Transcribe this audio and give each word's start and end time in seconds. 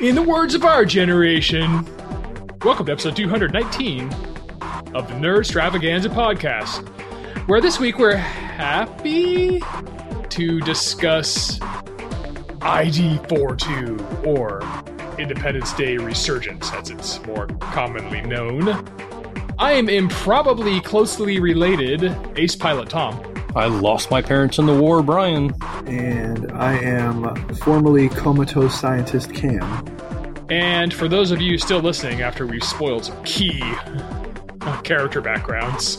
In 0.00 0.14
the 0.14 0.22
words 0.22 0.54
of 0.54 0.64
our 0.64 0.84
generation, 0.84 1.70
welcome 2.62 2.86
to 2.86 2.92
episode 2.92 3.14
219 3.14 4.12
of 4.92 5.06
the 5.06 5.14
Nerd 5.14 5.40
Extravaganza 5.40 6.08
podcast, 6.08 6.88
where 7.46 7.60
this 7.60 7.78
week 7.78 7.98
we're 7.98 8.16
happy 8.16 9.60
to 10.30 10.60
discuss 10.60 11.58
ID42 12.60 14.26
or 14.26 14.62
Independence 15.18 15.72
Day 15.74 15.96
Resurgence, 15.96 16.72
as 16.72 16.90
it's 16.90 17.24
more 17.26 17.46
commonly 17.60 18.22
known. 18.22 18.68
I 19.58 19.72
am 19.72 19.88
improbably 19.88 20.80
closely 20.80 21.38
related, 21.38 22.16
Ace 22.36 22.56
Pilot 22.56 22.88
Tom. 22.88 23.33
I 23.56 23.66
lost 23.66 24.10
my 24.10 24.20
parents 24.20 24.58
in 24.58 24.66
the 24.66 24.74
war, 24.74 25.02
Brian. 25.02 25.54
and 25.86 26.50
I 26.52 26.74
am 26.76 27.34
formerly 27.56 28.08
comatose 28.08 28.78
scientist 28.78 29.32
Kam. 29.32 29.86
And 30.50 30.92
for 30.92 31.06
those 31.08 31.30
of 31.30 31.40
you 31.40 31.56
still 31.58 31.80
listening 31.80 32.20
after 32.20 32.46
we've 32.46 32.64
spoiled 32.64 33.04
some 33.04 33.22
key 33.24 33.60
uh, 34.60 34.80
character 34.82 35.20
backgrounds, 35.20 35.98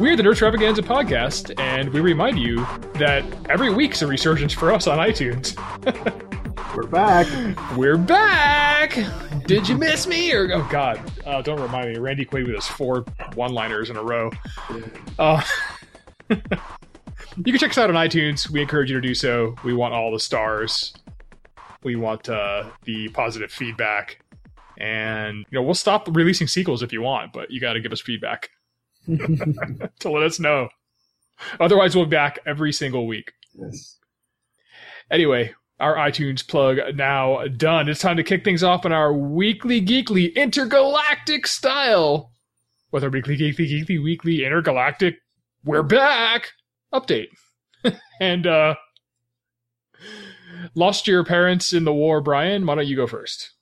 we're 0.00 0.16
the 0.16 0.22
Nerd 0.24 0.32
Extravaganza 0.32 0.82
podcast, 0.82 1.58
and 1.58 1.88
we 1.90 2.00
remind 2.00 2.38
you 2.38 2.56
that 2.94 3.24
every 3.48 3.72
week's 3.72 4.02
a 4.02 4.06
resurgence 4.06 4.52
for 4.52 4.72
us 4.72 4.86
on 4.86 4.98
iTunes. 4.98 5.56
We're 6.76 6.86
back. 6.86 7.26
We're 7.76 7.96
back! 7.96 8.96
Did 9.46 9.68
you 9.68 9.76
miss 9.76 10.06
me? 10.06 10.32
Or 10.32 10.48
oh 10.52 10.66
god, 10.70 11.00
uh, 11.26 11.42
don't 11.42 11.60
remind 11.60 11.92
me. 11.92 11.98
Randy 11.98 12.24
Quaid 12.24 12.46
with 12.46 12.54
his 12.54 12.68
four 12.68 13.04
one-liners 13.34 13.90
in 13.90 13.96
a 13.96 14.02
row. 14.02 14.30
Uh, 15.18 15.42
you 17.36 17.44
can 17.44 17.58
check 17.58 17.70
us 17.70 17.78
out 17.78 17.90
on 17.90 17.96
iTunes. 17.96 18.48
We 18.50 18.62
encourage 18.62 18.90
you 18.90 19.00
to 19.00 19.06
do 19.06 19.14
so. 19.14 19.56
We 19.64 19.74
want 19.74 19.94
all 19.94 20.12
the 20.12 20.20
stars. 20.20 20.94
We 21.82 21.96
want 21.96 22.28
uh, 22.28 22.70
the 22.84 23.08
positive 23.08 23.50
feedback, 23.50 24.20
and 24.78 25.38
you 25.50 25.58
know 25.58 25.62
we'll 25.62 25.74
stop 25.74 26.08
releasing 26.10 26.46
sequels 26.46 26.82
if 26.82 26.92
you 26.92 27.02
want, 27.02 27.32
but 27.32 27.50
you 27.50 27.60
got 27.60 27.72
to 27.72 27.80
give 27.80 27.92
us 27.92 28.00
feedback 28.00 28.50
to 29.06 30.10
let 30.10 30.22
us 30.22 30.38
know. 30.38 30.68
Otherwise, 31.58 31.96
we'll 31.96 32.04
be 32.04 32.10
back 32.10 32.38
every 32.46 32.72
single 32.72 33.06
week. 33.06 33.32
Yes. 33.54 33.98
Anyway, 35.10 35.54
our 35.80 35.96
iTunes 35.96 36.46
plug 36.46 36.78
now 36.94 37.46
done. 37.56 37.88
It's 37.88 38.00
time 38.00 38.18
to 38.18 38.22
kick 38.22 38.44
things 38.44 38.62
off 38.62 38.84
in 38.84 38.92
our 38.92 39.12
weekly 39.12 39.80
geekly 39.80 40.34
intergalactic 40.34 41.46
style. 41.46 42.30
With 42.92 43.02
our 43.02 43.10
weekly 43.10 43.38
geekly 43.38 43.70
geekly 43.70 44.02
weekly 44.02 44.44
intergalactic, 44.44 45.16
we're 45.64 45.82
back 45.82 46.52
update. 46.92 47.28
and 48.20 48.46
uh 48.46 48.74
lost 50.74 51.06
your 51.06 51.24
parents 51.24 51.72
in 51.72 51.84
the 51.84 51.92
war, 51.92 52.20
Brian. 52.20 52.66
Why 52.66 52.74
don't 52.74 52.86
you 52.86 52.96
go 52.96 53.06
first? 53.06 53.52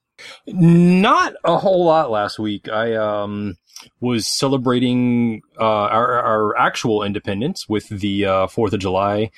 Not 0.47 1.35
a 1.45 1.59
whole 1.59 1.85
lot 1.85 2.11
last 2.11 2.39
week. 2.39 2.69
I 2.69 2.95
um 2.95 3.57
was 4.01 4.27
celebrating 4.27 5.43
uh, 5.59 5.65
our 5.65 6.21
our 6.21 6.57
actual 6.57 7.03
independence 7.03 7.69
with 7.69 7.89
the 7.89 8.25
uh, 8.25 8.47
Fourth 8.49 8.73
of 8.73 8.81
July. 8.81 9.31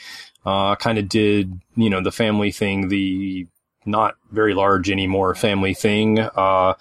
Uh, 0.44 0.74
kind 0.76 0.98
of 0.98 1.08
did 1.08 1.60
you 1.76 1.90
know 1.90 2.02
the 2.02 2.12
family 2.12 2.50
thing, 2.50 2.88
the 2.88 3.46
not 3.84 4.14
very 4.30 4.54
large 4.54 4.90
anymore 4.90 5.34
family 5.34 5.74
thing. 5.74 6.18
Uh, 6.18 6.74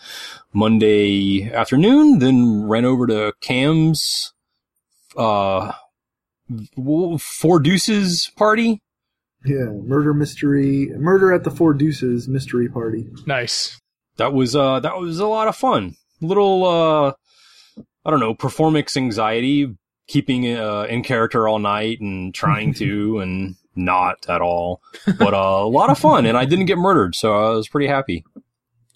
Monday 0.53 1.51
afternoon, 1.51 2.19
then 2.19 2.67
ran 2.67 2.85
over 2.85 3.07
to 3.07 3.33
Kam's 3.41 4.33
uh 5.17 5.71
Four 7.19 7.59
Deuces 7.59 8.31
party. 8.35 8.81
Yeah, 9.45 9.65
murder 9.83 10.13
mystery, 10.13 10.89
murder 10.97 11.31
at 11.31 11.43
the 11.43 11.51
Four 11.51 11.73
Deuces 11.73 12.27
mystery 12.27 12.67
party. 12.67 13.07
Nice. 13.25 13.79
That 14.17 14.33
was 14.33 14.55
uh 14.55 14.79
that 14.81 14.97
was 14.97 15.19
a 15.19 15.27
lot 15.27 15.47
of 15.47 15.55
fun. 15.55 15.95
Little 16.21 16.65
uh 16.65 17.13
I 18.05 18.11
don't 18.11 18.19
know, 18.19 18.33
performance 18.33 18.97
anxiety, 18.97 19.75
keeping 20.07 20.55
uh, 20.57 20.83
in 20.89 21.03
character 21.03 21.47
all 21.47 21.59
night 21.59 21.99
and 22.01 22.33
trying 22.33 22.73
to 22.75 23.19
and 23.23 23.55
not 23.75 24.25
at 24.27 24.41
all. 24.41 24.81
But 25.05 25.33
uh, 25.33 25.63
a 25.63 25.69
lot 25.69 25.89
of 25.89 25.99
fun 25.99 26.25
and 26.25 26.37
I 26.37 26.45
didn't 26.45 26.65
get 26.65 26.77
murdered, 26.77 27.15
so 27.15 27.33
I 27.33 27.49
was 27.51 27.67
pretty 27.67 27.87
happy. 27.87 28.25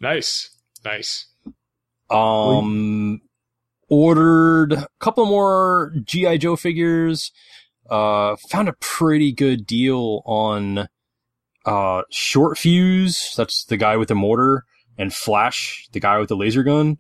Nice. 0.02 0.50
Nice. 0.84 1.28
Um 2.10 3.22
ordered 3.94 4.74
a 4.74 4.88
couple 5.00 5.26
more 5.26 5.94
GI 6.04 6.40
Joe 6.40 6.56
figures. 6.56 7.32
Uh 7.90 8.36
found 8.50 8.70
a 8.70 8.74
pretty 8.80 9.32
good 9.32 9.68
deal 9.68 10.22
on 10.26 10.88
uh 11.66 12.04
Short 12.10 12.58
Fuse, 12.58 13.34
that's 13.38 13.66
the 13.66 13.78
guy 13.78 13.98
with 13.98 14.08
the 14.08 14.16
mortar, 14.16 14.66
and 14.98 15.14
Flash, 15.14 15.88
the 15.92 16.00
guy 16.00 16.18
with 16.18 16.30
the 16.30 16.36
laser 16.36 16.64
gun, 16.64 16.98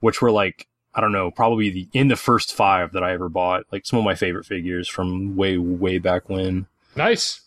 which 0.00 0.20
were 0.20 0.32
like 0.32 0.66
I 0.94 1.00
don't 1.00 1.12
know, 1.12 1.30
probably 1.30 1.70
the, 1.70 1.88
in 1.92 2.06
the 2.06 2.16
first 2.16 2.54
five 2.54 2.92
that 2.92 3.02
I 3.02 3.12
ever 3.14 3.28
bought. 3.28 3.64
Like 3.72 3.84
some 3.84 3.98
of 3.98 4.04
my 4.04 4.14
favorite 4.14 4.46
figures 4.46 4.88
from 4.88 5.34
way 5.36 5.58
way 5.58 5.98
back 5.98 6.28
when. 6.28 6.66
Nice. 6.96 7.40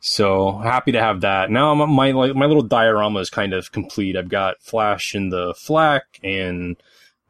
So 0.00 0.58
happy 0.58 0.92
to 0.92 1.00
have 1.00 1.20
that. 1.20 1.50
Now 1.50 1.74
my 1.74 1.86
my, 1.86 2.10
like, 2.10 2.34
my 2.34 2.46
little 2.46 2.62
diorama 2.62 3.20
is 3.20 3.30
kind 3.30 3.52
of 3.54 3.72
complete. 3.72 4.16
I've 4.16 4.28
got 4.28 4.60
Flash 4.60 5.14
in 5.14 5.30
the 5.30 5.54
flak 5.54 6.20
and 6.22 6.76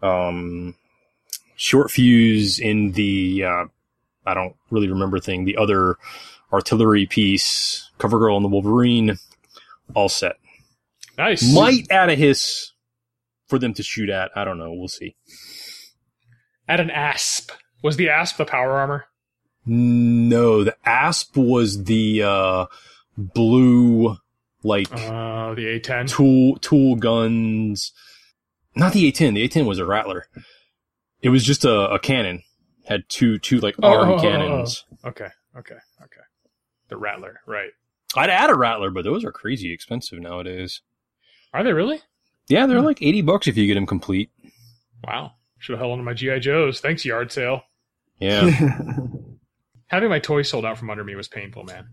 um, 0.02 0.74
Short 1.62 1.92
Fuse 1.92 2.58
in 2.58 2.90
the 2.92 3.44
uh, 3.44 3.64
I 4.26 4.34
don't 4.34 4.56
really 4.70 4.88
remember 4.88 5.20
thing. 5.20 5.44
The 5.44 5.56
other 5.56 5.96
artillery 6.52 7.06
piece, 7.06 7.88
Cover 7.98 8.18
Girl 8.18 8.34
and 8.36 8.44
the 8.44 8.48
Wolverine, 8.48 9.16
all 9.94 10.08
set. 10.08 10.36
Nice. 11.16 11.54
Might 11.54 11.88
add 11.88 12.10
a 12.10 12.16
hiss 12.16 12.72
for 13.46 13.60
them 13.60 13.74
to 13.74 13.82
shoot 13.84 14.10
at. 14.10 14.32
I 14.34 14.44
don't 14.44 14.58
know. 14.58 14.72
We'll 14.72 14.88
see. 14.88 15.14
At 16.68 16.80
an 16.80 16.90
asp. 16.90 17.52
Was 17.80 17.96
the 17.96 18.08
asp 18.08 18.38
the 18.38 18.44
power 18.44 18.72
armor? 18.72 19.04
No, 19.64 20.64
the 20.64 20.76
asp 20.84 21.36
was 21.36 21.84
the 21.84 22.24
uh, 22.24 22.66
blue 23.16 24.16
like 24.64 24.92
Uh, 24.92 25.54
the 25.54 25.78
A10. 25.80 26.08
tool 26.08 26.56
tool 26.56 26.96
guns. 26.96 27.92
Not 28.74 28.94
the 28.94 29.12
A10. 29.12 29.34
The 29.34 29.48
A10 29.48 29.64
was 29.66 29.78
a 29.78 29.86
rattler. 29.86 30.26
It 31.22 31.28
was 31.30 31.44
just 31.44 31.64
a, 31.64 31.90
a 31.92 31.98
cannon. 31.98 32.42
Had 32.86 33.04
two 33.08 33.38
two 33.38 33.60
like 33.60 33.76
Oh, 33.82 33.88
arm 33.88 34.08
oh, 34.10 34.12
oh, 34.14 34.16
oh, 34.18 34.20
cannons. 34.20 34.84
Okay. 35.04 35.28
Okay. 35.56 35.76
Okay. 36.02 36.20
The 36.88 36.96
Rattler. 36.96 37.40
Right. 37.46 37.70
I'd 38.16 38.28
add 38.30 38.50
a 38.50 38.54
rattler, 38.54 38.90
but 38.90 39.04
those 39.04 39.24
are 39.24 39.32
crazy 39.32 39.72
expensive 39.72 40.18
nowadays. 40.18 40.82
Are 41.54 41.62
they 41.64 41.72
really? 41.72 42.00
Yeah, 42.48 42.66
they're 42.66 42.80
Hmm. 42.80 42.84
like 42.86 43.00
eighty 43.02 43.22
bucks 43.22 43.46
if 43.46 43.56
you 43.56 43.66
get 43.66 43.74
them 43.74 43.86
complete. 43.86 44.30
Wow. 45.04 45.32
Should 45.58 45.74
have 45.74 45.80
held 45.80 45.92
on 45.92 45.98
to 45.98 46.04
my 46.04 46.12
GI 46.14 46.40
Joes. 46.40 46.80
Thanks, 46.80 47.04
yard 47.04 47.30
sale. 47.32 47.62
Yeah. 48.18 48.50
Having 49.86 50.08
my 50.10 50.18
toys 50.18 50.48
sold 50.48 50.64
out 50.64 50.76
from 50.78 50.90
under 50.90 51.04
me 51.04 51.14
was 51.14 51.28
painful, 51.28 51.64
man. 51.64 51.90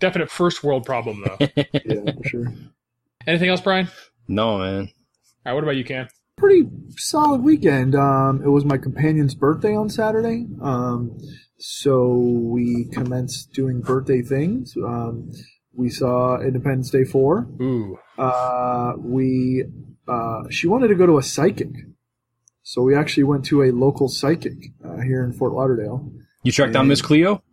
Definite 0.00 0.30
first 0.30 0.64
world 0.64 0.84
problem 0.84 1.22
though. 1.24 1.38
yeah, 1.56 2.12
for 2.20 2.24
sure. 2.28 2.52
Anything 3.26 3.48
else, 3.50 3.60
Brian? 3.60 3.88
no 4.26 4.58
man. 4.58 4.88
All 5.46 5.52
right. 5.52 5.52
What 5.54 5.62
about 5.62 5.76
you, 5.76 5.84
Kam? 5.84 6.08
Pretty 6.42 6.68
solid 6.96 7.42
weekend. 7.42 7.94
Um, 7.94 8.42
it 8.44 8.48
was 8.48 8.64
my 8.64 8.76
companion's 8.76 9.32
birthday 9.32 9.76
on 9.76 9.88
Saturday. 9.88 10.48
Um, 10.60 11.16
so 11.56 12.16
we 12.16 12.86
commenced 12.92 13.52
doing 13.52 13.80
birthday 13.80 14.22
things. 14.22 14.74
Um, 14.76 15.30
we 15.72 15.88
saw 15.88 16.40
Independence 16.40 16.90
Day 16.90 17.04
4. 17.04 17.46
Ooh. 17.62 17.96
Uh, 18.18 18.94
we, 18.98 19.62
uh, 20.08 20.42
she 20.50 20.66
wanted 20.66 20.88
to 20.88 20.96
go 20.96 21.06
to 21.06 21.16
a 21.18 21.22
psychic. 21.22 21.70
So 22.64 22.82
we 22.82 22.96
actually 22.96 23.22
went 23.22 23.44
to 23.44 23.62
a 23.62 23.70
local 23.70 24.08
psychic 24.08 24.54
uh, 24.84 24.96
here 24.96 25.22
in 25.22 25.32
Fort 25.32 25.52
Lauderdale. 25.52 26.10
You 26.42 26.50
tracked 26.50 26.72
down 26.72 26.86
Yeah. 26.86 26.88
Miss 26.88 27.02
Cleo? 27.02 27.44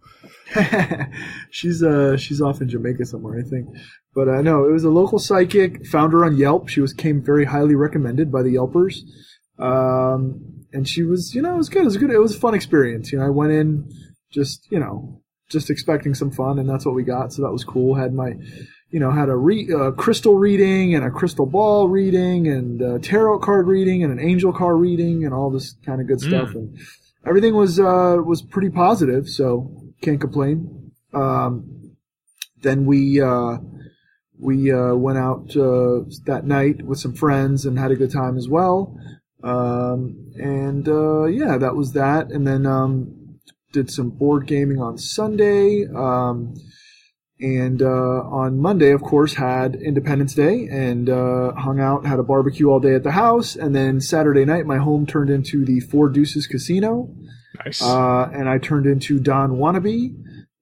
she's 1.51 1.83
uh 1.83 2.17
she's 2.17 2.41
off 2.41 2.61
in 2.61 2.69
Jamaica 2.69 3.05
somewhere, 3.05 3.39
I 3.39 3.47
think. 3.47 3.67
But 4.15 4.27
uh, 4.27 4.41
no, 4.41 4.65
it 4.65 4.71
was 4.71 4.83
a 4.83 4.89
local 4.89 5.19
psychic. 5.19 5.85
Found 5.87 6.13
her 6.13 6.25
on 6.25 6.37
Yelp. 6.37 6.67
She 6.69 6.81
was 6.81 6.93
came 6.93 7.21
very 7.21 7.45
highly 7.45 7.75
recommended 7.75 8.31
by 8.31 8.41
the 8.41 8.55
Yelpers. 8.55 8.97
Um, 9.59 10.65
and 10.71 10.87
she 10.87 11.03
was, 11.03 11.35
you 11.35 11.41
know, 11.41 11.53
it 11.53 11.57
was 11.57 11.69
good. 11.69 11.83
It 11.83 11.85
was 11.85 11.97
good. 11.97 12.11
It 12.11 12.19
was 12.19 12.35
a 12.35 12.39
fun 12.39 12.53
experience. 12.53 13.11
You 13.11 13.19
know, 13.19 13.25
I 13.25 13.29
went 13.29 13.51
in 13.51 13.89
just, 14.31 14.67
you 14.71 14.79
know, 14.79 15.21
just 15.49 15.69
expecting 15.69 16.13
some 16.13 16.31
fun, 16.31 16.59
and 16.59 16.69
that's 16.69 16.85
what 16.85 16.95
we 16.95 17.03
got. 17.03 17.33
So 17.33 17.41
that 17.41 17.51
was 17.51 17.63
cool. 17.63 17.95
Had 17.95 18.13
my, 18.13 18.33
you 18.91 18.99
know, 18.99 19.11
had 19.11 19.29
a 19.29 19.35
re- 19.35 19.69
uh, 19.73 19.91
crystal 19.91 20.35
reading 20.35 20.95
and 20.95 21.03
a 21.03 21.09
crystal 21.09 21.45
ball 21.45 21.87
reading 21.87 22.47
and 22.47 22.81
a 22.81 22.99
tarot 22.99 23.39
card 23.39 23.67
reading 23.67 24.03
and 24.03 24.11
an 24.11 24.19
angel 24.19 24.53
card 24.53 24.79
reading 24.79 25.25
and 25.25 25.33
all 25.33 25.49
this 25.49 25.75
kind 25.85 26.01
of 26.01 26.07
good 26.07 26.21
stuff. 26.21 26.53
And 26.53 26.77
everything 27.25 27.55
was 27.55 27.79
uh, 27.79 28.17
was 28.23 28.41
pretty 28.41 28.69
positive. 28.69 29.27
So 29.27 29.88
can't 30.01 30.21
complain. 30.21 30.91
Um, 31.13 31.95
then 32.61 32.85
we 32.85 33.21
uh, 33.21 33.57
we 34.39 34.71
uh, 34.71 34.95
went 34.95 35.17
out 35.17 35.55
uh, 35.55 36.01
that 36.25 36.43
night 36.45 36.81
with 36.83 36.99
some 36.99 37.13
friends 37.13 37.65
and 37.65 37.77
had 37.77 37.91
a 37.91 37.95
good 37.95 38.11
time 38.11 38.37
as 38.37 38.47
well. 38.47 38.97
Um, 39.43 40.33
and 40.35 40.87
uh, 40.87 41.25
yeah, 41.25 41.57
that 41.57 41.75
was 41.75 41.93
that. 41.93 42.31
And 42.31 42.45
then 42.45 42.65
um, 42.65 43.39
did 43.71 43.89
some 43.89 44.09
board 44.09 44.47
gaming 44.47 44.81
on 44.81 44.97
Sunday. 44.97 45.85
Um, 45.87 46.55
And 47.41 47.81
uh, 47.81 48.19
on 48.43 48.59
Monday, 48.59 48.91
of 48.91 49.01
course, 49.01 49.35
had 49.35 49.75
Independence 49.75 50.35
Day 50.35 50.67
and 50.67 51.09
uh, 51.09 51.53
hung 51.55 51.79
out, 51.79 52.05
had 52.05 52.19
a 52.19 52.23
barbecue 52.23 52.67
all 52.69 52.81
day 52.81 52.95
at 52.95 53.03
the 53.03 53.13
house. 53.13 53.55
And 53.55 53.73
then 53.73 54.01
Saturday 54.01 54.43
night, 54.43 54.65
my 54.65 54.77
home 54.77 55.05
turned 55.05 55.29
into 55.29 55.63
the 55.63 55.79
Four 55.79 56.09
Deuces 56.09 56.47
Casino. 56.47 57.15
Nice. 57.65 57.81
Uh, 57.81 58.29
and 58.33 58.47
I 58.47 58.57
turned 58.57 58.85
into 58.85 59.19
Don 59.19 59.51
Wannabe 59.57 60.15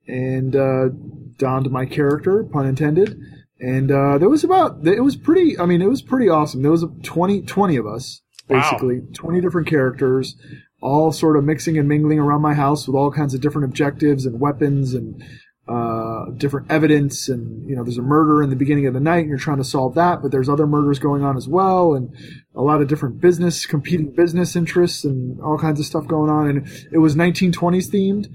and 0.08 0.56
uh, 0.56 0.90
donned 1.38 1.70
my 1.70 1.86
character, 1.86 2.44
pun 2.44 2.66
intended. 2.66 3.20
And 3.60 3.92
uh, 3.92 4.18
there 4.20 4.30
was 4.30 4.44
about, 4.44 4.86
it 4.88 5.04
was 5.04 5.16
pretty, 5.16 5.58
I 5.60 5.66
mean, 5.66 5.82
it 5.82 5.90
was 5.90 6.02
pretty 6.02 6.30
awesome. 6.30 6.62
There 6.62 6.72
was 6.72 6.86
20, 7.04 7.42
20 7.42 7.76
of 7.78 7.88
us, 7.88 8.22
Wow. 8.50 8.62
basically, 8.62 9.02
20 9.14 9.42
different 9.42 9.68
characters, 9.68 10.36
all 10.82 11.12
sort 11.12 11.36
of 11.38 11.44
mixing 11.44 11.78
and 11.78 11.90
mingling 11.90 12.20
around 12.20 12.42
my 12.42 12.54
house 12.54 12.88
with 12.88 12.96
all 12.96 13.12
kinds 13.12 13.34
of 13.34 13.42
different 13.42 13.66
objectives 13.66 14.26
and 14.26 14.40
weapons 14.40 14.94
and 14.94 15.22
uh, 15.68 16.26
different 16.38 16.72
evidence. 16.72 17.28
And, 17.28 17.68
you 17.70 17.76
know, 17.76 17.84
there's 17.84 17.98
a 17.98 18.04
murder 18.04 18.42
in 18.42 18.50
the 18.50 18.56
beginning 18.56 18.88
of 18.88 18.94
the 18.94 19.00
night 19.00 19.20
and 19.20 19.30
you're 19.30 19.38
trying 19.38 19.58
to 19.58 19.64
solve 19.64 19.96
that, 19.96 20.22
but 20.22 20.32
there's 20.32 20.50
other 20.50 20.66
murders 20.66 21.00
going 21.00 21.24
on 21.24 21.36
as 21.36 21.48
well. 21.48 21.94
And 21.94 22.16
a 22.56 22.62
lot 22.62 22.82
of 22.82 22.88
different 22.88 23.20
business, 23.20 23.66
competing 23.66 24.12
business 24.12 24.56
interests 24.56 25.04
and 25.04 25.42
all 25.42 25.58
kinds 25.58 25.80
of 25.80 25.86
stuff 25.86 26.08
going 26.08 26.30
on. 26.30 26.48
And 26.50 26.88
it 26.92 27.00
was 27.00 27.16
1920s 27.16 27.90
themed. 27.90 28.28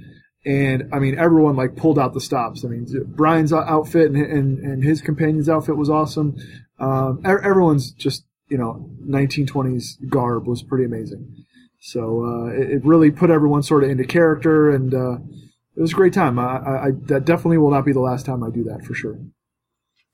And 0.45 0.93
I 0.93 0.99
mean, 0.99 1.19
everyone 1.19 1.57
like 1.57 1.77
pulled 1.77 1.99
out 1.99 2.15
the 2.15 2.21
stops. 2.21 2.65
I 2.65 2.69
mean, 2.69 2.87
Brian's 3.07 3.53
outfit 3.53 4.11
and, 4.11 4.17
and, 4.17 4.59
and 4.59 4.85
his 4.85 5.01
companion's 5.01 5.49
outfit 5.49 5.77
was 5.77 5.89
awesome. 5.89 6.37
Um, 6.79 7.23
everyone's 7.25 7.93
just, 7.93 8.25
you 8.49 8.59
know, 8.59 8.91
1920s 9.09 10.09
garb 10.11 10.47
was 10.47 10.63
pretty 10.63 10.85
amazing. 10.85 11.45
So, 11.81 12.25
uh, 12.25 12.47
it, 12.53 12.71
it 12.71 12.85
really 12.85 13.11
put 13.11 13.31
everyone 13.31 13.63
sort 13.63 13.85
of 13.85 13.91
into 13.91 14.05
character 14.05 14.71
and, 14.71 14.93
uh, 14.93 15.17
it 15.77 15.81
was 15.81 15.93
a 15.93 15.97
great 15.97 16.13
time. 16.13 16.39
I, 16.39 16.57
I, 16.59 16.87
I, 16.87 16.91
that 17.07 17.25
definitely 17.25 17.59
will 17.59 17.71
not 17.71 17.85
be 17.85 17.93
the 17.93 18.01
last 18.01 18.27
time 18.27 18.43
I 18.45 18.51
do 18.51 18.65
that 18.65 18.85
for 18.85 18.95
sure. 18.95 19.19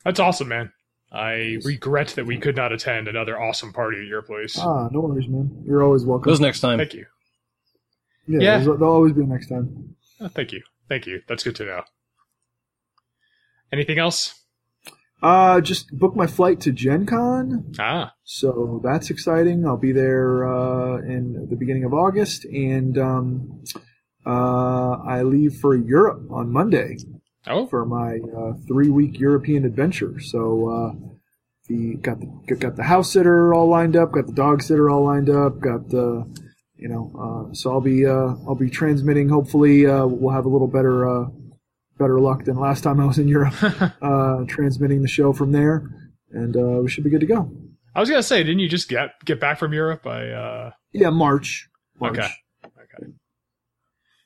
That's 0.04 0.20
awesome, 0.20 0.48
man. 0.48 0.72
I 1.10 1.58
regret 1.64 2.08
that 2.16 2.26
we 2.26 2.38
could 2.38 2.54
not 2.56 2.72
attend 2.72 3.08
another 3.08 3.40
awesome 3.40 3.72
party 3.72 3.98
at 4.00 4.06
your 4.06 4.22
place. 4.22 4.58
Ah, 4.58 4.88
no 4.92 5.00
worries, 5.00 5.26
man. 5.28 5.64
You're 5.66 5.82
always 5.82 6.04
welcome. 6.04 6.30
Those 6.30 6.40
next 6.40 6.60
time. 6.60 6.78
Thank 6.78 6.94
you. 6.94 7.06
yeah, 8.26 8.38
yeah. 8.40 8.50
There's, 8.58 8.66
there'll 8.78 8.92
always 8.94 9.14
be 9.14 9.24
next 9.24 9.48
time. 9.48 9.96
Oh, 10.20 10.28
thank 10.28 10.52
you. 10.52 10.62
Thank 10.88 11.06
you. 11.06 11.22
That's 11.26 11.42
good 11.44 11.56
to 11.56 11.64
know. 11.64 11.82
Anything 13.72 13.98
else? 13.98 14.34
Uh, 15.22 15.60
just 15.60 15.90
booked 15.98 16.16
my 16.16 16.26
flight 16.26 16.60
to 16.60 16.72
Gen 16.72 17.04
Con. 17.04 17.72
Ah, 17.78 18.14
So 18.24 18.80
that's 18.84 19.10
exciting. 19.10 19.66
I'll 19.66 19.76
be 19.76 19.92
there 19.92 20.46
uh, 20.46 20.98
in 20.98 21.48
the 21.50 21.56
beginning 21.56 21.84
of 21.84 21.92
August, 21.92 22.44
and 22.44 22.96
um, 22.98 23.64
uh, 24.28 24.98
I 25.06 25.22
leave 25.22 25.54
for 25.54 25.74
Europe 25.74 26.30
on 26.30 26.52
Monday 26.52 26.98
oh, 27.46 27.66
for 27.66 27.86
my 27.86 28.18
uh, 28.36 28.52
three-week 28.66 29.18
European 29.18 29.64
adventure. 29.64 30.20
So 30.20 30.68
uh, 30.68 31.08
the 31.68 31.94
got 31.94 32.20
the 32.20 32.56
got 32.56 32.76
the 32.76 32.84
house 32.84 33.12
sitter 33.12 33.54
all 33.54 33.68
lined 33.68 33.96
up, 33.96 34.12
got 34.12 34.26
the 34.26 34.32
dog 34.32 34.62
sitter 34.62 34.90
all 34.90 35.04
lined 35.04 35.30
up, 35.30 35.60
got 35.60 35.88
the 35.88 36.26
you 36.76 36.88
know. 36.88 37.10
Uh, 37.18 37.54
so 37.54 37.72
I'll 37.72 37.80
be 37.80 38.06
uh, 38.06 38.34
I'll 38.46 38.54
be 38.54 38.70
transmitting. 38.70 39.28
Hopefully, 39.28 39.86
uh, 39.86 40.06
we'll 40.06 40.34
have 40.34 40.44
a 40.44 40.50
little 40.50 40.68
better 40.68 41.08
uh, 41.08 41.28
better 41.98 42.20
luck 42.20 42.44
than 42.44 42.56
last 42.56 42.82
time 42.82 43.00
I 43.00 43.06
was 43.06 43.18
in 43.18 43.28
Europe, 43.28 43.54
uh, 44.02 44.44
transmitting 44.46 45.02
the 45.02 45.08
show 45.08 45.32
from 45.32 45.52
there, 45.52 45.90
and 46.30 46.56
uh, 46.56 46.80
we 46.82 46.90
should 46.90 47.04
be 47.04 47.10
good 47.10 47.20
to 47.20 47.26
go. 47.26 47.50
I 47.94 48.00
was 48.00 48.08
gonna 48.08 48.22
say, 48.22 48.42
didn't 48.42 48.60
you 48.60 48.68
just 48.68 48.88
get 48.88 49.10
get 49.24 49.40
back 49.40 49.58
from 49.58 49.72
Europe? 49.72 50.06
I 50.06 50.30
uh, 50.30 50.70
Yeah, 50.92 51.10
March. 51.10 51.68
March. 52.00 52.18
Okay. 52.18 52.28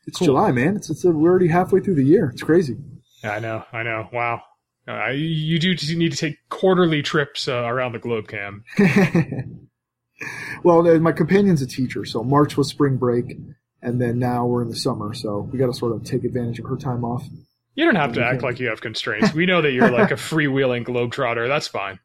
It's 0.07 0.19
Cool. 0.19 0.27
July, 0.27 0.51
man. 0.53 0.77
It's, 0.77 0.91
it's 0.91 1.05
we're 1.05 1.31
already 1.31 1.49
halfway 1.49 1.81
through 1.81 1.95
the 1.95 2.05
year. 2.05 2.31
It's 2.33 2.43
crazy. 2.43 2.77
yeah, 3.23 3.33
I 3.35 3.39
know, 3.39 3.65
I 3.73 3.83
know. 3.83 4.09
Wow, 4.13 4.43
Uh, 4.89 5.09
you 5.11 5.59
do 5.59 5.75
need 5.97 6.11
to 6.13 6.19
take 6.19 6.37
quarterly 6.49 7.03
trips 7.03 7.47
uh, 7.49 7.63
around 7.65 7.93
the 7.93 7.99
globe, 8.01 8.27
Kam. 8.29 8.65
well, 10.65 10.87
uh, 10.89 10.99
my 10.99 11.13
companion's 11.13 11.63
a 11.63 11.67
teacher, 11.67 12.05
so 12.05 12.23
March 12.25 12.57
was 12.57 12.69
spring 12.69 12.97
break, 12.97 13.37
and 13.81 14.01
then 14.01 14.19
now 14.19 14.45
we're 14.47 14.63
in 14.63 14.69
the 14.69 14.77
summer, 14.77 15.15
so 15.15 15.49
we 15.53 15.59
got 15.59 15.67
to 15.67 15.75
sort 15.75 15.95
of 15.95 16.05
take 16.05 16.25
advantage 16.25 16.59
of 16.59 16.67
her 16.67 16.77
time 16.77 17.05
off. 17.05 17.25
You 17.75 17.85
don't 17.87 17.95
have 17.97 18.13
to 18.15 18.25
act 18.25 18.43
like 18.43 18.61
you 18.61 18.69
have 18.69 18.81
constraints. 18.83 19.33
We 19.33 19.47
know 19.47 19.63
that 19.63 19.73
you're 19.73 19.91
like 19.91 20.11
a 20.11 20.15
freewheeling 20.17 20.85
globetrotter. 20.85 21.49
That's 21.49 21.69
fine. 21.69 21.99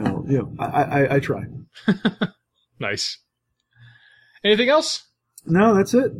Oh, 0.00 0.24
yeah, 0.26 0.40
I, 0.58 0.82
I, 0.82 1.14
I 1.16 1.20
try. 1.20 1.42
Nice. 2.80 3.18
Anything 4.42 4.68
else? 4.68 5.04
No, 5.46 5.74
that's 5.74 5.94
it. 5.94 6.10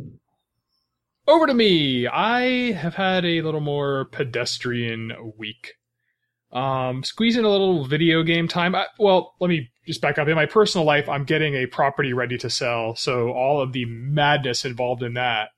Over 1.27 1.47
to 1.47 1.53
me. 1.55 2.05
I 2.05 2.73
have 2.73 2.93
had 2.93 3.25
a 3.25 3.41
little 3.41 3.61
more 3.61 4.05
pedestrian 4.05 5.33
week. 5.37 5.73
Um, 6.51 7.03
squeezing 7.03 7.43
a 7.43 7.49
little 7.49 7.85
video 7.85 8.21
game 8.21 8.47
time. 8.47 8.75
I, 8.75 8.85
well, 8.99 9.33
let 9.39 9.49
me 9.49 9.69
just 9.87 10.01
back 10.01 10.19
up. 10.19 10.27
In 10.27 10.35
my 10.35 10.45
personal 10.45 10.85
life, 10.85 11.09
I'm 11.09 11.25
getting 11.25 11.55
a 11.55 11.65
property 11.65 12.13
ready 12.13 12.37
to 12.37 12.49
sell, 12.49 12.95
so 12.95 13.31
all 13.31 13.59
of 13.59 13.73
the 13.73 13.85
madness 13.85 14.65
involved 14.65 15.01
in 15.01 15.15
that 15.15 15.49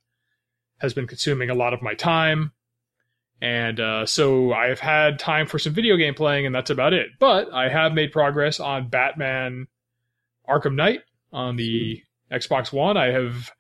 has 0.77 0.93
been 0.93 1.05
consuming 1.05 1.49
a 1.49 1.55
lot 1.55 1.73
of 1.73 1.81
my 1.81 1.93
time. 1.93 2.53
And 3.41 3.79
uh, 3.79 4.05
so 4.05 4.53
I 4.53 4.67
have 4.67 4.79
had 4.79 5.19
time 5.19 5.47
for 5.47 5.59
some 5.59 5.73
video 5.73 5.97
game 5.97 6.13
playing, 6.13 6.45
and 6.45 6.55
that's 6.55 6.69
about 6.69 6.93
it. 6.93 7.07
But 7.19 7.53
I 7.53 7.69
have 7.69 7.93
made 7.93 8.11
progress 8.11 8.59
on 8.59 8.89
Batman 8.89 9.67
Arkham 10.49 10.75
Knight 10.75 11.01
on 11.31 11.57
the 11.57 12.01
Xbox 12.31 12.71
One. 12.71 12.95
I 12.95 13.07
have 13.07 13.51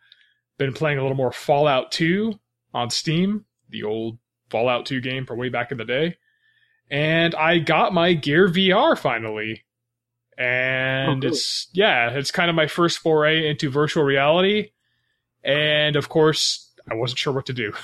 been 0.57 0.73
playing 0.73 0.97
a 0.97 1.01
little 1.01 1.17
more 1.17 1.31
Fallout 1.31 1.91
2 1.91 2.33
on 2.73 2.89
Steam, 2.89 3.45
the 3.69 3.83
old 3.83 4.17
Fallout 4.49 4.85
2 4.85 5.01
game 5.01 5.25
from 5.25 5.37
way 5.39 5.49
back 5.49 5.71
in 5.71 5.77
the 5.77 5.85
day. 5.85 6.17
And 6.89 7.35
I 7.35 7.59
got 7.59 7.93
my 7.93 8.13
Gear 8.13 8.47
VR 8.47 8.97
finally. 8.97 9.63
Oh, 10.39 10.43
and 10.43 11.09
Oh, 11.09 11.21
cool. 11.21 11.31
it's, 11.31 11.67
yeah, 11.73 12.09
it's 12.11 12.31
kind 12.31 12.49
of 12.49 12.55
my 12.55 12.67
first 12.67 12.99
foray 12.99 13.49
into 13.49 13.69
virtual 13.69 14.03
reality. 14.03 14.71
And 15.43 15.95
of 15.95 16.09
course, 16.09 16.71
I 16.89 16.93
wasn't 16.95 17.19
sure 17.19 17.33
what 17.33 17.45
to 17.47 17.53
do. 17.53 17.73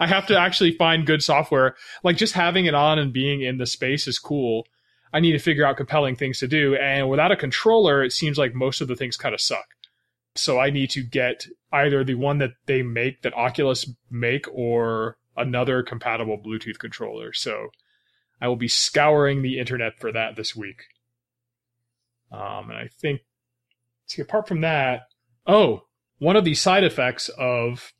I 0.00 0.06
have 0.06 0.26
to 0.28 0.38
actually 0.38 0.72
find 0.72 1.06
good 1.06 1.22
software. 1.22 1.76
Like 2.02 2.16
just 2.16 2.34
having 2.34 2.66
it 2.66 2.74
on 2.74 2.98
and 2.98 3.12
being 3.12 3.42
in 3.42 3.58
the 3.58 3.66
space 3.66 4.06
is 4.06 4.18
cool. 4.18 4.66
I 5.12 5.20
need 5.20 5.32
to 5.32 5.38
figure 5.38 5.64
out 5.66 5.76
compelling 5.76 6.16
things 6.16 6.38
to 6.40 6.48
do. 6.48 6.74
And 6.76 7.08
without 7.08 7.30
a 7.32 7.36
controller, 7.36 8.02
it 8.02 8.12
seems 8.12 8.38
like 8.38 8.54
most 8.54 8.80
of 8.80 8.88
the 8.88 8.96
things 8.96 9.16
kind 9.16 9.34
of 9.34 9.40
suck. 9.40 9.73
So 10.36 10.58
I 10.58 10.70
need 10.70 10.90
to 10.90 11.02
get 11.02 11.46
either 11.72 12.02
the 12.02 12.14
one 12.14 12.38
that 12.38 12.54
they 12.66 12.82
make, 12.82 13.22
that 13.22 13.34
Oculus 13.34 13.88
make, 14.10 14.46
or 14.52 15.16
another 15.36 15.82
compatible 15.82 16.38
Bluetooth 16.38 16.78
controller. 16.78 17.32
So 17.32 17.68
I 18.40 18.48
will 18.48 18.56
be 18.56 18.68
scouring 18.68 19.42
the 19.42 19.58
internet 19.58 19.98
for 19.98 20.12
that 20.12 20.36
this 20.36 20.54
week. 20.56 20.82
Um, 22.32 22.70
and 22.70 22.78
I 22.78 22.88
think, 23.00 23.20
see, 24.06 24.22
apart 24.22 24.48
from 24.48 24.60
that, 24.62 25.02
oh, 25.46 25.82
one 26.18 26.36
of 26.36 26.44
the 26.44 26.54
side 26.54 26.84
effects 26.84 27.28
of 27.28 27.92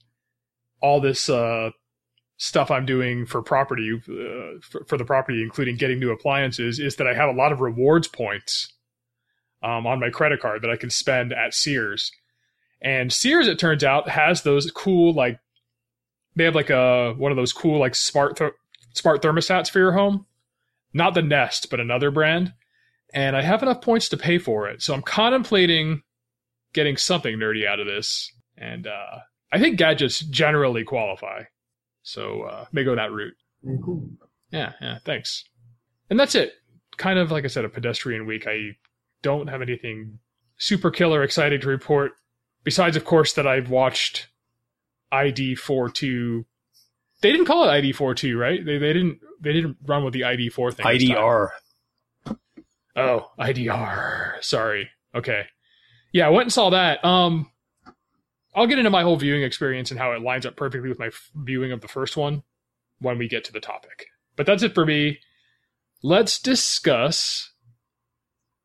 all 0.81 1.01
this 1.01 1.29
uh, 1.29 1.71
stuff 2.37 2.71
I'm 2.71 2.85
doing 2.85 3.27
for 3.27 3.43
property, 3.43 3.93
uh, 3.95 4.61
for, 4.61 4.85
for 4.87 4.99
the 4.99 5.05
property, 5.05 5.43
including 5.43 5.77
getting 5.77 6.01
new 6.01 6.11
appliances, 6.11 6.79
is 6.79 6.97
that 6.97 7.07
I 7.07 7.15
have 7.15 7.29
a 7.29 7.39
lot 7.39 7.53
of 7.53 7.61
rewards 7.61 8.09
points 8.09 8.73
um, 9.63 9.87
on 9.87 10.01
my 10.01 10.11
credit 10.11 10.41
card 10.41 10.63
that 10.63 10.71
I 10.71 10.77
can 10.77 10.91
spend 10.91 11.33
at 11.33 11.55
Sears. 11.55 12.11
And 12.83 13.13
Sears, 13.13 13.49
it 13.49 13.59
turns 13.59 13.83
out, 13.83 14.09
has 14.09 14.43
those 14.43 14.71
cool 14.71 15.15
like 15.15 15.39
they 16.37 16.45
have 16.45 16.55
like 16.55 16.71
a 16.71 17.15
one 17.17 17.33
of 17.33 17.37
those 17.37 17.53
cool 17.53 17.79
like 17.79 17.95
smart 17.95 18.37
th- 18.37 18.53
smart 18.95 19.23
thermostats 19.23 19.71
for 19.71 19.79
your 19.79 19.93
home, 19.93 20.27
not 20.93 21.15
the 21.15 21.23
Nest, 21.23 21.69
but 21.71 21.81
another 21.81 22.11
brand. 22.11 22.53
And 23.13 23.37
I 23.37 23.43
have 23.43 23.63
enough 23.63 23.81
points 23.81 24.09
to 24.11 24.17
pay 24.17 24.39
for 24.39 24.69
it, 24.69 24.83
so 24.83 24.93
I'm 24.93 25.03
contemplating 25.03 26.03
getting 26.73 26.97
something 26.97 27.37
nerdy 27.37 27.67
out 27.67 27.81
of 27.81 27.87
this. 27.87 28.31
And 28.57 28.87
uh, 28.87 29.19
I 29.53 29.59
think 29.59 29.79
gadgets 29.79 30.21
generally 30.21 30.85
qualify, 30.85 31.45
so 32.03 32.43
uh, 32.43 32.67
may 32.73 32.85
go 32.85 32.97
that 32.97 33.13
route. 33.13 33.35
Yeah, 33.63 33.77
cool. 33.85 34.09
Yeah, 34.51 34.73
yeah, 34.81 34.99
thanks. 35.05 35.45
And 36.11 36.19
that's 36.19 36.35
it. 36.35 36.53
Kind 36.97 37.19
of 37.19 37.31
like 37.31 37.45
I 37.45 37.49
said, 37.49 37.65
a 37.65 37.69
pedestrian 37.69 38.27
week. 38.27 38.47
I 38.47 38.77
don't 39.23 39.49
have 39.49 39.63
anything 39.63 40.19
super 40.59 40.91
killer 40.91 41.23
exciting 41.23 41.61
to 41.61 41.69
report. 41.69 42.13
Besides, 42.65 42.97
of 42.97 43.05
course, 43.05 43.35
that 43.35 43.47
I've 43.47 43.71
watched 43.71 44.29
ID 45.13 45.55
42. 45.55 46.45
They 47.21 47.31
didn't 47.31 47.47
call 47.47 47.65
it 47.65 47.71
ID 47.73 47.93
42, 47.93 48.39
right? 48.39 48.65
They, 48.65 48.79
they 48.79 48.93
didn't 48.93 49.21
they 49.41 49.53
didn't 49.53 49.77
run 49.85 50.05
with 50.05 50.15
the 50.15 50.25
ID 50.25 50.49
4 50.49 50.73
thing. 50.73 50.87
IDR. 50.87 51.51
Oh, 52.97 53.31
IDR. 53.39 54.43
Sorry. 54.43 54.91
Okay. 55.15 55.45
Yeah, 56.13 56.27
I 56.27 56.31
went 56.31 56.45
and 56.45 56.53
saw 56.53 56.71
that. 56.71 57.05
Um, 57.05 57.51
I'll 58.55 58.67
get 58.67 58.79
into 58.79 58.91
my 58.91 59.03
whole 59.03 59.17
viewing 59.17 59.43
experience 59.43 59.91
and 59.91 59.99
how 59.99 60.13
it 60.13 60.23
lines 60.23 60.47
up 60.47 60.57
perfectly 60.57 60.89
with 60.89 60.99
my 60.99 61.09
f- 61.09 61.31
viewing 61.35 61.73
of 61.73 61.81
the 61.81 61.89
first 61.89 62.17
one 62.17 62.43
when 63.01 63.19
we 63.19 63.29
get 63.29 63.45
to 63.45 63.53
the 63.53 63.61
topic. 63.61 64.07
But 64.37 64.47
that's 64.47 64.63
it 64.63 64.75
for 64.75 64.87
me. 64.87 65.19
Let's 66.03 66.39
discuss 66.39 67.53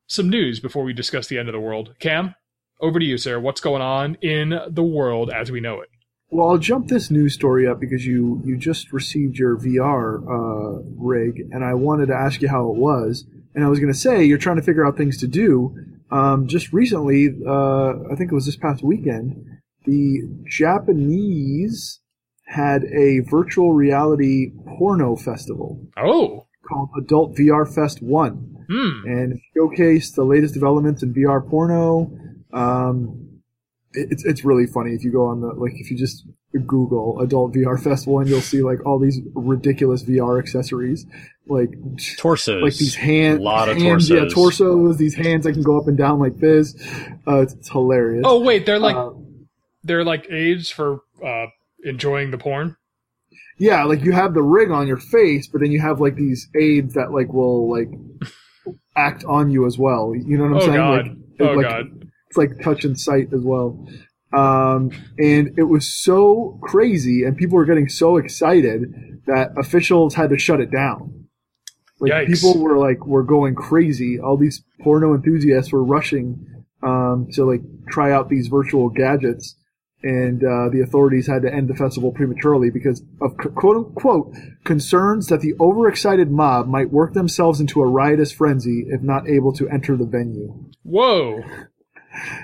some 0.06 0.28
news 0.30 0.60
before 0.60 0.84
we 0.84 0.92
discuss 0.92 1.26
the 1.26 1.38
end 1.38 1.48
of 1.48 1.52
the 1.52 1.60
world. 1.60 1.94
Kam, 1.98 2.34
over 2.80 2.98
to 2.98 3.04
you, 3.04 3.18
sir. 3.18 3.38
What's 3.40 3.60
going 3.60 3.82
on 3.82 4.16
in 4.22 4.58
the 4.68 4.82
world 4.82 5.30
as 5.30 5.50
we 5.50 5.60
know 5.60 5.80
it? 5.80 5.88
Well, 6.32 6.48
I'll 6.50 6.58
jump 6.58 6.86
this 6.88 7.10
news 7.10 7.34
story 7.34 7.66
up 7.66 7.80
because 7.80 8.06
you 8.06 8.40
you 8.44 8.56
just 8.56 8.92
received 8.92 9.36
your 9.36 9.56
VR 9.56 10.22
uh, 10.22 10.82
rig, 10.96 11.40
and 11.50 11.64
I 11.64 11.74
wanted 11.74 12.06
to 12.06 12.14
ask 12.14 12.40
you 12.40 12.48
how 12.48 12.70
it 12.70 12.76
was. 12.76 13.24
And 13.54 13.64
I 13.64 13.68
was 13.68 13.80
going 13.80 13.92
to 13.92 13.98
say 13.98 14.24
you're 14.24 14.38
trying 14.38 14.56
to 14.56 14.62
figure 14.62 14.86
out 14.86 14.96
things 14.96 15.18
to 15.18 15.26
do. 15.26 15.74
Um, 16.12 16.46
just 16.46 16.72
recently, 16.72 17.28
uh, 17.46 17.90
I 18.12 18.14
think 18.16 18.30
it 18.30 18.34
was 18.34 18.46
this 18.46 18.56
past 18.56 18.82
weekend, 18.84 19.44
the 19.86 20.20
Japanese 20.46 22.00
had 22.46 22.84
a 22.84 23.20
virtual 23.30 23.72
reality 23.72 24.50
porno 24.78 25.16
festival 25.16 25.80
Oh. 25.96 26.46
called 26.68 26.90
Adult 26.98 27.36
VR 27.36 27.64
Fest 27.66 28.02
One 28.02 28.56
Hmm. 28.68 29.06
and 29.06 29.40
showcased 29.56 30.14
the 30.14 30.24
latest 30.24 30.54
developments 30.54 31.02
in 31.02 31.12
VR 31.12 31.40
porno. 31.40 32.10
Um, 32.52 33.26
it- 33.92 34.08
it's 34.12 34.24
it's 34.24 34.44
really 34.44 34.66
funny 34.66 34.94
if 34.94 35.02
you 35.04 35.10
go 35.10 35.26
on 35.26 35.40
the 35.40 35.48
like 35.48 35.72
if 35.76 35.90
you 35.90 35.96
just 35.96 36.24
Google 36.66 37.20
Adult 37.20 37.52
VR 37.54 37.80
Festival 37.82 38.18
and 38.20 38.28
you'll 38.28 38.40
see 38.40 38.62
like 38.62 38.84
all 38.86 38.98
these 38.98 39.18
ridiculous 39.34 40.02
VR 40.02 40.38
accessories, 40.38 41.06
like 41.46 41.70
Torsos. 42.16 42.62
like 42.62 42.74
these 42.76 42.94
hands, 42.96 43.38
A 43.38 43.42
lot 43.42 43.68
of 43.68 43.76
hands, 43.78 44.08
yeah, 44.10 44.20
torsos. 44.28 44.34
torsos. 44.58 44.96
These 44.96 45.14
hands 45.14 45.44
that 45.44 45.52
can 45.52 45.62
go 45.62 45.78
up 45.78 45.86
and 45.88 45.96
down 45.96 46.18
like 46.18 46.38
this. 46.38 46.74
Uh, 47.26 47.40
it's, 47.42 47.54
it's 47.54 47.68
hilarious. 47.70 48.24
Oh 48.26 48.40
wait, 48.40 48.66
they're 48.66 48.78
like 48.80 48.96
Uh, 48.96 49.10
they're 49.84 50.04
like 50.04 50.26
aids 50.30 50.70
for 50.70 51.00
uh, 51.24 51.46
enjoying 51.84 52.30
the 52.32 52.38
porn. 52.38 52.76
yeah, 53.58 53.84
like 53.84 54.02
you 54.04 54.12
have 54.12 54.34
the 54.34 54.42
rig 54.42 54.70
on 54.70 54.86
your 54.88 54.98
face, 54.98 55.46
but 55.48 55.60
then 55.60 55.70
you 55.72 55.80
have 55.80 56.00
like 56.00 56.16
these 56.16 56.48
aids 56.56 56.94
that 56.94 57.12
like 57.12 57.32
will 57.32 57.70
like 57.70 57.88
act 58.96 59.24
on 59.24 59.50
you 59.50 59.66
as 59.66 59.78
well. 59.78 60.14
You 60.14 60.36
know 60.36 60.44
what 60.44 60.50
I'm 60.50 60.56
Oh 60.56 60.60
saying? 60.60 60.74
god. 60.76 61.06
Like, 61.06 61.48
oh 61.48 61.52
like, 61.54 61.66
god. 61.68 62.09
It's 62.30 62.36
like 62.36 62.60
touch 62.62 62.84
and 62.84 62.98
sight 62.98 63.32
as 63.34 63.42
well. 63.42 63.84
Um, 64.32 64.92
and 65.18 65.58
it 65.58 65.64
was 65.64 65.88
so 65.88 66.60
crazy, 66.62 67.24
and 67.24 67.36
people 67.36 67.56
were 67.56 67.64
getting 67.64 67.88
so 67.88 68.16
excited 68.16 69.20
that 69.26 69.50
officials 69.58 70.14
had 70.14 70.30
to 70.30 70.38
shut 70.38 70.60
it 70.60 70.70
down. 70.70 71.26
Like 71.98 72.12
Yikes. 72.12 72.26
people 72.26 72.62
were 72.62 72.78
like 72.78 73.04
were 73.04 73.24
going 73.24 73.56
crazy. 73.56 74.20
All 74.20 74.36
these 74.36 74.62
porno 74.80 75.14
enthusiasts 75.14 75.72
were 75.72 75.84
rushing 75.84 76.64
um, 76.82 77.26
to 77.32 77.44
like 77.44 77.62
try 77.90 78.12
out 78.12 78.28
these 78.28 78.46
virtual 78.46 78.88
gadgets, 78.88 79.56
and 80.04 80.42
uh, 80.44 80.70
the 80.70 80.82
authorities 80.82 81.26
had 81.26 81.42
to 81.42 81.52
end 81.52 81.68
the 81.68 81.74
festival 81.74 82.12
prematurely 82.12 82.70
because 82.70 83.02
of 83.20 83.36
quote 83.36 83.76
unquote 83.76 84.32
concerns 84.64 85.26
that 85.26 85.40
the 85.40 85.54
overexcited 85.60 86.30
mob 86.30 86.68
might 86.68 86.90
work 86.92 87.12
themselves 87.12 87.60
into 87.60 87.82
a 87.82 87.86
riotous 87.86 88.30
frenzy 88.30 88.86
if 88.88 89.02
not 89.02 89.28
able 89.28 89.52
to 89.54 89.68
enter 89.68 89.96
the 89.96 90.06
venue. 90.06 90.70
Whoa. 90.84 91.42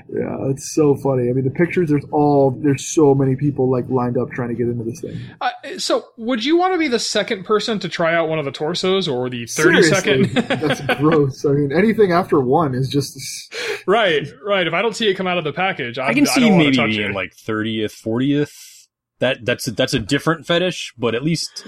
Yeah, 0.09 0.51
it's 0.51 0.73
so 0.73 0.95
funny. 0.95 1.29
I 1.29 1.33
mean, 1.33 1.45
the 1.45 1.51
pictures. 1.51 1.91
There's 1.91 2.05
all. 2.13 2.53
There's 2.53 2.87
so 2.87 3.15
many 3.15 3.35
people 3.35 3.71
like 3.71 3.89
lined 3.89 4.17
up 4.17 4.31
trying 4.31 4.51
to 4.51 4.55
get 4.55 4.69
into 4.69 4.85
this 4.85 5.01
thing. 5.01 5.19
Uh, 5.41 5.51
so, 5.79 6.07
would 6.17 6.45
you 6.45 6.57
want 6.57 6.75
to 6.75 6.79
be 6.79 6.87
the 6.87 7.01
second 7.01 7.45
person 7.45 7.79
to 7.81 7.89
try 7.89 8.15
out 8.15 8.29
one 8.29 8.39
of 8.39 8.45
the 8.45 8.53
torsos, 8.53 9.09
or 9.09 9.29
the 9.29 9.47
thirty 9.47 9.83
Seriously, 9.83 10.25
second? 10.29 10.49
that's 10.61 10.81
gross. 10.99 11.45
I 11.45 11.51
mean, 11.51 11.73
anything 11.73 12.13
after 12.13 12.41
one 12.41 12.75
is 12.75 12.89
just. 12.89 13.19
right, 13.87 14.27
right. 14.45 14.67
If 14.67 14.73
I 14.73 14.83
don't 14.83 14.95
see 14.95 15.09
it 15.09 15.15
come 15.15 15.27
out 15.27 15.39
of 15.39 15.45
the 15.45 15.53
package, 15.53 15.99
I, 15.99 16.09
I 16.09 16.15
can 16.15 16.29
I 16.29 16.31
see 16.31 16.41
don't 16.43 16.59
maybe 16.59 16.77
touch 16.77 16.91
being 16.91 17.13
like 17.13 17.35
thirtieth, 17.35 17.93
fortieth. 17.93 18.76
That 19.19 19.45
that's 19.47 19.67
a, 19.67 19.71
that's 19.71 19.95
a 19.95 19.99
different 19.99 20.47
fetish, 20.47 20.93
but 20.99 21.15
at 21.15 21.23
least 21.25 21.67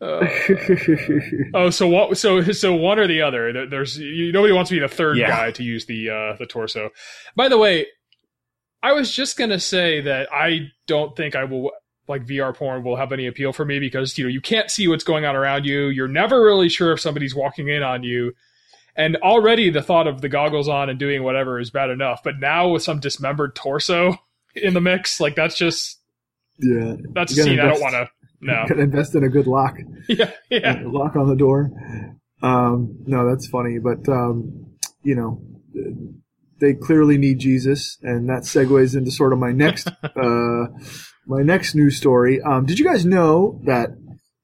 Uh, 0.00 0.26
oh, 1.54 1.70
so 1.70 1.86
what? 1.88 2.16
So 2.16 2.42
so 2.52 2.74
one 2.74 2.98
or 2.98 3.06
the 3.06 3.20
other. 3.22 3.66
There's 3.66 3.98
you, 3.98 4.32
nobody 4.32 4.52
wants 4.52 4.70
to 4.70 4.76
be 4.76 4.80
the 4.80 4.88
third 4.88 5.18
Yeah. 5.18 5.28
guy 5.28 5.50
to 5.52 5.62
use 5.62 5.86
the 5.86 6.08
uh, 6.10 6.36
the 6.38 6.46
torso. 6.46 6.90
By 7.34 7.48
the 7.48 7.58
way, 7.58 7.86
I 8.82 8.92
was 8.92 9.10
just 9.14 9.36
gonna 9.36 9.60
say 9.60 10.00
that 10.02 10.32
I 10.32 10.68
don't 10.86 11.14
think 11.16 11.34
I 11.36 11.44
will 11.44 11.70
like 12.08 12.24
VR 12.24 12.54
porn 12.54 12.82
will 12.84 12.96
have 12.96 13.12
any 13.12 13.26
appeal 13.26 13.52
for 13.52 13.64
me 13.64 13.78
because 13.78 14.16
you 14.16 14.24
know 14.24 14.30
you 14.30 14.40
can't 14.40 14.70
see 14.70 14.88
what's 14.88 15.04
going 15.04 15.24
on 15.24 15.36
around 15.36 15.66
you. 15.66 15.88
You're 15.88 16.08
never 16.08 16.42
really 16.42 16.68
sure 16.68 16.92
if 16.92 17.00
somebody's 17.00 17.34
walking 17.34 17.68
in 17.68 17.82
on 17.82 18.04
you. 18.04 18.32
And 18.98 19.16
already 19.16 19.68
the 19.68 19.82
thought 19.82 20.06
of 20.06 20.22
the 20.22 20.28
goggles 20.30 20.68
on 20.68 20.88
and 20.88 20.98
doing 20.98 21.22
whatever 21.22 21.60
is 21.60 21.70
bad 21.70 21.90
enough, 21.90 22.22
but 22.24 22.38
now 22.38 22.68
with 22.70 22.82
some 22.82 22.98
dismembered 23.00 23.54
torso 23.54 24.16
in 24.54 24.72
the 24.72 24.80
mix, 24.80 25.20
like 25.20 25.34
that's 25.34 25.58
just 25.58 26.00
yeah, 26.58 26.94
that's 27.12 27.32
a 27.32 27.42
scene 27.42 27.60
I 27.60 27.68
don't 27.68 27.80
want 27.80 27.94
to. 27.94 28.08
No, 28.40 28.64
gotta 28.68 28.80
invest 28.80 29.14
in 29.14 29.24
a 29.24 29.28
good 29.28 29.46
lock. 29.46 29.76
yeah, 30.08 30.30
yeah. 30.50 30.82
A 30.82 30.88
lock 30.88 31.16
on 31.16 31.28
the 31.28 31.36
door. 31.36 31.70
Um, 32.42 32.98
no, 33.06 33.28
that's 33.28 33.46
funny, 33.48 33.78
but 33.78 34.08
um, 34.08 34.76
you 35.02 35.14
know, 35.14 35.42
they 36.60 36.74
clearly 36.74 37.18
need 37.18 37.38
Jesus, 37.38 37.98
and 38.02 38.28
that 38.28 38.42
segues 38.42 38.96
into 38.96 39.10
sort 39.10 39.32
of 39.32 39.38
my 39.38 39.52
next 39.52 39.88
uh, 40.02 40.66
my 41.26 41.42
next 41.42 41.74
news 41.74 41.96
story. 41.96 42.40
Um, 42.42 42.66
did 42.66 42.78
you 42.78 42.84
guys 42.84 43.04
know 43.04 43.60
that? 43.64 43.90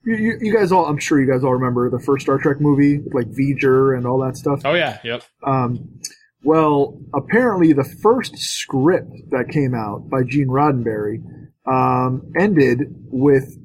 You, 0.04 0.16
you, 0.16 0.38
you 0.40 0.52
guys 0.52 0.72
all, 0.72 0.86
I'm 0.86 0.98
sure 0.98 1.20
you 1.20 1.30
guys 1.30 1.44
all 1.44 1.52
remember 1.52 1.88
the 1.88 2.00
first 2.00 2.24
Star 2.24 2.36
Trek 2.36 2.60
movie, 2.60 2.98
like 3.12 3.28
V'ger 3.28 3.96
and 3.96 4.04
all 4.04 4.18
that 4.26 4.36
stuff. 4.36 4.62
Oh 4.64 4.74
yeah, 4.74 4.98
yep. 5.04 5.22
Um, 5.46 6.00
well, 6.42 6.98
apparently 7.14 7.72
the 7.72 7.84
first 7.84 8.36
script 8.36 9.12
that 9.30 9.48
came 9.48 9.74
out 9.74 10.10
by 10.10 10.24
Gene 10.24 10.48
Roddenberry 10.48 11.22
um, 11.66 12.32
ended 12.38 12.94
with 13.10 13.56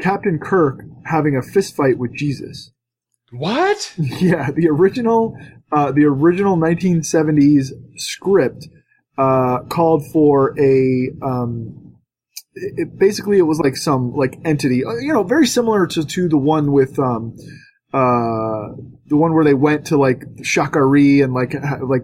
Captain 0.00 0.38
Kirk 0.38 0.80
having 1.04 1.36
a 1.36 1.42
fist 1.42 1.76
fight 1.76 1.98
with 1.98 2.14
Jesus. 2.14 2.72
What? 3.32 3.94
yeah, 3.98 4.50
the 4.50 4.68
original, 4.68 5.36
uh, 5.72 5.92
the 5.92 6.04
original 6.04 6.56
1970s 6.56 7.70
script 7.96 8.66
uh, 9.18 9.60
called 9.68 10.04
for 10.12 10.58
a. 10.58 11.10
Um, 11.22 11.96
it, 12.54 12.98
basically, 12.98 13.38
it 13.38 13.42
was 13.42 13.60
like 13.60 13.76
some 13.76 14.12
like 14.14 14.38
entity, 14.44 14.84
uh, 14.84 14.94
you 14.94 15.12
know, 15.12 15.22
very 15.22 15.46
similar 15.46 15.86
to 15.86 16.04
to 16.04 16.28
the 16.28 16.38
one 16.38 16.72
with 16.72 16.98
um, 16.98 17.36
uh, 17.92 18.74
the 19.06 19.16
one 19.16 19.34
where 19.34 19.44
they 19.44 19.54
went 19.54 19.86
to 19.86 19.96
like 19.96 20.22
Sha 20.42 20.66
Ka 20.66 20.80
Ree 20.80 21.22
and 21.22 21.32
like 21.32 21.52
ha- 21.52 21.78
like 21.82 22.02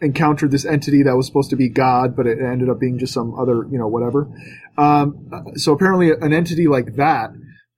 encountered 0.00 0.50
this 0.50 0.64
entity 0.64 1.02
that 1.02 1.16
was 1.16 1.26
supposed 1.26 1.50
to 1.50 1.56
be 1.56 1.68
God, 1.68 2.16
but 2.16 2.26
it 2.26 2.38
ended 2.40 2.68
up 2.68 2.78
being 2.78 2.98
just 2.98 3.12
some 3.12 3.38
other, 3.38 3.66
you 3.70 3.78
know, 3.78 3.88
whatever. 3.88 4.28
Um, 4.76 5.52
so 5.56 5.72
apparently, 5.72 6.10
an 6.10 6.32
entity 6.32 6.66
like 6.68 6.96
that 6.96 7.30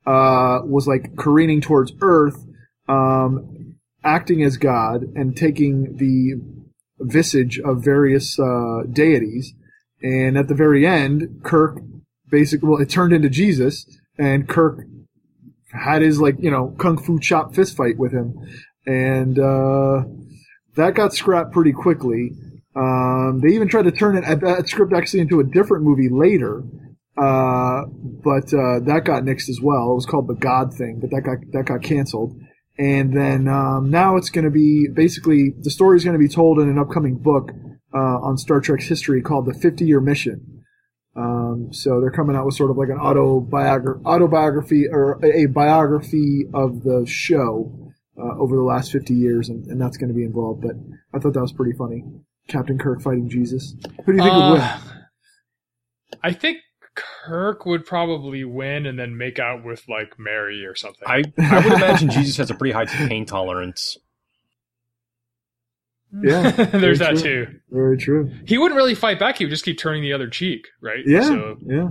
uh, 0.06 0.60
was 0.64 0.86
like 0.86 1.16
careening 1.16 1.60
towards 1.60 1.92
Earth, 2.00 2.44
um, 2.88 3.76
acting 4.04 4.42
as 4.42 4.56
God 4.56 5.02
and 5.14 5.36
taking 5.36 5.96
the 5.96 6.40
visage 6.98 7.58
of 7.58 7.84
various 7.84 8.38
uh, 8.38 8.82
deities. 8.90 9.54
And 10.02 10.36
at 10.36 10.48
the 10.48 10.54
very 10.54 10.86
end, 10.86 11.40
Kirk 11.42 11.80
basically, 12.30 12.68
well, 12.68 12.80
it 12.80 12.88
turned 12.88 13.12
into 13.12 13.28
Jesus, 13.28 13.86
and 14.18 14.48
Kirk 14.48 14.86
had 15.72 16.02
his 16.02 16.20
like 16.20 16.36
you 16.38 16.50
know 16.50 16.74
kung 16.78 16.98
fu 16.98 17.18
chop 17.18 17.54
fist 17.54 17.76
fight 17.76 17.98
with 17.98 18.12
him, 18.12 18.34
and 18.86 19.38
uh, 19.38 20.04
that 20.80 20.94
got 20.94 21.12
scrapped 21.12 21.52
pretty 21.52 21.72
quickly. 21.72 22.32
Um, 22.74 23.40
they 23.42 23.54
even 23.54 23.68
tried 23.68 23.82
to 23.82 23.92
turn 23.92 24.16
it 24.16 24.40
that 24.40 24.68
script 24.68 24.92
actually 24.92 25.20
into 25.20 25.40
a 25.40 25.44
different 25.44 25.84
movie 25.84 26.08
later, 26.08 26.62
uh, 27.16 27.84
but 28.24 28.52
uh, 28.54 28.80
that 28.80 29.02
got 29.04 29.24
nixed 29.24 29.48
as 29.48 29.60
well. 29.62 29.92
It 29.92 29.94
was 29.94 30.06
called 30.06 30.28
the 30.28 30.34
God 30.34 30.72
Thing, 30.74 30.98
but 31.00 31.10
that 31.10 31.22
got 31.22 31.38
that 31.52 31.66
got 31.66 31.82
canceled. 31.82 32.38
And 32.78 33.14
then 33.14 33.48
um, 33.48 33.90
now 33.90 34.16
it's 34.16 34.30
going 34.30 34.44
to 34.44 34.50
be 34.50 34.88
basically 34.92 35.52
the 35.60 35.70
story 35.70 35.96
is 35.96 36.04
going 36.04 36.18
to 36.18 36.18
be 36.18 36.32
told 36.32 36.58
in 36.60 36.68
an 36.68 36.78
upcoming 36.78 37.16
book 37.16 37.50
uh, 37.92 37.98
on 37.98 38.38
Star 38.38 38.60
Trek's 38.60 38.86
history 38.86 39.20
called 39.20 39.46
the 39.46 39.54
50 39.54 39.84
Year 39.84 40.00
Mission. 40.00 40.64
Um, 41.16 41.70
so 41.72 42.00
they're 42.00 42.12
coming 42.12 42.36
out 42.36 42.46
with 42.46 42.54
sort 42.54 42.70
of 42.70 42.78
like 42.78 42.88
an 42.88 42.98
autobiogra- 42.98 44.02
autobiography 44.06 44.86
or 44.88 45.22
a 45.24 45.46
biography 45.46 46.46
of 46.54 46.82
the 46.84 47.04
show 47.06 47.89
uh, 48.18 48.38
over 48.38 48.56
the 48.56 48.62
last 48.62 48.92
50 48.92 49.14
years, 49.14 49.48
and, 49.48 49.66
and 49.66 49.80
that's 49.80 49.96
going 49.96 50.08
to 50.08 50.14
be 50.14 50.24
involved. 50.24 50.62
But 50.62 50.76
I 51.14 51.18
thought 51.18 51.34
that 51.34 51.40
was 51.40 51.52
pretty 51.52 51.76
funny. 51.76 52.04
Captain 52.48 52.78
Kirk 52.78 53.00
fighting 53.02 53.28
Jesus. 53.28 53.74
Who 54.04 54.12
do 54.12 54.18
you 54.18 54.24
think 54.24 54.34
would 54.34 54.52
win? 54.52 54.60
Uh, 54.60 54.80
I 56.22 56.32
think 56.32 56.58
Kirk 56.94 57.64
would 57.66 57.86
probably 57.86 58.44
win 58.44 58.84
and 58.86 58.98
then 58.98 59.16
make 59.16 59.38
out 59.38 59.64
with 59.64 59.84
like 59.88 60.18
Mary 60.18 60.66
or 60.66 60.74
something. 60.74 61.06
I 61.06 61.22
I 61.38 61.58
would 61.60 61.72
imagine 61.74 62.10
Jesus 62.10 62.36
has 62.38 62.50
a 62.50 62.54
pretty 62.54 62.72
high 62.72 62.86
pain 62.86 63.24
tolerance. 63.26 63.96
Yeah, 66.24 66.50
There's 66.50 66.98
that 66.98 67.18
true. 67.18 67.46
too. 67.46 67.46
Very 67.70 67.96
true. 67.96 68.32
He 68.44 68.58
wouldn't 68.58 68.76
really 68.76 68.96
fight 68.96 69.20
back. 69.20 69.38
He 69.38 69.44
would 69.44 69.50
just 69.50 69.64
keep 69.64 69.78
turning 69.78 70.02
the 70.02 70.12
other 70.12 70.28
cheek, 70.28 70.66
right? 70.80 71.04
Yeah, 71.06 71.22
So 71.22 71.56
yeah. 71.64 71.88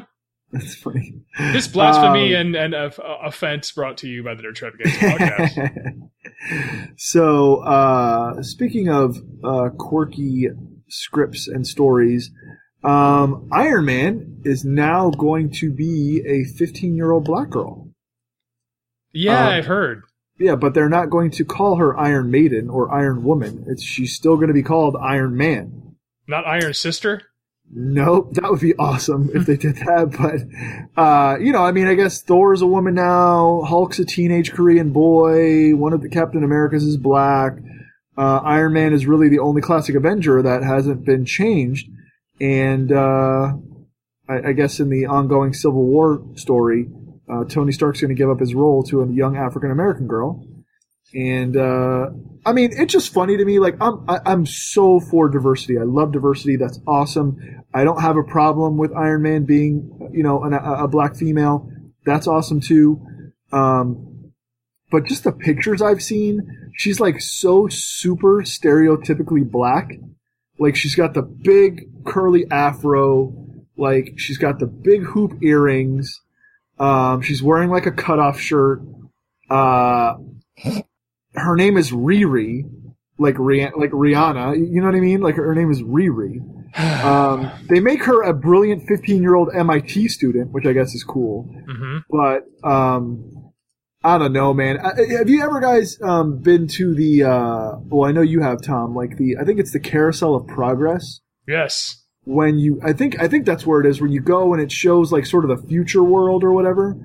That's 0.52 0.76
funny. 0.76 1.22
this 1.52 1.66
blasphemy 1.68 2.34
Um, 2.34 2.54
and 2.54 2.56
and 2.56 2.74
uh, 2.74 2.90
offense 3.22 3.72
brought 3.72 3.98
to 3.98 4.08
you 4.08 4.22
by 4.22 4.34
the 4.34 4.42
Nerd 4.42 4.54
Trepidation 4.54 5.00
podcast. 5.10 6.90
so, 6.96 7.56
uh, 7.64 8.42
speaking 8.42 8.88
of 8.88 9.16
uh, 9.42 9.70
quirky 9.76 10.48
scripts 10.88 11.48
and 11.48 11.66
stories, 11.66 12.30
um, 12.84 13.48
Iron 13.52 13.84
Man 13.86 14.40
is 14.44 14.64
now 14.64 15.10
going 15.10 15.50
to 15.54 15.72
be 15.72 16.22
a 16.26 16.44
15 16.56 16.94
year 16.94 17.10
old 17.10 17.24
black 17.24 17.50
girl. 17.50 17.88
Yeah, 19.12 19.48
Um, 19.48 19.52
I've 19.54 19.66
heard. 19.66 20.02
Yeah, 20.38 20.54
but 20.54 20.74
they're 20.74 20.88
not 20.90 21.10
going 21.10 21.30
to 21.32 21.44
call 21.44 21.76
her 21.76 21.98
Iron 21.98 22.30
Maiden 22.30 22.68
or 22.68 22.94
Iron 22.94 23.24
Woman. 23.24 23.64
It's 23.66 23.82
she's 23.82 24.14
still 24.14 24.36
going 24.36 24.48
to 24.48 24.54
be 24.54 24.62
called 24.62 24.94
Iron 25.02 25.36
Man. 25.36 25.96
Not 26.28 26.46
Iron 26.46 26.74
Sister. 26.74 27.22
Nope, 27.72 28.34
that 28.34 28.50
would 28.50 28.60
be 28.60 28.74
awesome 28.76 29.30
if 29.34 29.46
they 29.46 29.56
did 29.56 29.76
that. 29.76 30.10
But 30.96 31.02
uh, 31.02 31.38
you 31.38 31.52
know, 31.52 31.62
I 31.62 31.72
mean, 31.72 31.86
I 31.86 31.94
guess 31.94 32.22
Thor's 32.22 32.62
a 32.62 32.66
woman 32.66 32.94
now. 32.94 33.62
Hulk's 33.62 33.98
a 33.98 34.04
teenage 34.04 34.52
Korean 34.52 34.92
boy. 34.92 35.74
One 35.74 35.92
of 35.92 36.00
the 36.00 36.08
Captain 36.08 36.44
Americas 36.44 36.84
is 36.84 36.96
black. 36.96 37.54
Uh, 38.16 38.40
Iron 38.44 38.72
Man 38.72 38.94
is 38.94 39.06
really 39.06 39.28
the 39.28 39.40
only 39.40 39.60
classic 39.60 39.94
Avenger 39.94 40.40
that 40.42 40.62
hasn't 40.62 41.04
been 41.04 41.26
changed. 41.26 41.88
And 42.40 42.90
uh, 42.90 43.54
I, 44.28 44.48
I, 44.48 44.52
guess 44.52 44.80
in 44.80 44.88
the 44.88 45.06
ongoing 45.06 45.52
Civil 45.52 45.84
War 45.84 46.22
story, 46.34 46.86
uh, 47.30 47.44
Tony 47.44 47.72
Stark's 47.72 48.00
going 48.00 48.08
to 48.08 48.14
give 48.14 48.30
up 48.30 48.40
his 48.40 48.54
role 48.54 48.82
to 48.84 49.02
a 49.02 49.06
young 49.06 49.36
African 49.36 49.70
American 49.70 50.06
girl. 50.06 50.46
And 51.14 51.56
uh, 51.56 52.10
I 52.44 52.52
mean, 52.52 52.70
it's 52.72 52.92
just 52.92 53.12
funny 53.12 53.36
to 53.36 53.44
me. 53.44 53.58
Like 53.58 53.76
I'm, 53.80 54.04
I, 54.08 54.16
am 54.16 54.22
i 54.26 54.32
am 54.32 54.46
so 54.46 55.00
for 55.00 55.28
diversity. 55.28 55.78
I 55.78 55.82
love 55.82 56.12
diversity. 56.12 56.56
That's 56.56 56.78
awesome. 56.86 57.64
I 57.72 57.84
don't 57.84 58.00
have 58.00 58.16
a 58.16 58.24
problem 58.24 58.76
with 58.76 58.92
Iron 58.94 59.22
Man 59.22 59.44
being, 59.44 60.10
you 60.12 60.22
know, 60.22 60.42
an, 60.44 60.52
a, 60.52 60.84
a, 60.84 60.88
black 60.88 61.16
female. 61.16 61.70
That's 62.04 62.26
awesome 62.26 62.60
too. 62.60 63.04
Um, 63.52 64.32
but 64.90 65.04
just 65.04 65.24
the 65.24 65.32
pictures 65.32 65.80
I've 65.80 66.02
seen, 66.02 66.70
she's 66.76 67.00
like 67.00 67.20
so 67.20 67.68
super 67.68 68.42
stereotypically 68.42 69.48
black. 69.48 69.92
Like 70.58 70.76
she's 70.76 70.94
got 70.94 71.14
the 71.14 71.22
big 71.22 72.04
curly 72.04 72.46
afro. 72.50 73.34
Like 73.76 74.14
she's 74.16 74.38
got 74.38 74.58
the 74.58 74.66
big 74.66 75.04
hoop 75.04 75.42
earrings. 75.42 76.20
Um, 76.78 77.22
she's 77.22 77.42
wearing 77.42 77.70
like 77.70 77.86
a 77.86 77.92
cutoff 77.92 78.40
shirt. 78.40 78.82
Uh, 79.48 80.14
her 81.36 81.56
name 81.56 81.76
is 81.76 81.90
Riri, 81.90 82.62
like 83.18 83.36
Rih- 83.36 83.76
like 83.76 83.90
Rihanna. 83.90 84.56
You 84.56 84.80
know 84.80 84.86
what 84.86 84.94
I 84.94 85.00
mean? 85.00 85.20
Like 85.20 85.36
her 85.36 85.54
name 85.54 85.70
is 85.70 85.82
Riri. 85.82 86.40
Um, 86.76 87.50
they 87.70 87.80
make 87.80 88.02
her 88.04 88.22
a 88.22 88.34
brilliant 88.34 88.86
15 88.86 89.22
year 89.22 89.34
old 89.34 89.48
MIT 89.54 90.08
student, 90.08 90.50
which 90.50 90.66
I 90.66 90.74
guess 90.74 90.94
is 90.94 91.04
cool. 91.04 91.48
Mm-hmm. 91.66 91.98
But 92.10 92.68
um, 92.68 93.52
I 94.04 94.18
don't 94.18 94.34
know, 94.34 94.52
man. 94.52 94.76
Have 94.76 95.30
you 95.30 95.42
ever 95.42 95.58
guys 95.60 95.98
um, 96.02 96.38
been 96.38 96.66
to 96.68 96.94
the? 96.94 97.22
Uh, 97.22 97.72
well, 97.84 98.06
I 98.06 98.12
know 98.12 98.20
you 98.20 98.42
have, 98.42 98.60
Tom. 98.60 98.94
Like 98.94 99.16
the, 99.16 99.38
I 99.40 99.44
think 99.44 99.58
it's 99.58 99.72
the 99.72 99.80
Carousel 99.80 100.34
of 100.34 100.46
Progress. 100.48 101.20
Yes. 101.48 102.04
When 102.24 102.58
you, 102.58 102.78
I 102.84 102.92
think, 102.92 103.20
I 103.22 103.28
think 103.28 103.46
that's 103.46 103.64
where 103.64 103.80
it 103.80 103.86
is. 103.86 104.02
When 104.02 104.12
you 104.12 104.20
go 104.20 104.52
and 104.52 104.60
it 104.60 104.70
shows 104.70 105.12
like 105.12 105.24
sort 105.24 105.48
of 105.48 105.58
the 105.58 105.66
future 105.66 106.02
world 106.02 106.44
or 106.44 106.52
whatever 106.52 106.96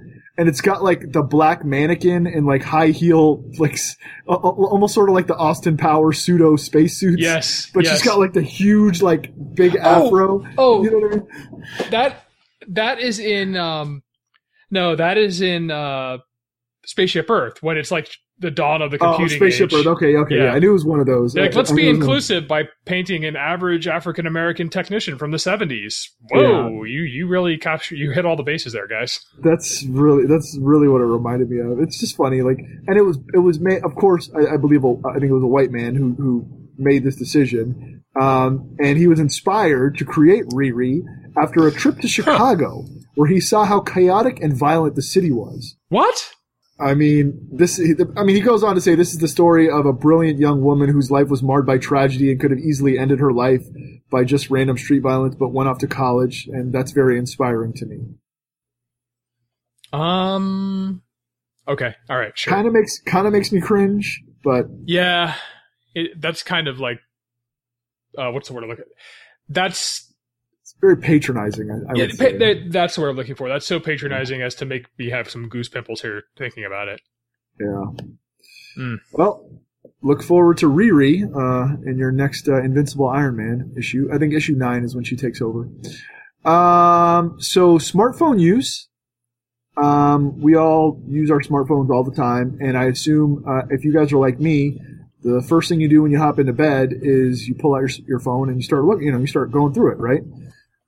and 0.41 0.50
it's 0.50 0.60
got 0.60 0.83
like 0.83 1.12
the 1.12 1.21
black 1.21 1.63
mannequin 1.63 2.25
in 2.25 2.45
like 2.45 2.63
high 2.63 2.88
heel, 2.88 3.43
like 3.60 3.77
almost 4.25 4.95
sort 4.95 5.07
of 5.07 5.13
like 5.13 5.27
the 5.27 5.36
Austin 5.36 5.77
Powers 5.77 6.19
pseudo 6.19 6.55
spacesuits. 6.55 7.21
Yes, 7.21 7.69
but 7.71 7.83
yes. 7.83 7.98
she's 7.98 8.07
got 8.07 8.17
like 8.17 8.33
the 8.33 8.41
huge 8.41 9.03
like 9.03 9.31
big 9.53 9.77
oh, 9.77 10.07
afro. 10.07 10.43
Oh, 10.57 10.83
you 10.83 10.89
know 10.89 10.98
what 10.98 11.13
I 11.13 11.15
mean? 11.17 11.27
That 11.91 12.24
that 12.69 13.00
is 13.00 13.19
in 13.19 13.55
um, 13.55 14.01
no, 14.71 14.95
that 14.95 15.19
is 15.19 15.41
in 15.41 15.69
uh, 15.69 16.17
Spaceship 16.88 17.29
Earth 17.29 17.62
when 17.62 17.77
it's 17.77 17.91
like 17.91 18.10
the 18.41 18.51
dawn 18.51 18.81
of 18.81 18.91
the 18.91 18.98
oh, 18.98 19.15
computing 19.15 19.36
oh, 19.36 19.39
spaceship 19.39 19.71
age. 19.71 19.79
Earth. 19.79 19.88
Okay, 19.88 20.17
okay, 20.17 20.36
yeah. 20.36 20.43
yeah. 20.45 20.53
I 20.53 20.60
knew 20.60 20.71
it 20.71 20.74
was 20.74 20.86
one 20.86 21.00
of 21.00 21.05
those. 21.05 21.36
Like, 21.36 21.55
let's 21.55 21.71
be 21.71 21.88
inclusive 21.88 22.48
by 22.48 22.63
painting 22.86 23.24
an 23.24 23.36
average 23.36 23.88
African 23.88 24.25
American 24.25 24.69
technician 24.69 25.17
from 25.17 25.31
the 25.31 25.38
'70s. 25.38 26.10
Whoa, 26.31 26.83
yeah. 26.83 26.91
you 26.91 27.03
you 27.03 27.27
really 27.27 27.57
capture 27.57 27.95
you 27.95 28.12
hit 28.12 28.25
all 28.25 28.36
the 28.36 28.43
bases 28.43 28.74
there, 28.74 28.88
guys. 28.88 29.24
That's 29.43 29.86
really 29.86 30.25
that's 30.25 30.57
really 30.60 30.88
what 30.88 31.01
it 31.01 31.05
reminded 31.05 31.50
me 31.50 31.60
of. 31.60 31.79
It's 31.79 32.00
just 32.00 32.17
funny, 32.17 32.41
like, 32.41 32.57
and 32.88 32.98
it 32.98 33.03
was 33.03 33.17
it 33.33 33.39
was 33.39 33.60
made. 33.60 33.83
Of 33.83 33.95
course, 33.95 34.29
I, 34.36 34.55
I 34.55 34.57
believe 34.57 34.83
I 34.83 35.13
think 35.13 35.29
it 35.29 35.33
was 35.33 35.43
a 35.43 35.48
white 35.48 35.71
man 35.71 35.95
who 35.95 36.15
who 36.15 36.45
made 36.77 37.03
this 37.03 37.15
decision, 37.15 38.03
um, 38.19 38.75
and 38.79 38.98
he 38.98 39.07
was 39.07 39.19
inspired 39.19 39.98
to 40.00 40.05
create 40.05 40.45
Riri 40.48 41.01
after 41.38 41.67
a 41.67 41.71
trip 41.71 42.00
to 42.00 42.07
Chicago, 42.07 42.86
where 43.15 43.29
he 43.29 43.39
saw 43.39 43.65
how 43.65 43.81
chaotic 43.81 44.41
and 44.41 44.57
violent 44.57 44.95
the 44.95 45.03
city 45.03 45.31
was. 45.31 45.75
What? 45.89 46.33
I 46.81 46.96
mean, 46.96 47.48
this. 47.51 47.79
I 48.17 48.24
mean, 48.24 48.35
he 48.35 48.41
goes 48.41 48.63
on 48.63 48.75
to 48.75 48.81
say 48.81 48.96
this 48.96 49.13
is 49.13 49.20
the 49.20 49.27
story 49.27 49.70
of 49.70 49.85
a 49.85 49.94
brilliant 49.94 50.39
young 50.39 50.61
woman 50.61 50.89
whose 50.89 51.11
life 51.11 51.29
was 51.29 51.44
marred 51.44 51.65
by 51.65 51.77
tragedy 51.77 52.31
and 52.31 52.39
could 52.39 52.51
have 52.51 52.59
easily 52.59 52.98
ended 52.98 53.20
her 53.20 53.31
life 53.31 53.63
by 54.09 54.24
just 54.24 54.50
random 54.50 54.77
street 54.77 55.00
violence, 55.00 55.35
but 55.35 55.50
went 55.50 55.70
off 55.70 55.77
to 55.79 55.87
college, 55.87 56.48
and 56.51 56.74
that's 56.74 56.91
very 56.91 57.17
inspiring 57.17 57.74
to 57.74 57.85
me. 57.85 58.00
Um. 59.94 61.03
Okay. 61.67 61.96
All 62.09 62.17
right. 62.17 62.37
Sure. 62.37 62.53
Kind 62.53 62.67
of 62.67 62.74
makes 62.74 63.00
kind 63.01 63.27
of 63.27 63.33
makes 63.33 63.51
me 63.51 63.61
cringe, 63.61 64.24
but 64.44 64.65
yeah, 64.85 65.35
it, 65.94 66.20
that's 66.20 66.44
kind 66.44 66.67
of 66.67 66.79
like, 66.79 67.00
uh, 68.17 68.31
what's 68.31 68.48
the 68.48 68.53
word 68.53 68.63
I 68.63 68.67
look 68.67 68.79
at? 68.79 68.87
That's 69.48 70.10
very 70.81 70.98
patronizing. 70.98 71.70
I, 71.72 71.91
I 71.91 71.94
yeah, 71.96 72.07
pa- 72.17 72.67
that's 72.70 72.98
what 72.98 73.07
I'm 73.07 73.15
looking 73.15 73.35
for. 73.35 73.48
That's 73.48 73.65
so 73.65 73.79
patronizing 73.79 74.41
as 74.41 74.55
to 74.55 74.65
make 74.65 74.87
me 74.98 75.09
have 75.11 75.29
some 75.29 75.48
goose 75.48 75.70
pimples 75.70 76.01
here 76.01 76.24
thinking 76.37 76.65
about 76.65 76.87
it. 76.87 77.01
Yeah. 77.59 77.85
Mm. 78.77 79.00
Well, 79.13 79.50
look 80.01 80.24
forward 80.24 80.57
to 80.57 80.70
Riri 80.70 81.24
uh, 81.24 81.77
in 81.85 81.98
your 81.98 82.11
next 82.11 82.50
uh, 82.50 82.61
Invincible 82.61 83.07
Iron 83.07 83.37
Man 83.37 83.74
issue. 83.77 84.09
I 84.11 84.17
think 84.17 84.33
issue 84.33 84.55
nine 84.55 84.83
is 84.83 84.96
when 84.96 85.03
she 85.03 85.15
takes 85.15 85.41
over. 85.41 85.70
Um, 86.44 87.39
so 87.39 87.77
smartphone 87.77 88.39
use. 88.39 88.87
Um, 89.77 90.41
we 90.41 90.55
all 90.55 91.01
use 91.07 91.31
our 91.31 91.39
smartphones 91.39 91.89
all 91.89 92.03
the 92.03 92.15
time, 92.15 92.57
and 92.61 92.77
I 92.77 92.85
assume 92.85 93.46
uh, 93.48 93.61
if 93.70 93.85
you 93.85 93.94
guys 93.94 94.11
are 94.11 94.17
like 94.17 94.39
me, 94.39 94.79
the 95.24 95.41
first 95.48 95.70
thing 95.70 95.79
you 95.79 95.87
do 95.87 96.01
when 96.01 96.11
you 96.11 96.17
hop 96.17 96.39
into 96.39 96.51
bed 96.51 96.94
is 96.94 97.48
you 97.48 97.55
pull 97.55 97.75
out 97.75 97.81
your, 97.81 97.89
your 98.07 98.20
phone 98.20 98.50
and 98.50 98.57
you 98.57 98.63
start 98.63 98.83
looking. 98.83 99.05
You 99.05 99.13
know, 99.13 99.20
you 99.20 99.27
start 99.27 99.51
going 99.51 99.74
through 99.74 99.94
it, 99.94 99.98
right? 99.98 100.22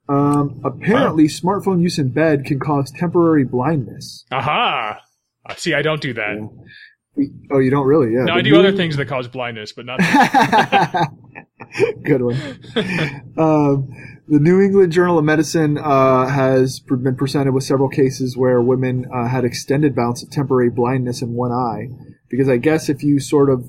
Um, 0.08 0.60
apparently, 0.64 1.24
wow. 1.24 1.28
smartphone 1.28 1.82
use 1.82 1.98
in 1.98 2.10
bed 2.10 2.44
can 2.44 2.58
cause 2.58 2.90
temporary 2.90 3.44
blindness. 3.44 4.24
Aha! 4.30 5.00
See, 5.56 5.74
I 5.74 5.82
don't 5.82 6.00
do 6.00 6.14
that. 6.14 6.50
Yeah. 7.16 7.26
Oh, 7.52 7.58
you 7.58 7.70
don't 7.70 7.86
really? 7.86 8.12
Yeah. 8.12 8.24
No, 8.24 8.34
I 8.34 8.42
do 8.42 8.58
other 8.58 8.72
things 8.72 8.96
that 8.96 9.06
cause 9.06 9.28
blindness, 9.28 9.72
but 9.72 9.86
not. 9.86 10.00
Good 12.02 12.22
one. 12.22 12.36
um, 13.38 13.88
the 14.26 14.40
New 14.40 14.60
England 14.60 14.92
Journal 14.92 15.18
of 15.18 15.24
Medicine 15.24 15.78
uh, 15.78 16.26
has 16.26 16.80
been 16.80 17.14
presented 17.14 17.52
with 17.52 17.64
several 17.64 17.88
cases 17.88 18.36
where 18.36 18.60
women 18.60 19.06
uh, 19.12 19.28
had 19.28 19.44
extended 19.44 19.94
bouts 19.94 20.22
of 20.22 20.30
temporary 20.30 20.70
blindness 20.70 21.22
in 21.22 21.34
one 21.34 21.52
eye. 21.52 21.88
Because 22.28 22.48
I 22.48 22.56
guess 22.56 22.88
if 22.88 23.02
you 23.02 23.20
sort 23.20 23.48
of 23.48 23.68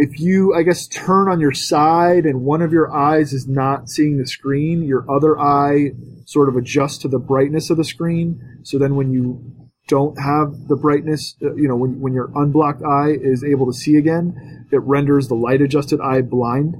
if 0.00 0.20
you, 0.20 0.54
I 0.54 0.62
guess, 0.62 0.86
turn 0.86 1.28
on 1.28 1.40
your 1.40 1.52
side 1.52 2.24
and 2.24 2.42
one 2.42 2.62
of 2.62 2.72
your 2.72 2.94
eyes 2.94 3.32
is 3.32 3.48
not 3.48 3.88
seeing 3.90 4.16
the 4.16 4.28
screen, 4.28 4.84
your 4.84 5.04
other 5.10 5.36
eye 5.36 5.90
sort 6.24 6.48
of 6.48 6.54
adjusts 6.54 6.98
to 6.98 7.08
the 7.08 7.18
brightness 7.18 7.68
of 7.68 7.78
the 7.78 7.84
screen. 7.84 8.60
So 8.62 8.78
then 8.78 8.94
when 8.94 9.10
you 9.10 9.68
don't 9.88 10.16
have 10.20 10.68
the 10.68 10.76
brightness, 10.76 11.34
uh, 11.42 11.52
you 11.56 11.66
know, 11.66 11.74
when, 11.74 12.00
when 12.00 12.12
your 12.12 12.30
unblocked 12.36 12.84
eye 12.84 13.16
is 13.20 13.42
able 13.42 13.66
to 13.66 13.72
see 13.72 13.96
again, 13.96 14.68
it 14.70 14.78
renders 14.82 15.26
the 15.26 15.34
light 15.34 15.60
adjusted 15.60 16.00
eye 16.00 16.20
blind 16.20 16.76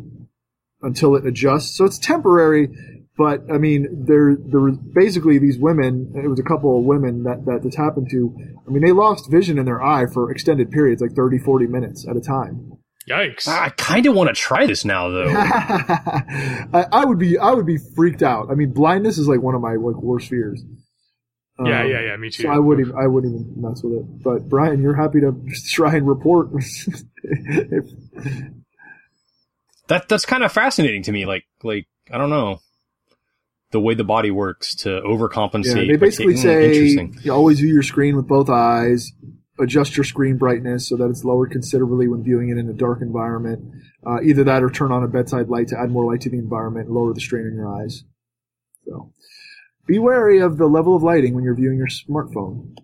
until 0.83 1.17
it 1.17 1.27
adjusts. 1.27 1.77
So 1.77 1.85
it's 1.85 1.99
temporary, 1.99 2.69
but 3.17 3.43
I 3.53 3.59
mean, 3.59 3.89
there, 4.07 4.37
there 4.37 4.61
was 4.61 4.79
basically 4.95 5.39
these 5.39 5.59
women, 5.59 6.13
it 6.15 6.29
was 6.29 6.39
a 6.39 6.45
couple 6.45 6.79
of 6.79 6.85
women 6.85 7.25
that, 7.25 7.47
that 7.47 7.65
this 7.65 7.75
happened 7.75 8.11
to. 8.13 8.33
I 8.65 8.71
mean, 8.71 8.85
they 8.85 8.93
lost 8.93 9.29
vision 9.29 9.59
in 9.59 9.65
their 9.65 9.83
eye 9.83 10.07
for 10.07 10.31
extended 10.31 10.71
periods, 10.71 11.03
like 11.03 11.17
30, 11.17 11.39
40 11.39 11.67
minutes 11.67 12.07
at 12.09 12.17
a 12.17 12.21
time. 12.21 12.79
Yikes! 13.09 13.49
I 13.49 13.71
kind 13.71 14.07
of 14.07 14.15
want 14.15 14.29
to 14.29 14.35
try 14.35 14.67
this 14.67 14.85
now, 14.85 15.09
though. 15.09 15.29
I, 15.37 16.87
I, 16.93 17.05
would 17.05 17.19
be, 17.19 17.39
I 17.39 17.53
would 17.53 17.67
be 17.67 17.79
freaked 17.79 18.23
out. 18.23 18.51
I 18.51 18.55
mean, 18.55 18.73
blindness 18.73 19.19
is 19.19 19.29
like 19.29 19.41
one 19.41 19.55
of 19.55 19.61
my 19.61 19.75
like 19.75 19.97
worst 19.97 20.29
fears. 20.29 20.63
Yeah, 21.65 21.83
um, 21.83 21.89
yeah, 21.91 22.01
yeah. 22.01 22.17
Me 22.17 22.31
too. 22.31 22.45
So 22.45 22.51
I 22.51 22.59
wouldn't, 22.59 22.95
I 22.95 23.07
wouldn't 23.07 23.35
even 23.35 23.63
mess 23.63 23.83
with 23.83 23.95
it. 23.95 24.23
But 24.23 24.49
Brian, 24.49 24.81
you're 24.83 24.95
happy 24.95 25.21
to 25.21 25.35
try 25.71 25.97
and 25.97 26.07
report. 26.07 26.51
if... 27.23 27.85
That 29.89 30.07
that's 30.07 30.27
kind 30.27 30.45
of 30.45 30.53
fascinating 30.53 31.03
to 31.05 31.13
me. 31.13 31.25
Like, 31.25 31.45
like 31.63 31.87
I 32.13 32.19
don't 32.19 32.29
know 32.29 32.61
the 33.71 33.81
way 33.81 33.95
the 33.95 34.05
body 34.05 34.31
works 34.31 34.75
to 34.77 34.89
overcompensate. 35.01 35.87
Yeah, 35.87 35.93
they 35.93 35.97
basically 35.97 36.37
say 36.37 37.11
you 37.23 37.33
always 37.33 37.61
view 37.61 37.73
your 37.73 37.83
screen 37.83 38.15
with 38.15 38.27
both 38.29 38.51
eyes 38.51 39.13
adjust 39.59 39.97
your 39.97 40.05
screen 40.05 40.37
brightness 40.37 40.89
so 40.89 40.97
that 40.97 41.09
it's 41.09 41.25
lowered 41.25 41.51
considerably 41.51 42.09
when 42.09 42.23
viewing 42.23 42.49
it 42.49 42.59
in 42.59 42.69
a 42.69 42.73
dark 42.73 43.01
environment. 43.03 43.73
Uh, 44.07 44.21
either 44.23 44.45
that 44.45 44.63
or 44.63 44.71
turn 44.71 44.93
on 44.93 45.03
a 45.03 45.09
bedside 45.09 45.49
light 45.49 45.69
to 45.69 45.79
add 45.79 45.91
more 45.91 46.11
light 46.11 46.21
to 46.23 46.31
the 46.31 46.39
environment 46.39 46.87
and 46.87 46.95
lower 46.95 47.13
the 47.13 47.21
strain 47.21 47.47
on 47.47 47.55
your 47.55 47.69
eyes. 47.69 48.05
So 48.87 49.13
be 49.87 49.99
wary 49.99 50.41
of 50.41 50.59
the 50.59 50.67
level 50.67 50.95
of 50.95 51.03
lighting 51.03 51.35
when 51.35 51.45
you're 51.45 51.55
viewing 51.55 51.79
your 51.79 51.89
smartphone. 51.89 52.77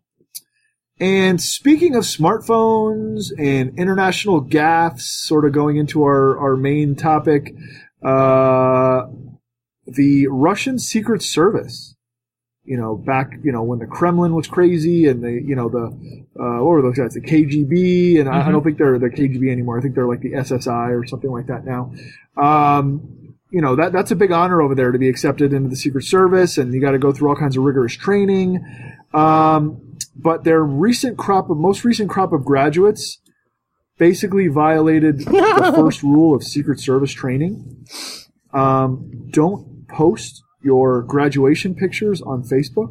And 1.00 1.40
speaking 1.40 1.96
of 1.96 2.04
smartphones 2.04 3.32
and 3.38 3.78
international 3.78 4.44
gaffes, 4.44 5.00
sort 5.00 5.44
of 5.44 5.52
going 5.52 5.76
into 5.76 6.04
our, 6.04 6.38
our 6.38 6.56
main 6.56 6.94
topic, 6.94 7.54
uh, 8.02 9.06
the 9.86 10.28
Russian 10.28 10.78
Secret 10.78 11.22
Service 11.22 11.94
you 12.64 12.78
know, 12.78 12.96
back, 12.96 13.32
you 13.42 13.52
know, 13.52 13.62
when 13.62 13.78
the 13.78 13.86
Kremlin 13.86 14.34
was 14.34 14.48
crazy 14.48 15.06
and 15.06 15.22
the, 15.22 15.32
you 15.32 15.54
know, 15.54 15.68
the, 15.68 16.23
uh, 16.38 16.58
what 16.58 16.64
were 16.64 16.82
those 16.82 16.96
guys? 16.96 17.14
The 17.14 17.20
KGB. 17.20 18.18
And 18.18 18.26
mm-hmm. 18.26 18.28
I, 18.28 18.38
I, 18.38 18.42
mm-hmm. 18.42 18.52
don't 18.52 18.64
think 18.64 18.78
they're 18.78 18.98
the 18.98 19.08
KGB 19.08 19.50
anymore. 19.50 19.78
I 19.78 19.82
think 19.82 19.94
they're 19.94 20.08
like 20.08 20.20
the 20.20 20.32
SSI 20.32 20.90
or 20.90 21.06
something 21.06 21.30
like 21.30 21.46
that 21.46 21.64
now. 21.64 21.92
Um, 22.36 23.34
you 23.50 23.60
know 23.60 23.76
that 23.76 23.92
that's 23.92 24.10
a 24.10 24.16
big 24.16 24.32
honor 24.32 24.60
over 24.60 24.74
there 24.74 24.90
to 24.90 24.98
be 24.98 25.08
accepted 25.08 25.52
into 25.52 25.68
the 25.68 25.76
Secret 25.76 26.02
Service, 26.02 26.58
and 26.58 26.74
you 26.74 26.80
got 26.80 26.90
to 26.90 26.98
go 26.98 27.12
through 27.12 27.28
all 27.28 27.36
kinds 27.36 27.56
of 27.56 27.62
rigorous 27.62 27.94
training. 27.94 28.64
Um, 29.12 29.96
but 30.16 30.42
their 30.42 30.60
recent 30.60 31.18
crop 31.18 31.50
of 31.50 31.56
most 31.56 31.84
recent 31.84 32.10
crop 32.10 32.32
of 32.32 32.44
graduates 32.44 33.20
basically 33.96 34.48
violated 34.48 35.20
the 35.20 35.72
first 35.76 36.02
rule 36.02 36.34
of 36.34 36.42
Secret 36.42 36.80
Service 36.80 37.12
training. 37.12 37.86
Um, 38.52 39.28
don't 39.30 39.86
post 39.88 40.42
your 40.60 41.02
graduation 41.02 41.76
pictures 41.76 42.20
on 42.22 42.42
Facebook. 42.42 42.90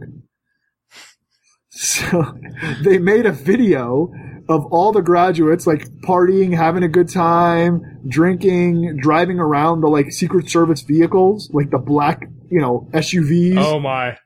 So 1.75 2.36
they 2.83 2.99
made 2.99 3.25
a 3.25 3.31
video 3.31 4.13
of 4.47 4.65
all 4.67 4.91
the 4.91 5.01
graduates 5.01 5.65
like 5.65 5.88
partying, 6.05 6.55
having 6.55 6.83
a 6.83 6.88
good 6.88 7.09
time, 7.09 7.81
drinking, 8.07 8.97
driving 9.01 9.39
around 9.39 9.81
the 9.81 9.88
like 9.88 10.12
Secret 10.12 10.49
Service 10.49 10.81
vehicles, 10.81 11.49
like 11.51 11.71
the 11.71 11.79
black, 11.79 12.27
you 12.51 12.59
know, 12.59 12.88
SUVs. 12.93 13.57
Oh 13.57 13.79
my. 13.79 14.17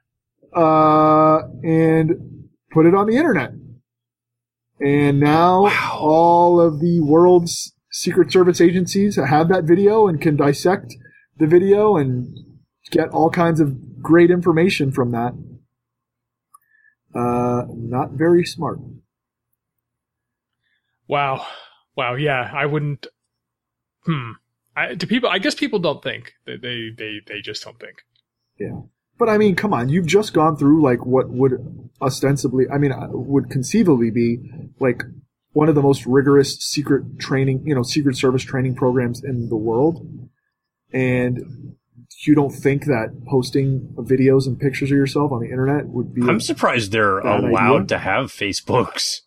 Uh, 0.53 1.47
and 1.63 2.49
put 2.71 2.86
it 2.86 2.93
on 2.93 3.07
the 3.07 3.15
internet. 3.15 3.51
And 4.81 5.19
now 5.19 5.63
Wow. 5.63 5.97
all 6.01 6.60
of 6.60 6.81
the 6.81 6.99
world's 6.99 7.73
Secret 7.91 8.31
Service 8.31 8.60
agencies 8.60 9.15
have 9.15 9.47
that 9.49 9.63
video 9.63 10.07
and 10.07 10.19
can 10.21 10.36
dissect 10.36 10.93
the 11.38 11.47
video 11.47 11.95
and 11.95 12.27
get 12.91 13.10
all 13.10 13.29
kinds 13.29 13.60
of 13.60 14.01
great 14.01 14.31
information 14.31 14.91
from 14.91 15.12
that. 15.12 15.33
Uh, 17.13 17.63
not 17.70 18.12
very 18.12 18.46
smart. 18.46 18.80
Wow. 21.08 21.46
Wow. 21.96 22.15
Yeah, 22.15 22.52
I 22.54 22.65
wouldn't. 22.65 23.08
Hmm. 24.06 24.32
I, 24.76 24.93
do 24.93 25.08
people? 25.08 25.30
I 25.30 25.39
guess 25.39 25.56
people 25.56 25.80
don't 25.80 26.04
think. 26.04 26.34
They 26.46 26.58
they 26.58 26.89
they, 26.96 27.22
they 27.26 27.41
just 27.41 27.63
don't 27.63 27.80
think. 27.80 28.04
Yeah. 28.60 28.82
But 29.17 29.30
I 29.30 29.38
mean, 29.38 29.56
come 29.56 29.74
on, 29.74 29.89
you've 29.89 30.06
just 30.06 30.34
gone 30.34 30.58
through 30.58 30.84
like 30.84 31.06
what 31.06 31.30
would 31.30 31.89
ostensibly, 32.02 32.65
I 32.72 32.78
mean, 32.78 32.91
uh, 32.91 33.08
would 33.10 33.50
conceivably 33.50 34.12
be 34.12 34.38
like 34.80 35.02
one 35.54 35.70
of 35.70 35.76
the 35.76 35.82
most 35.82 36.06
rigorous 36.06 36.56
secret 36.60 37.20
training, 37.20 37.63
you 37.65 37.74
know, 37.74 37.82
secret 37.82 38.15
service 38.15 38.43
training 38.43 38.76
programs 38.76 39.24
in 39.24 39.50
the 39.50 39.56
world. 39.56 40.08
And 40.93 41.76
you 42.25 42.34
don't 42.34 42.51
think 42.51 42.86
that 42.86 43.10
posting 43.27 43.93
videos 43.97 44.47
and 44.47 44.60
pictures 44.60 44.91
of 44.91 44.97
yourself 44.97 45.32
on 45.32 45.39
the 45.41 45.49
internet 45.49 45.88
would 45.88 46.13
be, 46.13 46.21
I'm 46.23 46.39
surprised 46.39 46.91
they're 46.91 47.19
allowed 47.19 47.84
idea. 47.84 47.88
to 47.88 47.97
have 47.99 48.25
Facebooks. 48.32 49.21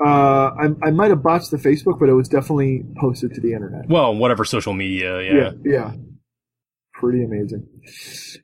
uh, 0.00 0.04
I, 0.04 0.68
I 0.82 0.90
might 0.90 1.10
have 1.10 1.22
botched 1.22 1.50
the 1.50 1.56
Facebook, 1.56 2.00
but 2.00 2.08
it 2.08 2.14
was 2.14 2.28
definitely 2.28 2.84
posted 3.00 3.34
to 3.34 3.40
the 3.40 3.52
internet. 3.52 3.88
Well, 3.88 4.14
whatever 4.16 4.44
social 4.44 4.72
media, 4.72 5.22
yeah. 5.22 5.32
yeah. 5.32 5.50
yeah. 5.64 5.92
Pretty 6.94 7.22
amazing. 7.22 7.68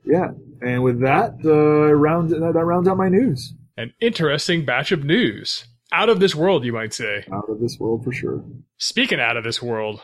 Yeah. 0.05 0.29
And 0.63 0.85
with 0.85 1.01
that, 1.01 1.35
uh, 1.45 1.93
round, 1.93 2.31
that, 2.31 2.53
that 2.55 2.65
rounds 2.65 2.87
out 2.87 2.97
my 2.97 3.09
news. 3.09 3.53
An 3.77 3.93
interesting 4.01 4.65
batch 4.65 4.93
of 4.93 5.03
news. 5.03 5.67
Out 5.93 6.09
of 6.09 6.21
this 6.21 6.35
world, 6.35 6.65
you 6.65 6.73
might 6.73 6.95
say. 6.95 7.25
Out 7.33 7.49
of 7.49 7.61
this 7.61 7.77
world 7.81 8.05
for 8.05 8.13
sure. 8.13 8.45
Speaking 8.79 9.19
out 9.19 9.37
of 9.37 9.43
this 9.43 9.61
world, 9.61 10.03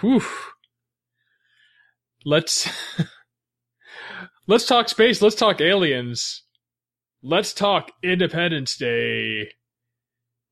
whew. 0.00 0.22
Let's 2.24 2.68
let's 4.46 4.66
talk 4.66 4.88
space. 4.88 5.22
Let's 5.22 5.36
talk 5.36 5.60
aliens. 5.60 6.42
Let's 7.22 7.52
talk 7.52 7.92
Independence 8.02 8.76
Day 8.76 9.50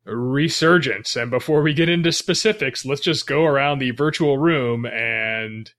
resurgence. 0.04 1.16
And 1.16 1.30
before 1.30 1.62
we 1.62 1.74
get 1.74 1.88
into 1.88 2.12
specifics, 2.12 2.84
let's 2.84 3.00
just 3.00 3.26
go 3.26 3.44
around 3.44 3.78
the 3.78 3.90
virtual 3.90 4.38
room 4.38 4.86
and 4.86 5.70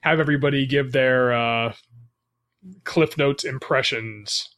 have 0.00 0.20
everybody 0.20 0.66
give 0.66 0.92
their 0.92 1.32
uh, 1.32 1.74
Cliff 2.84 3.18
Notes 3.18 3.44
impressions 3.44 4.54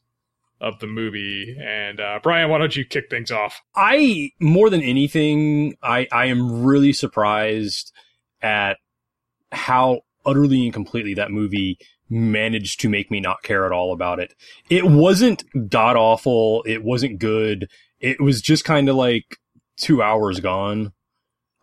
of 0.61 0.79
the 0.79 0.87
movie. 0.87 1.57
And 1.61 2.01
uh, 2.01 2.21
Brian, 2.23 2.51
why 2.51 2.59
don't 2.59 2.77
you 2.77 2.85
kick 2.85 3.11
things 3.11 3.31
off? 3.31 3.61
I 3.75 4.31
more 4.41 4.71
than 4.71 4.83
anything, 4.83 5.77
I 5.83 6.07
I 6.11 6.27
am 6.27 6.65
really 6.65 6.93
surprised 6.93 7.93
at 8.41 8.79
how 9.53 10.03
utterly 10.27 10.65
and 10.65 10.73
completely 10.73 11.15
that 11.15 11.31
movie 11.31 11.79
managed 12.11 12.81
to 12.81 12.89
make 12.89 13.11
me 13.11 13.21
not 13.21 13.43
care 13.43 13.65
at 13.65 13.73
all 13.73 13.93
about 13.93 14.21
it. 14.21 14.35
It 14.69 14.85
wasn't 14.85 15.45
god 15.71 15.97
awful. 15.97 16.63
It 16.67 16.85
wasn't 16.85 17.19
good. 17.19 17.69
It 18.01 18.21
was 18.21 18.43
just 18.43 18.65
kind 18.65 18.89
of 18.89 18.97
like 18.97 19.39
two 19.77 20.03
hours 20.03 20.41
gone. 20.41 20.93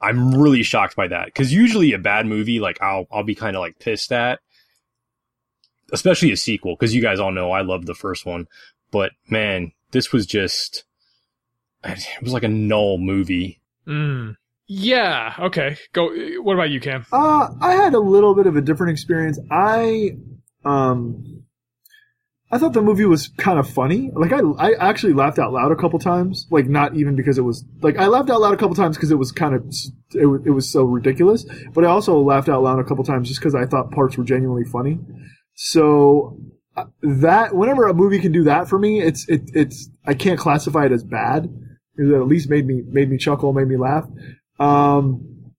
I'm 0.01 0.33
really 0.33 0.63
shocked 0.63 0.95
by 0.95 1.07
that 1.09 1.25
because 1.25 1.53
usually 1.53 1.93
a 1.93 1.99
bad 1.99 2.25
movie, 2.25 2.59
like 2.59 2.81
I'll 2.81 3.05
I'll 3.11 3.23
be 3.23 3.35
kind 3.35 3.55
of 3.55 3.59
like 3.59 3.79
pissed 3.79 4.11
at, 4.11 4.39
especially 5.93 6.31
a 6.31 6.37
sequel 6.37 6.75
because 6.75 6.95
you 6.95 7.01
guys 7.01 7.19
all 7.19 7.31
know 7.31 7.51
I 7.51 7.61
love 7.61 7.85
the 7.85 7.93
first 7.93 8.25
one, 8.25 8.47
but 8.91 9.11
man, 9.29 9.73
this 9.91 10.11
was 10.11 10.25
just 10.25 10.85
it 11.83 12.23
was 12.23 12.33
like 12.33 12.43
a 12.43 12.49
null 12.49 12.97
movie. 12.97 13.61
Mm. 13.87 14.37
Yeah. 14.73 15.35
Okay. 15.37 15.75
Go. 15.91 16.09
What 16.41 16.53
about 16.53 16.69
you, 16.69 16.79
Kam? 16.79 17.05
Uh, 17.11 17.49
I 17.59 17.73
had 17.73 17.93
a 17.93 17.99
little 17.99 18.33
bit 18.33 18.47
of 18.47 18.55
a 18.55 18.61
different 18.61 18.93
experience. 18.93 19.37
I, 19.51 20.11
um, 20.63 21.43
I 22.49 22.57
thought 22.57 22.71
the 22.71 22.81
movie 22.81 23.03
was 23.03 23.27
kind 23.37 23.59
of 23.59 23.69
funny. 23.69 24.11
Like 24.15 24.31
I, 24.31 24.39
I 24.39 24.71
actually 24.89 25.11
laughed 25.11 25.39
out 25.39 25.51
loud 25.51 25.73
a 25.73 25.75
couple 25.75 25.99
times. 25.99 26.47
Like 26.49 26.67
not 26.67 26.95
even 26.95 27.17
because 27.17 27.37
it 27.37 27.41
was 27.41 27.65
like 27.81 27.97
I 27.97 28.07
laughed 28.07 28.29
out 28.29 28.39
loud 28.39 28.53
a 28.53 28.57
couple 28.57 28.73
times 28.75 28.95
because 28.95 29.11
it 29.11 29.17
was 29.17 29.33
kind 29.33 29.55
of 29.55 29.65
it, 30.13 30.25
it 30.45 30.51
was 30.51 30.71
so 30.71 30.85
ridiculous. 30.85 31.45
But 31.73 31.83
I 31.83 31.87
also 31.89 32.17
laughed 32.21 32.47
out 32.47 32.63
loud 32.63 32.79
a 32.79 32.85
couple 32.85 33.03
times 33.03 33.27
just 33.27 33.41
because 33.41 33.53
I 33.55 33.65
thought 33.65 33.91
parts 33.91 34.17
were 34.17 34.23
genuinely 34.23 34.63
funny. 34.63 34.99
So 35.53 36.39
uh, 36.77 36.85
that 37.01 37.53
whenever 37.53 37.89
a 37.89 37.93
movie 37.93 38.19
can 38.19 38.31
do 38.31 38.45
that 38.45 38.69
for 38.69 38.79
me, 38.79 39.01
it's 39.01 39.27
it, 39.27 39.51
it's 39.53 39.89
I 40.05 40.13
can't 40.13 40.39
classify 40.39 40.85
it 40.85 40.93
as 40.93 41.03
bad. 41.03 41.53
It 41.97 42.13
at 42.13 42.25
least 42.25 42.49
made 42.49 42.65
me 42.65 42.83
made 42.87 43.09
me 43.09 43.17
chuckle, 43.17 43.51
made 43.51 43.67
me 43.67 43.75
laugh. 43.75 44.05
Um, 44.61 45.53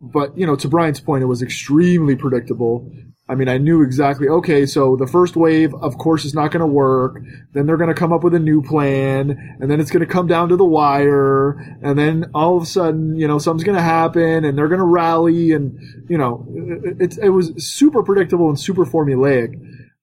but 0.00 0.36
you 0.36 0.46
know, 0.46 0.56
to 0.56 0.68
Brian's 0.68 1.00
point, 1.00 1.22
it 1.22 1.26
was 1.26 1.42
extremely 1.42 2.16
predictable. 2.16 2.92
I 3.26 3.34
mean, 3.34 3.48
I 3.48 3.56
knew 3.56 3.82
exactly. 3.82 4.28
Okay, 4.28 4.66
so 4.66 4.96
the 4.96 5.06
first 5.06 5.34
wave, 5.34 5.72
of 5.74 5.96
course, 5.96 6.26
is 6.26 6.34
not 6.34 6.50
going 6.50 6.60
to 6.60 6.66
work. 6.66 7.22
Then 7.54 7.64
they're 7.64 7.78
going 7.78 7.88
to 7.88 7.94
come 7.94 8.12
up 8.12 8.22
with 8.22 8.34
a 8.34 8.38
new 8.38 8.62
plan, 8.62 9.56
and 9.58 9.70
then 9.70 9.80
it's 9.80 9.90
going 9.90 10.06
to 10.06 10.12
come 10.12 10.26
down 10.26 10.50
to 10.50 10.56
the 10.56 10.64
wire, 10.64 11.52
and 11.82 11.98
then 11.98 12.30
all 12.34 12.58
of 12.58 12.64
a 12.64 12.66
sudden, 12.66 13.16
you 13.16 13.26
know, 13.26 13.38
something's 13.38 13.64
going 13.64 13.76
to 13.76 13.82
happen, 13.82 14.44
and 14.44 14.58
they're 14.58 14.68
going 14.68 14.80
to 14.80 14.84
rally, 14.84 15.52
and 15.52 15.78
you 16.08 16.18
know, 16.18 16.46
it, 16.84 17.00
it, 17.00 17.18
it 17.24 17.30
was 17.30 17.52
super 17.56 18.02
predictable 18.02 18.50
and 18.50 18.60
super 18.60 18.84
formulaic. 18.84 19.54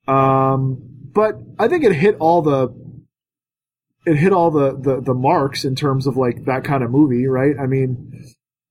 Um, 0.07 0.81
but 1.13 1.35
I 1.59 1.67
think 1.67 1.83
it 1.83 1.93
hit 1.93 2.17
all 2.19 2.41
the 2.41 2.69
it 4.05 4.15
hit 4.15 4.33
all 4.33 4.51
the, 4.51 4.75
the 4.77 5.01
the 5.01 5.13
marks 5.13 5.63
in 5.63 5.75
terms 5.75 6.07
of 6.07 6.17
like 6.17 6.45
that 6.45 6.63
kind 6.63 6.83
of 6.83 6.91
movie, 6.91 7.27
right? 7.27 7.55
I 7.59 7.67
mean, 7.67 8.25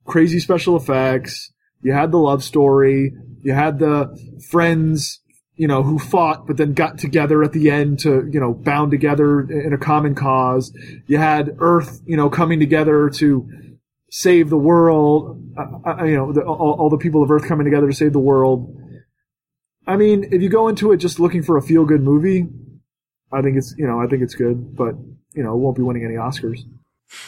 crazy 0.04 0.40
special 0.40 0.76
effects. 0.76 1.52
You 1.82 1.92
had 1.92 2.10
the 2.10 2.18
love 2.18 2.42
story. 2.42 3.12
You 3.42 3.52
had 3.52 3.78
the 3.78 4.18
friends, 4.50 5.20
you 5.54 5.68
know, 5.68 5.82
who 5.82 5.98
fought 5.98 6.46
but 6.46 6.56
then 6.56 6.74
got 6.74 6.98
together 6.98 7.42
at 7.42 7.52
the 7.52 7.70
end 7.70 8.00
to, 8.00 8.28
you 8.30 8.40
know, 8.40 8.52
bound 8.52 8.90
together 8.90 9.40
in 9.40 9.72
a 9.72 9.78
common 9.78 10.14
cause. 10.14 10.72
You 11.06 11.18
had 11.18 11.56
Earth, 11.58 12.00
you 12.04 12.16
know, 12.16 12.28
coming 12.28 12.60
together 12.60 13.08
to 13.14 13.48
save 14.10 14.50
the 14.50 14.58
world. 14.58 15.40
Uh, 15.56 16.04
you 16.04 16.16
know, 16.16 16.32
the, 16.32 16.42
all, 16.42 16.76
all 16.78 16.90
the 16.90 16.98
people 16.98 17.22
of 17.22 17.30
Earth 17.30 17.46
coming 17.46 17.64
together 17.64 17.88
to 17.88 17.94
save 17.94 18.12
the 18.12 18.18
world. 18.18 18.76
I 19.86 19.96
mean, 19.96 20.28
if 20.30 20.42
you 20.42 20.48
go 20.48 20.68
into 20.68 20.92
it 20.92 20.98
just 20.98 21.18
looking 21.18 21.42
for 21.42 21.56
a 21.56 21.62
feel 21.62 21.84
good 21.84 22.02
movie, 22.02 22.46
I 23.32 23.42
think 23.42 23.56
it's, 23.56 23.74
you 23.78 23.86
know, 23.86 24.00
I 24.00 24.06
think 24.06 24.22
it's 24.22 24.34
good, 24.34 24.76
but, 24.76 24.94
you 25.34 25.42
know, 25.42 25.54
it 25.54 25.58
won't 25.58 25.76
be 25.76 25.82
winning 25.82 26.04
any 26.04 26.14
Oscars. 26.14 26.60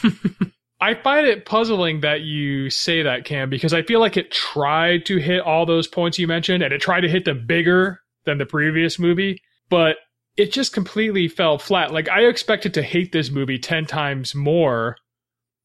I 0.81 0.95
find 0.95 1.25
it 1.25 1.45
puzzling 1.45 2.01
that 2.01 2.21
you 2.21 2.69
say 2.69 3.03
that, 3.03 3.23
Kam, 3.23 3.49
because 3.49 3.73
I 3.73 3.83
feel 3.83 4.01
like 4.01 4.17
it 4.17 4.31
tried 4.31 5.05
to 5.05 5.17
hit 5.17 5.39
all 5.39 5.65
those 5.65 5.87
points 5.87 6.19
you 6.19 6.27
mentioned, 6.27 6.61
and 6.61 6.73
it 6.73 6.81
tried 6.81 7.01
to 7.01 7.09
hit 7.09 7.23
them 7.23 7.45
bigger 7.47 8.01
than 8.25 8.37
the 8.37 8.45
previous 8.45 8.99
movie, 8.99 9.41
but 9.69 9.97
it 10.35 10.51
just 10.51 10.73
completely 10.73 11.27
fell 11.27 11.57
flat. 11.57 11.93
Like 11.93 12.09
I 12.09 12.21
expected 12.25 12.73
to 12.73 12.81
hate 12.81 13.11
this 13.11 13.31
movie 13.31 13.59
ten 13.59 13.85
times 13.85 14.35
more 14.35 14.97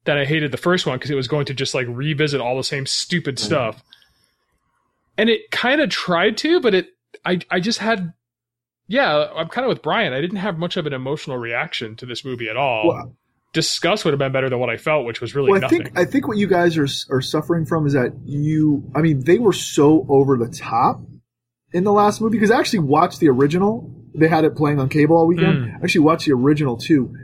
than 0.04 0.18
I 0.18 0.24
hated 0.24 0.52
the 0.52 0.56
first 0.56 0.86
one 0.86 0.98
because 0.98 1.10
it 1.10 1.16
was 1.16 1.28
going 1.28 1.46
to 1.46 1.54
just 1.54 1.74
like 1.74 1.86
revisit 1.88 2.40
all 2.40 2.56
the 2.56 2.64
same 2.64 2.86
stupid 2.86 3.36
mm. 3.36 3.40
stuff, 3.40 3.82
and 5.16 5.28
it 5.28 5.50
kind 5.50 5.80
of 5.80 5.90
tried 5.90 6.36
to, 6.38 6.60
but 6.60 6.74
it 6.74 6.86
I 7.24 7.40
I 7.50 7.60
just 7.60 7.80
had. 7.80 8.12
Yeah, 8.88 9.28
I'm 9.36 9.48
kind 9.48 9.64
of 9.64 9.68
with 9.68 9.82
Brian. 9.82 10.12
I 10.12 10.20
didn't 10.20 10.38
have 10.38 10.58
much 10.58 10.76
of 10.76 10.86
an 10.86 10.92
emotional 10.92 11.36
reaction 11.36 11.94
to 11.96 12.06
this 12.06 12.24
movie 12.24 12.48
at 12.48 12.56
all 12.56 12.88
Well, 12.88 13.16
disgust 13.52 14.04
would 14.04 14.12
have 14.12 14.18
been 14.18 14.32
better 14.32 14.48
than 14.48 14.58
what 14.58 14.70
I 14.70 14.76
felt, 14.76 15.04
which 15.06 15.20
was 15.20 15.34
really 15.34 15.50
well, 15.50 15.58
I 15.58 15.60
nothing. 15.60 15.84
think 15.84 15.98
I 15.98 16.04
think 16.04 16.26
what 16.26 16.38
you 16.38 16.46
guys 16.46 16.76
are 16.78 16.88
are 17.10 17.20
suffering 17.20 17.66
from 17.66 17.86
is 17.86 17.92
that 17.92 18.12
you. 18.24 18.90
I 18.94 19.02
mean, 19.02 19.24
they 19.24 19.38
were 19.38 19.52
so 19.52 20.06
over 20.08 20.36
the 20.36 20.48
top 20.48 21.00
in 21.72 21.84
the 21.84 21.92
last 21.92 22.20
movie 22.20 22.36
because 22.38 22.50
I 22.50 22.58
actually 22.58 22.80
watched 22.80 23.20
the 23.20 23.28
original. 23.28 23.94
They 24.14 24.28
had 24.28 24.44
it 24.44 24.56
playing 24.56 24.80
on 24.80 24.88
cable 24.88 25.16
all 25.16 25.26
weekend. 25.26 25.66
Mm. 25.66 25.74
I 25.80 25.84
actually 25.84 26.00
watched 26.00 26.26
the 26.26 26.32
original 26.32 26.76
too, 26.76 27.14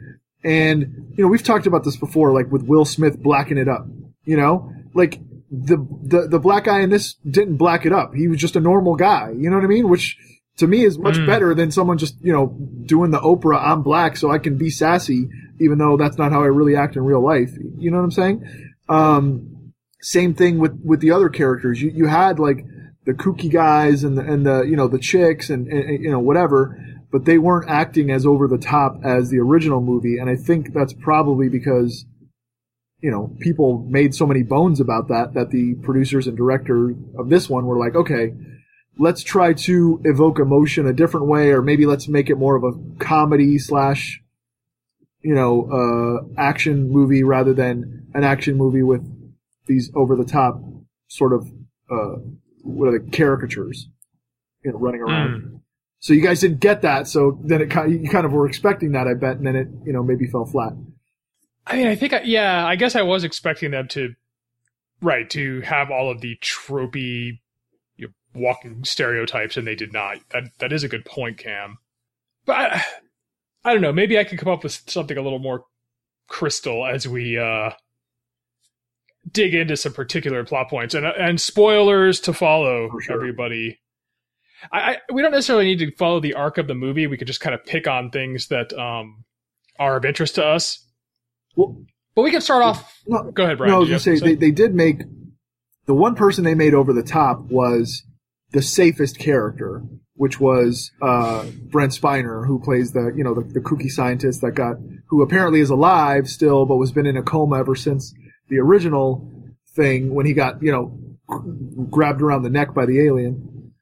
and 0.45 0.81
you 1.17 1.25
know 1.25 1.29
we've 1.29 1.43
talked 1.43 1.67
about 1.67 1.83
this 1.83 1.97
before, 1.97 2.33
like 2.33 2.51
with 2.53 2.63
Will 2.63 2.85
Smith 2.85 3.19
blacking 3.23 3.57
it 3.59 3.69
up. 3.69 3.87
You 4.25 4.37
know, 4.37 4.71
like 4.95 5.19
the, 5.51 5.77
the 6.03 6.29
the 6.29 6.39
black 6.39 6.65
guy 6.65 6.81
in 6.81 6.91
this 6.91 7.15
didn't 7.29 7.57
black 7.57 7.87
it 7.87 7.93
up. 7.93 8.15
He 8.15 8.29
was 8.29 8.39
just 8.39 8.55
a 8.57 8.61
normal 8.61 8.97
guy. 8.97 9.31
You 9.37 9.51
know 9.51 9.57
what 9.57 9.65
I 9.65 9.69
mean? 9.69 9.89
Which 9.89 10.19
to 10.59 10.67
me 10.67 10.85
is 10.85 10.99
much 10.99 11.17
Mm. 11.17 11.27
better 11.27 11.55
than 11.55 11.71
someone 11.71 11.99
just 11.99 12.17
you 12.23 12.33
know 12.33 12.57
doing 12.87 13.11
the 13.11 13.19
Oprah 13.21 13.61
I'm 13.63 13.83
black 13.83 14.17
so 14.17 14.31
I 14.31 14.39
can 14.39 14.57
be 14.57 14.71
sassy, 14.71 15.29
even 15.61 15.79
though 15.79 15.97
that's 15.97 16.19
not 16.19 16.33
how 16.33 16.43
I 16.43 16.47
really 16.47 16.77
act 16.77 16.97
in 16.97 17.05
real 17.05 17.23
life. 17.23 17.51
You 17.79 17.91
know 17.91 17.99
what 17.99 18.05
I'm 18.05 18.11
saying? 18.11 18.45
Um, 18.89 19.73
same 20.01 20.35
thing 20.35 20.59
with 20.59 20.79
with 20.85 21.01
the 21.01 21.11
other 21.11 21.29
characters. 21.29 21.83
You 21.83 21.91
you 21.91 22.07
had 22.07 22.39
like 22.39 22.65
the 23.07 23.13
kooky 23.13 23.51
guys 23.53 24.05
and 24.05 24.17
the 24.17 24.23
and 24.23 24.47
the 24.47 24.63
you 24.63 24.77
know 24.77 24.89
the 24.89 24.99
chicks 24.99 25.51
and, 25.51 25.67
and, 25.69 25.83
and, 25.91 26.03
you 26.05 26.11
know 26.11 26.21
whatever, 26.21 26.79
but 27.11 27.25
they 27.25 27.39
weren't 27.39 27.69
acting 27.69 28.11
as 28.11 28.25
over 28.27 28.47
the 28.47 28.59
top 28.59 29.01
as 29.05 29.31
the 29.31 29.39
original 29.39 29.81
movie, 29.81 30.19
and 30.19 30.29
I 30.31 30.37
think 30.37 30.73
that's 30.73 30.93
probably 30.93 31.49
because 31.49 32.07
you 33.01 33.11
know 33.11 33.35
people 33.41 33.87
made 33.91 34.15
so 34.15 34.27
many 34.27 34.43
bones 34.43 34.81
about 34.81 35.09
that 35.09 35.35
that 35.35 35.51
the 35.51 35.75
producers 35.83 36.27
and 36.27 36.37
director 36.37 36.95
of 37.19 37.29
this 37.29 37.51
one 37.51 37.67
were 37.67 37.79
like, 37.79 37.95
okay, 37.95 38.33
let's 38.99 39.23
try 39.23 39.53
to 39.53 40.01
evoke 40.05 40.39
emotion 40.39 40.87
a 40.87 40.93
different 40.93 41.27
way, 41.27 41.51
or 41.51 41.63
maybe 41.63 41.87
let's 41.87 42.09
make 42.09 42.31
it 42.31 42.37
more 42.37 42.57
of 42.57 42.65
a 42.65 42.73
comedy 42.99 43.59
slash 43.59 44.21
you 45.21 45.35
know 45.35 45.69
uh, 45.71 46.41
action 46.41 46.91
movie 46.91 47.23
rather 47.23 47.55
than 47.55 48.07
an 48.15 48.25
action 48.25 48.57
movie 48.57 48.83
with 48.83 49.03
these 49.67 49.91
over 49.95 50.17
the 50.17 50.25
top 50.25 50.61
sort 51.09 51.33
of 51.33 51.47
uh, 51.91 52.17
what 52.63 52.89
are 52.89 52.99
the 52.99 53.11
caricatures 53.11 53.89
you 54.65 54.73
know 54.73 54.79
running 54.79 55.01
around. 55.01 55.43
Mm. 55.43 55.61
So 56.01 56.13
you 56.13 56.21
guys 56.21 56.41
didn't 56.41 56.61
get 56.61 56.83
that, 56.83 57.09
so 57.09 57.39
then 57.43 57.63
it 57.63 57.71
kind 57.71 57.91
you 57.91 58.11
kind 58.11 58.27
of 58.27 58.33
were 58.33 58.47
expecting 58.47 58.93
that, 58.93 59.09
I 59.09 59.15
bet, 59.15 59.39
and 59.39 59.47
then 59.47 59.57
it 59.57 59.69
you 59.87 59.93
know 59.93 60.03
maybe 60.03 60.27
fell 60.27 60.45
flat. 60.45 60.75
I 61.67 61.77
mean, 61.77 61.87
I 61.87 61.95
think, 61.95 62.13
I, 62.13 62.21
yeah, 62.23 62.67
I 62.67 62.77
guess 62.77 62.95
I 62.95 63.03
was 63.03 63.25
expecting 63.25 63.71
them 63.71 63.89
to, 63.89 64.15
right, 65.01 65.29
to 65.31 65.63
have 65.63 65.91
all 65.91 66.11
of 66.11 66.21
the 66.21 66.37
tropey, 66.43 67.41
walking 68.35 68.85
stereotypes, 68.85 69.57
and 69.57 69.67
they 69.67 69.75
did 69.75 69.93
not. 69.93 70.19
That 70.31 70.45
that 70.59 70.73
is 70.73 70.85
a 70.85 70.89
good 70.89 71.05
point, 71.05 71.39
Kam. 71.39 71.79
But 72.47 72.57
I, 72.73 72.85
I 73.65 73.73
don't 73.73 73.83
know. 73.83 73.93
Maybe 73.93 74.19
I 74.19 74.25
can 74.25 74.37
come 74.39 74.53
up 74.53 74.63
with 74.63 74.73
something 74.87 75.17
a 75.17 75.23
little 75.23 75.39
more 75.39 75.65
crystal 76.29 76.87
as 76.87 77.07
we 77.09 77.39
uh, 77.39 77.71
dig 79.31 79.55
into 79.55 79.77
some 79.77 79.93
particular 79.93 80.45
plot 80.45 80.69
points 80.69 80.95
and 80.95 81.07
and 81.07 81.41
spoilers 81.41 82.21
to 82.21 82.33
follow. 82.33 82.91
Sure. 83.01 83.15
Everybody. 83.15 83.81
I, 84.73 84.79
I 84.79 84.99
we 85.13 85.23
don't 85.23 85.33
necessarily 85.33 85.65
need 85.67 85.79
to 85.81 85.91
follow 85.97 86.21
the 86.21 86.35
arc 86.35 86.59
of 86.59 86.67
the 86.67 86.75
movie. 86.75 87.07
We 87.07 87.17
could 87.17 87.27
just 87.27 87.41
kind 87.41 87.55
of 87.55 87.65
pick 87.65 87.87
on 87.87 88.11
things 88.11 88.49
that 88.49 88.73
um, 88.79 89.25
are 89.79 89.97
of 89.97 90.05
interest 90.05 90.37
to 90.37 90.45
us. 90.45 90.85
Well, 91.57 91.77
But 92.15 92.23
we 92.23 92.31
can 92.31 92.41
start 92.41 92.63
off. 92.63 93.01
no, 93.07 93.31
Go 93.31 93.45
ahead, 93.45 93.59
Brian. 93.59 93.71
no, 93.71 93.77
I 93.77 93.81
was 93.81 93.89
gonna 93.89 93.95
have 93.95 94.03
say 94.03 94.19
they, 94.19 94.35
they 94.35 94.51
did 94.51 94.75
make 94.75 95.03
the 95.87 95.95
one 95.95 96.15
person 96.15 96.45
they 96.45 96.55
made 96.55 96.73
over 96.75 96.93
the 96.93 97.03
top 97.03 97.41
was 97.51 98.03
the 98.55 98.63
safest 98.63 99.19
character, 99.19 99.83
which 100.15 100.39
was 100.41 100.93
uh, 101.03 101.45
Brent 101.65 101.91
Spiner, 101.91 102.47
who 102.47 102.61
plays 102.61 102.93
the 102.93 103.13
you 103.15 103.25
know 103.25 103.35
the, 103.35 103.43
the 103.43 103.61
kooky 103.61 103.91
scientist 103.91 104.41
that 104.41 104.53
got 104.53 104.77
who 105.09 105.23
apparently 105.23 105.61
is 105.61 105.71
alive 105.71 106.29
still, 106.29 106.65
but 106.65 106.77
was 106.77 106.93
been 106.93 107.05
in 107.05 107.17
a 107.17 107.23
coma 107.23 107.59
ever 107.59 107.75
since 107.75 108.15
the 108.49 108.59
original 108.59 109.29
thing 109.75 110.15
when 110.15 110.25
he 110.25 110.33
got 110.33 110.63
you 110.63 110.71
know 110.71 110.97
grabbed 111.91 112.23
around 112.23 112.43
the 112.43 112.51
neck 112.51 112.73
by 112.73 112.87
the 112.87 113.01
alien. 113.01 113.73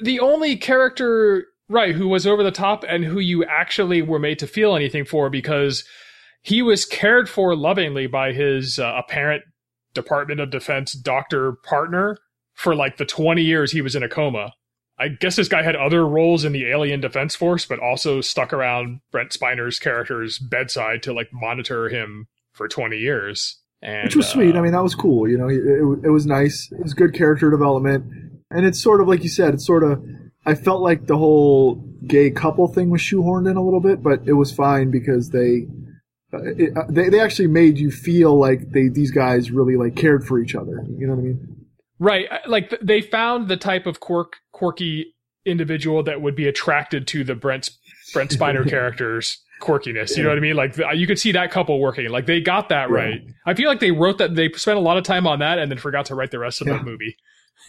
the 0.00 0.20
only 0.20 0.56
character, 0.56 1.46
right, 1.68 1.94
who 1.94 2.08
was 2.08 2.26
over 2.26 2.42
the 2.42 2.50
top 2.50 2.84
and 2.86 3.04
who 3.04 3.20
you 3.20 3.42
actually 3.44 4.02
were 4.02 4.18
made 4.18 4.38
to 4.38 4.46
feel 4.46 4.76
anything 4.76 5.04
for 5.04 5.30
because 5.30 5.82
he 6.42 6.60
was 6.60 6.84
cared 6.84 7.28
for 7.28 7.56
lovingly 7.56 8.06
by 8.06 8.32
his 8.32 8.78
uh, 8.78 8.92
apparent 8.98 9.44
Department 9.94 10.40
of 10.40 10.50
Defense 10.50 10.92
doctor 10.92 11.52
partner 11.64 12.18
for 12.56 12.74
like 12.74 12.96
the 12.96 13.04
20 13.04 13.42
years 13.42 13.70
he 13.70 13.82
was 13.82 13.94
in 13.94 14.02
a 14.02 14.08
coma. 14.08 14.52
I 14.98 15.08
guess 15.08 15.36
this 15.36 15.48
guy 15.48 15.62
had 15.62 15.76
other 15.76 16.06
roles 16.06 16.44
in 16.44 16.52
the 16.52 16.66
alien 16.66 17.00
defense 17.00 17.34
force, 17.34 17.66
but 17.66 17.78
also 17.78 18.22
stuck 18.22 18.52
around 18.52 19.00
Brent 19.12 19.30
Spiner's 19.30 19.78
character's 19.78 20.38
bedside 20.38 21.02
to 21.02 21.12
like 21.12 21.28
monitor 21.32 21.90
him 21.90 22.28
for 22.52 22.66
20 22.66 22.96
years. 22.96 23.60
And, 23.82 24.04
which 24.04 24.16
was 24.16 24.26
sweet. 24.26 24.54
uh, 24.54 24.58
I 24.58 24.62
mean, 24.62 24.72
that 24.72 24.82
was 24.82 24.94
cool. 24.94 25.28
You 25.28 25.36
know, 25.36 25.48
it, 25.48 25.58
it, 25.58 26.06
it 26.06 26.10
was 26.10 26.24
nice. 26.24 26.70
It 26.72 26.82
was 26.82 26.94
good 26.94 27.12
character 27.12 27.50
development, 27.50 28.06
and 28.50 28.64
it's 28.64 28.82
sort 28.82 29.02
of 29.02 29.06
like 29.06 29.22
you 29.22 29.28
said. 29.28 29.52
It's 29.52 29.66
sort 29.66 29.84
of. 29.84 30.02
I 30.46 30.54
felt 30.54 30.80
like 30.80 31.06
the 31.06 31.18
whole 31.18 31.74
gay 32.06 32.30
couple 32.30 32.66
thing 32.68 32.88
was 32.88 33.02
shoehorned 33.02 33.50
in 33.50 33.56
a 33.56 33.62
little 33.62 33.80
bit, 33.80 34.02
but 34.02 34.20
it 34.26 34.32
was 34.32 34.50
fine 34.50 34.90
because 34.90 35.28
they. 35.30 35.66
Uh, 36.32 36.38
it, 36.56 36.76
uh, 36.76 36.84
they 36.88 37.10
they 37.10 37.20
actually 37.20 37.48
made 37.48 37.78
you 37.78 37.90
feel 37.90 38.36
like 38.36 38.70
they 38.70 38.88
these 38.88 39.10
guys 39.10 39.50
really 39.50 39.76
like 39.76 39.94
cared 39.94 40.26
for 40.26 40.40
each 40.40 40.54
other. 40.54 40.82
You 40.98 41.06
know 41.06 41.14
what 41.14 41.20
I 41.20 41.24
mean? 41.24 41.55
Right. 41.98 42.26
Like 42.46 42.74
they 42.82 43.00
found 43.00 43.48
the 43.48 43.56
type 43.56 43.86
of 43.86 44.00
quirk, 44.00 44.36
quirky 44.52 45.14
individual 45.44 46.02
that 46.04 46.20
would 46.20 46.34
be 46.36 46.46
attracted 46.48 47.06
to 47.08 47.24
the 47.24 47.34
Brent, 47.34 47.70
Brent 48.12 48.30
Spiner 48.30 48.68
character's 48.68 49.38
quirkiness. 49.62 50.16
You 50.16 50.22
know 50.24 50.28
what 50.30 50.38
I 50.38 50.40
mean? 50.40 50.56
Like 50.56 50.76
you 50.94 51.06
could 51.06 51.18
see 51.18 51.32
that 51.32 51.50
couple 51.50 51.80
working. 51.80 52.08
Like 52.10 52.26
they 52.26 52.40
got 52.40 52.68
that 52.68 52.90
Yeah. 52.90 52.94
right. 52.96 53.20
I 53.46 53.54
feel 53.54 53.68
like 53.68 53.80
they 53.80 53.92
wrote 53.92 54.18
that, 54.18 54.34
they 54.34 54.50
spent 54.52 54.76
a 54.76 54.80
lot 54.80 54.98
of 54.98 55.04
time 55.04 55.26
on 55.26 55.38
that 55.38 55.58
and 55.58 55.70
then 55.70 55.78
forgot 55.78 56.06
to 56.06 56.14
write 56.14 56.30
the 56.30 56.38
rest 56.38 56.60
of 56.60 56.66
Yeah. 56.66 56.78
the 56.78 56.82
movie 56.84 57.16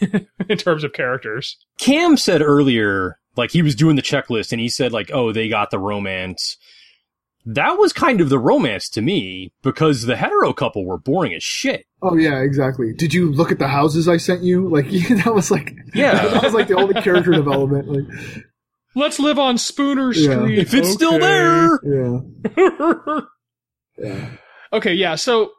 in 0.50 0.58
terms 0.58 0.84
of 0.84 0.92
characters. 0.94 1.56
Kam 1.80 2.18
said 2.18 2.42
earlier, 2.42 3.20
like 3.38 3.52
he 3.52 3.62
was 3.62 3.76
doing 3.76 3.96
the 3.96 4.02
checklist 4.02 4.52
and 4.52 4.60
he 4.60 4.68
said 4.70 4.92
like, 4.92 5.10
oh, 5.14 5.32
they 5.32 5.48
got 5.48 5.72
the 5.72 5.80
romance. 5.80 6.58
That 7.50 7.78
was 7.78 7.94
kind 7.94 8.20
of 8.20 8.28
the 8.28 8.38
romance 8.40 8.90
to 8.90 9.02
me 9.02 9.54
because 9.64 10.02
the 10.06 10.18
hetero 10.18 10.52
couple 10.52 10.86
were 10.86 10.98
boring 10.98 11.34
as 11.34 11.44
shit. 11.44 11.86
Oh 12.02 12.18
yeah, 12.18 12.42
exactly. 12.42 12.92
Did 12.94 13.14
you 13.14 13.32
look 13.32 13.54
at 13.54 13.60
the 13.60 13.70
houses 13.70 14.08
I 14.10 14.18
sent 14.18 14.44
you? 14.44 14.68
Like 14.70 14.90
that 15.24 15.34
was 15.34 15.50
like 15.50 15.74
Yeah. 15.94 16.28
that 16.28 16.44
was 16.44 16.54
like 16.54 16.68
the 16.68 16.76
only 16.76 17.02
character 17.02 17.32
development. 17.32 17.88
Like 17.88 18.44
Let's 18.96 19.18
live 19.20 19.40
on 19.40 19.58
Spooner 19.58 20.12
Yeah. 20.14 20.32
Street. 20.40 20.60
If 20.60 20.74
it's 20.74 20.92
still 20.92 21.20
there. 21.20 21.80
yeah, 22.58 23.20
yeah. 23.98 24.30
okay. 24.74 24.94
Yeah. 24.94 25.16
So 25.16 25.52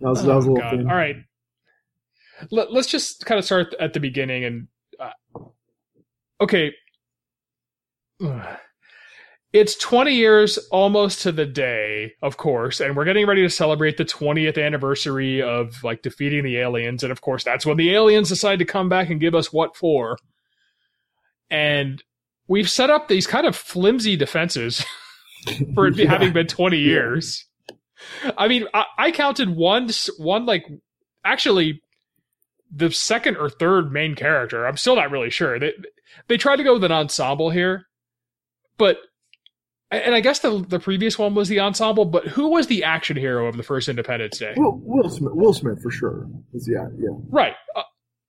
That 0.00 0.08
was 0.08 0.24
that 0.24 0.34
was 0.34 0.46
a 0.46 0.50
Oh, 0.50 0.52
little 0.54 0.70
thing. 0.70 0.88
All 0.90 0.96
right. 0.96 1.16
Let, 2.50 2.68
us 2.70 2.88
just 2.88 3.24
kind 3.26 3.38
of 3.38 3.44
start 3.44 3.74
at 3.78 3.92
the 3.92 4.00
beginning 4.00 4.44
and 4.44 4.66
uh, 4.98 5.10
okay. 6.40 6.72
It's 9.52 9.76
20 9.76 10.14
years 10.14 10.56
almost 10.70 11.20
to 11.22 11.32
the 11.32 11.44
day, 11.44 12.14
of 12.22 12.38
course, 12.38 12.80
and 12.80 12.96
we're 12.96 13.04
getting 13.04 13.26
ready 13.26 13.42
to 13.42 13.50
celebrate 13.50 13.98
the 13.98 14.04
20th 14.04 14.62
anniversary 14.62 15.42
of 15.42 15.84
like 15.84 16.00
defeating 16.00 16.42
the 16.42 16.56
aliens 16.56 17.02
and 17.02 17.12
of 17.12 17.20
course 17.20 17.44
that's 17.44 17.66
when 17.66 17.76
the 17.76 17.92
aliens 17.92 18.30
decide 18.30 18.58
to 18.60 18.64
come 18.64 18.88
back 18.88 19.10
and 19.10 19.20
give 19.20 19.34
us 19.34 19.52
what 19.52 19.76
for. 19.76 20.16
And 21.50 22.02
we've 22.48 22.70
set 22.70 22.88
up 22.88 23.08
these 23.08 23.26
kind 23.26 23.46
of 23.46 23.54
flimsy 23.54 24.16
defenses 24.16 24.84
for 25.74 25.86
it 25.88 25.96
Yeah. 25.98 26.08
having 26.08 26.32
been 26.32 26.46
20 26.46 26.78
years. 26.78 27.44
I 28.38 28.48
mean, 28.48 28.66
I, 28.72 28.84
I 28.98 29.10
counted 29.12 29.50
one, 29.50 29.90
one 30.16 30.46
like, 30.46 30.64
actually, 31.24 31.82
the 32.74 32.90
second 32.90 33.36
or 33.36 33.50
third 33.50 33.92
main 33.92 34.14
character. 34.14 34.66
I'm 34.66 34.78
still 34.78 34.96
not 34.96 35.10
really 35.10 35.30
sure. 35.30 35.58
They 35.58 35.72
they 36.26 36.36
tried 36.38 36.56
to 36.56 36.64
go 36.64 36.74
with 36.74 36.84
an 36.84 36.92
ensemble 36.92 37.50
here, 37.50 37.86
but 38.78 38.96
and 39.96 40.14
I 40.14 40.20
guess 40.20 40.40
the 40.40 40.64
the 40.66 40.80
previous 40.80 41.18
one 41.18 41.34
was 41.34 41.48
the 41.48 41.60
ensemble. 41.60 42.04
But 42.04 42.28
who 42.28 42.48
was 42.48 42.66
the 42.66 42.84
action 42.84 43.16
hero 43.16 43.46
of 43.46 43.56
the 43.56 43.62
first 43.62 43.88
Independence 43.88 44.38
Day? 44.38 44.54
Will, 44.56 44.80
Will 44.82 45.10
Smith, 45.10 45.32
Will 45.34 45.52
Smith 45.52 45.82
for 45.82 45.90
sure. 45.90 46.26
Is 46.54 46.68
yeah, 46.72 46.86
yeah. 46.98 47.16
Right. 47.28 47.54
Uh, 47.76 47.82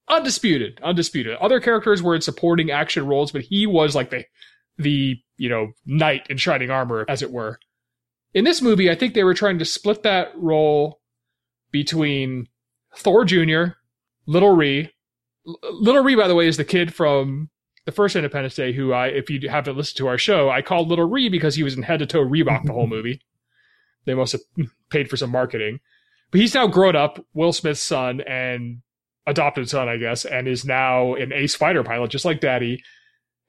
undisputed. 0.10 0.80
Undisputed. 0.84 1.38
Other 1.38 1.60
characters 1.60 2.04
were 2.04 2.16
in 2.16 2.22
supporting 2.22 2.72
action 2.72 3.08
roles, 3.08 3.32
but 3.32 3.42
he 3.42 3.66
was 3.66 3.96
like 3.96 4.10
the 4.10 4.26
the, 4.78 5.18
you 5.38 5.50
know, 5.50 5.72
knight 5.86 6.28
in 6.30 6.38
shining 6.38 6.72
armor 6.72 7.06
as 7.08 7.22
it 7.22 7.32
were. 7.32 7.60
In 8.34 8.44
this 8.44 8.62
movie, 8.62 8.90
I 8.90 8.96
think 8.96 9.14
they 9.14 9.24
were 9.24 9.36
trying 9.36 9.60
to 9.60 9.66
split 9.66 10.04
that 10.04 10.32
role 10.36 11.00
between 11.72 12.48
Thor 12.98 13.26
Jr., 13.26 13.76
Little 14.26 14.56
Ree. 14.56 14.92
Little 15.46 16.04
Ree 16.04 16.16
by 16.16 16.28
the 16.28 16.36
way 16.36 16.48
is 16.48 16.58
the 16.58 16.64
kid 16.66 16.94
from 16.94 17.50
the 17.86 17.92
first 17.92 18.16
Independence 18.16 18.56
Day 18.56 18.74
who 18.74 18.94
I 18.94 19.08
if 19.08 19.30
you 19.30 19.50
haven't 19.50 19.78
listened 19.78 19.98
to 19.98 20.08
our 20.08 20.18
show, 20.18 20.50
I 20.50 20.62
called 20.62 20.88
Little 20.88 21.10
Ree 21.10 21.30
because 21.30 21.56
he 21.56 21.64
was 21.64 21.76
in 21.76 21.84
head 21.84 22.00
to 22.00 22.06
toe 22.06 22.26
Reebok 22.26 22.66
the 22.66 22.74
whole 22.74 22.88
movie. 22.96 23.22
They 24.06 24.14
must 24.14 24.34
have 24.34 24.42
paid 24.90 25.10
for 25.10 25.18
some 25.18 25.32
marketing. 25.32 25.80
But 26.32 26.42
he's 26.42 26.56
now 26.56 26.68
grown 26.68 26.96
up, 26.96 27.24
Will 27.34 27.54
Smith's 27.54 27.82
son, 27.82 28.22
and 28.22 28.82
adopted 29.28 29.70
son, 29.70 29.88
I 29.88 29.98
guess, 29.98 30.26
and 30.26 30.48
is 30.48 30.66
now 30.66 31.14
an 31.14 31.32
ace 31.32 31.56
fighter 31.56 31.84
pilot, 31.84 32.10
just 32.10 32.26
like 32.26 32.40
daddy. 32.40 32.82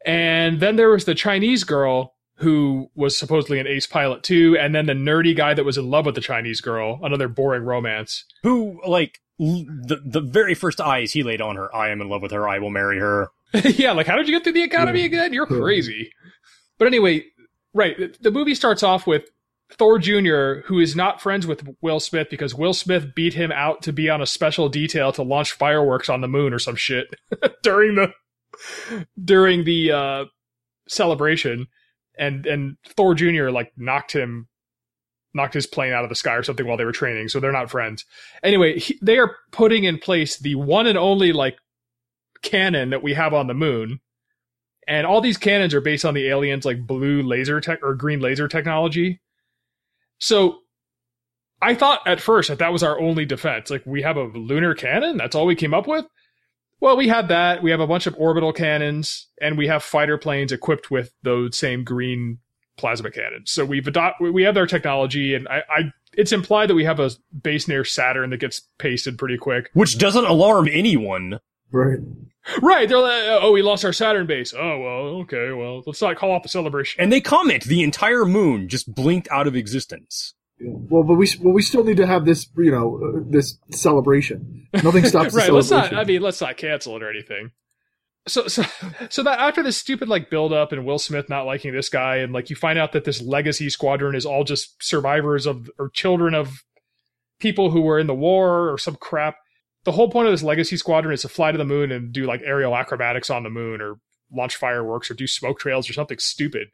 And 0.05 0.61
then 0.61 0.77
there 0.77 0.91
was 0.91 1.07
the 1.07 1.15
Chinese 1.15 1.65
girl 1.65 2.15
who 2.37 2.91
was 2.95 3.17
supposedly 3.17 3.59
an 3.59 3.67
ace 3.67 3.87
pilot 3.87 4.23
too, 4.23 4.57
and 4.59 4.75
then 4.75 4.87
the 4.87 4.93
nerdy 4.93 5.35
guy 5.35 5.55
that 5.55 5.65
was 5.65 5.79
in 5.79 5.89
love 5.89 6.05
with 6.05 6.15
the 6.15 6.21
Chinese 6.21 6.61
girl, 6.61 7.01
another 7.03 7.29
boring 7.29 7.63
romance. 7.63 8.25
Who, 8.43 8.81
like, 8.87 9.21
the, 9.39 10.01
the 10.05 10.21
very 10.21 10.55
first 10.55 10.81
eyes 10.81 11.13
he 11.13 11.23
laid 11.23 11.41
on 11.41 11.57
her, 11.57 11.75
I 11.75 11.91
am 11.91 12.01
in 12.01 12.09
love 12.09 12.23
with 12.23 12.33
her, 12.33 12.49
I 12.49 12.59
will 12.59 12.71
marry 12.71 12.99
her. 12.99 13.29
yeah, 13.77 13.93
like 13.93 14.07
how 14.07 14.17
did 14.17 14.29
you 14.29 14.35
get 14.35 14.45
through 14.45 14.53
the 14.55 14.63
academy 14.63 15.01
Yeah. 15.01 15.07
again? 15.07 15.33
You're 15.33 15.47
Yeah. 15.51 15.59
crazy. 15.59 16.11
But 16.79 16.87
anyway, 16.87 17.25
right, 17.73 17.97
the- 17.97 18.17
the 18.21 18.31
movie 18.31 18.55
starts 18.55 18.83
off 18.83 19.07
with 19.07 19.31
Thor 19.73 19.99
Jr., 19.99 20.61
who 20.67 20.79
is 20.79 20.95
not 20.95 21.21
friends 21.23 21.47
with 21.47 21.67
Will 21.81 21.99
Smith 22.01 22.29
because 22.31 22.55
Will 22.55 22.75
Smith 22.75 23.15
beat 23.15 23.35
him 23.35 23.51
out 23.53 23.83
to 23.83 23.93
be 23.93 24.11
on 24.11 24.21
a 24.21 24.27
special 24.27 24.69
detail 24.69 25.11
to 25.13 25.23
launch 25.23 25.53
fireworks 25.53 26.09
on 26.09 26.21
the 26.21 26.29
moon 26.29 26.53
or 26.53 26.59
some 26.59 26.77
shit 26.77 27.07
during 27.63 27.95
the 27.95 28.13
during 29.23 29.65
the 29.65 29.91
uh, 29.93 30.25
celebration, 30.89 31.67
and 32.19 32.47
and 32.47 32.77
Thor 32.97 33.15
Jr. 33.15 33.51
like 33.51 33.73
knocked 33.77 34.13
him 34.13 34.49
knocked 35.37 35.55
his 35.55 35.67
plane 35.67 35.93
out 35.93 36.05
of 36.05 36.09
the 36.11 36.15
sky 36.15 36.35
or 36.35 36.45
something 36.45 36.65
while 36.67 36.77
they 36.77 36.85
were 36.85 36.93
training, 36.93 37.29
so 37.29 37.41
they're 37.41 37.51
not 37.51 37.71
friends. 37.71 38.05
Anyway, 38.45 38.79
he, 38.79 38.97
they 39.03 39.19
are 39.19 39.35
putting 39.51 39.83
in 39.83 39.99
place 39.99 40.39
the 40.39 40.55
one 40.55 40.87
and 40.87 40.97
only 40.99 41.33
like 41.33 41.57
cannon 42.45 42.91
that 42.91 43.03
we 43.03 43.15
have 43.15 43.35
on 43.35 43.49
the 43.49 43.55
moon. 43.55 44.01
And 44.87 45.07
all 45.07 45.21
these 45.21 45.39
cannons 45.39 45.75
are 45.75 45.81
based 45.81 46.05
on 46.05 46.15
the 46.15 46.29
aliens 46.29 46.65
like 46.65 46.87
blue 46.87 47.23
laser 47.23 47.61
tech 47.61 47.81
or 47.83 47.95
green 47.95 48.21
laser 48.21 48.49
technology. 48.49 49.21
So 50.19 50.59
I 51.61 51.75
thought 51.75 52.01
at 52.07 52.21
first 52.21 52.49
that 52.49 52.59
that 52.59 52.73
was 52.73 52.83
our 52.83 53.01
only 53.01 53.25
defense. 53.25 53.71
Like 53.71 53.85
we 53.87 54.03
have 54.03 54.17
a 54.17 54.25
lunar 54.25 54.75
cannon, 54.75 55.17
that's 55.17 55.35
all 55.35 55.47
we 55.47 55.55
came 55.55 55.75
up 55.75 55.87
with. 55.87 56.05
Well, 56.81 56.97
we 56.97 57.09
had 57.09 57.29
that. 57.29 57.63
We 57.63 57.71
have 57.71 57.81
a 57.81 57.87
bunch 57.87 58.07
of 58.07 58.15
orbital 58.19 58.53
cannons, 58.53 59.29
and 59.41 59.57
we 59.57 59.69
have 59.69 59.83
fighter 59.83 60.19
planes 60.19 60.53
equipped 60.53 60.91
with 60.91 61.13
those 61.23 61.57
same 61.57 61.83
green 61.83 62.41
plasma 62.77 63.11
cannons. 63.11 63.51
So 63.51 63.65
we've 63.65 63.87
adopt 63.87 64.21
we 64.21 64.43
have 64.43 64.55
their 64.55 64.67
technology, 64.67 65.35
and 65.35 65.49
I, 65.49 65.63
I 65.71 65.81
it's 66.13 66.33
implied 66.33 66.69
that 66.69 66.75
we 66.75 66.85
have 66.85 67.01
a 67.01 67.11
base 67.43 67.69
near 67.69 67.85
Saturn 67.85 68.31
that 68.31 68.41
gets 68.41 68.69
pasted 68.79 69.17
pretty 69.17 69.39
quick. 69.39 69.71
Which 69.73 69.97
doesn't 69.97 70.27
alarm 70.27 70.69
anyone. 70.71 71.41
Right. 71.75 71.99
Right. 72.63 72.89
They're 72.89 72.99
like, 72.99 73.25
oh, 73.43 73.51
we 73.53 73.63
lost 73.63 73.85
our 73.85 73.93
Saturn 73.93 74.27
base. 74.27 74.55
Oh, 74.55 74.79
well, 74.79 75.21
okay. 75.23 75.51
Well, 75.53 75.83
let's 75.87 76.01
not 76.01 76.17
call 76.17 76.31
off 76.31 76.43
the 76.45 76.49
celebration. 76.49 77.03
And 77.03 77.11
they 77.11 77.21
comment 77.21 77.65
the 77.65 77.83
entire 77.83 78.25
moon 78.25 78.69
just 78.69 78.95
blinked 78.95 79.29
out 79.31 79.47
of 79.47 79.57
existence. 79.57 80.35
Yeah. 80.61 80.71
Well, 80.73 81.03
but 81.03 81.15
we 81.15 81.29
well 81.41 81.53
we 81.53 81.63
still 81.63 81.83
need 81.83 81.97
to 81.97 82.07
have 82.07 82.27
this 82.27 82.47
you 82.57 82.71
know 82.71 83.01
uh, 83.03 83.21
this 83.29 83.59
celebration. 83.73 84.69
Nothing 84.73 85.05
stops 85.05 85.33
the 85.33 85.39
right. 85.41 85.53
Let's 85.53 85.69
celebration. 85.69 85.97
not. 85.97 86.05
I 86.05 86.07
mean, 86.07 86.23
let's 86.23 86.41
not 86.41 86.57
cancel 86.57 86.95
it 86.97 87.03
or 87.03 87.11
anything. 87.11 87.51
So, 88.27 88.47
so, 88.47 88.65
so 89.11 89.23
that 89.25 89.41
after 89.41 89.63
this 89.63 89.77
stupid 89.77 90.09
like 90.09 90.31
build 90.31 90.53
up 90.53 90.73
and 90.73 90.87
Will 90.87 90.99
Smith 90.99 91.29
not 91.29 91.45
liking 91.45 91.75
this 91.75 91.89
guy, 91.89 92.17
and 92.19 92.33
like 92.33 92.51
you 92.51 92.57
find 92.57 92.79
out 92.79 92.93
that 92.93 93.05
this 93.05 93.21
legacy 93.21 93.69
squadron 93.69 94.15
is 94.15 94.25
all 94.25 94.45
just 94.45 94.81
survivors 94.83 95.45
of 95.45 95.69
or 95.79 95.91
children 95.91 96.35
of 96.35 96.63
people 97.41 97.71
who 97.71 97.83
were 97.83 97.99
in 97.99 98.07
the 98.07 98.15
war 98.15 98.73
or 98.73 98.79
some 98.79 98.95
crap. 98.97 99.37
The 99.85 99.93
whole 99.93 100.11
point 100.11 100.27
of 100.29 100.33
this 100.33 100.43
legacy 100.43 100.77
squadron 100.77 101.13
is 101.15 101.23
to 101.23 101.29
fly 101.29 101.53
to 101.53 101.59
the 101.59 101.65
moon 101.65 101.93
and 101.93 102.13
do 102.13 102.25
like 102.27 102.41
aerial 102.45 102.75
acrobatics 102.77 103.31
on 103.31 103.43
the 103.43 103.51
moon 103.51 103.81
or 103.81 103.97
launch 104.33 104.57
fireworks 104.57 105.11
or 105.11 105.15
do 105.15 105.27
smoke 105.27 105.59
trails 105.61 105.89
or 105.89 105.93
something 105.93 106.19
stupid. 106.19 106.69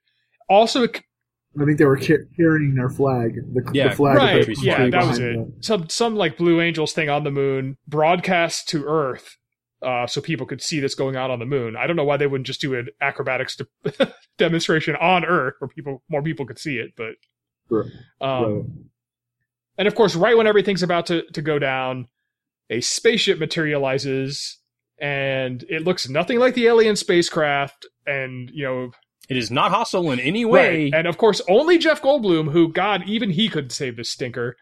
Also, 0.48 0.84
I 0.84 1.64
think 1.64 1.78
they 1.78 1.84
were 1.84 1.96
carrying 1.96 2.74
their 2.76 2.88
flag, 2.88 3.34
the, 3.52 3.68
Yeah, 3.72 3.88
the 3.88 3.96
flag. 3.96 4.16
right. 4.16 4.46
with 4.48 4.58
the 4.60 4.64
Yeah, 4.64 4.88
that 4.90 5.06
was 5.06 5.18
it. 5.18 5.34
them. 5.34 5.52
Some 5.60 5.88
some 5.88 6.14
like 6.14 6.36
Blue 6.36 6.60
Angels 6.60 6.92
thing 6.92 7.08
on 7.08 7.24
the 7.24 7.30
moon, 7.32 7.76
broadcast 7.88 8.68
to 8.68 8.84
Earth, 8.86 9.36
uh, 9.82 10.06
so 10.06 10.20
people 10.20 10.46
could 10.46 10.62
see 10.62 10.78
this 10.78 10.94
going 10.94 11.16
on 11.16 11.30
on 11.32 11.40
the 11.40 11.46
moon. 11.46 11.74
I 11.76 11.86
don't 11.88 11.96
know 11.96 12.04
why 12.04 12.16
they 12.16 12.28
wouldn't 12.28 12.46
just 12.46 12.60
do 12.60 12.74
an 12.74 12.88
acrobatics 13.00 13.56
de- 13.56 14.14
demonstration 14.38 14.94
on 14.96 15.24
Earth 15.24 15.54
where 15.58 15.68
people 15.68 16.02
more 16.08 16.22
people 16.22 16.46
could 16.46 16.58
see 16.60 16.76
it. 16.78 16.92
But 16.96 17.14
Right. 17.68 17.90
um, 18.20 18.44
Right. 18.54 18.64
and 19.78 19.88
of 19.88 19.96
course, 19.96 20.14
right 20.14 20.36
when 20.36 20.46
everything's 20.46 20.84
about 20.84 21.06
to 21.06 21.22
to 21.32 21.42
go 21.42 21.58
down, 21.58 22.06
a 22.70 22.80
spaceship 22.80 23.38
materializes. 23.38 24.56
And 25.02 25.64
it 25.70 25.82
looks 25.82 26.10
nothing 26.10 26.38
like 26.38 26.52
the 26.52 26.66
alien 26.66 26.94
spacecraft, 26.94 27.86
and 28.06 28.50
you 28.52 28.64
know 28.64 28.90
It 29.30 29.36
is 29.36 29.50
not 29.50 29.70
hostile 29.70 30.10
in 30.10 30.18
any 30.18 30.44
way. 30.44 30.84
Right. 30.84 30.94
And 30.94 31.06
of 31.06 31.16
course, 31.16 31.40
only 31.48 31.78
Jeff 31.78 32.02
Goldblum, 32.02 32.50
who, 32.50 32.70
God, 32.70 33.04
even 33.06 33.30
he 33.30 33.48
couldn't 33.48 33.70
save 33.70 33.96
this 33.96 34.10
stinker. 34.10 34.56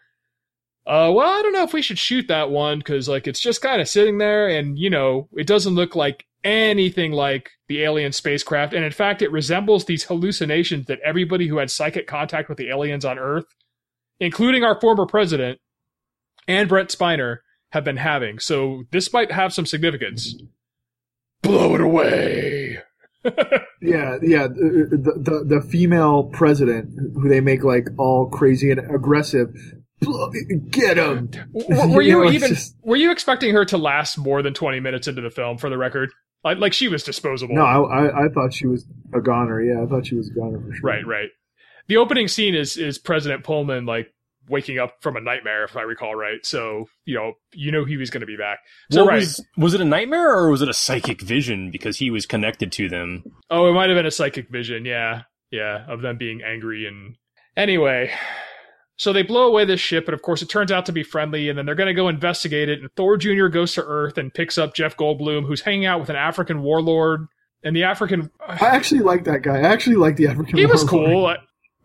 Uh, 0.85 1.11
well, 1.13 1.27
I 1.27 1.41
don't 1.41 1.53
know 1.53 1.63
if 1.63 1.73
we 1.73 1.81
should 1.81 1.99
shoot 1.99 2.27
that 2.29 2.51
one 2.51 2.77
because, 2.77 3.09
like, 3.09 3.27
it's 3.27 3.39
just 3.39 3.61
kind 3.61 3.81
of 3.81 3.89
sitting 3.89 4.19
there, 4.19 4.47
and 4.47 4.77
you 4.77 4.89
know, 4.89 5.27
it 5.33 5.47
doesn't 5.47 5.75
look 5.75 5.95
like 5.95 6.25
anything 6.43 7.11
like 7.11 7.49
the 7.67 7.81
alien 7.83 8.11
spacecraft, 8.11 8.73
and 8.73 8.85
in 8.85 8.91
fact, 8.91 9.21
it 9.21 9.31
resembles 9.31 9.85
these 9.85 10.05
hallucinations 10.05 10.85
that 10.85 10.99
everybody 11.03 11.47
who 11.47 11.57
had 11.57 11.69
psychic 11.69 12.07
contact 12.07 12.47
with 12.47 12.57
the 12.57 12.69
aliens 12.69 13.05
on 13.05 13.19
Earth, 13.19 13.45
including 14.19 14.63
our 14.63 14.79
former 14.79 15.05
president 15.05 15.59
and 16.47 16.69
Brent 16.69 16.89
Spiner, 16.89 17.39
have 17.71 17.83
been 17.83 17.97
having. 17.97 18.39
So 18.39 18.83
this 18.91 19.11
might 19.13 19.31
have 19.31 19.53
some 19.53 19.65
significance. 19.65 20.35
Blow 21.41 21.75
it 21.75 21.81
away. 21.81 22.79
Yeah, 23.81 24.17
yeah. 24.21 24.47
The, 24.47 25.13
the 25.47 25.55
the 25.55 25.61
female 25.61 26.23
president 26.25 26.89
who 27.15 27.29
they 27.29 27.39
make 27.39 27.63
like 27.63 27.87
all 27.97 28.27
crazy 28.29 28.71
and 28.71 28.79
aggressive. 28.93 29.53
Get 30.69 30.97
him! 30.97 31.29
Were 31.53 32.01
You 32.01 32.19
you 32.19 32.25
know, 32.25 32.31
even 32.31 32.49
just- 32.49 32.75
were 32.83 32.97
you 32.97 33.09
expecting 33.11 33.53
her 33.53 33.63
to 33.65 33.77
last 33.77 34.17
more 34.17 34.41
than 34.41 34.53
20 34.53 34.79
minutes 34.81 35.07
into 35.07 35.21
the 35.21 35.29
film 35.29 35.57
for 35.57 35.69
the 35.69 35.77
record 35.77 36.09
like, 36.43 36.57
like 36.57 36.73
she 36.73 36.87
was 36.89 37.03
disposable 37.03 37.55
No, 37.55 37.61
I, 37.63 38.05
I 38.07 38.25
I 38.25 38.29
thought 38.29 38.53
she 38.53 38.67
was 38.67 38.85
a 39.13 39.21
goner. 39.21 39.61
Yeah, 39.61 39.83
I 39.83 39.85
thought 39.85 40.05
she 40.05 40.15
was 40.15 40.29
a 40.29 40.33
goner 40.33 40.59
for 40.59 40.73
sure. 40.75 40.89
right 40.89 41.05
right 41.07 41.29
the 41.87 41.97
opening 41.97 42.27
scene 42.27 42.55
is 42.55 42.75
is 42.77 42.97
president 42.97 43.43
pullman 43.45 43.85
like 43.85 44.13
waking 44.49 44.79
up 44.79 44.95
from 45.01 45.15
a 45.15 45.21
nightmare 45.21 45.63
if 45.63 45.77
i 45.77 45.81
recall 45.81 46.15
right 46.15 46.45
so 46.45 46.85
you 47.05 47.15
know 47.15 47.33
you 47.53 47.71
know 47.71 47.85
he 47.85 47.97
was 47.97 48.09
going 48.09 48.21
to 48.21 48.27
be 48.27 48.37
back 48.37 48.59
so 48.91 49.03
What 49.03 49.09
right 49.11 49.19
was 49.19 49.45
was 49.57 49.73
it 49.73 49.81
a 49.81 49.85
nightmare 49.85 50.33
or 50.37 50.49
was 50.49 50.61
it 50.61 50.69
a 50.69 50.73
psychic 50.73 51.21
vision 51.21 51.69
because 51.71 51.97
he 51.97 52.09
was 52.11 52.25
connected 52.25 52.71
to 52.73 52.89
them? 52.89 53.23
oh 53.49 53.69
it 53.69 53.73
might 53.73 53.89
have 53.89 53.97
been 53.97 54.05
a 54.05 54.11
psychic 54.11 54.49
vision 54.49 54.85
yeah 54.85 55.21
yeah 55.51 55.85
of 55.87 56.01
them 56.01 56.17
being 56.17 56.41
angry 56.43 56.85
and 56.87 57.15
anyway 57.57 58.11
so 58.97 59.13
they 59.13 59.23
blow 59.23 59.47
away 59.47 59.63
this 59.65 59.79
ship 59.79 60.05
and 60.07 60.13
of 60.13 60.21
course 60.21 60.41
it 60.41 60.49
turns 60.49 60.71
out 60.71 60.85
to 60.85 60.91
be 60.91 61.03
friendly 61.03 61.47
and 61.49 61.57
then 61.57 61.65
they're 61.65 61.75
going 61.75 61.87
to 61.87 61.93
go 61.93 62.07
investigate 62.09 62.69
it 62.69 62.79
and 62.81 62.89
thor 62.95 63.17
jr 63.17 63.47
goes 63.47 63.73
to 63.73 63.83
earth 63.83 64.17
and 64.17 64.33
picks 64.33 64.57
up 64.57 64.73
jeff 64.73 64.95
goldblum 64.97 65.45
who's 65.45 65.61
hanging 65.61 65.85
out 65.85 65.99
with 65.99 66.09
an 66.09 66.15
african 66.15 66.61
warlord 66.61 67.27
and 67.63 67.75
the 67.75 67.83
african 67.83 68.29
I 68.47 68.55
actually 68.67 69.01
like 69.01 69.25
that 69.25 69.41
guy. 69.41 69.57
I 69.57 69.61
actually 69.63 69.97
like 69.97 70.15
the 70.15 70.27
African. 70.27 70.57
he 70.57 70.65
was 70.65 70.89
warlord. 70.91 71.11
cool 71.11 71.35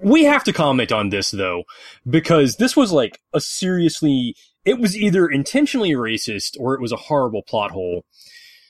We 0.04 0.24
have 0.24 0.44
to 0.44 0.52
comment 0.52 0.92
on 0.92 1.08
this 1.08 1.30
though, 1.30 1.64
because 2.08 2.56
this 2.56 2.76
was 2.76 2.92
like 2.92 3.20
a 3.32 3.40
seriously, 3.40 4.36
it 4.64 4.78
was 4.78 4.94
either 4.94 5.26
intentionally 5.26 5.92
racist 5.92 6.56
or 6.60 6.74
it 6.74 6.80
was 6.82 6.92
a 6.92 6.96
horrible 6.96 7.42
plot 7.42 7.70
hole. 7.70 8.04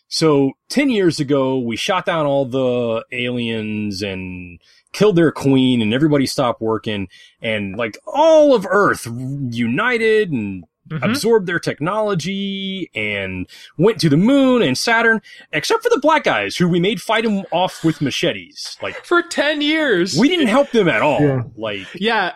So 0.06 0.52
10 0.68 0.90
years 0.90 1.18
ago, 1.18 1.58
we 1.58 1.74
shot 1.74 2.06
down 2.06 2.24
all 2.24 2.44
the 2.44 3.04
aliens 3.10 4.00
and 4.00 4.60
killed 4.92 5.16
their 5.16 5.32
queen 5.32 5.82
and 5.82 5.92
everybody 5.92 6.24
stopped 6.24 6.60
working 6.60 7.08
and 7.42 7.76
like 7.76 7.98
all 8.06 8.54
of 8.54 8.64
Earth 8.70 9.08
united 9.50 10.30
and 10.30 10.64
Mhm. 10.90 11.02
absorbed 11.02 11.46
their 11.46 11.58
technology 11.58 12.90
and 12.94 13.46
went 13.78 13.98
to 14.00 14.08
the 14.08 14.16
moon 14.16 14.60
and 14.62 14.76
Saturn, 14.76 15.22
except 15.52 15.82
for 15.82 15.88
the 15.88 15.98
black 15.98 16.24
guys 16.24 16.56
who 16.56 16.68
we 16.68 16.78
made 16.80 17.00
fight 17.00 17.24
them 17.24 17.44
off 17.50 17.82
with 17.84 18.00
machetes. 18.00 18.76
Like, 18.82 19.04
for 19.04 19.22
10 19.22 19.60
years 19.62 20.16
we 20.18 20.28
didn't 20.28 20.48
help 20.48 20.70
them 20.72 20.88
at 20.88 21.00
all. 21.02 21.20
Yeah. 21.20 21.42
Like, 21.56 21.86
Yeah, 21.94 22.32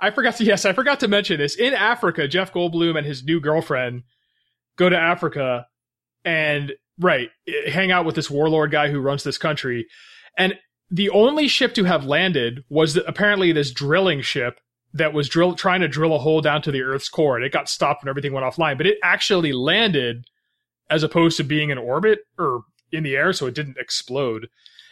I 0.00 0.10
forgot 0.10 0.36
to. 0.36 0.44
Yes, 0.44 0.64
I 0.64 0.72
forgot 0.72 0.98
to 1.00 1.08
mention 1.08 1.38
this. 1.38 1.54
In 1.54 1.72
Africa, 1.72 2.26
Jeff 2.26 2.52
Goldblum 2.52 2.96
and 2.98 3.06
his 3.06 3.22
new 3.24 3.38
girlfriend 3.40 4.02
go 4.76 4.88
to 4.88 4.98
Africa 4.98 5.66
and 6.24 6.72
right 6.98 7.30
hang 7.68 7.92
out 7.92 8.04
with 8.04 8.16
this 8.16 8.28
warlord 8.30 8.70
guy 8.72 8.88
who 8.90 8.98
runs 9.00 9.22
this 9.22 9.38
country. 9.38 9.86
And 10.36 10.54
the 10.90 11.10
only 11.10 11.46
ship 11.48 11.74
to 11.74 11.84
have 11.84 12.04
landed 12.04 12.64
was 12.68 12.94
the, 12.94 13.04
apparently 13.06 13.52
this 13.52 13.70
drilling 13.70 14.20
ship 14.20 14.58
that 14.94 15.12
was 15.12 15.28
drill 15.28 15.54
trying 15.54 15.80
to 15.80 15.88
drill 15.88 16.14
a 16.14 16.18
hole 16.18 16.40
down 16.40 16.62
to 16.62 16.72
the 16.72 16.82
Earth's 16.82 17.08
core, 17.08 17.36
and 17.36 17.44
it 17.44 17.52
got 17.52 17.68
stopped 17.68 18.02
when 18.02 18.08
everything 18.08 18.32
went 18.32 18.46
offline. 18.46 18.78
But 18.78 18.86
it 18.86 18.98
actually 19.02 19.52
landed 19.52 20.24
as 20.88 21.02
opposed 21.02 21.36
to 21.36 21.44
being 21.44 21.70
in 21.70 21.78
orbit 21.78 22.20
or 22.38 22.62
in 22.92 23.02
the 23.02 23.16
air, 23.16 23.32
so 23.32 23.46
it 23.46 23.54
didn't 23.54 23.78
explode. 23.78 24.48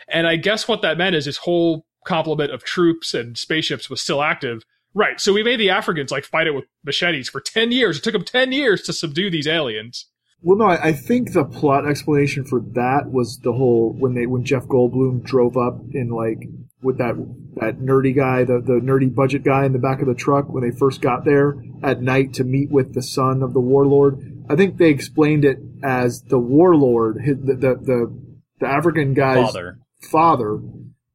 And 0.09 0.27
I 0.27 0.37
guess 0.37 0.67
what 0.67 0.83
that 0.83 0.99
meant 0.99 1.15
is 1.15 1.25
this 1.25 1.39
whole 1.39 1.87
complement 2.05 2.53
of 2.53 2.65
troops 2.65 3.15
and 3.15 3.39
spaceships 3.39 3.89
was 3.89 4.03
still 4.03 4.23
active. 4.23 4.65
Right. 4.95 5.21
So 5.21 5.33
we 5.33 5.43
made 5.43 5.61
the 5.61 5.71
Africans 5.71 6.11
like 6.11 6.25
fight 6.25 6.47
it 6.47 6.55
with 6.55 6.65
machetes 6.85 7.29
for 7.29 7.41
10 7.41 7.73
years. 7.73 7.99
It 7.99 8.05
took 8.05 8.13
them 8.13 8.25
10 8.25 8.53
years 8.53 8.83
to 8.83 8.93
subdue 8.93 9.31
these 9.31 9.47
aliens. 9.47 10.07
Well, 10.43 10.59
no, 10.59 10.65
I, 10.65 10.89
I 10.89 10.93
think 10.93 11.33
the 11.33 11.45
plot 11.45 11.89
explanation 11.89 12.45
for 12.45 12.61
that 12.73 13.11
was 13.11 13.39
the 13.39 13.53
whole 13.53 13.93
when 13.93 14.15
they 14.15 14.27
when 14.27 14.45
Jeff 14.45 14.67
Goldblum 14.67 15.23
drove 15.23 15.57
up 15.57 15.81
in 15.93 16.11
like 16.11 16.49
with 16.83 16.99
that 16.99 17.15
that 17.57 17.79
nerdy 17.81 18.15
guy, 18.15 18.45
the 18.45 18.61
the 18.65 18.81
nerdy 18.83 19.13
budget 19.15 19.45
guy 19.45 19.65
in 19.65 19.73
the 19.73 19.79
back 19.79 20.01
of 20.01 20.07
the 20.09 20.15
truck 20.15 20.49
when 20.49 20.63
they 20.69 20.77
first 20.77 21.01
got 21.01 21.25
there 21.25 21.57
at 21.83 22.03
night 22.03 22.35
to 22.35 22.45
meet 22.45 22.71
with 22.71 22.95
the 22.95 23.03
son 23.03 23.43
of 23.43 23.53
the 23.55 23.61
warlord. 23.61 24.19
I 24.51 24.57
think 24.57 24.77
they 24.79 24.91
explained 24.91 25.45
it 25.45 25.59
as 25.83 26.23
the 26.23 26.39
warlord, 26.39 27.19
his, 27.23 27.37
the, 27.39 27.55
the 27.55 27.75
the 27.75 28.21
the 28.61 28.67
African 28.67 29.15
guy's 29.15 29.45
father. 29.47 29.79
father 30.11 30.59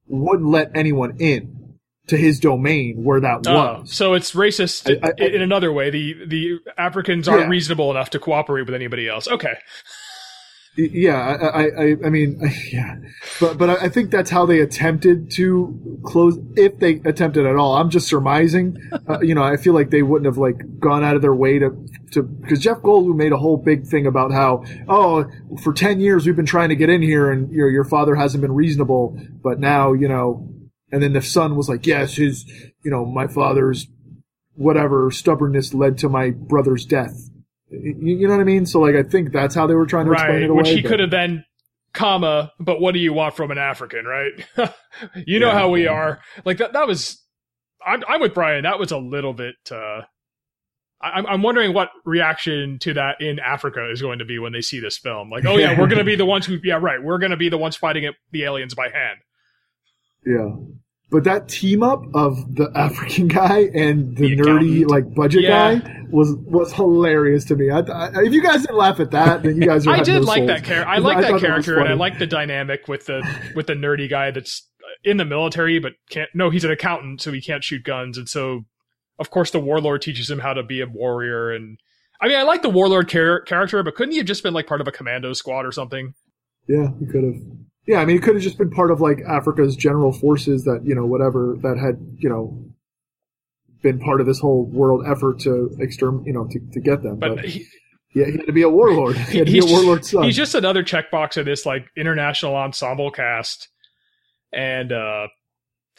wouldn't 0.08 0.50
let 0.50 0.72
anyone 0.76 1.18
in 1.20 1.54
to 2.08 2.16
his 2.16 2.40
domain 2.40 3.04
where 3.04 3.20
that 3.20 3.46
Oh, 3.48 3.80
was. 3.82 3.92
so 3.94 4.14
it's 4.14 4.32
racist 4.34 4.90
I- 5.04 5.12
I- 5.22 5.28
in 5.28 5.42
another 5.42 5.74
way. 5.74 5.90
The 5.90 6.16
the 6.26 6.60
Africans 6.78 7.28
aren't 7.28 7.42
Yeah. 7.44 7.50
reasonable 7.50 7.92
enough 7.92 8.10
to 8.12 8.20
cooperate 8.20 8.66
with 8.66 8.74
anybody 8.76 9.08
else. 9.10 9.28
Okay. 9.28 9.56
Yeah, 10.78 11.18
I, 11.18 11.64
I, 11.64 11.96
I 12.06 12.10
mean, 12.12 12.40
yeah, 12.72 12.98
but 13.40 13.58
but 13.58 13.70
I 13.70 13.90
think 13.90 14.12
that's 14.12 14.30
how 14.30 14.46
they 14.46 14.60
attempted 14.60 15.32
to 15.32 16.00
close, 16.06 16.38
if 16.56 16.78
they 16.78 17.02
attempted 17.04 17.48
at 17.48 17.56
all. 17.56 17.76
I'm 17.76 17.90
just 17.90 18.08
surmising. 18.08 18.78
Uh, 19.08 19.22
you 19.22 19.34
know, 19.34 19.44
I 19.44 19.56
feel 19.56 19.74
like 19.74 19.90
they 19.90 20.02
wouldn't 20.02 20.26
have 20.26 20.38
like 20.38 20.58
gone 20.80 21.02
out 21.02 21.16
of 21.16 21.22
their 21.22 21.34
way 21.34 21.60
to 21.60 21.70
to 22.12 22.24
because 22.24 22.60
Jeff 22.60 22.80
Goldblum 22.80 23.16
made 23.16 23.32
a 23.32 23.38
whole 23.38 23.56
big 23.56 23.86
thing 23.88 24.06
about 24.06 24.32
how 24.32 24.66
oh 24.90 25.26
for 25.64 25.72
ten 25.72 26.02
years 26.02 26.26
we've 26.26 26.36
been 26.36 26.46
trying 26.46 26.70
to 26.70 26.76
get 26.76 26.90
in 26.90 27.02
here 27.02 27.32
and 27.32 27.50
your 27.52 27.70
your 27.70 27.86
father 27.86 28.16
hasn't 28.16 28.42
been 28.42 28.52
reasonable, 28.52 29.18
but 29.42 29.62
now 29.62 29.94
you 29.94 30.10
know, 30.10 30.50
and 30.92 31.02
then 31.02 31.14
the 31.14 31.22
son 31.22 31.56
was 31.56 31.70
like 31.70 31.86
yes 31.88 32.16
his 32.16 32.44
you 32.84 32.92
know 32.92 33.06
my 33.06 33.28
father's 33.28 33.88
whatever 34.56 35.10
stubbornness 35.10 35.74
led 35.74 35.98
to 36.00 36.10
my 36.10 36.32
brother's 36.32 36.86
death 36.86 37.30
you, 37.70 37.96
you 38.18 38.28
know 38.28 38.34
what 38.36 38.42
I 38.42 38.46
mean? 38.46 38.66
So 38.66 38.80
like, 38.80 38.96
I 38.96 39.04
think 39.04 39.32
that's 39.32 39.56
how 39.56 39.68
they 39.68 39.76
were 39.76 39.86
trying 39.86 40.06
to 40.08 40.12
explain 40.14 40.44
it 40.44 40.50
away. 40.50 40.58
which 40.58 40.70
he 40.70 40.82
but- 40.82 40.90
could 40.90 41.00
have 41.00 41.12
then, 41.12 41.46
comma, 41.94 42.52
but 42.60 42.80
what 42.80 42.94
do 42.94 43.00
you 43.00 43.14
want 43.14 43.36
from 43.36 43.52
an 43.52 43.58
African, 43.58 44.06
right? 44.06 44.32
you 45.26 45.40
know 45.40 45.48
Yeah, 45.48 45.54
how 45.54 45.70
we 45.70 45.86
yeah. 45.86 45.92
are. 45.92 46.20
Like 46.46 46.58
that. 46.60 46.74
That 46.74 46.88
was. 46.88 47.22
I'm, 47.86 48.04
I'm 48.08 48.20
with 48.22 48.34
Brian. 48.34 48.64
That 48.64 48.80
was 48.80 48.92
a 48.92 48.98
little 48.98 49.34
bit. 49.34 49.56
Uh, 49.72 50.02
I'm, 51.02 51.26
I'm 51.28 51.42
wondering 51.44 51.74
what 51.74 51.90
reaction 52.06 52.80
to 52.80 52.94
that 52.96 53.22
in 53.22 53.40
Africa 53.40 53.90
is 53.92 54.02
going 54.02 54.20
to 54.20 54.26
be 54.26 54.40
when 54.40 54.52
they 54.52 54.62
see 54.62 54.80
this 54.80 54.98
film. 54.98 55.30
Like, 55.30 55.46
oh 55.46 55.58
yeah, 55.58 55.80
we're 55.80 55.88
going 55.88 56.00
to 56.00 56.04
be 56.04 56.16
the 56.18 56.26
ones 56.26 56.46
who, 56.46 56.58
yeah, 56.64 56.80
right, 56.82 57.02
we're 57.02 57.20
going 57.20 57.32
to 57.32 57.38
be 57.38 57.50
the 57.50 57.58
ones 57.58 57.76
fighting 57.78 58.04
it, 58.04 58.16
the 58.32 58.44
aliens 58.44 58.74
by 58.74 58.86
hand. 58.90 59.20
Yeah. 60.26 60.50
But 61.10 61.24
that 61.24 61.48
team 61.48 61.84
up 61.84 62.04
of 62.14 62.36
the 62.56 62.70
African 62.76 63.28
guy 63.30 63.60
and 63.74 64.18
the, 64.18 64.36
The 64.36 64.42
nerdy 64.42 64.88
like 64.90 65.14
budget 65.16 65.44
Yeah. 65.44 65.76
guy 65.76 66.04
was 66.10 66.36
was 66.40 66.74
hilarious 66.74 67.46
to 67.46 67.56
me. 67.56 67.70
I, 67.70 67.80
I, 67.80 68.24
if 68.24 68.34
you 68.34 68.42
guys 68.42 68.62
didn't 68.62 68.78
laugh 68.78 69.00
at 69.00 69.12
that, 69.12 69.44
then 69.44 69.56
you 69.62 69.68
guys 69.68 69.88
are. 69.88 69.96
I 69.96 70.02
did 70.04 70.20
no 70.22 70.28
like 70.28 70.40
souls. 70.40 70.48
that 70.50 70.64
character. 70.66 70.90
I 70.90 70.96
I 70.96 70.98
like 71.00 71.22
that 71.22 71.32
that 71.34 71.40
character, 71.42 71.80
and 71.80 71.88
I 71.90 71.94
like 71.94 72.20
the 72.20 72.28
dynamic 72.28 72.88
with 72.88 73.06
the 73.06 73.22
with 73.56 73.68
the 73.68 73.74
nerdy 73.74 74.10
guy 74.10 74.32
that's 74.32 74.68
in 75.04 75.18
the 75.18 75.26
military, 75.26 75.80
but 75.80 75.94
can't. 76.10 76.30
No, 76.34 76.50
he's 76.50 76.64
an 76.66 76.72
accountant, 76.72 77.22
so 77.22 77.32
he 77.32 77.42
can't 77.42 77.64
shoot 77.64 77.84
guns, 77.84 78.18
and 78.18 78.28
so 78.28 78.66
of 79.20 79.30
course 79.30 79.52
the 79.52 79.60
warlord 79.60 80.02
teaches 80.02 80.30
him 80.30 80.40
how 80.40 80.54
to 80.54 80.64
be 80.64 80.82
a 80.82 80.88
warrior. 80.88 81.52
And 81.52 81.78
I 82.22 82.28
mean, 82.28 82.38
I 82.38 82.44
like 82.44 82.62
the 82.64 82.70
warlord 82.70 83.08
char- 83.10 83.42
character, 83.42 83.82
but 83.84 83.96
couldn't 83.96 84.12
he 84.12 84.18
have 84.18 84.28
just 84.28 84.44
been 84.44 84.54
like 84.54 84.68
part 84.68 84.82
of 84.82 84.88
a 84.88 84.92
commando 84.92 85.32
squad 85.34 85.66
or 85.66 85.72
something? 85.72 86.14
Yeah, 86.68 86.88
he 87.00 87.06
could 87.06 87.24
have. 87.24 87.36
Yeah, 87.88 88.00
I 88.00 88.06
mean, 88.06 88.18
it 88.18 88.24
could 88.24 88.36
have 88.36 88.44
just 88.44 88.58
been 88.58 88.70
part 88.70 88.92
of 88.92 89.00
like 89.00 89.22
Africa's 89.22 89.76
general 89.76 90.12
forces 90.12 90.66
that 90.66 90.82
you 90.84 90.94
know 90.94 91.06
whatever 91.06 91.56
that 91.62 91.78
had 91.78 91.96
you 92.18 92.30
know 92.30 92.66
been 93.82 94.00
part 94.00 94.20
of 94.20 94.28
this 94.28 94.40
whole 94.40 94.66
world 94.66 95.06
effort 95.08 95.40
to 95.42 95.76
exterm 95.80 96.26
you 96.26 96.34
know 96.34 96.46
to, 96.52 96.60
to 96.74 96.80
get 96.82 97.02
them. 97.02 97.18
But, 97.18 97.38
But 97.38 97.46
he, 97.46 97.66
yeah, 98.14 98.26
he 98.26 98.32
had 98.34 98.46
to 98.48 98.52
be 98.52 98.64
a 98.64 98.70
warlord. 98.70 99.16
He 99.30 99.38
had 99.38 99.48
to 99.48 99.54
be 99.54 99.60
a 99.60 99.62
he's- 99.62 99.72
warlord's 99.72 100.12
son. 100.12 100.24
he's 100.24 100.36
just 100.36 100.54
another 100.56 100.84
checkbox 100.84 101.38
of 101.38 101.46
this 101.46 101.66
like 101.66 101.88
international 101.96 102.56
ensemble 102.56 103.10
cast, 103.12 103.70
and 104.52 104.92
uh 104.92 105.28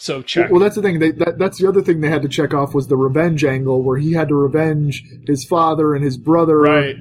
so 0.01 0.22
check. 0.22 0.51
Well, 0.51 0.61
that's 0.61 0.76
the 0.76 0.82
thing. 0.82 1.01
They, 1.01 1.11
that, 1.11 1.39
that's 1.39 1.59
the 1.59 1.68
other 1.68 1.82
thing 1.82 2.01
they 2.03 2.09
had 2.11 2.22
to 2.22 2.28
check 2.28 2.55
off 2.55 2.72
was 2.72 2.86
the 2.86 2.97
revenge 2.97 3.45
angle, 3.45 3.82
where 3.82 3.99
he 3.99 4.12
had 4.12 4.28
to 4.28 4.36
revenge 4.36 5.03
his 5.26 5.45
father 5.45 5.93
and 5.95 6.05
his 6.05 6.16
brother. 6.16 6.59
right. 6.59 6.97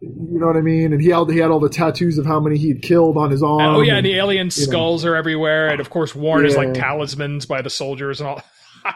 You 0.00 0.40
know 0.40 0.46
what 0.46 0.56
I 0.56 0.62
mean? 0.62 0.94
And 0.94 1.02
he 1.02 1.08
had, 1.08 1.28
he 1.28 1.38
had 1.38 1.50
all 1.50 1.60
the 1.60 1.68
tattoos 1.68 2.16
of 2.16 2.24
how 2.24 2.40
many 2.40 2.56
he'd 2.56 2.80
killed 2.80 3.18
on 3.18 3.30
his 3.30 3.42
arm. 3.42 3.60
oh 3.60 3.80
yeah, 3.82 3.96
and 3.96 4.06
the 4.06 4.14
alien 4.14 4.46
know. 4.46 4.50
skulls 4.50 5.04
are 5.04 5.14
everywhere, 5.14 5.68
and 5.68 5.80
of 5.80 5.90
course 5.90 6.14
Warren 6.14 6.46
is 6.46 6.56
like 6.56 6.72
talismans 6.72 7.44
by 7.44 7.60
the 7.60 7.70
soldiers 7.70 8.20
and 8.20 8.30
all. 8.30 8.42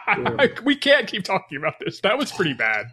we 0.63 0.75
can't 0.75 1.07
keep 1.07 1.23
talking 1.23 1.59
about 1.59 1.75
this. 1.79 2.01
That 2.01 2.17
was 2.17 2.31
pretty 2.31 2.53
bad. 2.53 2.87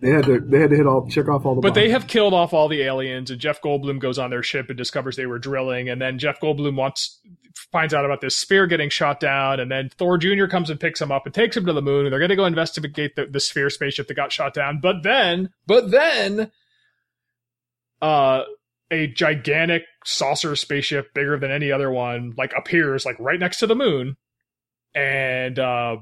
they 0.00 0.10
had 0.10 0.24
to 0.24 0.40
they 0.40 0.58
had 0.58 0.70
to 0.70 0.76
hit 0.76 0.86
all 0.88 1.08
check 1.08 1.28
off 1.28 1.46
all 1.46 1.54
the. 1.54 1.60
But 1.60 1.74
they 1.74 1.90
have 1.90 2.08
killed 2.08 2.34
off 2.34 2.52
all 2.52 2.66
the 2.66 2.82
aliens, 2.82 3.30
and 3.30 3.40
Jeff 3.40 3.62
Goldblum 3.62 4.00
goes 4.00 4.18
on 4.18 4.30
their 4.30 4.42
ship 4.42 4.68
and 4.68 4.76
discovers 4.76 5.14
they 5.14 5.26
were 5.26 5.38
drilling, 5.38 5.88
and 5.88 6.02
then 6.02 6.18
Jeff 6.18 6.40
Goldblum 6.40 6.74
wants 6.74 7.20
finds 7.70 7.94
out 7.94 8.04
about 8.04 8.20
this 8.20 8.34
spear 8.34 8.66
getting 8.66 8.90
shot 8.90 9.20
down, 9.20 9.60
and 9.60 9.70
then 9.70 9.88
Thor 9.88 10.18
Jr. 10.18 10.46
comes 10.46 10.70
and 10.70 10.80
picks 10.80 11.00
him 11.00 11.12
up 11.12 11.26
and 11.26 11.34
takes 11.34 11.56
him 11.56 11.66
to 11.66 11.72
the 11.72 11.82
moon, 11.82 12.06
and 12.06 12.12
they're 12.12 12.20
going 12.20 12.30
to 12.30 12.36
go 12.36 12.44
investigate 12.44 13.14
the, 13.16 13.26
the 13.26 13.40
sphere 13.40 13.70
spaceship 13.70 14.08
that 14.08 14.14
got 14.14 14.32
shot 14.32 14.54
down. 14.54 14.80
But 14.80 15.02
then, 15.02 15.50
but 15.66 15.92
then, 15.92 16.50
uh, 18.04 18.44
a 18.90 19.06
gigantic 19.06 19.84
saucer 20.04 20.54
spaceship, 20.56 21.14
bigger 21.14 21.38
than 21.38 21.50
any 21.50 21.72
other 21.72 21.90
one, 21.90 22.34
like 22.36 22.52
appears 22.56 23.06
like 23.06 23.16
right 23.18 23.40
next 23.40 23.60
to 23.60 23.66
the 23.66 23.74
moon, 23.74 24.16
and 24.94 25.58
uh, 25.58 25.96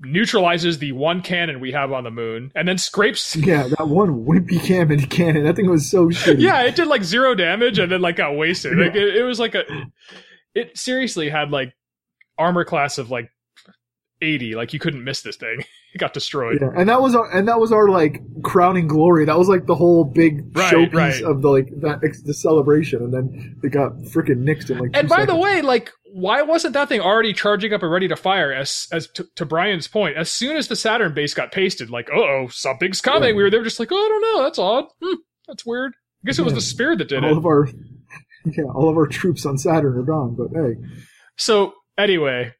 neutralizes 0.00 0.78
the 0.78 0.92
one 0.92 1.22
cannon 1.22 1.58
we 1.58 1.72
have 1.72 1.90
on 1.90 2.04
the 2.04 2.10
moon, 2.10 2.52
and 2.54 2.68
then 2.68 2.76
scrapes 2.76 3.34
Yeah, 3.36 3.66
that 3.78 3.88
one 3.88 4.26
wimpy 4.26 4.62
cannon 4.62 5.06
cannon. 5.06 5.44
That 5.44 5.56
thing 5.56 5.70
was 5.70 5.90
so 5.90 6.08
shitty. 6.08 6.40
yeah, 6.40 6.62
it 6.64 6.76
did 6.76 6.86
like 6.86 7.02
zero 7.02 7.34
damage 7.34 7.78
and 7.78 7.90
then 7.90 8.02
like 8.02 8.16
got 8.16 8.36
wasted. 8.36 8.76
Like 8.78 8.94
it, 8.94 9.16
it 9.16 9.22
was 9.24 9.40
like 9.40 9.54
a, 9.54 9.64
it 10.54 10.76
seriously 10.76 11.30
had 11.30 11.50
like 11.50 11.72
armor 12.36 12.64
class 12.66 12.98
of 12.98 13.10
like 13.10 13.30
eighty. 14.22 14.54
Like 14.54 14.72
you 14.72 14.78
couldn't 14.78 15.04
miss 15.04 15.22
this 15.22 15.36
thing. 15.36 15.64
It 15.94 15.98
got 15.98 16.14
destroyed. 16.14 16.56
Yeah, 16.62 16.70
and 16.74 16.88
that 16.88 17.02
was 17.02 17.14
our 17.14 17.30
and 17.36 17.46
that 17.48 17.60
was 17.60 17.70
our 17.70 17.86
like 17.90 18.22
crowning 18.42 18.88
glory. 18.88 19.26
That 19.26 19.36
was 19.36 19.46
like 19.46 19.66
the 19.66 19.74
whole 19.74 20.04
big 20.04 20.56
Right, 20.56 20.72
showpiece 20.72 20.94
right. 20.94 21.22
of 21.22 21.42
the 21.42 21.50
like 21.50 21.66
that 21.82 22.00
the 22.24 22.32
celebration, 22.32 23.02
and 23.02 23.12
then 23.12 23.60
it 23.62 23.72
got 23.72 23.92
freaking 24.04 24.42
nixed 24.42 24.70
in 24.70 24.78
like. 24.78 24.92
And 24.94 25.06
by 25.06 25.26
the 25.26 25.36
way, 25.36 25.60
like 25.60 25.90
why 26.10 26.40
wasn't 26.40 26.72
that 26.72 26.88
thing 26.88 27.02
already 27.02 27.34
charging 27.34 27.74
up 27.74 27.82
and 27.82 27.92
ready 27.92 28.08
to 28.08 28.16
fire? 28.16 28.54
As 28.54 28.86
as 28.90 29.06
to, 29.08 29.26
to 29.36 29.44
Brian's 29.44 29.86
point, 29.86 30.16
as 30.16 30.30
soon 30.30 30.56
as 30.56 30.68
the 30.68 30.76
Saturn 30.76 31.12
base 31.12 31.34
got 31.34 31.52
pasted, 31.52 31.90
like 31.90 32.08
oh, 32.10 32.46
something's 32.48 33.02
coming. 33.02 33.28
Yeah. 33.28 33.34
We 33.36 33.42
were 33.42 33.50
there 33.50 33.62
just 33.62 33.78
like 33.78 33.92
oh 33.92 33.94
I 33.94 34.08
don't 34.08 34.22
know, 34.38 34.42
that's 34.44 34.58
odd. 34.58 34.86
Hmm, 35.04 35.16
that's 35.46 35.66
weird. 35.66 35.92
I 36.24 36.26
guess 36.28 36.38
it 36.38 36.44
was 36.46 36.54
the 36.54 36.62
spear 36.62 36.96
that 36.96 37.06
did 37.08 37.22
all 37.22 37.32
it. 37.32 37.36
of 37.36 37.44
our 37.44 37.68
yeah, 38.46 38.64
all 38.64 38.88
of 38.88 38.96
our 38.96 39.06
troops 39.08 39.44
on 39.44 39.58
Saturn 39.58 39.98
are 39.98 40.02
gone. 40.02 40.36
But 40.36 40.58
hey, 40.58 40.76
So 41.36 41.74
anyway, 41.98 42.54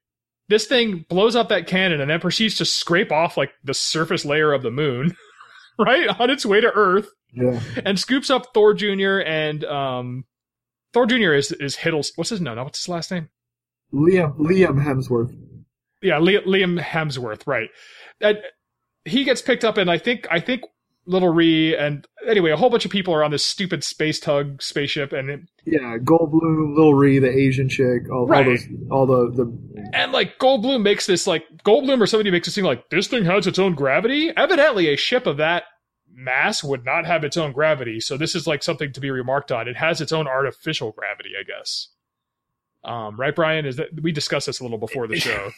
this 0.53 0.67
thing 0.67 1.05
blows 1.09 1.35
up 1.35 1.49
that 1.49 1.67
cannon 1.67 2.01
and 2.01 2.11
then 2.11 2.21
proceeds 2.21 2.57
to 2.57 2.65
scrape 2.65 3.11
off 3.11 3.37
like 3.37 3.53
the 3.65 3.75
surface 3.75 4.25
layer 4.25 4.53
of 4.53 4.63
the 4.63 4.71
moon, 4.71 5.17
right 5.79 6.09
on 6.21 6.31
its 6.31 6.45
way 6.45 6.61
to 6.61 6.71
Earth, 6.75 7.09
yeah, 7.33 7.61
and 7.85 7.99
scoops 7.99 8.31
up 8.31 8.53
Thor 8.55 8.75
Jr. 8.75 9.21
and 9.21 9.65
um, 9.65 10.25
Thor 10.93 11.07
Jr. 11.07 11.33
is 11.33 11.53
is 11.53 11.77
Hiddles. 11.77 12.13
What's 12.17 12.31
his 12.31 12.41
no? 12.41 12.55
No, 12.55 12.65
what's 12.65 12.81
his 12.81 12.89
last 12.89 13.11
name? 13.11 13.29
Liam 13.93 14.37
Liam 14.37 14.83
Hemsworth. 14.83 15.35
Yeah, 16.03 16.19
Li- 16.19 16.45
Liam 16.47 16.81
Hemsworth. 16.81 17.47
Right. 17.47 17.71
And 18.21 18.39
he 19.05 19.25
gets 19.25 19.43
picked 19.43 19.65
up, 19.65 19.79
and 19.79 19.91
I 19.91 19.99
think 19.99 20.27
I 20.31 20.41
think 20.41 20.63
Little 21.05 21.31
Ree 21.31 21.77
and 21.77 22.07
anyway, 22.29 22.51
a 22.53 22.57
whole 22.57 22.71
bunch 22.71 22.85
of 22.85 22.91
people 22.91 23.13
are 23.13 23.25
on 23.25 23.31
this 23.33 23.45
stupid 23.45 23.83
space 23.83 24.21
tug 24.21 24.63
spaceship, 24.63 25.13
and 25.13 25.29
it, 25.31 25.41
Yeah, 25.65 25.97
Goldblum, 25.99 26.77
Little 26.77 26.95
Ree, 26.95 27.19
the 27.19 27.29
Asian 27.31 27.69
chick, 27.69 28.11
all, 28.13 28.27
Right. 28.27 28.47
all 28.47 28.53
those, 28.53 28.67
all 28.91 29.07
the 29.35 29.45
the 29.45 29.91
And 29.93 30.13
like 30.13 30.39
Goldblum 30.39 30.83
makes 30.83 31.07
this 31.07 31.27
like 31.27 31.45
Goldblum 31.65 32.01
or 32.01 32.07
somebody 32.07 32.31
makes 32.31 32.47
this 32.47 32.55
thing 32.55 32.65
like 32.65 32.89
this 32.91 33.09
thing 33.09 33.25
has 33.25 33.47
its 33.49 33.59
own 33.59 33.75
gravity. 33.75 34.31
Evidently, 34.37 34.89
a 34.93 34.97
ship 34.97 35.27
of 35.27 35.39
that 35.39 35.65
mass 36.15 36.63
would 36.63 36.85
not 36.85 37.05
have 37.07 37.25
its 37.25 37.37
own 37.37 37.53
gravity. 37.53 37.99
So 37.99 38.17
this 38.17 38.35
is 38.35 38.47
like 38.47 38.63
something 38.63 38.93
to 38.93 39.01
be 39.01 39.11
remarked 39.11 39.51
on. 39.51 39.67
It 39.67 39.77
has 39.77 40.01
its 40.01 40.13
own 40.13 40.29
artificial 40.29 40.93
gravity, 40.93 41.31
I 41.39 41.43
guess. 41.43 41.89
Um, 42.85 43.19
right, 43.19 43.35
Brian? 43.35 43.65
Is 43.67 43.77
that 43.77 43.89
we 44.03 44.13
discussed 44.13 44.47
this 44.47 44.61
a 44.61 44.63
little 44.63 44.79
before 44.79 45.07
the 45.09 45.17
show? 45.21 45.51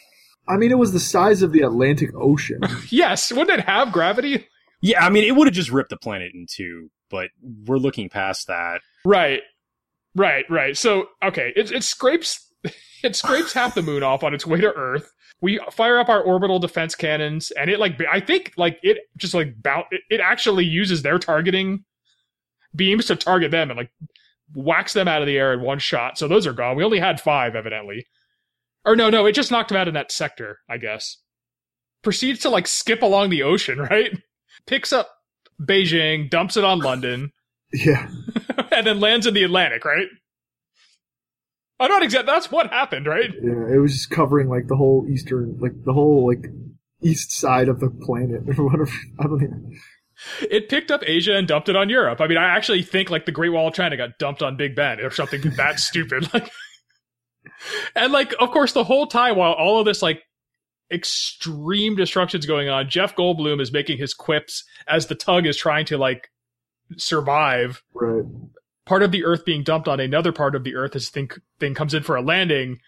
I 0.49 0.57
mean, 0.57 0.71
it 0.71 0.79
was 0.79 0.93
the 0.93 1.01
size 1.01 1.43
of 1.43 1.53
the 1.53 1.63
Atlantic 1.63 2.11
Ocean. 2.15 2.61
yes, 2.91 3.33
wouldn't 3.33 3.59
it 3.61 3.65
have 3.67 3.93
gravity? 3.93 4.47
Yeah, 4.85 5.03
I 5.03 5.09
mean, 5.09 5.25
it 5.25 5.35
would 5.35 5.47
have 5.47 5.55
just 5.55 5.73
ripped 5.73 5.89
the 5.89 5.97
planet 5.97 6.33
in 6.35 6.45
two, 6.47 6.91
but 7.09 7.31
we're 7.41 7.79
looking 7.79 8.11
past 8.11 8.49
that. 8.49 8.83
Right, 9.07 9.41
right, 10.15 10.45
right. 10.51 10.77
So 10.77 11.09
okay, 11.25 11.55
it, 11.57 11.73
it 11.73 11.83
scrapes 11.85 12.53
it 13.03 13.17
scrapes 13.17 13.55
half 13.55 13.75
the 13.75 13.81
moon 13.81 14.03
off 14.03 14.23
on 14.23 14.35
its 14.35 14.47
way 14.47 14.61
to 14.61 14.71
Earth. 14.75 15.11
We 15.41 15.59
fire 15.73 15.99
up 15.99 16.11
our 16.11 16.21
orbital 16.21 16.59
defense 16.59 16.95
cannons, 16.95 17.51
and 17.53 17.71
it 17.71 17.81
like 17.81 17.99
I 18.13 18.21
think 18.21 18.53
like 18.59 18.79
it 18.83 18.99
just 19.17 19.33
like 19.33 19.55
bout 19.63 19.87
it, 19.91 20.03
it 20.11 20.21
actually 20.21 20.67
uses 20.67 21.01
their 21.01 21.19
targeting 21.19 21.87
beams 22.77 23.07
to 23.07 23.17
target 23.17 23.53
them 23.53 23.71
and 23.71 23.79
like 23.79 23.91
whacks 24.55 24.93
them 24.93 25.09
out 25.09 25.23
of 25.23 25.27
the 25.27 25.39
air 25.39 25.55
in 25.55 25.63
one 25.63 25.79
shot. 25.79 26.19
So 26.19 26.29
those 26.29 26.47
are 26.47 26.53
gone. 26.53 26.77
We 26.77 26.85
only 26.85 26.99
had 26.99 27.23
five, 27.23 27.57
evidently. 27.57 28.07
Or 28.85 28.97
no, 28.97 29.09
no, 29.09 29.25
it 29.25 29.33
just 29.33 29.51
knocked 29.51 29.71
them 29.71 29.79
out 29.79 29.89
in 29.89 29.95
that 29.95 30.13
sector, 30.13 30.59
I 30.69 30.77
guess. 30.77 31.17
Proceeds 32.03 32.41
to 32.41 32.51
like 32.51 32.67
skip 32.67 33.01
along 33.01 33.31
the 33.31 33.45
ocean, 33.45 33.79
right? 33.91 34.13
Picks 34.67 34.93
up 34.93 35.11
Beijing, 35.61 36.31
dumps 36.31 36.57
it 36.57 36.65
on 36.65 36.81
London 36.81 37.31
yeah, 37.73 38.09
and 38.73 38.87
then 38.87 39.01
lands 39.01 39.27
in 39.27 39.35
the 39.35 39.43
Atlantic, 39.43 39.85
right? 39.85 40.07
I'm 41.81 41.91
not 41.91 42.03
exact. 42.03 42.27
That's 42.27 42.51
what 42.51 42.71
happened, 42.71 43.07
right? 43.07 43.31
yeah, 43.43 43.75
it 43.75 43.79
was 43.79 43.93
just 43.93 44.11
covering 44.11 44.49
like 44.49 44.69
the 44.69 44.77
whole 44.77 45.07
eastern, 45.11 45.59
like 45.61 45.73
the 45.85 45.93
whole 45.93 46.27
like 46.27 46.47
east 47.03 47.33
side 47.33 47.69
of 47.69 47.81
the 47.81 47.91
planet 47.91 48.43
or 48.57 48.65
whatever. 48.69 48.91
I 49.19 49.25
don't 49.25 49.43
even. 49.43 49.81
It 50.49 50.69
picked 50.69 50.93
up 50.93 51.03
Asia 51.05 51.35
and 51.35 51.49
dumped 51.49 51.69
it 51.69 51.75
on 51.75 51.89
Europe. 51.89 52.21
I 52.21 52.29
mean, 52.29 52.39
I 52.39 52.57
actually 52.57 52.83
think 52.85 53.11
like 53.11 53.27
the 53.27 53.33
Great 53.33 53.49
Wall 53.49 53.67
of 53.67 53.75
China 53.75 53.97
got 53.97 54.19
dumped 54.19 54.43
on 54.43 54.57
Big 54.57 54.77
Ben 54.77 55.01
or 55.01 55.11
something 55.11 55.41
that 55.57 55.81
stupid. 55.81 56.33
Like, 56.33 56.51
and 57.97 58.13
like, 58.13 58.33
of 58.39 58.53
course, 58.53 58.73
the 58.73 58.85
whole 58.85 59.09
time 59.09 59.35
while 59.37 59.53
all 59.53 59.81
of 59.81 59.85
this 59.85 60.01
like 60.01 60.23
extreme 60.95 61.97
destruction's 61.97 62.47
going 62.47 62.69
on, 62.69 62.89
Jeff 62.89 63.15
Goldblum 63.17 63.61
is 63.61 63.73
making 63.73 63.99
his 63.99 64.15
quips 64.15 64.65
as 64.89 65.09
the 65.09 65.15
tug 65.15 65.47
is 65.47 65.57
trying 65.57 65.85
to 65.87 65.99
like 65.99 66.31
survive. 66.97 67.83
Right. 67.93 68.25
part 68.87 69.03
of 69.03 69.11
the 69.13 69.25
Earth 69.25 69.45
being 69.45 69.63
dumped 69.63 69.89
on 69.89 70.01
another 70.01 70.33
part 70.33 70.55
of 70.55 70.65
the 70.65 70.75
Earth 70.75 70.95
as 70.97 71.09
thing 71.09 71.31
thing 71.59 71.75
comes 71.75 71.95
in 71.95 72.03
for 72.03 72.17
a 72.17 72.23
landing, 72.23 72.79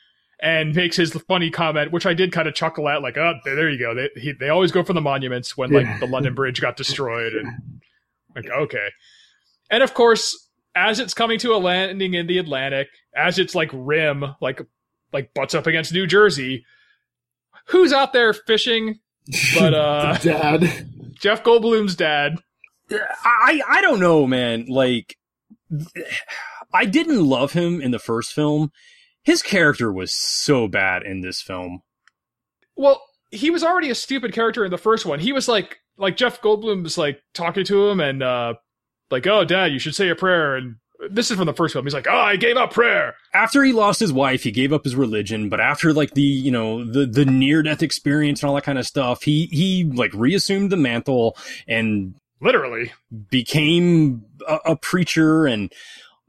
and 0.40 0.74
makes 0.74 0.96
his 0.96 1.12
funny 1.26 1.50
comment, 1.50 1.92
which 1.92 2.04
I 2.06 2.12
did 2.14 2.30
kind 2.32 2.46
of 2.46 2.54
chuckle 2.54 2.88
at, 2.88 3.00
like, 3.02 3.16
oh, 3.16 3.34
there 3.44 3.70
you 3.70 3.78
go. 3.78 3.94
They 3.94 4.08
he, 4.20 4.32
they 4.32 4.48
always 4.50 4.70
go 4.72 4.82
for 4.84 4.92
the 4.92 5.00
monuments 5.00 5.56
when 5.56 5.70
like 5.70 5.86
Yeah. 5.86 5.98
the 5.98 6.06
London 6.06 6.34
Bridge 6.34 6.60
got 6.60 6.76
destroyed, 6.76 7.32
and 7.32 7.80
like 8.36 8.50
okay, 8.50 8.88
and 9.70 9.82
of 9.82 9.94
course, 9.94 10.48
as 10.74 11.00
it's 11.00 11.14
coming 11.14 11.38
to 11.40 11.54
a 11.54 11.56
landing 11.58 12.14
in 12.14 12.26
the 12.26 12.38
Atlantic, 12.38 12.88
as 13.14 13.38
it's 13.38 13.54
like 13.54 13.70
rim, 13.72 14.24
like 14.40 14.60
like 15.12 15.32
butts 15.34 15.54
up 15.54 15.66
against 15.66 15.92
New 15.94 16.06
Jersey, 16.06 16.66
who's 17.68 17.92
out 17.92 18.12
there 18.12 18.32
fishing? 18.32 19.00
But, 19.58 19.74
uh, 19.74 20.18
dad. 20.18 20.88
Jeff 21.18 21.42
Goldblum's 21.42 21.96
dad. 21.96 22.36
I 22.90 23.60
I 23.68 23.80
don't 23.80 24.00
know, 24.00 24.26
man. 24.26 24.66
Like, 24.68 25.16
I 26.72 26.84
didn't 26.84 27.24
love 27.24 27.52
him 27.52 27.80
in 27.80 27.90
the 27.90 27.98
first 27.98 28.32
film. 28.32 28.70
His 29.22 29.42
character 29.42 29.92
was 29.92 30.12
so 30.12 30.68
bad 30.68 31.02
in 31.02 31.20
this 31.20 31.42
film. 31.42 31.82
Well, 32.76 33.02
he 33.30 33.50
was 33.50 33.64
already 33.64 33.90
a 33.90 33.94
stupid 33.94 34.32
character 34.32 34.64
in 34.64 34.70
the 34.70 34.78
first 34.78 35.04
one. 35.04 35.18
He 35.18 35.32
was 35.32 35.48
like 35.48 35.78
like 35.96 36.16
Jeff 36.16 36.40
Goldblum 36.40 36.82
was 36.82 36.98
like 36.98 37.20
talking 37.34 37.64
to 37.64 37.88
him 37.88 38.00
and 38.00 38.22
uh 38.22 38.54
like, 39.10 39.26
"Oh, 39.26 39.44
dad, 39.44 39.72
you 39.72 39.78
should 39.78 39.94
say 39.94 40.08
a 40.08 40.14
prayer." 40.14 40.54
And 40.56 40.76
this 41.10 41.30
is 41.30 41.36
from 41.36 41.46
the 41.46 41.54
first 41.54 41.72
film. 41.72 41.84
He's 41.84 41.94
like, 41.94 42.06
"Oh, 42.08 42.16
I 42.16 42.36
gave 42.36 42.56
up 42.56 42.72
prayer." 42.72 43.14
After 43.34 43.62
he 43.64 43.72
lost 43.72 44.00
his 44.00 44.12
wife, 44.12 44.42
he 44.42 44.50
gave 44.50 44.72
up 44.72 44.84
his 44.84 44.96
religion. 44.96 45.48
But 45.48 45.60
after 45.60 45.92
like 45.92 46.14
the 46.14 46.22
you 46.22 46.50
know 46.50 46.84
the 46.84 47.06
the 47.06 47.24
near 47.24 47.62
death 47.62 47.82
experience 47.82 48.42
and 48.42 48.48
all 48.48 48.54
that 48.54 48.64
kind 48.64 48.78
of 48.78 48.86
stuff, 48.86 49.22
he 49.22 49.46
he 49.46 49.84
like 49.84 50.12
reassumed 50.14 50.70
the 50.70 50.76
mantle 50.76 51.36
and 51.66 52.14
Literally. 52.40 52.92
became 53.30 54.24
a, 54.46 54.58
a 54.66 54.76
preacher 54.76 55.46
and 55.46 55.72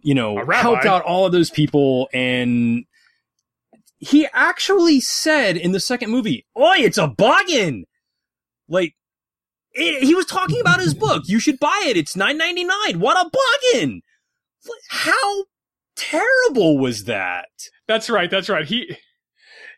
you 0.01 0.15
know 0.15 0.43
helped 0.51 0.85
out 0.85 1.01
all 1.03 1.25
of 1.25 1.31
those 1.31 1.49
people 1.49 2.07
and 2.13 2.85
he 3.99 4.27
actually 4.31 5.01
said 5.01 5.57
in 5.57 5.71
the 5.73 5.79
second 5.79 6.11
movie 6.11 6.45
oi 6.57 6.77
it's 6.77 6.97
a 6.97 7.07
bargain 7.07 7.83
like 8.69 8.95
it, 9.73 10.03
he 10.03 10.15
was 10.15 10.25
talking 10.25 10.61
about 10.61 10.79
his 10.79 10.93
book 10.93 11.23
you 11.25 11.39
should 11.39 11.59
buy 11.59 11.83
it 11.85 11.97
it's 11.97 12.15
9.99 12.15 12.97
what 12.97 13.17
a 13.17 13.29
bargain 13.73 14.01
how 14.89 15.45
terrible 15.95 16.77
was 16.77 17.05
that 17.05 17.47
That's 17.87 18.09
right. 18.09 18.29
That's 18.29 18.49
right. 18.49 18.65
He 18.65 18.97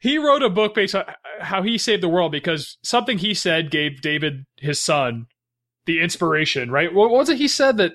he 0.01 0.17
wrote 0.17 0.43
a 0.43 0.49
book 0.49 0.75
based 0.75 0.95
on 0.95 1.05
how 1.41 1.61
he 1.61 1.77
saved 1.77 2.03
the 2.03 2.09
world 2.09 2.31
because 2.31 2.77
something 2.83 3.17
he 3.17 3.33
said 3.33 3.71
gave 3.71 4.01
David 4.01 4.45
his 4.57 4.81
son 4.81 5.27
the 5.85 6.01
inspiration, 6.01 6.71
right? 6.71 6.93
What 6.93 7.11
was 7.11 7.29
it 7.29 7.37
he 7.37 7.47
said 7.47 7.77
that 7.77 7.93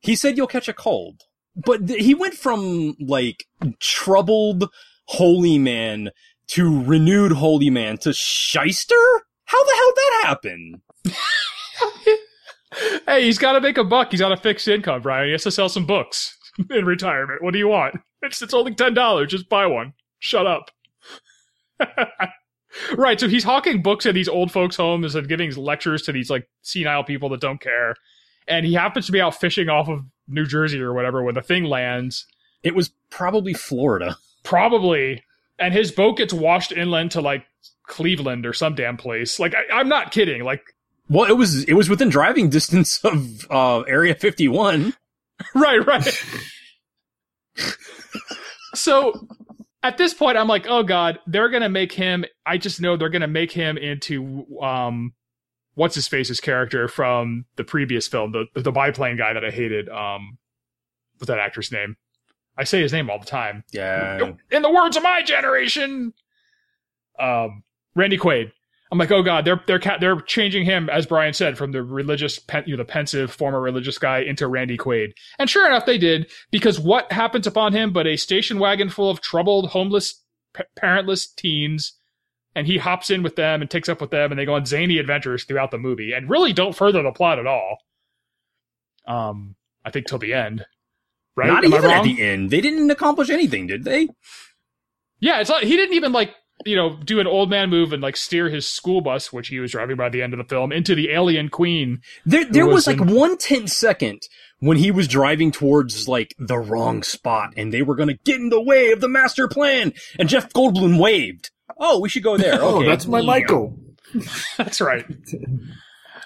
he 0.00 0.16
said 0.16 0.36
you'll 0.36 0.46
catch 0.46 0.68
a 0.68 0.74
cold 0.74 1.22
but 1.56 1.86
th- 1.86 2.04
he 2.04 2.14
went 2.14 2.34
from 2.34 2.96
like 3.00 3.44
troubled 3.80 4.68
holy 5.06 5.58
man 5.58 6.10
to 6.48 6.82
renewed 6.84 7.32
holy 7.32 7.70
man 7.70 7.96
to 7.98 8.12
shyster 8.12 8.94
how 9.44 9.62
the 9.62 9.74
hell 9.74 9.92
that 9.94 10.22
happen 10.24 10.82
Hey, 13.06 13.24
he's 13.24 13.38
got 13.38 13.52
to 13.52 13.60
make 13.60 13.78
a 13.78 13.84
buck. 13.84 14.10
He's 14.10 14.22
on 14.22 14.32
a 14.32 14.36
fixed 14.36 14.68
income, 14.68 15.02
Brian. 15.02 15.26
He 15.26 15.32
has 15.32 15.42
to 15.44 15.50
sell 15.50 15.68
some 15.68 15.86
books 15.86 16.36
in 16.70 16.84
retirement. 16.84 17.42
What 17.42 17.52
do 17.52 17.58
you 17.58 17.68
want? 17.68 17.96
It's 18.22 18.40
it's 18.40 18.54
only 18.54 18.74
ten 18.74 18.94
dollars. 18.94 19.30
Just 19.30 19.48
buy 19.48 19.66
one. 19.66 19.92
Shut 20.18 20.46
up. 20.46 20.70
right. 22.96 23.18
So 23.18 23.28
he's 23.28 23.44
hawking 23.44 23.82
books 23.82 24.06
at 24.06 24.14
these 24.14 24.28
old 24.28 24.52
folks' 24.52 24.76
homes 24.76 25.14
and 25.14 25.28
giving 25.28 25.52
lectures 25.54 26.02
to 26.02 26.12
these 26.12 26.30
like 26.30 26.48
senile 26.62 27.04
people 27.04 27.28
that 27.30 27.40
don't 27.40 27.60
care. 27.60 27.96
And 28.48 28.64
he 28.66 28.74
happens 28.74 29.06
to 29.06 29.12
be 29.12 29.20
out 29.20 29.34
fishing 29.38 29.68
off 29.68 29.88
of 29.88 30.04
New 30.28 30.46
Jersey 30.46 30.80
or 30.80 30.92
whatever 30.92 31.22
when 31.22 31.34
the 31.34 31.42
thing 31.42 31.64
lands. 31.64 32.26
it 32.62 32.74
was 32.74 32.92
probably 33.10 33.52
florida 33.54 34.16
Probably. 34.42 35.22
And 35.58 35.72
his 35.72 35.92
boat 35.92 36.16
gets 36.16 36.32
washed 36.32 36.72
inland 36.72 37.12
to 37.12 37.20
like 37.20 37.44
Cleveland 37.86 38.46
or 38.46 38.52
some 38.52 38.74
damn 38.74 38.96
place. 38.96 39.38
Like 39.38 39.54
I, 39.54 39.78
I'm 39.78 39.88
not 39.88 40.10
kidding. 40.12 40.42
Like 40.44 40.62
well 41.08 41.28
it 41.28 41.36
was 41.36 41.64
it 41.64 41.74
was 41.74 41.88
within 41.88 42.08
driving 42.08 42.48
distance 42.48 43.02
of 43.04 43.50
uh 43.50 43.80
area 43.80 44.14
51 44.14 44.94
right, 45.54 45.86
right. 45.86 46.24
so 48.74 49.26
at 49.82 49.98
this 49.98 50.14
point, 50.14 50.36
I'm 50.36 50.48
like, 50.48 50.66
oh 50.68 50.82
god, 50.82 51.18
they're 51.26 51.48
gonna 51.48 51.68
make 51.68 51.92
him. 51.92 52.24
I 52.46 52.58
just 52.58 52.80
know 52.80 52.96
they're 52.96 53.08
gonna 53.08 53.26
make 53.26 53.52
him 53.52 53.76
into 53.76 54.46
um, 54.62 55.12
what's 55.74 55.94
his 55.94 56.08
face's 56.08 56.40
character 56.40 56.88
from 56.88 57.46
the 57.56 57.64
previous 57.64 58.06
film, 58.06 58.32
the 58.32 58.46
the 58.60 58.72
biplane 58.72 59.16
guy 59.16 59.32
that 59.32 59.44
I 59.44 59.50
hated. 59.50 59.88
Um, 59.88 60.38
what's 61.18 61.28
that 61.28 61.38
actor's 61.38 61.72
name? 61.72 61.96
I 62.56 62.64
say 62.64 62.82
his 62.82 62.92
name 62.92 63.10
all 63.10 63.18
the 63.18 63.26
time. 63.26 63.64
yeah 63.72 64.32
In 64.50 64.62
the 64.62 64.70
words 64.70 64.96
of 64.96 65.02
my 65.02 65.22
generation, 65.22 66.12
um, 67.18 67.64
Randy 67.94 68.18
Quaid. 68.18 68.52
I'm 68.92 68.98
like, 68.98 69.10
oh 69.10 69.22
god, 69.22 69.46
they're 69.46 69.62
they're 69.66 69.80
they're 70.00 70.20
changing 70.20 70.66
him, 70.66 70.90
as 70.90 71.06
Brian 71.06 71.32
said, 71.32 71.56
from 71.56 71.72
the 71.72 71.82
religious, 71.82 72.38
pen- 72.38 72.64
you 72.66 72.76
know, 72.76 72.82
the 72.82 72.86
pensive 72.86 73.32
former 73.32 73.58
religious 73.58 73.96
guy 73.96 74.18
into 74.18 74.46
Randy 74.46 74.76
Quaid. 74.76 75.14
And 75.38 75.48
sure 75.48 75.66
enough, 75.66 75.86
they 75.86 75.96
did 75.96 76.30
because 76.50 76.78
what 76.78 77.10
happens 77.10 77.46
upon 77.46 77.72
him 77.72 77.94
but 77.94 78.06
a 78.06 78.16
station 78.16 78.58
wagon 78.58 78.90
full 78.90 79.08
of 79.08 79.22
troubled, 79.22 79.70
homeless, 79.70 80.22
p- 80.52 80.64
parentless 80.78 81.34
teens, 81.34 81.98
and 82.54 82.66
he 82.66 82.76
hops 82.76 83.08
in 83.08 83.22
with 83.22 83.34
them 83.34 83.62
and 83.62 83.70
takes 83.70 83.88
up 83.88 84.02
with 84.02 84.10
them, 84.10 84.30
and 84.30 84.38
they 84.38 84.44
go 84.44 84.56
on 84.56 84.66
zany 84.66 84.98
adventures 84.98 85.44
throughout 85.44 85.70
the 85.70 85.78
movie, 85.78 86.12
and 86.12 86.28
really 86.28 86.52
don't 86.52 86.76
further 86.76 87.02
the 87.02 87.12
plot 87.12 87.38
at 87.38 87.46
all. 87.46 87.78
Um, 89.08 89.56
I 89.86 89.90
think 89.90 90.06
till 90.06 90.18
the 90.18 90.34
end, 90.34 90.66
right? 91.34 91.48
not 91.48 91.64
Am 91.64 91.72
even 91.72 91.90
at 91.90 92.04
the 92.04 92.22
end 92.22 92.50
they 92.50 92.60
didn't 92.60 92.90
accomplish 92.90 93.30
anything 93.30 93.66
did 93.66 93.84
they 93.84 94.10
Yeah, 95.18 95.40
it's 95.40 95.48
like 95.48 95.64
he 95.64 95.78
didn't 95.78 95.94
even 95.94 96.12
like 96.12 96.34
you 96.64 96.76
know 96.76 96.96
do 97.04 97.20
an 97.20 97.26
old 97.26 97.50
man 97.50 97.70
move 97.70 97.92
and 97.92 98.02
like 98.02 98.16
steer 98.16 98.48
his 98.48 98.66
school 98.68 99.00
bus, 99.00 99.32
which 99.32 99.48
he 99.48 99.58
was 99.60 99.72
driving 99.72 99.96
by 99.96 100.08
the 100.08 100.22
end 100.22 100.32
of 100.34 100.38
the 100.38 100.44
film, 100.44 100.72
into 100.72 100.94
the 100.94 101.10
alien 101.10 101.48
queen. 101.48 102.00
There, 102.26 102.44
there 102.44 102.66
was, 102.66 102.86
was 102.86 102.86
like 102.86 103.00
in- 103.00 103.14
one 103.14 103.36
tenth 103.38 103.70
second 103.70 104.20
when 104.60 104.76
he 104.76 104.90
was 104.90 105.08
driving 105.08 105.50
towards 105.52 106.08
like 106.08 106.34
the 106.38 106.58
wrong 106.58 107.02
spot, 107.02 107.50
and 107.56 107.72
they 107.72 107.82
were 107.82 107.96
going 107.96 108.08
to 108.08 108.18
get 108.24 108.40
in 108.40 108.48
the 108.50 108.60
way 108.62 108.92
of 108.92 109.00
the 109.00 109.08
master 109.08 109.48
plan. 109.48 109.92
And 110.18 110.28
Jeff 110.28 110.52
Goldblum 110.52 110.98
waved. 110.98 111.50
Oh, 111.78 112.00
we 112.00 112.08
should 112.08 112.22
go 112.22 112.36
there. 112.36 112.54
Oh, 112.62 112.76
Okay. 112.78 112.86
that's 112.88 113.06
my 113.06 113.20
Yeah. 113.20 113.26
Michael. 113.26 113.78
That's 114.58 114.80
right. 114.80 115.06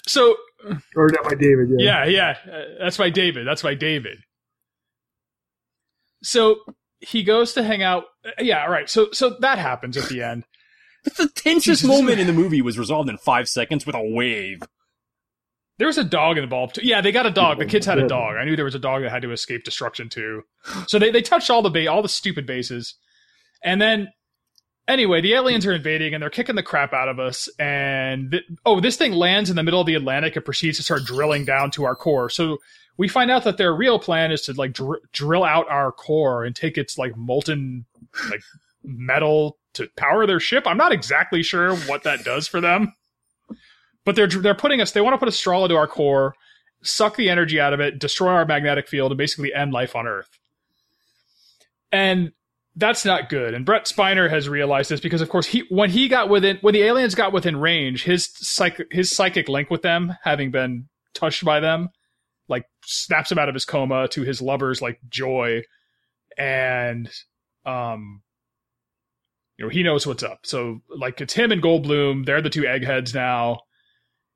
So 0.08 0.34
Or 0.96 1.08
that 1.10 1.20
my 1.24 1.34
David. 1.34 1.68
Yeah. 1.78 2.04
yeah, 2.04 2.34
yeah, 2.44 2.52
uh, 2.52 2.64
that's 2.80 2.98
my 2.98 3.10
David. 3.10 3.46
That's 3.46 3.62
my 3.62 3.74
David. 3.74 4.18
So 6.22 6.56
he 7.06 7.22
goes 7.22 7.52
to 7.54 7.62
hang 7.62 7.82
out. 7.82 8.04
uh, 8.24 8.30
Yeah, 8.40 8.62
all 8.64 8.70
right. 8.70 8.88
So 8.90 9.08
so 9.12 9.36
that 9.40 9.58
happens 9.58 9.96
at 9.96 10.08
the 10.08 10.22
end. 10.22 10.44
The 11.16 11.28
tensest 11.28 11.84
moment 11.86 12.18
in 12.18 12.26
the 12.26 12.32
movie 12.32 12.60
was 12.62 12.78
resolved 12.78 13.08
in 13.08 13.16
five 13.18 13.48
seconds 13.48 13.86
with 13.86 13.94
a 13.94 14.02
wave. 14.02 14.60
There 15.78 15.86
was 15.86 15.98
a 15.98 16.04
dog 16.04 16.36
involved 16.38 16.76
too. 16.76 16.80
Yeah, 16.84 17.00
they 17.00 17.12
got 17.12 17.26
a 17.26 17.30
dog. 17.30 17.58
The 17.58 17.66
kids 17.66 17.86
had 17.86 17.98
a 17.98 18.08
dog. 18.08 18.36
I 18.36 18.44
knew 18.44 18.56
there 18.56 18.64
was 18.64 18.74
a 18.74 18.78
dog 18.80 19.02
that 19.02 19.10
had 19.10 19.22
to 19.22 19.30
escape 19.30 19.62
destruction 19.62 20.08
too. 20.08 20.42
So 20.88 20.98
they, 20.98 21.10
they 21.10 21.22
touched 21.22 21.48
all 21.50 21.62
the 21.62 21.70
ba- 21.70 21.86
all 21.90 22.02
the 22.02 22.08
stupid 22.08 22.46
bases. 22.46 22.94
And 23.62 23.80
then 23.80 24.08
anyway, 24.88 25.20
the 25.20 25.34
aliens 25.34 25.66
are 25.66 25.72
invading 25.74 26.14
and 26.14 26.22
they're 26.22 26.30
kicking 26.30 26.56
the 26.56 26.62
crap 26.62 26.92
out 26.92 27.08
of 27.08 27.18
us. 27.20 27.48
And 27.58 28.30
th- 28.32 28.44
oh, 28.64 28.80
this 28.80 28.96
thing 28.96 29.12
lands 29.12 29.50
in 29.50 29.56
the 29.56 29.62
middle 29.62 29.80
of 29.80 29.86
the 29.86 29.94
Atlantic 29.96 30.34
and 30.34 30.44
proceeds 30.44 30.78
to 30.78 30.82
start 30.82 31.04
drilling 31.04 31.44
down 31.44 31.70
to 31.72 31.84
our 31.84 31.94
core. 31.94 32.30
So 32.30 32.56
we 32.98 33.08
find 33.08 33.30
out 33.30 33.44
that 33.44 33.58
their 33.58 33.74
real 33.74 33.98
plan 33.98 34.32
is 34.32 34.42
to 34.42 34.52
like 34.52 34.72
dr- 34.72 35.02
drill 35.12 35.44
out 35.44 35.68
our 35.68 35.92
core 35.92 36.44
and 36.44 36.56
take 36.56 36.78
its 36.78 36.96
like 36.98 37.16
molten 37.16 37.84
like 38.30 38.42
metal 38.82 39.58
to 39.74 39.88
power 39.96 40.26
their 40.26 40.40
ship. 40.40 40.64
I'm 40.66 40.78
not 40.78 40.92
exactly 40.92 41.42
sure 41.42 41.76
what 41.76 42.04
that 42.04 42.24
does 42.24 42.48
for 42.48 42.60
them 42.60 42.94
but 44.06 44.14
they're 44.16 44.28
they're 44.28 44.54
putting 44.54 44.80
us. 44.80 44.92
They 44.92 45.02
want 45.02 45.12
to 45.12 45.18
put 45.18 45.28
a 45.28 45.32
straw 45.32 45.64
into 45.64 45.76
our 45.76 45.88
core, 45.88 46.34
suck 46.82 47.16
the 47.16 47.28
energy 47.28 47.60
out 47.60 47.74
of 47.74 47.80
it, 47.80 47.98
destroy 47.98 48.30
our 48.30 48.46
magnetic 48.46 48.88
field, 48.88 49.10
and 49.10 49.18
basically 49.18 49.52
end 49.52 49.72
life 49.74 49.94
on 49.94 50.06
Earth. 50.06 50.30
And 51.92 52.32
that's 52.76 53.04
not 53.04 53.28
good. 53.28 53.52
And 53.52 53.66
Brent 53.66 53.84
Spiner 53.84 54.30
has 54.30 54.48
realized 54.48 54.90
this 54.90 55.00
because, 55.00 55.20
of 55.20 55.28
course, 55.28 55.46
he 55.46 55.64
when 55.68 55.90
he 55.90 56.08
got 56.08 56.30
within 56.30 56.58
when 56.60 56.72
the 56.72 56.84
aliens 56.84 57.14
got 57.14 57.32
within 57.32 57.56
range, 57.56 58.04
his 58.04 58.30
psych 58.32 58.80
his 58.90 59.10
psychic 59.10 59.48
link 59.48 59.70
with 59.70 59.82
them, 59.82 60.16
having 60.22 60.52
been 60.52 60.88
touched 61.12 61.44
by 61.44 61.58
them, 61.60 61.88
like 62.48 62.64
snaps 62.84 63.30
him 63.32 63.38
out 63.38 63.48
of 63.48 63.54
his 63.54 63.64
coma 63.64 64.08
to 64.08 64.22
his 64.22 64.40
lover's 64.42 64.82
like 64.82 65.00
joy, 65.08 65.62
and 66.38 67.10
um 67.64 68.22
you 69.58 69.64
know, 69.64 69.70
he 69.70 69.82
knows 69.82 70.06
what's 70.06 70.22
up. 70.22 70.40
So 70.44 70.80
like 70.88 71.20
it's 71.20 71.32
him 71.34 71.50
and 71.50 71.62
Goldblum, 71.62 72.26
they're 72.26 72.42
the 72.42 72.50
two 72.50 72.66
eggheads 72.66 73.14
now. 73.14 73.60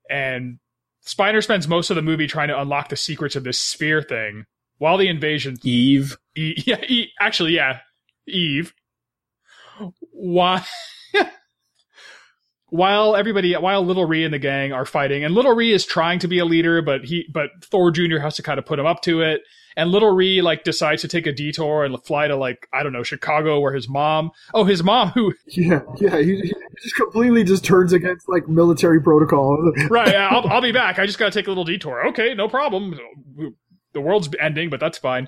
And 0.09 0.59
Spiner 1.05 1.43
spends 1.43 1.67
most 1.67 1.89
of 1.89 1.95
the 1.95 2.01
movie 2.01 2.27
trying 2.27 2.47
to 2.49 2.59
unlock 2.59 2.89
the 2.89 2.95
secrets 2.95 3.35
of 3.35 3.43
this 3.43 3.59
sphere 3.59 4.01
thing 4.01 4.45
while 4.77 4.97
the 4.97 5.07
invasion 5.07 5.57
Eve. 5.63 6.17
E- 6.35 6.55
yeah, 6.65 6.81
e- 6.87 7.11
actually, 7.19 7.53
yeah, 7.53 7.79
Eve. 8.27 8.73
Why? 10.11 10.65
while 12.71 13.17
everybody, 13.17 13.53
while 13.53 13.85
Little 13.85 14.05
Ree 14.05 14.23
and 14.23 14.33
the 14.33 14.39
gang 14.39 14.71
are 14.71 14.85
fighting, 14.85 15.25
and 15.25 15.35
Little 15.35 15.53
Ree 15.53 15.73
is 15.73 15.85
trying 15.85 16.19
to 16.19 16.27
be 16.29 16.39
a 16.39 16.45
leader, 16.45 16.81
but 16.81 17.03
he, 17.03 17.27
but 17.31 17.49
Thor 17.61 17.91
Jr. 17.91 18.17
has 18.19 18.35
to 18.37 18.43
kind 18.43 18.57
of 18.57 18.65
put 18.65 18.79
him 18.79 18.85
up 18.85 19.01
to 19.03 19.21
it. 19.21 19.41
And 19.75 19.91
Little 19.91 20.11
Ree 20.11 20.41
like 20.41 20.63
decides 20.63 21.01
to 21.01 21.09
take 21.09 21.27
a 21.27 21.33
detour 21.33 21.83
and 21.83 22.01
fly 22.05 22.27
to 22.29 22.35
like 22.37 22.67
I 22.73 22.81
don't 22.83 22.93
know 22.93 23.03
Chicago, 23.03 23.59
where 23.59 23.73
his 23.73 23.89
mom, 23.89 24.31
oh 24.53 24.63
his 24.63 24.83
mom 24.83 25.09
who 25.09 25.33
Yeah, 25.47 25.81
yeah, 25.97 26.17
he, 26.17 26.37
he 26.41 26.53
just 26.81 26.95
completely 26.95 27.43
just 27.43 27.65
turns 27.65 27.91
against 27.91 28.29
like 28.29 28.47
military 28.47 29.01
protocol. 29.01 29.73
right, 29.89 30.15
I'll, 30.15 30.47
I'll 30.47 30.61
be 30.61 30.71
back. 30.71 30.97
I 30.97 31.05
just 31.05 31.19
got 31.19 31.31
to 31.31 31.37
take 31.37 31.47
a 31.47 31.51
little 31.51 31.65
detour. 31.65 32.07
Okay, 32.07 32.33
no 32.33 32.47
problem. 32.47 32.97
The 33.93 34.01
world's 34.01 34.29
ending, 34.39 34.69
but 34.69 34.79
that's 34.79 34.97
fine. 34.97 35.27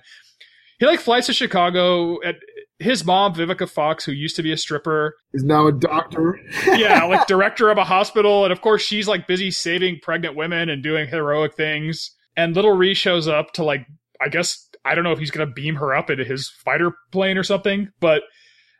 He 0.79 0.85
like 0.85 1.01
flies 1.01 1.25
to 1.25 1.33
Chicago. 1.33 2.23
At 2.23 2.35
his 2.83 3.05
mom, 3.05 3.33
Vivica 3.33 3.69
Fox, 3.69 4.05
who 4.05 4.11
used 4.11 4.35
to 4.35 4.43
be 4.43 4.51
a 4.51 4.57
stripper, 4.57 5.15
is 5.33 5.43
now 5.43 5.67
a 5.67 5.71
doctor. 5.71 6.39
yeah, 6.67 7.05
like 7.05 7.27
director 7.27 7.69
of 7.69 7.77
a 7.77 7.83
hospital, 7.83 8.43
and 8.43 8.51
of 8.51 8.61
course 8.61 8.81
she's 8.81 9.07
like 9.07 9.27
busy 9.27 9.51
saving 9.51 9.99
pregnant 10.01 10.35
women 10.35 10.69
and 10.69 10.83
doing 10.83 11.07
heroic 11.07 11.55
things. 11.55 12.11
And 12.35 12.55
Little 12.55 12.73
Ree 12.73 12.93
shows 12.93 13.27
up 13.27 13.53
to 13.53 13.63
like 13.63 13.85
I 14.21 14.29
guess 14.29 14.69
I 14.85 14.95
don't 14.95 15.03
know 15.03 15.11
if 15.11 15.19
he's 15.19 15.31
going 15.31 15.47
to 15.47 15.53
beam 15.53 15.75
her 15.75 15.95
up 15.95 16.09
into 16.09 16.23
his 16.23 16.49
fighter 16.49 16.91
plane 17.11 17.37
or 17.37 17.43
something, 17.43 17.89
but 17.99 18.23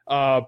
uh, 0.08 0.41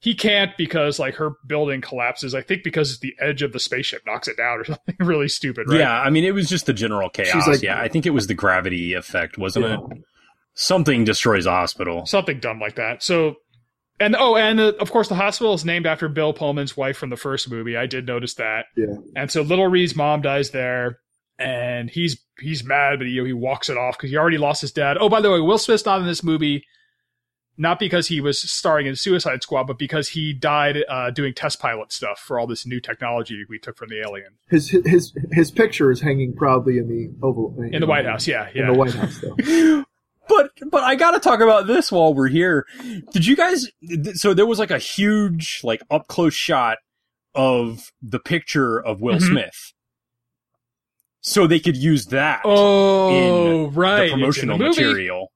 he 0.00 0.14
can't 0.14 0.56
because 0.56 0.98
like 0.98 1.14
her 1.16 1.32
building 1.46 1.80
collapses. 1.80 2.34
I 2.34 2.42
think 2.42 2.62
because 2.64 3.00
the 3.00 3.14
edge 3.20 3.42
of 3.42 3.52
the 3.52 3.60
spaceship 3.60 4.02
knocks 4.06 4.28
it 4.28 4.36
down 4.36 4.58
or 4.58 4.64
something 4.66 4.96
really 5.00 5.28
stupid. 5.28 5.68
Right? 5.68 5.80
Yeah, 5.80 6.00
I 6.00 6.10
mean 6.10 6.24
it 6.24 6.34
was 6.34 6.48
just 6.48 6.66
the 6.66 6.72
general 6.72 7.10
chaos. 7.10 7.46
Like, 7.46 7.62
yeah, 7.62 7.80
I 7.80 7.88
think 7.88 8.06
it 8.06 8.10
was 8.10 8.26
the 8.26 8.34
gravity 8.34 8.94
effect, 8.94 9.38
wasn't 9.38 9.66
yeah. 9.66 9.74
it? 9.74 10.04
Something 10.56 11.04
destroys 11.04 11.46
a 11.46 11.50
hospital. 11.50 12.06
Something 12.06 12.40
dumb 12.40 12.58
like 12.58 12.76
that. 12.76 13.02
So, 13.02 13.36
and 14.00 14.16
oh, 14.16 14.36
and 14.36 14.58
uh, 14.58 14.72
of 14.80 14.90
course 14.90 15.08
the 15.08 15.14
hospital 15.14 15.54
is 15.54 15.64
named 15.64 15.86
after 15.86 16.08
Bill 16.08 16.32
Pullman's 16.32 16.76
wife 16.76 16.96
from 16.96 17.10
the 17.10 17.16
first 17.16 17.50
movie. 17.50 17.76
I 17.76 17.86
did 17.86 18.06
notice 18.06 18.34
that. 18.34 18.66
Yeah. 18.76 18.94
And 19.14 19.30
so 19.30 19.42
Little 19.42 19.68
Ree's 19.68 19.94
mom 19.94 20.22
dies 20.22 20.50
there 20.50 20.98
and 21.38 21.90
he's 21.90 22.18
he's 22.40 22.64
mad, 22.64 22.98
but 22.98 23.06
he, 23.06 23.22
he 23.24 23.32
walks 23.32 23.68
it 23.68 23.76
off 23.76 23.96
because 23.96 24.10
he 24.10 24.16
already 24.16 24.38
lost 24.38 24.60
his 24.60 24.72
dad. 24.72 24.96
Oh, 24.98 25.08
by 25.08 25.20
the 25.20 25.30
way, 25.30 25.40
Will 25.40 25.58
Smith's 25.58 25.84
not 25.84 26.00
in 26.00 26.06
this 26.06 26.22
movie, 26.22 26.64
not 27.58 27.78
because 27.78 28.08
he 28.08 28.20
was 28.20 28.38
starring 28.38 28.86
in 28.86 28.96
Suicide 28.96 29.42
Squad, 29.42 29.64
but 29.64 29.78
because 29.78 30.08
he 30.10 30.32
died 30.32 30.78
uh, 30.88 31.10
doing 31.10 31.34
test 31.34 31.60
pilot 31.60 31.92
stuff 31.92 32.18
for 32.18 32.38
all 32.38 32.46
this 32.46 32.66
new 32.66 32.80
technology 32.80 33.44
we 33.48 33.58
took 33.58 33.76
from 33.76 33.88
the 33.88 34.00
alien. 34.00 34.32
His 34.48 34.70
his 34.70 35.12
his 35.32 35.50
picture 35.50 35.90
is 35.90 36.00
hanging 36.00 36.34
proudly 36.34 36.78
in 36.78 36.88
the 36.88 37.26
Oval 37.26 37.56
in 37.70 37.80
the 37.80 37.86
White 37.86 38.06
House. 38.06 38.26
Yeah, 38.26 38.48
yeah, 38.54 38.62
in 38.62 38.72
the 38.72 38.78
White 38.78 38.94
House 38.94 39.20
though. 39.20 39.84
but 40.28 40.50
but 40.70 40.82
I 40.82 40.94
gotta 40.94 41.20
talk 41.20 41.40
about 41.40 41.66
this 41.66 41.90
while 41.90 42.14
we're 42.14 42.28
here. 42.28 42.66
Did 43.12 43.26
you 43.26 43.36
guys? 43.36 43.68
So 44.14 44.34
there 44.34 44.46
was 44.46 44.58
like 44.58 44.70
a 44.70 44.78
huge 44.78 45.60
like 45.62 45.82
up 45.90 46.08
close 46.08 46.34
shot 46.34 46.78
of 47.34 47.92
the 48.02 48.18
picture 48.18 48.78
of 48.78 49.00
Will 49.00 49.16
mm-hmm. 49.16 49.26
Smith 49.32 49.72
so 51.26 51.46
they 51.46 51.58
could 51.58 51.76
use 51.76 52.06
that 52.06 52.40
oh, 52.44 53.66
in 53.68 53.74
right. 53.74 54.06
the 54.06 54.10
promotional 54.12 54.58
material. 54.58 55.32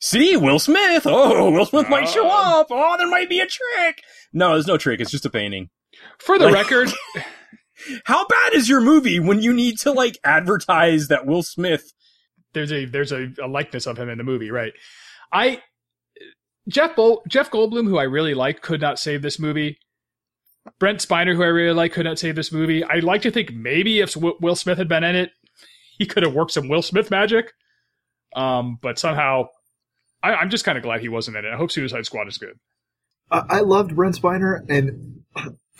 See, 0.00 0.36
Will 0.36 0.60
Smith. 0.60 1.02
Oh, 1.06 1.50
Will 1.50 1.66
Smith 1.66 1.88
might 1.88 2.08
show 2.08 2.26
uh. 2.26 2.60
up. 2.60 2.68
Oh, 2.70 2.96
there 2.96 3.10
might 3.10 3.28
be 3.28 3.40
a 3.40 3.46
trick. 3.46 4.02
No, 4.32 4.52
there's 4.52 4.68
no 4.68 4.78
trick. 4.78 5.00
It's 5.00 5.10
just 5.10 5.26
a 5.26 5.30
painting. 5.30 5.70
For 6.20 6.38
the 6.38 6.46
like, 6.46 6.54
record, 6.54 6.92
how 8.04 8.26
bad 8.28 8.54
is 8.54 8.68
your 8.68 8.80
movie 8.80 9.18
when 9.18 9.42
you 9.42 9.52
need 9.52 9.78
to 9.80 9.90
like 9.90 10.18
advertise 10.22 11.08
that 11.08 11.26
Will 11.26 11.42
Smith? 11.42 11.92
There's 12.58 12.72
a 12.72 12.84
there's 12.86 13.12
a, 13.12 13.32
a 13.42 13.46
likeness 13.46 13.86
of 13.86 13.98
him 13.98 14.08
in 14.08 14.18
the 14.18 14.24
movie, 14.24 14.50
right? 14.50 14.72
I 15.32 15.62
Jeff 16.68 16.96
Bol- 16.96 17.22
Jeff 17.28 17.50
Goldblum, 17.50 17.86
who 17.86 17.98
I 17.98 18.02
really 18.02 18.34
like, 18.34 18.62
could 18.62 18.80
not 18.80 18.98
save 18.98 19.22
this 19.22 19.38
movie. 19.38 19.78
Brent 20.78 20.98
Spiner, 20.98 21.34
who 21.34 21.42
I 21.42 21.46
really 21.46 21.72
like, 21.72 21.92
could 21.92 22.04
not 22.04 22.18
save 22.18 22.34
this 22.34 22.52
movie. 22.52 22.84
I'd 22.84 23.04
like 23.04 23.22
to 23.22 23.30
think 23.30 23.54
maybe 23.54 24.00
if 24.00 24.16
Will 24.16 24.56
Smith 24.56 24.76
had 24.76 24.88
been 24.88 25.04
in 25.04 25.16
it, 25.16 25.30
he 25.98 26.04
could 26.04 26.24
have 26.24 26.34
worked 26.34 26.52
some 26.52 26.68
Will 26.68 26.82
Smith 26.82 27.10
magic. 27.10 27.52
Um, 28.36 28.78
but 28.82 28.98
somehow, 28.98 29.46
I, 30.22 30.42
am 30.42 30.50
just 30.50 30.64
kind 30.64 30.76
of 30.76 30.84
glad 30.84 31.00
he 31.00 31.08
wasn't 31.08 31.38
in 31.38 31.44
it. 31.46 31.52
I 31.52 31.56
hope 31.56 31.70
Suicide 31.70 32.04
Squad 32.04 32.28
is 32.28 32.36
good. 32.36 32.58
I, 33.30 33.44
I 33.48 33.60
loved 33.60 33.96
Brent 33.96 34.20
Spiner, 34.20 34.60
and 34.68 35.22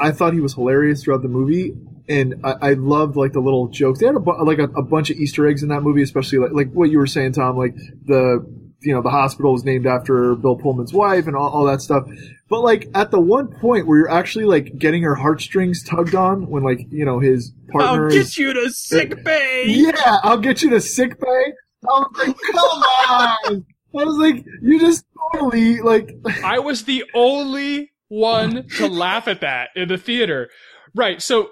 I 0.00 0.12
thought 0.12 0.32
he 0.32 0.40
was 0.40 0.54
hilarious 0.54 1.02
throughout 1.02 1.22
the 1.22 1.28
movie. 1.28 1.74
And 2.08 2.36
I, 2.44 2.54
I 2.60 2.72
loved 2.74 3.16
like 3.16 3.32
the 3.32 3.40
little 3.40 3.68
jokes. 3.68 4.00
They 4.00 4.06
had 4.06 4.14
a 4.14 4.20
bu- 4.20 4.42
like 4.44 4.58
a, 4.58 4.64
a, 4.64 4.82
bunch 4.82 5.10
of 5.10 5.18
Easter 5.18 5.46
eggs 5.46 5.62
in 5.62 5.68
that 5.68 5.82
movie, 5.82 6.02
especially 6.02 6.38
like 6.38 6.52
like 6.52 6.72
what 6.72 6.90
you 6.90 6.98
were 6.98 7.06
saying, 7.06 7.32
Tom. 7.32 7.58
Like 7.58 7.74
the 8.06 8.46
you 8.80 8.94
know 8.94 9.02
the 9.02 9.10
hospital 9.10 9.52
was 9.52 9.64
named 9.64 9.86
after 9.86 10.34
Bill 10.34 10.56
Pullman's 10.56 10.92
wife 10.92 11.26
and 11.26 11.36
all, 11.36 11.50
all 11.50 11.64
that 11.66 11.82
stuff. 11.82 12.04
But 12.48 12.60
like 12.62 12.88
at 12.94 13.10
the 13.10 13.20
one 13.20 13.48
point 13.48 13.86
where 13.86 13.98
you're 13.98 14.10
actually 14.10 14.46
like 14.46 14.78
getting 14.78 15.02
her 15.02 15.16
heartstrings 15.16 15.82
tugged 15.82 16.14
on 16.14 16.48
when 16.48 16.62
like 16.62 16.80
you 16.90 17.04
know 17.04 17.18
his 17.18 17.52
partner 17.70 18.04
I'll 18.04 18.10
get 18.10 18.20
is, 18.20 18.38
you 18.38 18.54
to 18.54 18.70
sick 18.70 19.12
uh, 19.12 19.22
bay. 19.22 19.64
Yeah, 19.66 20.18
I'll 20.22 20.38
get 20.38 20.62
you 20.62 20.70
to 20.70 20.80
sick 20.80 21.20
bay. 21.20 21.52
I 21.84 21.86
was 21.86 22.10
like, 22.16 22.36
come 22.52 22.56
on. 22.56 23.66
I 23.94 24.04
was 24.04 24.16
like, 24.16 24.44
you 24.62 24.80
just 24.80 25.04
totally 25.32 25.80
like. 25.80 26.10
I 26.44 26.58
was 26.58 26.84
the 26.84 27.04
only 27.14 27.92
one 28.08 28.66
to 28.76 28.88
laugh 28.88 29.28
at 29.28 29.40
that 29.40 29.70
in 29.76 29.88
the 29.88 29.98
theater. 29.98 30.48
Right. 30.94 31.20
So 31.20 31.50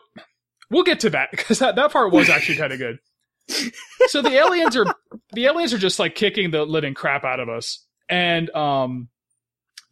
we'll 0.71 0.85
get 0.85 1.01
to 1.01 1.11
that 1.11 1.31
because 1.31 1.59
that, 1.59 1.77
that 1.77 1.93
part 1.93 2.13
was 2.13 2.29
actually 2.29 2.57
kind 2.57 2.73
of 2.73 2.79
good. 2.79 2.99
So 4.09 4.23
the 4.23 4.33
aliens 4.33 4.77
are 4.77 4.87
the 5.33 5.47
aliens 5.47 5.73
are 5.73 5.79
just 5.79 5.99
like 5.99 6.17
kicking 6.17 6.51
the 6.51 6.65
living 6.65 6.95
crap 6.95 7.23
out 7.23 7.39
of 7.39 7.49
us, 7.49 7.87
and 8.09 8.51
um, 8.51 9.09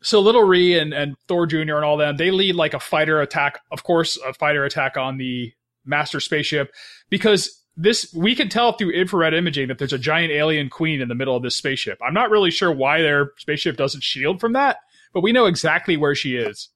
so 0.03 0.21
Little 0.21 0.43
Ree 0.43 0.79
and, 0.79 0.93
and 0.93 1.17
Thor 1.29 1.47
Jr. 1.47 1.59
and 1.59 1.85
all 1.85 1.97
them, 1.97 2.17
they 2.17 2.31
lead 2.31 2.57
like 2.57 2.75
a 2.75 2.81
fighter 2.81 3.21
attack, 3.21 3.61
of 3.73 3.85
course, 3.85 4.19
a 4.19 4.35
fighter 4.35 4.65
attack 4.65 4.97
on 4.97 5.17
the 5.17 5.53
master 5.85 6.21
spaceship 6.21 6.73
because 7.11 7.63
this 7.77 8.13
we 8.15 8.35
can 8.35 8.49
tell 8.49 8.73
through 8.73 8.91
infrared 8.91 9.35
imaging 9.35 9.69
that 9.69 9.79
there's 9.79 9.93
a 9.93 9.99
giant 9.99 10.33
alien 10.33 10.69
queen 10.69 11.01
in 11.01 11.09
the 11.09 11.15
middle 11.15 11.37
of 11.37 11.43
this 11.43 11.57
spaceship. 11.57 11.99
I'm 12.07 12.15
not 12.15 12.31
really 12.31 12.51
sure 12.51 12.71
why 12.71 13.03
their 13.03 13.33
spaceship 13.39 13.77
doesn't 13.77 14.03
shield 14.03 14.41
from 14.41 14.53
that, 14.53 14.79
but 15.15 15.23
we 15.23 15.33
know 15.33 15.47
exactly 15.47 15.97
where 15.97 16.15
she 16.15 16.37
is. 16.37 16.69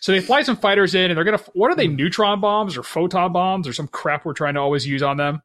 So 0.00 0.10
they 0.10 0.20
fly 0.20 0.42
some 0.42 0.56
fighters 0.56 0.96
in 0.96 1.10
and 1.10 1.16
they're 1.16 1.24
gonna 1.24 1.40
what 1.52 1.70
are 1.70 1.76
they 1.76 1.86
neutron 1.86 2.40
bombs 2.40 2.76
or 2.76 2.82
photon 2.82 3.32
bombs 3.32 3.68
or 3.68 3.72
some 3.72 3.86
crap 3.86 4.24
we're 4.24 4.32
trying 4.32 4.54
to 4.54 4.60
always 4.60 4.84
use 4.84 5.02
on 5.02 5.16
them? 5.16 5.40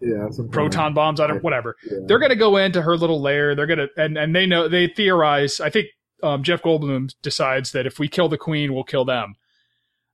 Yeah, 0.00 0.28
proton 0.50 0.92
bombs. 0.92 1.18
I 1.18 1.26
don't 1.26 1.42
whatever. 1.42 1.76
Yeah. 1.90 2.00
They're 2.06 2.18
gonna 2.18 2.36
go 2.36 2.58
into 2.58 2.82
her 2.82 2.98
little 2.98 3.22
lair. 3.22 3.54
They're 3.54 3.66
gonna 3.66 3.86
and 3.96 4.18
and 4.18 4.36
they 4.36 4.44
know 4.44 4.68
they 4.68 4.88
theorize. 4.88 5.60
I 5.60 5.70
think 5.70 5.86
um, 6.22 6.42
Jeff 6.42 6.62
Goldblum 6.62 7.14
decides 7.22 7.72
that 7.72 7.86
if 7.86 7.98
we 7.98 8.08
kill 8.08 8.28
the 8.28 8.36
queen, 8.36 8.74
we'll 8.74 8.84
kill 8.84 9.06
them. 9.06 9.36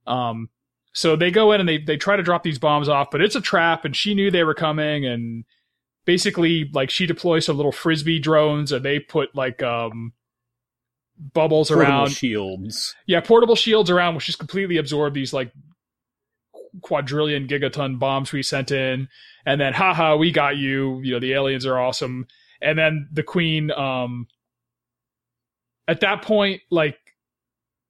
Um, 0.07 0.49
so 0.93 1.15
they 1.15 1.31
go 1.31 1.51
in 1.51 1.59
and 1.59 1.67
they 1.67 1.79
they 1.79 1.97
try 1.97 2.15
to 2.15 2.23
drop 2.23 2.43
these 2.43 2.59
bombs 2.59 2.87
off, 2.87 3.09
but 3.11 3.21
it's 3.21 3.35
a 3.35 3.41
trap, 3.41 3.83
and 3.83 3.95
she 3.95 4.13
knew 4.13 4.31
they 4.31 4.43
were 4.45 4.53
coming, 4.53 5.05
and 5.05 5.43
basically 6.05 6.69
like 6.73 6.89
she 6.89 7.05
deploys 7.05 7.45
some 7.45 7.57
little 7.57 7.71
frisbee 7.73 8.19
drones, 8.19 8.71
and 8.71 8.85
they 8.85 8.99
put 8.99 9.35
like 9.35 9.61
um 9.61 10.13
bubbles 11.33 11.69
portable 11.69 11.91
around 11.91 12.09
shields. 12.09 12.95
Yeah, 13.07 13.21
portable 13.21 13.55
shields 13.55 13.89
around, 13.89 14.15
which 14.15 14.25
just 14.25 14.39
completely 14.39 14.77
absorb 14.77 15.13
these 15.13 15.33
like 15.33 15.51
quadrillion 16.81 17.47
gigaton 17.47 17.99
bombs 17.99 18.31
we 18.31 18.43
sent 18.43 18.71
in, 18.71 19.07
and 19.45 19.61
then 19.61 19.73
haha, 19.73 20.15
we 20.15 20.31
got 20.31 20.57
you. 20.57 20.99
You 21.01 21.13
know 21.13 21.19
the 21.19 21.33
aliens 21.33 21.65
are 21.65 21.79
awesome, 21.79 22.27
and 22.61 22.77
then 22.77 23.07
the 23.11 23.23
queen 23.23 23.71
um 23.71 24.27
at 25.87 25.99
that 26.01 26.21
point, 26.21 26.61
like 26.71 26.97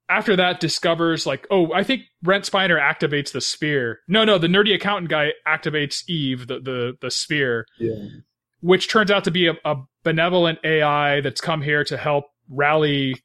after 0.08 0.36
that 0.36 0.60
discovers 0.60 1.26
like, 1.26 1.46
oh, 1.50 1.72
I 1.72 1.82
think 1.82 2.02
Brent 2.22 2.44
Spiner 2.44 2.80
activates 2.80 3.32
the 3.32 3.40
spear. 3.40 4.00
No, 4.08 4.24
no, 4.24 4.38
the 4.38 4.48
nerdy 4.48 4.74
accountant 4.74 5.08
guy 5.08 5.30
activates 5.46 6.04
Eve, 6.08 6.46
the 6.46 6.60
the 6.60 6.96
the 7.00 7.10
sphere. 7.10 7.66
Yeah. 7.78 7.94
Which 8.60 8.88
turns 8.88 9.10
out 9.10 9.24
to 9.24 9.30
be 9.30 9.48
a, 9.48 9.54
a 9.64 9.76
benevolent 10.04 10.58
AI 10.64 11.20
that's 11.20 11.40
come 11.40 11.62
here 11.62 11.84
to 11.84 11.96
help 11.96 12.26
rally 12.48 13.22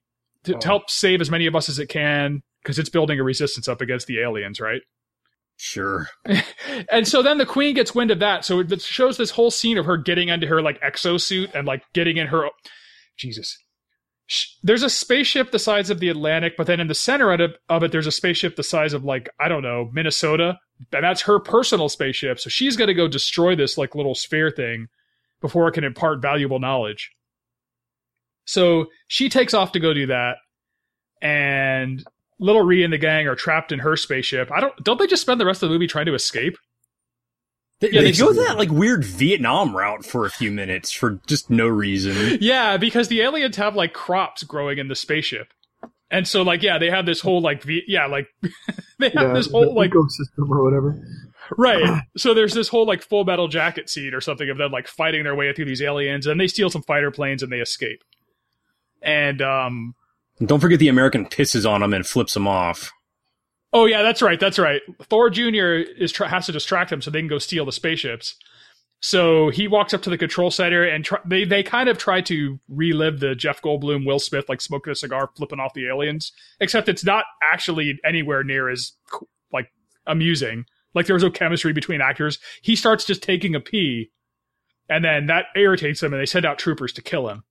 to, 0.49 0.55
oh. 0.55 0.59
to 0.59 0.67
help 0.67 0.89
save 0.89 1.21
as 1.21 1.31
many 1.31 1.45
of 1.45 1.55
us 1.55 1.69
as 1.69 1.79
it 1.79 1.87
can 1.87 2.41
because 2.61 2.77
it's 2.77 2.89
building 2.89 3.19
a 3.19 3.23
resistance 3.23 3.67
up 3.67 3.81
against 3.81 4.07
the 4.07 4.19
aliens, 4.19 4.59
right? 4.59 4.81
Sure. 5.57 6.07
and 6.91 7.07
so 7.07 7.21
then 7.21 7.37
the 7.37 7.45
queen 7.45 7.75
gets 7.75 7.95
wind 7.95 8.11
of 8.11 8.19
that. 8.19 8.45
So 8.45 8.59
it 8.59 8.81
shows 8.81 9.17
this 9.17 9.31
whole 9.31 9.51
scene 9.51 9.77
of 9.77 9.85
her 9.85 9.97
getting 9.97 10.29
into 10.29 10.47
her 10.47 10.61
like 10.61 10.79
exosuit 10.81 11.53
and 11.53 11.67
like 11.67 11.83
getting 11.93 12.17
in 12.17 12.27
her 12.27 12.49
Jesus 13.17 13.57
there's 14.61 14.83
a 14.83 14.89
spaceship 14.89 15.51
the 15.51 15.59
size 15.59 15.89
of 15.89 15.99
the 15.99 16.09
Atlantic, 16.09 16.55
but 16.55 16.67
then 16.67 16.79
in 16.79 16.87
the 16.87 16.95
center 16.95 17.31
of 17.31 17.39
it, 17.39 17.57
of 17.67 17.83
it, 17.83 17.91
there's 17.91 18.07
a 18.07 18.11
spaceship 18.11 18.55
the 18.55 18.63
size 18.63 18.93
of 18.93 19.03
like 19.03 19.29
I 19.39 19.47
don't 19.47 19.63
know 19.63 19.89
Minnesota, 19.91 20.59
and 20.93 21.03
that's 21.03 21.21
her 21.23 21.39
personal 21.39 21.89
spaceship. 21.89 22.39
So 22.39 22.49
she's 22.49 22.77
going 22.77 22.89
to 22.89 22.93
go 22.93 23.07
destroy 23.07 23.55
this 23.55 23.77
like 23.77 23.95
little 23.95 24.15
sphere 24.15 24.51
thing 24.51 24.87
before 25.41 25.67
it 25.67 25.71
can 25.71 25.83
impart 25.83 26.21
valuable 26.21 26.59
knowledge. 26.59 27.11
So 28.49 28.87
she 29.07 29.29
takes 29.29 29.53
off 29.53 29.73
to 29.73 29.79
go 29.79 29.93
do 29.93 30.07
that, 30.07 30.37
and 31.21 32.03
Little 32.39 32.63
Ree 32.63 32.83
and 32.83 32.91
the 32.91 32.97
gang 32.97 33.27
are 33.27 33.35
trapped 33.35 33.71
in 33.71 33.77
her 33.77 33.95
spaceship. 33.95 34.51
I 34.51 34.59
don't 34.59 34.75
don't 34.83 34.97
they 34.97 35.05
just 35.05 35.21
spend 35.21 35.39
the 35.39 35.45
rest 35.45 35.61
of 35.61 35.69
the 35.69 35.73
movie 35.73 35.85
trying 35.85 36.07
to 36.07 36.15
escape? 36.15 36.57
They, 37.79 37.91
yeah, 37.91 38.01
they 38.01 38.11
go 38.11 38.33
that 38.33 38.57
like 38.57 38.71
weird 38.71 39.05
Vietnam 39.05 39.77
route 39.77 40.03
for 40.03 40.25
a 40.25 40.31
few 40.31 40.49
minutes 40.49 40.91
for 40.91 41.19
just 41.27 41.51
no 41.51 41.67
reason. 41.67 42.39
Yeah, 42.41 42.77
because 42.77 43.07
the 43.07 43.21
aliens 43.21 43.55
have 43.57 43.75
like 43.75 43.93
crops 43.93 44.41
growing 44.41 44.79
in 44.79 44.87
the 44.87 44.95
spaceship, 44.95 45.53
and 46.09 46.27
so 46.27 46.41
like 46.41 46.63
yeah, 46.63 46.79
they 46.79 46.89
have 46.89 47.05
this 47.05 47.21
whole 47.21 47.41
like 47.41 47.61
v- 47.61 47.83
yeah 47.87 48.07
like 48.07 48.29
they 48.97 49.09
have 49.11 49.27
yeah, 49.27 49.33
this 49.33 49.51
whole 49.51 49.75
the 49.75 49.79
like 49.79 49.91
ecosystem 49.91 50.49
or 50.49 50.63
whatever. 50.63 50.99
right. 51.55 52.01
So 52.17 52.33
there's 52.33 52.55
this 52.55 52.67
whole 52.67 52.87
like 52.87 53.03
full 53.03 53.25
metal 53.25 53.47
jacket 53.47 53.91
scene 53.91 54.15
or 54.15 54.21
something 54.21 54.49
of 54.49 54.57
them 54.57 54.71
like 54.71 54.87
fighting 54.87 55.23
their 55.23 55.35
way 55.35 55.53
through 55.53 55.65
these 55.65 55.83
aliens, 55.83 56.25
and 56.25 56.41
they 56.41 56.47
steal 56.47 56.71
some 56.71 56.81
fighter 56.81 57.11
planes 57.11 57.43
and 57.43 57.51
they 57.51 57.59
escape. 57.59 58.01
And 59.01 59.41
um, 59.41 59.95
don't 60.45 60.59
forget 60.59 60.79
the 60.79 60.87
American 60.87 61.25
pisses 61.25 61.69
on 61.69 61.83
him 61.83 61.93
and 61.93 62.05
flips 62.05 62.35
him 62.35 62.47
off. 62.47 62.91
oh 63.73 63.85
yeah, 63.85 64.01
that's 64.01 64.21
right, 64.21 64.39
that's 64.39 64.59
right. 64.59 64.81
Thor 65.03 65.29
Junior 65.29 65.75
is 65.75 66.15
has 66.17 66.45
to 66.47 66.51
distract 66.51 66.91
him 66.91 67.01
so 67.01 67.11
they 67.11 67.19
can 67.19 67.27
go 67.27 67.39
steal 67.39 67.65
the 67.65 67.71
spaceships. 67.71 68.35
So 69.01 69.49
he 69.49 69.67
walks 69.69 69.93
up 69.93 70.01
to 70.01 70.09
the 70.09 70.17
control 70.17 70.51
center 70.51 70.83
and 70.83 71.05
try- 71.05 71.21
they 71.25 71.45
they 71.45 71.63
kind 71.63 71.87
of 71.87 71.97
try 71.97 72.19
to 72.21 72.59
relive 72.67 73.21
the 73.21 73.33
Jeff 73.33 73.61
Goldblum, 73.61 74.05
Will 74.05 74.19
Smith 74.19 74.49
like 74.49 74.59
smoking 74.59 74.91
a 74.91 74.95
cigar, 74.95 75.29
flipping 75.37 75.59
off 75.59 75.73
the 75.73 75.87
aliens. 75.87 76.33
Except 76.59 76.89
it's 76.89 77.05
not 77.05 77.23
actually 77.41 77.97
anywhere 78.03 78.43
near 78.43 78.69
as 78.69 78.91
like 79.53 79.71
amusing. 80.05 80.65
Like 80.93 81.05
there 81.05 81.13
was 81.13 81.23
no 81.23 81.31
chemistry 81.31 81.71
between 81.71 82.01
actors. 82.01 82.39
He 82.61 82.75
starts 82.75 83.05
just 83.05 83.23
taking 83.23 83.55
a 83.55 83.61
pee, 83.61 84.11
and 84.89 85.05
then 85.05 85.27
that 85.27 85.45
irritates 85.55 86.01
them, 86.01 86.13
and 86.13 86.21
they 86.21 86.25
send 86.25 86.45
out 86.45 86.57
troopers 86.57 86.91
to 86.93 87.01
kill 87.01 87.29
him. 87.29 87.43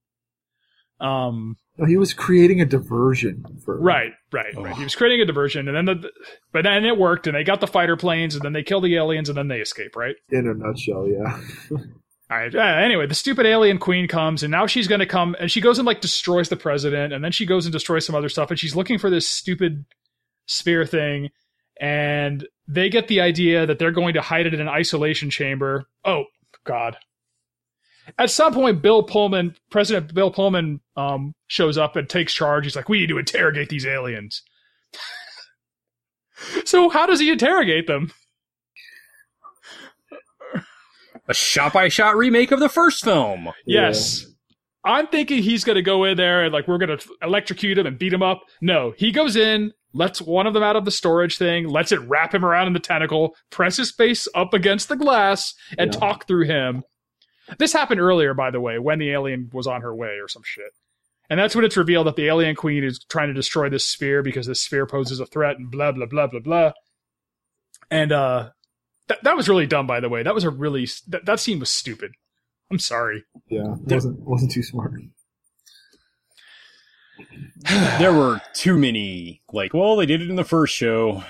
Um, 1.01 1.57
he 1.87 1.97
was 1.97 2.13
creating 2.13 2.61
a 2.61 2.65
diversion 2.65 3.45
for 3.65 3.81
Right, 3.81 4.13
right, 4.33 4.55
right. 4.57 4.77
He 4.77 4.83
was 4.83 4.97
creating 4.97 5.21
a 5.21 5.27
diversion, 5.27 5.69
and 5.69 5.77
then 5.77 5.85
the, 6.01 6.11
but 6.53 6.65
then 6.65 6.85
it 6.85 6.99
worked, 6.99 7.27
and 7.27 7.37
they 7.37 7.45
got 7.45 7.61
the 7.61 7.69
fighter 7.69 7.97
planes, 7.97 8.35
and 8.35 8.43
then 8.43 8.53
they 8.53 8.65
kill 8.65 8.81
the 8.81 8.97
aliens, 8.97 9.29
and 9.29 9.39
then 9.39 9.49
they 9.49 9.61
escape. 9.61 9.95
Right. 9.95 10.17
In 10.31 10.49
a 10.49 10.55
nutshell, 10.55 11.07
yeah. 11.09 11.41
All 12.31 12.37
right. 12.37 12.55
Uh, 12.55 12.59
anyway, 12.59 13.07
the 13.07 13.15
stupid 13.15 13.47
alien 13.47 13.79
queen 13.79 14.09
comes, 14.09 14.43
and 14.43 14.51
now 14.51 14.67
she's 14.67 14.89
going 14.89 14.99
to 14.99 15.07
come, 15.07 15.37
and 15.39 15.51
she 15.51 15.61
goes 15.61 15.79
and 15.79 15.87
like 15.87 16.01
destroys 16.01 16.49
the 16.49 16.57
president, 16.57 17.13
and 17.13 17.25
then 17.25 17.33
she 17.33 17.47
goes 17.47 17.65
and 17.65 17.73
destroys 17.73 18.05
some 18.05 18.15
other 18.15 18.29
stuff, 18.29 18.51
and 18.51 18.59
she's 18.59 18.77
looking 18.77 18.99
for 18.99 19.09
this 19.09 19.29
stupid 19.29 19.85
spear 20.47 20.85
thing, 20.85 21.31
and 21.81 22.47
they 22.67 22.89
get 22.89 23.09
the 23.09 23.21
idea 23.21 23.67
that 23.67 23.79
they're 23.79 23.93
going 23.93 24.15
to 24.15 24.21
hide 24.21 24.47
it 24.47 24.55
in 24.55 24.61
an 24.61 24.69
isolation 24.69 25.31
chamber. 25.31 25.87
Oh 26.05 26.25
God. 26.65 26.99
At 28.19 28.31
some 28.31 28.55
point, 28.55 28.81
Bill 28.83 29.03
Pullman, 29.03 29.55
President 29.71 30.15
Bill 30.15 30.31
Pullman, 30.31 30.81
um, 30.97 31.35
shows 31.49 31.77
up 31.77 31.97
and 31.97 32.09
takes 32.09 32.33
charge. 32.33 32.65
He's 32.65 32.77
like, 32.77 32.89
"We 32.89 33.01
need 33.01 33.09
to 33.09 33.19
interrogate 33.19 33.69
these 33.69 33.87
aliens." 33.87 34.43
so, 36.65 36.89
how 36.89 37.07
does 37.07 37.21
he 37.21 37.31
interrogate 37.31 37.87
them? 37.87 38.13
A 41.31 41.35
shot 41.35 41.75
by 41.75 41.89
shot 41.89 42.17
remake 42.17 42.53
of 42.53 42.61
the 42.61 42.71
first 42.71 43.05
film. 43.05 43.51
Yes. 43.67 44.25
I'm 44.85 45.09
thinking 45.09 45.43
he's 45.43 45.65
going 45.65 45.77
to 45.77 45.83
go 45.83 46.05
in 46.05 46.17
there 46.17 46.45
and 46.45 46.53
like 46.55 46.67
we're 46.67 46.79
going 46.79 46.97
to 46.97 47.09
electrocute 47.21 47.77
him 47.77 47.87
and 47.87 47.99
beat 47.99 48.13
him 48.15 48.23
up. 48.23 48.41
No, 48.63 48.95
he 48.97 49.13
goes 49.13 49.37
in, 49.37 49.73
lets 49.93 50.23
one 50.23 50.47
of 50.47 50.55
them 50.55 50.63
out 50.63 50.77
of 50.77 50.87
the 50.87 50.91
storage 50.91 51.37
thing, 51.37 51.69
lets 51.69 51.93
it 51.93 52.01
wrap 52.09 52.33
him 52.35 52.45
around 52.47 52.69
in 52.69 52.73
the 52.73 52.79
tentacle, 52.79 53.35
press 53.51 53.77
his 53.77 53.91
face 53.91 54.27
up 54.35 54.55
against 54.55 54.89
the 54.89 54.97
glass, 54.97 55.53
and 55.77 55.93
Yeah. 55.93 56.01
talk 56.01 56.27
through 56.27 56.47
him. 56.47 56.85
This 57.59 57.73
happened 57.73 58.01
earlier, 58.01 58.35
by 58.35 58.51
the 58.51 58.61
way, 58.61 58.79
when 58.79 58.99
the 58.99 59.11
alien 59.11 59.49
was 59.53 59.67
on 59.67 59.83
her 59.83 59.95
way 59.95 60.19
or 60.21 60.29
some 60.29 60.43
shit. 60.45 60.73
And 61.31 61.41
that's 61.41 61.55
when 61.55 61.65
it's 61.65 61.77
revealed 61.77 62.07
that 62.07 62.17
the 62.17 62.27
alien 62.27 62.57
queen 62.57 62.85
is 62.85 62.99
trying 63.05 63.29
to 63.29 63.35
destroy 63.35 63.69
this 63.69 63.87
sphere 63.87 64.23
because 64.23 64.47
this 64.47 64.61
sphere 64.61 64.87
poses 64.87 65.21
a 65.21 65.27
threat 65.27 65.59
and 65.59 65.71
blah, 65.71 65.93
blah, 65.93 66.07
blah, 66.07 66.27
blah, 66.27 66.41
blah. 66.41 66.73
And, 67.91 68.13
uh, 68.13 68.51
that, 69.09 69.25
that 69.25 69.37
was 69.37 69.49
really 69.49 69.67
dumb, 69.67 69.87
by 69.87 70.01
the 70.01 70.09
way. 70.09 70.23
That 70.23 70.35
was 70.35 70.45
a 70.45 70.51
really, 70.51 70.87
that, 71.09 71.25
that 71.25 71.41
scene 71.41 71.59
was 71.59 71.71
stupid. 71.71 72.13
I'm 72.71 72.79
sorry. 72.79 73.25
Yeah, 73.49 73.77
wasn't 73.87 74.21
wasn't 74.21 74.53
too 74.53 74.63
smart. 74.63 74.93
There 77.99 78.13
were 78.13 78.43
too 78.53 78.77
many, 78.77 79.43
like, 79.53 79.73
well, 79.73 79.97
they 79.97 80.07
did 80.07 80.21
it 80.21 80.29
in 80.29 80.37
the 80.37 80.45
first 80.45 80.75
show. 80.75 81.25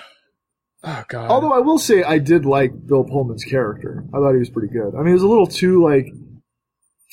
Oh 0.85 1.05
god. 1.09 1.31
Although 1.31 1.53
I 1.53 1.59
will 1.59 1.79
say 1.79 2.03
I 2.03 2.19
did 2.19 2.47
like 2.47 2.73
Bill 2.87 3.05
Pullman's 3.05 3.45
character. 3.45 4.05
I 4.15 4.19
thought 4.19 4.33
he 4.33 4.39
was 4.39 4.51
pretty 4.51 4.73
good. 4.73 4.95
I 4.95 4.99
mean, 4.99 5.09
it 5.09 5.15
was 5.15 5.23
a 5.23 5.29
little 5.29 5.47
too 5.47 5.83
like 5.83 6.07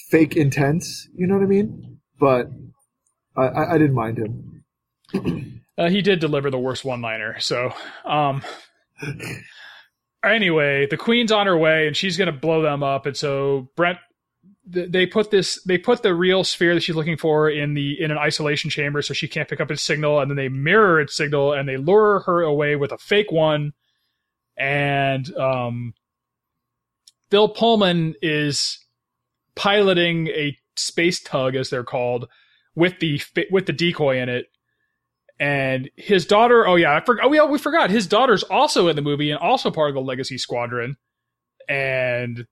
fake 0.09 0.35
intense. 0.35 1.07
You 1.15 1.27
know 1.27 1.35
what 1.35 1.43
I 1.43 1.47
mean? 1.47 1.99
But 2.19 2.49
I, 3.35 3.43
I, 3.43 3.73
I 3.73 3.77
didn't 3.77 3.95
mind 3.95 4.19
him. 4.19 4.63
uh, 5.77 5.89
he 5.89 6.01
did 6.01 6.19
deliver 6.19 6.51
the 6.51 6.59
worst 6.59 6.85
one-liner. 6.85 7.39
So, 7.39 7.73
um 8.05 8.43
anyway, 10.23 10.87
the 10.87 10.97
queen's 10.97 11.31
on 11.31 11.47
her 11.47 11.57
way 11.57 11.87
and 11.87 11.95
she's 11.95 12.17
going 12.17 12.31
to 12.31 12.39
blow 12.39 12.61
them 12.61 12.83
up 12.83 13.05
and 13.05 13.15
so 13.15 13.69
Brent 13.75 13.97
they 14.67 15.05
put 15.05 15.29
this 15.29 15.61
they 15.63 15.77
put 15.77 16.01
the 16.01 16.13
real 16.13 16.43
sphere 16.43 16.73
that 16.73 16.81
she's 16.81 16.95
looking 16.95 17.17
for 17.17 17.49
in 17.49 17.75
the 17.75 18.01
in 18.01 18.09
an 18.09 18.17
isolation 18.17 18.69
chamber 18.69 19.01
so 19.01 19.13
she 19.13 19.27
can't 19.27 19.47
pick 19.47 19.61
up 19.61 19.69
its 19.69 19.83
signal 19.83 20.19
and 20.19 20.29
then 20.29 20.35
they 20.35 20.49
mirror 20.49 20.99
its 20.99 21.15
signal 21.15 21.53
and 21.53 21.69
they 21.69 21.77
lure 21.77 22.21
her 22.21 22.41
away 22.41 22.75
with 22.75 22.91
a 22.91 22.97
fake 22.97 23.31
one. 23.31 23.73
And 24.57 25.31
um 25.35 25.93
Bill 27.29 27.49
Pullman 27.49 28.15
is 28.21 28.79
piloting 29.55 30.27
a 30.29 30.57
space 30.75 31.21
tug 31.21 31.55
as 31.55 31.69
they're 31.69 31.83
called 31.83 32.27
with 32.73 32.99
the 32.99 33.21
with 33.51 33.67
the 33.67 33.73
decoy 33.73 34.19
in 34.19 34.29
it. 34.29 34.47
And 35.39 35.91
his 35.95 36.25
daughter 36.25 36.67
oh 36.67 36.75
yeah 36.75 36.95
i 36.95 37.01
forgot 37.01 37.25
oh 37.25 37.33
yeah 37.33 37.45
we 37.45 37.59
forgot. 37.59 37.91
His 37.91 38.07
daughter's 38.07 38.41
also 38.43 38.87
in 38.87 38.95
the 38.95 39.03
movie 39.03 39.29
and 39.29 39.39
also 39.39 39.69
part 39.69 39.89
of 39.89 39.95
the 39.95 40.01
legacy 40.01 40.39
squadron. 40.39 40.97
And 41.69 42.47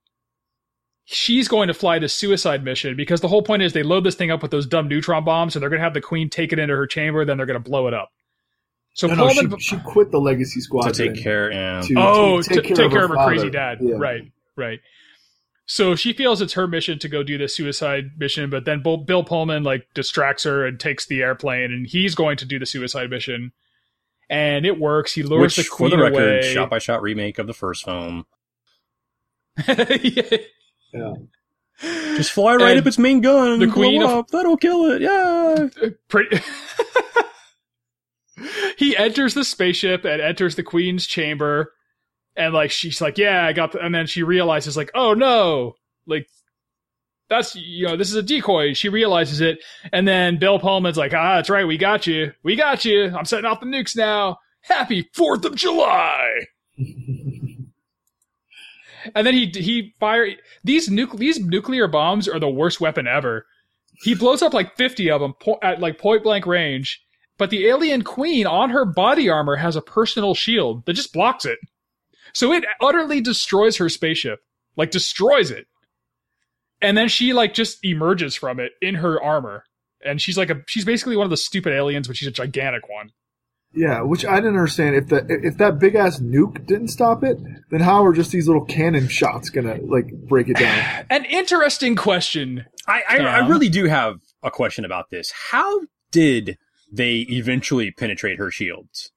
she's 1.05 1.47
going 1.47 1.67
to 1.67 1.73
fly 1.73 1.99
the 1.99 2.07
suicide 2.07 2.63
mission 2.63 2.95
because 2.95 3.21
the 3.21 3.27
whole 3.27 3.41
point 3.41 3.61
is 3.61 3.73
they 3.73 3.83
load 3.83 4.03
this 4.03 4.15
thing 4.15 4.31
up 4.31 4.41
with 4.41 4.51
those 4.51 4.65
dumb 4.65 4.87
neutron 4.87 5.23
bombs 5.23 5.55
and 5.55 5.61
they're 5.61 5.69
going 5.69 5.79
to 5.79 5.83
have 5.83 5.93
the 5.93 6.01
queen 6.01 6.29
take 6.29 6.53
it 6.53 6.59
into 6.59 6.75
her 6.75 6.87
chamber 6.87 7.25
then 7.25 7.37
they're 7.37 7.45
going 7.45 7.61
to 7.61 7.69
blow 7.69 7.87
it 7.87 7.93
up 7.93 8.09
so 8.93 9.07
No, 9.07 9.15
no, 9.15 9.29
she, 9.29 9.39
Pullman, 9.41 9.59
she 9.59 9.77
quit 9.79 10.11
the 10.11 10.19
Legacy 10.19 10.61
squad 10.61 10.87
To 10.87 10.93
take 10.93 11.21
care, 11.21 11.51
yeah. 11.51 11.81
to- 11.81 11.93
oh 11.97 12.41
to 12.41 12.49
to 12.53 12.61
take, 12.61 12.75
care, 12.91 13.03
of 13.03 13.09
her, 13.11 13.25
crazy 13.25 13.49
dad 13.49 13.79
Yeah. 13.81 13.95
right 13.97 14.31
right 14.55 14.79
so 15.65 15.95
she 15.95 16.13
feels 16.13 16.41
it's 16.41 16.53
her 16.53 16.67
mission 16.67 16.99
to 16.99 17.09
go 17.09 17.23
do 17.23 17.37
this 17.37 17.55
suicide 17.55 18.11
mission 18.17 18.49
but 18.49 18.65
then 18.65 18.81
Bill, 18.81 18.97
bill 18.97 19.23
pullman 19.23 19.63
like 19.63 19.87
distracts 19.93 20.43
her 20.43 20.65
and 20.65 20.79
takes 20.79 21.05
the 21.05 21.21
airplane 21.21 21.71
and 21.73 21.85
he's 21.87 22.15
going 22.15 22.37
to 22.37 22.45
do 22.45 22.59
the 22.59 22.65
suicide 22.65 23.09
mission 23.09 23.51
and 24.29 24.65
it 24.65 24.79
works 24.79 25.13
he 25.13 25.23
lures 25.23 25.57
Which, 25.57 25.67
the 25.67 25.75
for 25.75 25.89
the 25.89 25.97
record, 25.97 26.43
away 26.43 26.53
shot 26.53 26.69
by 26.69 26.79
shot 26.79 27.01
remake 27.01 27.39
of 27.39 27.47
the 27.47 27.53
first 27.53 27.83
film. 27.83 28.25
Yeah. 29.67 30.37
Yeah. 30.93 31.13
Just 32.15 32.31
fly 32.31 32.55
right 32.55 32.71
And 32.71 32.79
up 32.81 32.87
its 32.87 32.97
main 32.99 33.21
gun. 33.21 33.57
the 33.59 33.65
and 33.65 33.73
queen 33.73 34.01
blow 34.01 34.11
of- 34.11 34.17
up. 34.19 34.27
That'll 34.29 34.57
kill 34.57 34.91
it. 34.91 35.01
Yeah. 35.01 35.67
pretty 36.07 36.39
he 38.77 38.95
enters 38.97 39.33
the 39.33 39.43
spaceship 39.43 40.05
and 40.05 40.21
enters 40.21 40.55
the 40.55 40.63
queen's 40.63 41.05
chamber 41.05 41.71
and 42.35 42.53
like 42.53 42.71
she's 42.71 42.99
like 42.99 43.17
yeah 43.17 43.45
i 43.45 43.53
got 43.53 43.71
the, 43.73 43.79
and 43.85 43.93
then 43.93 44.07
she 44.07 44.23
realizes 44.23 44.75
like 44.75 44.89
oh 44.95 45.13
no 45.13 45.73
like 46.07 46.25
that's 47.29 47.55
you 47.55 47.85
know 47.87 47.95
this 47.95 48.09
is 48.09 48.15
a 48.15 48.23
decoy 48.23 48.73
she 48.73 48.89
realizes 48.89 49.39
it 49.39 49.59
and 49.91 50.07
then 50.07 50.39
bill 50.39 50.57
pullman's 50.59 50.97
like 50.97 51.13
ah 51.13 51.35
that's 51.35 51.49
right 51.49 51.67
we 51.67 51.77
got 51.77 52.07
you 52.07 52.31
we 52.43 52.55
got 52.55 52.83
you 52.85 53.15
i'm 53.15 53.25
setting 53.25 53.45
off 53.45 53.59
the 53.59 53.65
nukes 53.67 53.95
now 53.95 54.37
happy 54.61 55.07
fourth 55.13 55.45
of 55.45 55.55
july 55.55 56.27
and 59.15 59.25
then 59.25 59.33
he 59.33 59.47
he 59.53 59.93
fire 59.99 60.27
these 60.63 60.89
nuc- 60.89 61.17
these 61.17 61.39
nuclear 61.39 61.87
bombs 61.87 62.27
are 62.27 62.39
the 62.39 62.49
worst 62.49 62.81
weapon 62.81 63.07
ever. 63.07 63.45
He 64.03 64.15
blows 64.15 64.41
up 64.41 64.53
like 64.53 64.75
50 64.75 65.11
of 65.11 65.21
them 65.21 65.33
po- 65.39 65.59
at 65.61 65.79
like 65.79 65.99
point 65.99 66.23
blank 66.23 66.45
range 66.45 67.01
but 67.37 67.49
the 67.49 67.67
alien 67.67 68.03
queen 68.03 68.45
on 68.45 68.69
her 68.69 68.85
body 68.85 69.29
armor 69.29 69.55
has 69.55 69.75
a 69.75 69.81
personal 69.81 70.35
shield 70.35 70.85
that 70.85 70.93
just 70.93 71.13
blocks 71.13 71.45
it. 71.45 71.57
So 72.33 72.53
it 72.53 72.63
utterly 72.79 73.21
destroys 73.21 73.77
her 73.77 73.89
spaceship 73.89 74.39
like 74.75 74.91
destroys 74.91 75.51
it. 75.51 75.67
And 76.81 76.97
then 76.97 77.07
she 77.07 77.33
like 77.33 77.53
just 77.53 77.83
emerges 77.83 78.35
from 78.35 78.59
it 78.59 78.73
in 78.81 78.95
her 78.95 79.21
armor. 79.21 79.65
And 80.05 80.21
she's 80.21 80.37
like 80.37 80.49
a 80.49 80.61
she's 80.67 80.85
basically 80.85 81.15
one 81.15 81.25
of 81.25 81.31
the 81.31 81.37
stupid 81.37 81.73
aliens 81.73 82.07
but 82.07 82.17
she's 82.17 82.27
a 82.27 82.31
gigantic 82.31 82.89
one 82.89 83.11
Yeah, 83.76 84.01
which 84.01 84.26
I 84.26 84.36
didn't 84.36 84.55
understand. 84.55 84.95
If 84.95 85.07
that 85.07 85.26
if 85.30 85.57
that 85.57 85.80
big 85.80 85.95
ass 85.95 86.19
nuke 86.19 86.65
didn't 86.67 86.89
stop 86.89 87.24
it, 87.24 87.39
then 87.71 87.80
how 87.80 88.05
are 88.05 88.13
just 88.13 88.32
these 88.32 88.47
little 88.47 88.65
cannon 88.65 89.07
shots 89.07 89.49
gonna 89.49 89.78
like 89.84 90.11
break 90.11 90.49
it 90.49 90.57
down? 90.57 91.05
an 91.09 91.26
interesting 91.26 91.95
question 91.95 92.65
I, 92.88 93.01
I, 93.09 93.17
I 93.17 93.47
really 93.47 93.69
do 93.69 93.86
have 93.86 94.19
a 94.43 94.51
question 94.51 94.86
about 94.86 95.09
this. 95.09 95.32
How 95.51 95.82
did 96.11 96.57
they 96.91 97.19
eventually 97.30 97.91
penetrate 97.91 98.38
her 98.38 98.51
shields? 98.51 99.11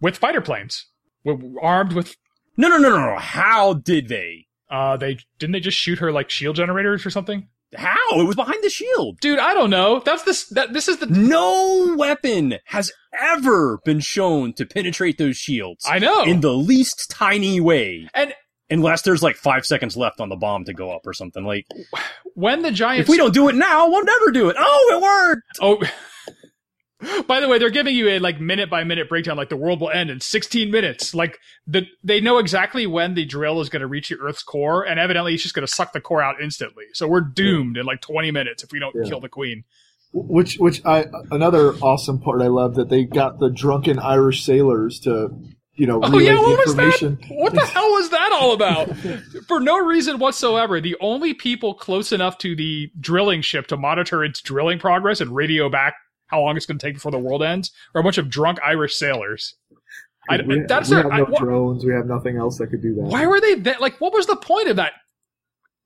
with 0.00 0.16
fighter 0.16 0.40
planes 0.40 0.86
w- 1.26 1.58
armed 1.60 1.92
with 1.92 2.16
No, 2.56 2.68
no, 2.68 2.78
no, 2.78 2.90
no, 2.90 3.14
no. 3.14 3.18
How 3.18 3.74
did 3.74 4.08
they? 4.08 4.46
uh 4.70 4.96
they 4.96 5.18
didn't 5.38 5.52
they 5.52 5.60
just 5.60 5.78
shoot 5.78 5.98
her 5.98 6.12
like 6.12 6.30
shield 6.30 6.54
generators 6.56 7.04
or 7.06 7.10
something 7.10 7.48
How? 7.76 8.20
It 8.20 8.24
was 8.24 8.36
behind 8.36 8.62
the 8.62 8.70
shield. 8.70 9.20
dude 9.20 9.38
i 9.38 9.52
don't 9.54 9.70
know 9.70 10.00
that's 10.00 10.22
this 10.22 10.46
that 10.48 10.72
this 10.72 10.88
is 10.88 10.98
the 10.98 11.06
No 11.06 11.94
weapon 11.98 12.54
has 12.66 12.90
ever 13.20 13.78
been 13.84 14.00
shown 14.00 14.52
to 14.54 14.64
penetrate 14.66 15.18
those 15.18 15.36
shields 15.36 15.84
i 15.88 15.98
know 15.98 16.22
in 16.24 16.40
the 16.40 16.52
least 16.54 17.10
tiny 17.10 17.60
way. 17.60 18.08
and 18.14 18.32
Unless 18.70 19.00
there's 19.02 19.22
like 19.22 19.36
five 19.36 19.64
seconds 19.64 19.96
left 19.96 20.20
on 20.20 20.28
the 20.28 20.36
bomb 20.36 20.64
to 20.66 20.74
go 20.74 20.90
up 20.94 21.06
or 21.06 21.14
something. 21.14 21.42
Like, 21.42 21.64
when 22.34 22.60
the 22.60 22.70
giant 22.70 23.00
if 23.00 23.08
we 23.08 23.16
don't 23.16 23.32
do 23.32 23.48
it 23.48 23.54
now, 23.54 23.88
we'll 23.88 24.04
never 24.04 24.30
do 24.30 24.50
it. 24.50 24.56
Oh, 24.58 24.90
it 24.94 25.02
worked! 25.02 25.58
Oh, 25.62 26.34
By 27.28 27.38
the 27.38 27.48
way, 27.48 27.58
they're 27.58 27.70
giving 27.70 27.94
you 27.94 28.08
a 28.08 28.18
like 28.18 28.40
minute 28.40 28.68
by 28.68 28.82
minute 28.82 29.08
breakdown, 29.08 29.36
like 29.36 29.50
the 29.50 29.56
world 29.56 29.80
will 29.80 29.90
end 29.90 30.10
in 30.10 30.20
16 30.20 30.70
minutes. 30.70 31.14
Like 31.14 31.38
the 31.66 31.86
they 32.02 32.20
know 32.20 32.38
exactly 32.38 32.86
when 32.88 33.14
the 33.14 33.24
drill 33.24 33.60
is 33.60 33.68
going 33.68 33.82
to 33.82 33.86
reach 33.86 34.08
the 34.08 34.16
Earth's 34.18 34.42
core, 34.42 34.82
and 34.84 34.98
evidently 34.98 35.34
it's 35.34 35.42
just 35.44 35.54
going 35.54 35.66
to 35.66 35.72
suck 35.72 35.92
the 35.92 36.00
core 36.00 36.22
out 36.22 36.40
instantly. 36.42 36.84
So 36.94 37.06
we're 37.06 37.20
doomed 37.20 37.76
in 37.76 37.86
like 37.86 38.00
20 38.00 38.32
minutes 38.32 38.64
if 38.64 38.72
we 38.72 38.80
don't 38.80 38.94
Yeah. 38.96 39.08
kill 39.08 39.20
the 39.20 39.28
queen. 39.28 39.62
Which, 40.12 40.56
which 40.56 40.84
I 40.86 41.06
another 41.30 41.74
awesome 41.82 42.18
part 42.20 42.40
I 42.42 42.46
love 42.48 42.74
that 42.76 42.88
they 42.88 43.04
got 43.04 43.38
the 43.38 43.50
drunken 43.50 43.98
Irish 43.98 44.42
sailors 44.42 44.98
to, 45.00 45.28
you 45.74 45.86
know, 45.86 46.00
Oh 46.02 46.10
relay 46.10 46.24
yeah, 46.24 46.32
the 46.32 46.40
what 46.40 46.66
was 46.66 46.74
that? 46.76 46.82
information. 47.02 47.18
What 47.38 47.52
the 47.54 47.60
hell 47.60 47.90
was 47.92 48.10
that 48.10 48.32
all 48.32 48.52
about? 48.54 48.90
For 49.46 49.60
no 49.60 49.78
reason 49.84 50.18
whatsoever. 50.18 50.80
The 50.80 50.96
only 51.00 51.34
people 51.34 51.74
close 51.74 52.10
enough 52.10 52.38
to 52.38 52.56
the 52.56 52.90
drilling 52.98 53.42
ship 53.42 53.66
to 53.68 53.76
monitor 53.76 54.24
its 54.24 54.40
drilling 54.40 54.78
progress 54.78 55.20
and 55.20 55.30
radio 55.36 55.68
back 55.68 55.94
how 56.28 56.40
long 56.40 56.56
it's 56.56 56.64
going 56.66 56.78
to 56.78 56.86
take 56.86 56.94
before 56.94 57.12
the 57.12 57.18
world 57.18 57.42
ends 57.42 57.72
or 57.94 58.00
a 58.00 58.04
bunch 58.04 58.16
of 58.18 58.30
drunk 58.30 58.58
Irish 58.64 58.94
sailors. 58.94 59.56
I, 60.30 60.40
we, 60.42 60.60
that's 60.68 60.88
we 60.90 60.94
their, 60.96 61.02
have 61.04 61.12
I- 61.12 61.18
no 61.18 61.24
wha- 61.30 61.38
drones. 61.38 61.84
We 61.84 61.92
have 61.92 62.06
nothing 62.06 62.36
else 62.36 62.58
that 62.58 62.68
could 62.68 62.82
do 62.82 62.94
that. 62.96 63.02
why 63.02 63.26
were 63.26 63.40
they 63.40 63.54
that 63.56 63.80
like 63.80 63.98
what 64.00 64.12
was 64.12 64.26
the 64.26 64.36
point 64.36 64.68
of 64.68 64.76
that 64.76 64.92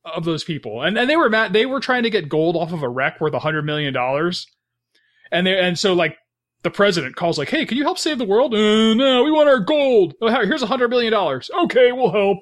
of 0.04 0.24
those 0.24 0.42
people 0.42 0.82
and 0.82 0.98
and 0.98 1.08
they 1.08 1.14
were 1.16 1.30
mad 1.30 1.52
they 1.52 1.64
were 1.64 1.78
trying 1.78 2.02
to 2.02 2.10
get 2.10 2.28
gold 2.28 2.56
off 2.56 2.72
of 2.72 2.82
a 2.82 2.88
wreck 2.88 3.20
worth 3.20 3.32
a 3.34 3.38
hundred 3.38 3.62
million 3.64 3.94
dollars 3.94 4.48
and 5.30 5.46
they 5.46 5.56
and 5.56 5.78
so 5.78 5.92
like 5.92 6.16
the 6.64 6.70
president 6.72 7.14
calls 7.14 7.38
like 7.38 7.48
hey 7.50 7.64
can 7.64 7.76
you 7.78 7.84
help 7.84 7.98
save 7.98 8.18
the 8.18 8.24
world 8.24 8.52
uh, 8.52 8.94
no 8.94 9.22
we 9.22 9.30
want 9.30 9.48
our 9.48 9.60
gold 9.60 10.14
oh, 10.20 10.28
here's 10.44 10.62
a 10.62 10.66
hundred 10.66 10.88
million 10.88 11.12
dollars 11.12 11.52
okay 11.56 11.92
we'll 11.92 12.10
help 12.10 12.38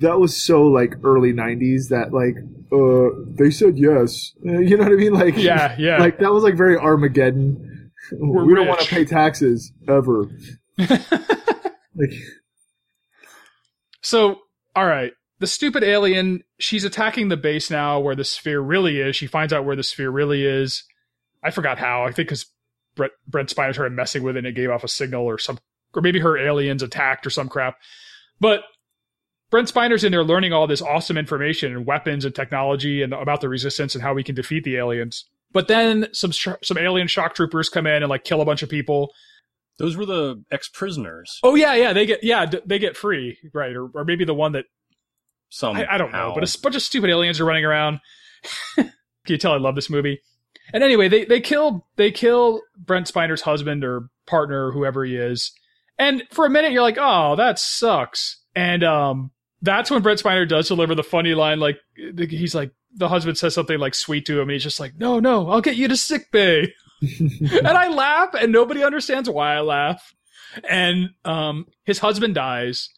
that 0.00 0.18
was 0.18 0.36
so 0.42 0.64
like 0.64 0.94
early 1.04 1.32
'90s 1.32 1.88
that 1.88 2.12
like 2.12 2.36
uh 2.72 3.34
they 3.38 3.50
said 3.50 3.78
yes. 3.78 4.32
You 4.42 4.76
know 4.76 4.84
what 4.84 4.92
I 4.92 4.96
mean? 4.96 5.12
Like 5.12 5.36
yeah 5.36 5.74
yeah 5.78 5.98
like 5.98 6.18
that 6.18 6.32
was 6.32 6.44
like 6.44 6.56
very 6.56 6.76
Armageddon. 6.76 7.90
We're 8.12 8.44
we 8.44 8.54
don't 8.54 8.68
want 8.68 8.80
to 8.80 8.88
pay 8.88 9.04
taxes 9.04 9.72
ever. 9.88 10.30
Like 11.98 12.12
so 14.02 14.40
all 14.74 14.86
right 14.86 15.12
the 15.38 15.46
stupid 15.46 15.82
alien 15.82 16.42
she's 16.58 16.84
attacking 16.84 17.28
the 17.28 17.36
base 17.36 17.70
now 17.70 17.98
where 18.00 18.14
the 18.14 18.24
sphere 18.24 18.60
really 18.60 19.00
is 19.00 19.16
she 19.16 19.26
finds 19.26 19.52
out 19.52 19.64
where 19.64 19.76
the 19.76 19.82
sphere 19.82 20.10
really 20.10 20.44
is 20.44 20.84
i 21.42 21.50
forgot 21.50 21.78
how 21.78 22.04
i 22.04 22.12
think 22.12 22.28
because 22.28 22.46
brent, 22.94 23.12
brent 23.26 23.48
spiner 23.48 23.72
started 23.72 23.94
messing 23.94 24.22
with 24.22 24.36
it 24.36 24.40
and 24.40 24.46
it 24.46 24.54
gave 24.54 24.70
off 24.70 24.84
a 24.84 24.88
signal 24.88 25.24
or 25.24 25.38
some 25.38 25.58
or 25.94 26.02
maybe 26.02 26.20
her 26.20 26.36
aliens 26.36 26.82
attacked 26.82 27.26
or 27.26 27.30
some 27.30 27.48
crap 27.48 27.76
but 28.40 28.62
brent 29.50 29.68
spiner's 29.68 30.04
in 30.04 30.12
there 30.12 30.24
learning 30.24 30.52
all 30.52 30.66
this 30.66 30.82
awesome 30.82 31.16
information 31.16 31.72
and 31.74 31.86
weapons 31.86 32.24
and 32.24 32.34
technology 32.34 33.02
and 33.02 33.12
about 33.12 33.40
the 33.40 33.48
resistance 33.48 33.94
and 33.94 34.02
how 34.02 34.12
we 34.14 34.22
can 34.24 34.34
defeat 34.34 34.64
the 34.64 34.76
aliens 34.76 35.24
but 35.52 35.68
then 35.68 36.08
some 36.12 36.30
sh- 36.32 36.48
some 36.62 36.76
alien 36.78 37.06
shock 37.08 37.34
troopers 37.34 37.68
come 37.68 37.86
in 37.86 38.02
and 38.02 38.08
like 38.10 38.24
kill 38.24 38.40
a 38.40 38.44
bunch 38.44 38.62
of 38.62 38.68
people 38.68 39.12
Those 39.78 39.96
were 39.96 40.06
the 40.06 40.42
ex 40.50 40.68
prisoners. 40.68 41.38
oh 41.42 41.54
yeah 41.54 41.74
yeah 41.74 41.92
they 41.92 42.06
get 42.06 42.22
yeah 42.24 42.46
d- 42.46 42.60
they 42.66 42.78
get 42.78 42.96
free 42.96 43.38
right 43.54 43.74
or, 43.76 43.88
or 43.94 44.04
maybe 44.04 44.24
the 44.24 44.34
one 44.34 44.52
that 44.52 44.64
Some 45.48 45.76
I, 45.76 45.86
I 45.94 45.98
don't 45.98 46.12
know, 46.12 46.32
but 46.34 46.42
a 46.42 46.58
bunch 46.60 46.74
of 46.76 46.82
stupid 46.82 47.08
aliens 47.10 47.38
are 47.40 47.44
running 47.44 47.64
around. 47.64 48.00
Can 48.76 48.90
you 49.28 49.38
tell 49.38 49.52
I 49.52 49.58
love 49.58 49.74
this 49.76 49.88
movie? 49.90 50.20
And 50.72 50.82
anyway, 50.82 51.08
they 51.08 51.24
they 51.24 51.40
kill 51.40 51.86
they 51.96 52.10
kill 52.10 52.62
Brent 52.76 53.06
Spiner's 53.06 53.42
husband 53.42 53.84
or 53.84 54.08
partner, 54.26 54.66
or 54.68 54.72
whoever 54.72 55.04
he 55.04 55.16
is. 55.16 55.52
And 55.98 56.24
for 56.32 56.44
a 56.46 56.50
minute, 56.50 56.72
you're 56.72 56.82
like, 56.82 56.98
oh, 56.98 57.36
that 57.36 57.58
sucks. 57.60 58.42
And 58.56 58.82
um, 58.82 59.30
that's 59.62 59.90
when 59.90 60.02
Brent 60.02 60.22
Spiner 60.22 60.48
does 60.48 60.68
deliver 60.68 60.94
the 60.94 61.02
funny 61.02 61.34
line, 61.34 61.60
like 61.60 61.78
he's 61.94 62.54
like 62.54 62.72
the 62.94 63.08
husband 63.08 63.38
says 63.38 63.54
something 63.54 63.78
like 63.78 63.94
sweet 63.94 64.26
to 64.26 64.34
him, 64.34 64.48
and 64.48 64.52
he's 64.52 64.62
just 64.62 64.80
like, 64.80 64.94
no, 64.98 65.20
no, 65.20 65.48
I'll 65.48 65.60
get 65.60 65.76
you 65.76 65.88
to 65.88 65.96
sick 65.96 66.30
bay. 66.30 66.72
and 67.20 67.68
I 67.68 67.88
laugh, 67.88 68.34
and 68.34 68.52
nobody 68.52 68.82
understands 68.82 69.28
why 69.28 69.54
I 69.54 69.60
laugh. 69.60 70.14
And 70.68 71.10
um, 71.24 71.66
his 71.84 71.98
husband 71.98 72.34
dies, 72.34 72.90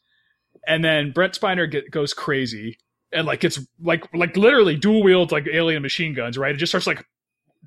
and 0.67 0.85
then 0.85 1.13
Brent 1.13 1.39
Spiner 1.39 1.71
get, 1.71 1.91
goes 1.91 2.15
crazy, 2.15 2.79
and 3.13 3.27
like 3.27 3.45
it's 3.45 3.59
like 3.81 4.13
like 4.15 4.37
literally 4.37 4.77
dual 4.77 5.03
wields 5.03 5.33
like 5.33 5.47
alien 5.53 5.83
machine 5.83 6.15
guns, 6.15 6.39
right? 6.39 6.55
It 6.55 6.59
just 6.59 6.71
starts 6.71 6.87
like 6.87 7.05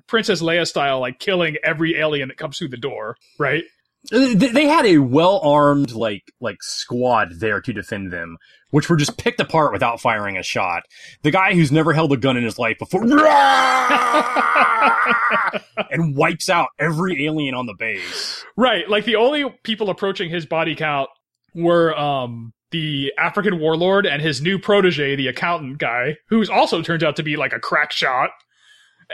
Princess 0.06 0.42
Leia 0.42 0.66
style, 0.66 1.00
like 1.00 1.18
killing 1.18 1.56
every 1.64 1.96
alien 1.98 2.28
that 2.28 2.38
comes 2.38 2.58
through 2.58 2.68
the 2.68 2.76
door, 2.76 3.16
right? 3.38 3.64
They 4.10 4.34
they 4.34 4.66
had 4.66 4.84
a 4.84 4.98
well 4.98 5.40
armed 5.44 5.92
like 5.92 6.32
like 6.40 6.62
squad 6.62 7.38
there 7.38 7.60
to 7.60 7.72
defend 7.72 8.12
them, 8.12 8.36
which 8.70 8.90
were 8.90 8.96
just 8.96 9.16
picked 9.16 9.40
apart 9.40 9.72
without 9.72 10.00
firing 10.00 10.36
a 10.36 10.42
shot. 10.42 10.82
The 11.22 11.30
guy 11.30 11.54
who's 11.54 11.70
never 11.70 11.92
held 11.92 12.12
a 12.12 12.16
gun 12.16 12.36
in 12.36 12.42
his 12.42 12.58
life 12.58 12.78
before 12.78 13.02
and 15.90 16.16
wipes 16.16 16.50
out 16.50 16.68
every 16.80 17.26
alien 17.26 17.54
on 17.54 17.66
the 17.66 17.76
base. 17.78 18.44
Right. 18.56 18.88
Like 18.88 19.04
the 19.04 19.16
only 19.16 19.48
people 19.62 19.88
approaching 19.88 20.30
his 20.30 20.46
body 20.46 20.74
count 20.74 21.08
were 21.54 21.96
um 21.96 22.52
the 22.72 23.12
African 23.18 23.60
warlord 23.60 24.06
and 24.06 24.20
his 24.20 24.42
new 24.42 24.58
protege, 24.58 25.14
the 25.14 25.28
accountant 25.28 25.78
guy, 25.78 26.16
who's 26.28 26.50
also 26.50 26.82
turns 26.82 27.04
out 27.04 27.14
to 27.16 27.22
be 27.22 27.36
like 27.36 27.52
a 27.52 27.60
crack 27.60 27.92
shot. 27.92 28.30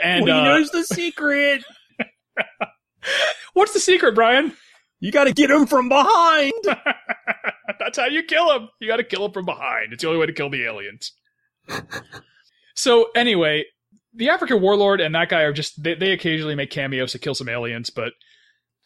And 0.01 0.25
well, 0.25 0.41
he 0.41 0.49
uh, 0.49 0.53
knows 0.53 0.71
the 0.71 0.83
secret. 0.83 1.63
what's 3.53 3.73
the 3.73 3.79
secret, 3.79 4.15
Brian? 4.15 4.53
You 4.99 5.11
got 5.11 5.25
to 5.25 5.33
get 5.33 5.49
him 5.49 5.65
from 5.65 5.89
behind. 5.89 6.53
That's 7.79 7.97
how 7.97 8.07
you 8.07 8.23
kill 8.23 8.51
him. 8.53 8.69
You 8.79 8.87
got 8.87 8.97
to 8.97 9.03
kill 9.03 9.25
him 9.25 9.31
from 9.31 9.45
behind. 9.45 9.93
It's 9.93 10.01
the 10.03 10.09
only 10.09 10.19
way 10.19 10.25
to 10.25 10.33
kill 10.33 10.49
the 10.49 10.65
aliens. 10.65 11.13
so 12.75 13.09
anyway, 13.15 13.65
the 14.13 14.29
African 14.29 14.61
warlord 14.61 14.99
and 15.01 15.15
that 15.15 15.29
guy 15.29 15.41
are 15.41 15.53
just 15.53 15.81
they, 15.81 15.95
they 15.95 16.11
occasionally 16.11 16.55
make 16.55 16.71
cameos 16.71 17.13
to 17.13 17.19
kill 17.19 17.35
some 17.35 17.49
aliens, 17.49 17.89
but 17.89 18.13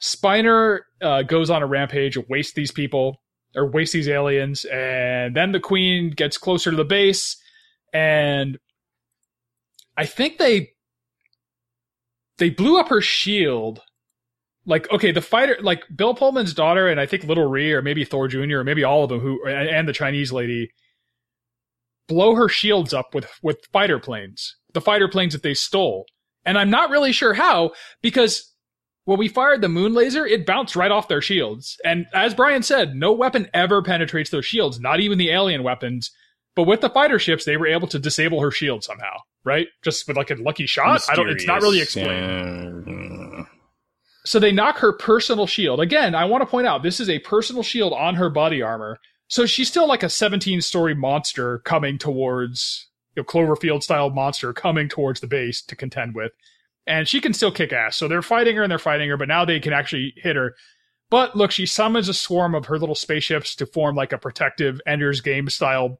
Spiner 0.01 0.81
uh, 1.01 1.23
goes 1.23 1.49
on 1.49 1.63
a 1.63 1.67
rampage 1.67 2.17
and 2.17 2.25
wastes 2.29 2.53
these 2.53 2.71
people 2.71 3.21
or 3.55 3.69
wastes 3.69 3.93
these 3.93 4.09
aliens, 4.09 4.65
and 4.65 5.35
then 5.35 5.51
the 5.51 5.59
queen 5.59 6.11
gets 6.11 6.37
closer 6.37 6.71
to 6.71 6.77
the 6.77 6.83
base, 6.83 7.37
and 7.93 8.57
I 9.95 10.05
think 10.05 10.37
they 10.39 10.71
they 12.37 12.49
blew 12.49 12.79
up 12.79 12.89
her 12.89 13.01
shield 13.01 13.81
like 14.65 14.89
okay 14.91 15.11
the 15.11 15.21
fighter 15.21 15.57
like 15.61 15.83
bill 15.95 16.15
pullman's 16.15 16.53
daughter 16.53 16.87
and 16.87 16.99
i 16.99 17.05
think 17.05 17.23
little 17.23 17.49
ree 17.49 17.73
or 17.73 17.81
maybe 17.81 18.05
thor 18.05 18.27
jr 18.27 18.59
or 18.59 18.63
maybe 18.63 18.83
all 18.83 19.03
of 19.03 19.09
them 19.09 19.19
who 19.19 19.45
and, 19.45 19.69
and 19.69 19.87
the 19.87 19.93
chinese 19.93 20.31
lady 20.31 20.69
blow 22.07 22.35
her 22.35 22.49
shields 22.49 22.93
up 22.93 23.13
with 23.13 23.27
with 23.41 23.65
fighter 23.71 23.99
planes 23.99 24.55
the 24.73 24.81
fighter 24.81 25.07
planes 25.07 25.33
that 25.33 25.43
they 25.43 25.53
stole. 25.53 26.05
And 26.45 26.57
i'm 26.57 26.69
not 26.69 26.89
really 26.89 27.11
sure 27.11 27.33
how 27.33 27.71
because 28.01 28.51
when 29.05 29.19
we 29.19 29.27
fired 29.27 29.61
the 29.61 29.69
moon 29.69 29.93
laser 29.93 30.25
it 30.25 30.45
bounced 30.45 30.75
right 30.75 30.91
off 30.91 31.07
their 31.07 31.21
shields. 31.21 31.77
And 31.85 32.05
as 32.13 32.33
brian 32.33 32.63
said 32.63 32.95
no 32.95 33.13
weapon 33.13 33.49
ever 33.53 33.81
penetrates 33.81 34.29
their 34.29 34.41
shields 34.41 34.79
not 34.79 34.99
even 34.99 35.17
the 35.17 35.31
alien 35.31 35.63
weapons. 35.63 36.11
But 36.55 36.63
with 36.63 36.81
the 36.81 36.89
fighter 36.89 37.19
ships 37.19 37.45
they 37.45 37.57
were 37.57 37.67
able 37.67 37.87
to 37.87 37.99
disable 37.99 38.41
her 38.41 38.51
shield 38.51 38.83
somehow 38.83 39.19
right? 39.45 39.67
Just 39.83 40.07
with 40.07 40.17
like 40.17 40.31
a 40.31 40.35
lucky 40.35 40.65
shot? 40.65 41.01
I 41.09 41.15
don't 41.15 41.29
it's 41.29 41.45
not 41.45 41.61
really 41.61 41.81
explained. 41.81 42.77
Explained. 42.79 43.47
So 44.25 44.39
they 44.39 44.51
knock 44.51 44.77
her 44.77 44.93
personal 44.93 45.47
shield. 45.47 45.79
Again, 45.79 46.15
I 46.15 46.25
want 46.25 46.41
to 46.41 46.49
point 46.49 46.67
out 46.67 46.83
this 46.83 46.99
is 46.99 47.09
a 47.09 47.19
personal 47.19 47.63
shield 47.63 47.93
on 47.93 48.15
her 48.15 48.29
body 48.29 48.61
armor. 48.61 48.99
So 49.27 49.45
she's 49.45 49.67
still 49.67 49.87
like 49.87 50.03
a 50.03 50.09
17 50.09 50.61
story 50.61 50.95
monster 50.95 51.59
coming 51.59 51.97
towards, 51.97 52.87
you 53.15 53.21
know, 53.21 53.25
Cloverfield 53.25 53.83
style 53.83 54.09
monster 54.09 54.53
coming 54.53 54.87
towards 54.87 55.19
the 55.19 55.27
base 55.27 55.61
to 55.63 55.75
contend 55.75 56.15
with. 56.15 56.31
And 56.85 57.07
she 57.07 57.19
can 57.19 57.33
still 57.33 57.51
kick 57.51 57.73
ass. 57.73 57.97
So 57.97 58.07
they're 58.07 58.21
fighting 58.21 58.55
her 58.55 58.63
and 58.63 58.71
they're 58.71 58.79
fighting 58.79 59.09
her, 59.09 59.17
but 59.17 59.27
now 59.27 59.45
they 59.45 59.59
can 59.59 59.73
actually 59.73 60.13
hit 60.17 60.35
her. 60.35 60.55
But 61.09 61.35
look, 61.35 61.51
she 61.51 61.65
summons 61.65 62.09
a 62.09 62.13
swarm 62.13 62.55
of 62.55 62.65
her 62.65 62.79
little 62.79 62.95
spaceships 62.95 63.55
to 63.57 63.65
form 63.65 63.95
like 63.95 64.13
a 64.13 64.17
protective 64.17 64.81
Ender's 64.85 65.21
Game 65.21 65.49
style 65.49 65.99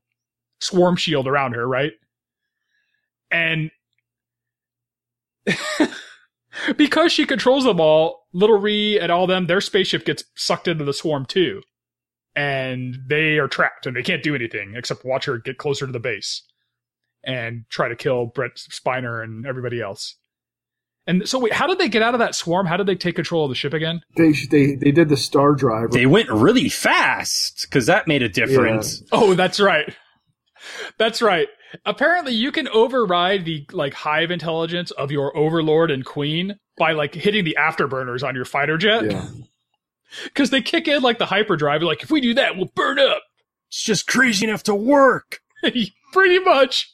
swarm 0.60 0.96
shield 0.96 1.28
around 1.28 1.54
her, 1.54 1.68
right? 1.68 1.94
And 3.32 3.72
because 6.78 7.12
she 7.12 7.26
controls 7.26 7.64
them 7.64 7.80
all, 7.80 8.28
Little 8.34 8.60
Ree 8.60 9.00
and 9.00 9.12
all 9.12 9.28
them, 9.28 9.48
their 9.48 9.62
spaceship 9.62 10.06
gets 10.06 10.24
sucked 10.36 10.68
into 10.68 10.84
the 10.84 10.94
swarm 10.94 11.26
too. 11.26 11.62
And 12.36 12.98
they 13.08 13.38
are 13.38 13.48
trapped 13.48 13.86
and 13.86 13.96
they 13.96 14.02
can't 14.02 14.24
do 14.24 14.34
anything 14.34 14.74
except 14.76 15.06
watch 15.06 15.26
her 15.26 15.38
get 15.38 15.58
closer 15.58 15.86
to 15.86 15.92
the 15.92 16.00
base 16.00 16.42
and 17.24 17.66
try 17.70 17.88
to 17.88 17.96
kill 17.96 18.26
Brent 18.26 18.56
Spiner 18.56 19.24
and 19.24 19.46
everybody 19.46 19.82
else. 19.82 20.18
And 21.06 21.28
so 21.28 21.38
wait, 21.38 21.54
how 21.54 21.68
did 21.68 21.80
they 21.80 21.90
get 21.90 22.02
out 22.02 22.16
of 22.16 22.20
that 22.20 22.34
swarm? 22.34 22.66
How 22.66 22.78
did 22.78 22.88
they 22.88 22.96
take 22.96 23.16
control 23.16 23.44
of 23.44 23.50
the 23.50 23.56
ship 23.56 23.74
again? 23.74 24.02
they 24.16 24.32
they 24.50 24.76
they 24.76 24.92
did 24.92 25.10
the 25.10 25.18
star 25.18 25.54
drive. 25.54 25.92
They 25.92 26.06
went 26.06 26.30
really 26.30 26.70
fast 26.70 27.68
because 27.70 27.88
that 27.88 28.08
made 28.08 28.24
a 28.24 28.30
difference. 28.30 29.04
Oh, 29.12 29.34
that's 29.34 29.60
right. 29.60 29.94
That's 30.98 31.22
right. 31.22 31.48
Apparently 31.86 32.34
you 32.34 32.52
can 32.52 32.68
override 32.68 33.46
the 33.46 33.66
like 33.72 33.94
hive 33.94 34.32
intelligence 34.32 34.92
of 34.92 35.12
your 35.12 35.36
overlord 35.36 35.92
and 35.92 36.06
queen 36.06 36.60
by 36.78 36.94
like 36.94 37.14
hitting 37.16 37.44
the 37.44 37.58
afterburners 37.60 38.26
on 38.28 38.36
your 38.36 38.46
fighter 38.46 38.78
jet. 38.78 39.10
yeah. 39.10 39.28
Because 40.26 40.52
they 40.52 40.62
kick 40.62 40.88
in 40.88 41.02
like 41.02 41.18
the 41.18 41.26
hyperdrive. 41.26 41.82
Like, 41.82 42.04
if 42.04 42.12
we 42.12 42.22
do 42.22 42.36
that, 42.36 42.56
we'll 42.56 42.72
burn 42.76 43.00
up. 43.00 43.24
It's 43.70 43.84
just 43.84 44.06
crazy 44.06 44.46
enough 44.46 44.64
to 44.64 44.76
work. 44.76 45.40
Pretty 46.14 46.40
much. 46.40 46.94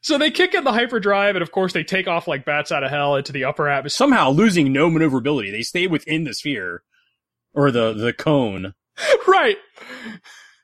So 0.00 0.18
they 0.18 0.30
kick 0.30 0.54
in 0.54 0.64
the 0.64 0.72
hyperdrive, 0.72 1.36
and 1.36 1.42
of 1.42 1.52
course 1.52 1.72
they 1.72 1.84
take 1.84 2.08
off 2.08 2.26
like 2.26 2.44
bats 2.44 2.72
out 2.72 2.82
of 2.82 2.90
hell 2.90 3.14
into 3.16 3.32
the 3.32 3.44
upper 3.44 3.68
atmosphere. 3.68 3.96
Somehow 3.96 4.30
losing 4.30 4.72
no 4.72 4.90
maneuverability. 4.90 5.50
They 5.52 5.62
stay 5.62 5.86
within 5.86 6.24
the 6.24 6.34
sphere. 6.34 6.82
Or 7.54 7.70
the, 7.70 7.92
the 7.92 8.12
cone. 8.12 8.74
right. 9.26 9.56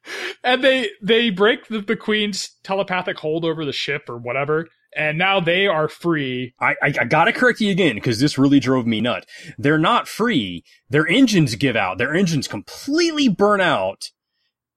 And 0.45 0.65
they 0.65 0.91
they 1.01 1.31
break 1.31 1.69
the, 1.69 1.81
the 1.81 1.95
queen's 1.97 2.57
telepathic 2.65 3.19
hold 3.19 3.45
over 3.45 3.65
the 3.65 3.73
ship 3.73 4.09
or 4.09 4.17
whatever, 4.19 4.67
and 4.97 5.17
now 5.17 5.39
they 5.39 5.69
are 5.69 5.89
free. 5.89 6.53
I, 6.61 6.75
I, 6.83 6.95
I 7.01 7.05
gotta 7.05 7.33
correct 7.33 7.61
you 7.61 7.71
again, 7.71 7.95
because 7.95 8.19
this 8.19 8.37
really 8.39 8.59
drove 8.59 8.85
me 8.87 9.01
nut. 9.01 9.25
They're 9.57 9.79
not 9.79 10.09
free. 10.09 10.65
Their 10.91 11.07
engines 11.07 11.55
give 11.55 11.77
out. 11.77 11.99
Their 11.99 12.13
engines 12.15 12.49
completely 12.49 13.29
burn 13.29 13.61
out 13.61 14.11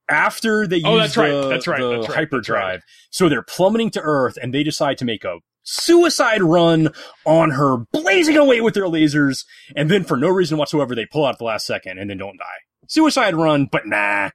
after 0.08 0.66
they 0.68 0.80
Oh, 0.84 0.94
use 0.94 1.02
that's 1.02 1.16
right. 1.16 1.30
the, 1.32 1.48
That's 1.48 1.66
right. 1.66 1.80
the 1.80 1.96
That's 1.96 2.08
right. 2.08 2.16
Hyperdrive. 2.18 2.82
So 3.10 3.28
they're 3.28 3.42
plummeting 3.42 3.90
to 3.92 4.00
Earth, 4.00 4.38
and 4.40 4.54
they 4.54 4.62
decide 4.62 4.98
to 4.98 5.04
make 5.04 5.24
a 5.24 5.38
suicide 5.64 6.42
run 6.42 6.90
on 7.24 7.50
her, 7.50 7.78
blazing 7.92 8.36
away 8.36 8.60
with 8.60 8.74
their 8.74 8.84
lasers, 8.84 9.44
and 9.74 9.90
then 9.90 10.04
for 10.04 10.16
no 10.16 10.28
reason 10.28 10.58
whatsoever, 10.58 10.94
they 10.94 11.06
pull 11.06 11.24
out 11.26 11.32
at 11.34 11.38
the 11.38 11.44
last 11.44 11.66
second 11.66 11.98
and 11.98 12.08
then 12.08 12.18
don't 12.18 12.38
die. 12.38 12.44
Suicide 12.86 13.34
run, 13.34 13.66
but 13.70 13.84
nah. 13.86 14.30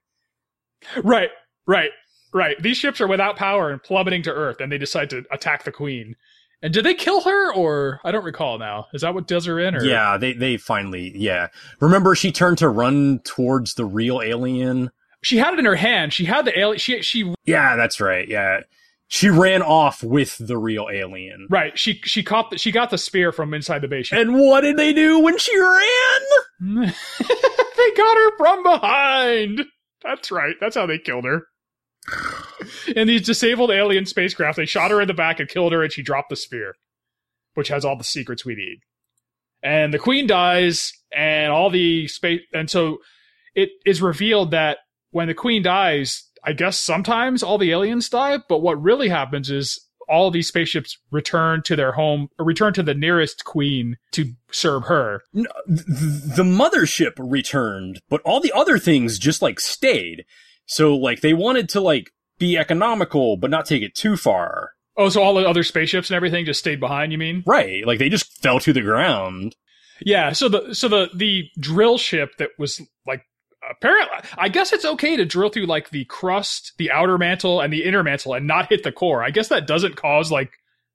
Right, 1.04 1.30
right, 1.68 1.92
right. 2.34 2.62
These 2.62 2.78
ships 2.78 3.00
are 3.02 3.08
without 3.08 3.36
power 3.36 3.70
and 3.70 3.82
plummeting 3.82 4.24
to 4.24 4.32
Earth, 4.34 4.60
and 4.60 4.72
they 4.72 4.78
decide 4.78 5.10
to 5.12 5.24
attack 5.32 5.64
the 5.64 5.72
queen. 5.72 6.16
And 6.64 6.72
did 6.74 6.86
they 6.86 6.94
kill 6.94 7.22
her, 7.22 7.54
or 7.54 8.00
I 8.04 8.12
don't 8.12 8.24
recall 8.24 8.60
now? 8.60 8.86
Is 8.94 9.02
that 9.02 9.14
what 9.16 9.28
does 9.28 9.46
her 9.46 9.60
in? 9.60 9.76
Or? 9.76 9.84
Yeah, 9.84 10.18
they, 10.18 10.34
they 10.34 10.58
finally, 10.58 11.12
yeah. 11.16 11.48
Remember 11.80 12.14
she 12.14 12.32
turned 12.32 12.60
to 12.60 12.70
run 12.70 13.20
towards 13.24 13.74
the 13.76 13.86
real 13.86 14.22
alien? 14.22 14.92
she 15.24 15.38
had 15.38 15.54
it 15.54 15.60
in 15.60 15.66
her 15.66 15.76
hand. 15.76 16.14
She 16.14 16.26
had 16.26 16.46
the 16.46 16.58
alien. 16.58 16.80
She 16.80 17.02
she 17.04 17.34
Yeah, 17.46 17.76
that's 17.76 18.00
right. 18.02 18.28
Yeah. 18.28 18.62
She 19.08 19.30
ran 19.30 19.62
off 19.62 20.04
with 20.04 20.38
the 20.40 20.58
real 20.58 20.88
alien. 20.92 21.48
right. 21.50 21.78
She 21.78 21.96
she 22.06 22.24
caught 22.24 22.50
the, 22.52 22.58
she 22.58 22.72
got 22.72 22.90
the 22.92 22.98
spear 22.98 23.32
from 23.32 23.54
inside 23.54 23.82
the 23.82 23.88
base. 23.88 24.08
She- 24.08 24.16
And 24.16 24.36
what 24.40 24.62
did 24.62 24.78
they 24.78 24.94
do 24.94 25.20
when 25.20 25.38
she 25.38 25.56
ran? 25.60 26.22
they 27.78 27.92
got 27.98 28.18
her 28.18 28.38
from 28.38 28.64
behind. 28.64 29.66
That's 30.04 30.32
right. 30.32 30.56
That's 30.60 30.76
how 30.76 30.86
they 30.86 30.98
killed 30.98 31.26
her. 31.26 31.48
In 32.96 33.08
these 33.08 33.26
disabled 33.26 33.72
alien 33.72 34.06
spacecraft, 34.06 34.58
they 34.58 34.66
shot 34.66 34.92
her 34.92 35.02
in 35.02 35.08
the 35.08 35.14
back 35.14 35.40
and 35.40 35.48
killed 35.48 35.72
her, 35.72 35.84
and 35.84 35.92
she 35.92 36.02
dropped 36.02 36.30
the 36.30 36.36
spear, 36.36 36.76
which 37.54 37.68
has 37.68 37.86
all 37.86 37.96
the 37.96 38.04
secrets 38.04 38.46
we 38.46 38.56
need. 38.56 38.80
And 39.64 39.94
the 39.94 40.00
queen 40.00 40.26
dies, 40.26 40.94
and 41.12 41.52
all 41.52 41.70
the 41.70 42.08
space, 42.08 42.42
and 42.54 42.70
so 42.70 42.98
it 43.54 43.70
is 43.86 44.02
revealed 44.02 44.52
that 44.52 44.80
when 45.12 45.28
the 45.28 45.34
queen 45.34 45.62
dies, 45.62 46.30
I 46.44 46.54
guess 46.54 46.80
sometimes 46.80 47.44
all 47.44 47.58
the 47.58 47.72
aliens 47.72 48.10
die, 48.10 48.40
but 48.50 48.60
what 48.60 48.82
really 48.82 49.10
happens 49.10 49.52
is 49.52 49.88
all 50.12 50.30
these 50.30 50.48
spaceships 50.48 50.98
return 51.10 51.62
to 51.64 51.76
their 51.76 51.94
home, 51.94 52.28
or 52.38 52.46
return 52.46 52.74
to 52.74 52.84
the 52.84 52.94
nearest 52.94 53.46
queen 53.46 53.98
to 54.12 54.34
serve 54.52 54.84
her. 54.84 55.22
No, 55.34 55.50
th- 55.68 55.86
the 55.88 56.44
mothership 56.44 57.14
returned, 57.18 58.02
but 58.10 58.22
all 58.22 58.40
the 58.40 58.52
other 58.54 58.78
things 58.78 59.18
just 59.18 59.42
like 59.42 59.60
stayed. 59.60 60.26
So 60.66 60.96
like 60.96 61.22
they 61.22 61.34
wanted 61.34 61.70
to 61.70 61.82
like 61.82 62.12
be 62.38 62.58
economical, 62.58 63.38
but 63.38 63.50
not 63.50 63.66
take 63.66 63.84
it 63.84 63.96
too 63.96 64.18
far. 64.18 64.72
Oh, 64.98 65.10
so 65.10 65.24
all 65.24 65.36
the 65.36 65.48
other 65.48 65.64
spaceships 65.64 66.10
and 66.10 66.16
everything 66.16 66.46
just 66.46 66.60
stayed 66.60 66.80
behind, 66.80 67.12
you 67.12 67.18
mean? 67.18 67.44
Right. 67.46 67.86
Like 67.88 68.00
they 68.00 68.10
just 68.10 68.42
fell 68.42 68.60
to 68.60 68.74
the 68.74 68.82
ground. 68.82 69.56
Yeah, 70.04 70.32
so 70.32 70.50
the 70.50 70.74
so 70.74 70.88
the 70.88 71.10
the 71.14 71.46
drill 71.60 71.98
ship 71.98 72.32
that 72.38 72.50
was 72.58 72.82
like 73.06 73.24
apparently 73.72 74.18
I 74.38 74.50
guess 74.50 74.74
it's 74.74 74.86
okay 74.86 75.16
to 75.16 75.26
drill 75.26 75.50
through 75.50 75.66
like 75.66 75.90
the 75.90 76.06
crust, 76.06 76.74
the 76.78 76.92
outer 76.92 77.18
mantle 77.18 77.62
and 77.62 77.72
the 77.72 77.84
inner 77.84 78.04
mantle 78.04 78.34
and 78.34 78.46
not 78.46 78.70
hit 78.70 78.84
the 78.84 78.92
core. 78.92 79.24
I 79.24 79.32
guess 79.32 79.48
that 79.48 79.68
doesn't 79.68 79.96
cause 79.96 80.32
like 80.32 80.52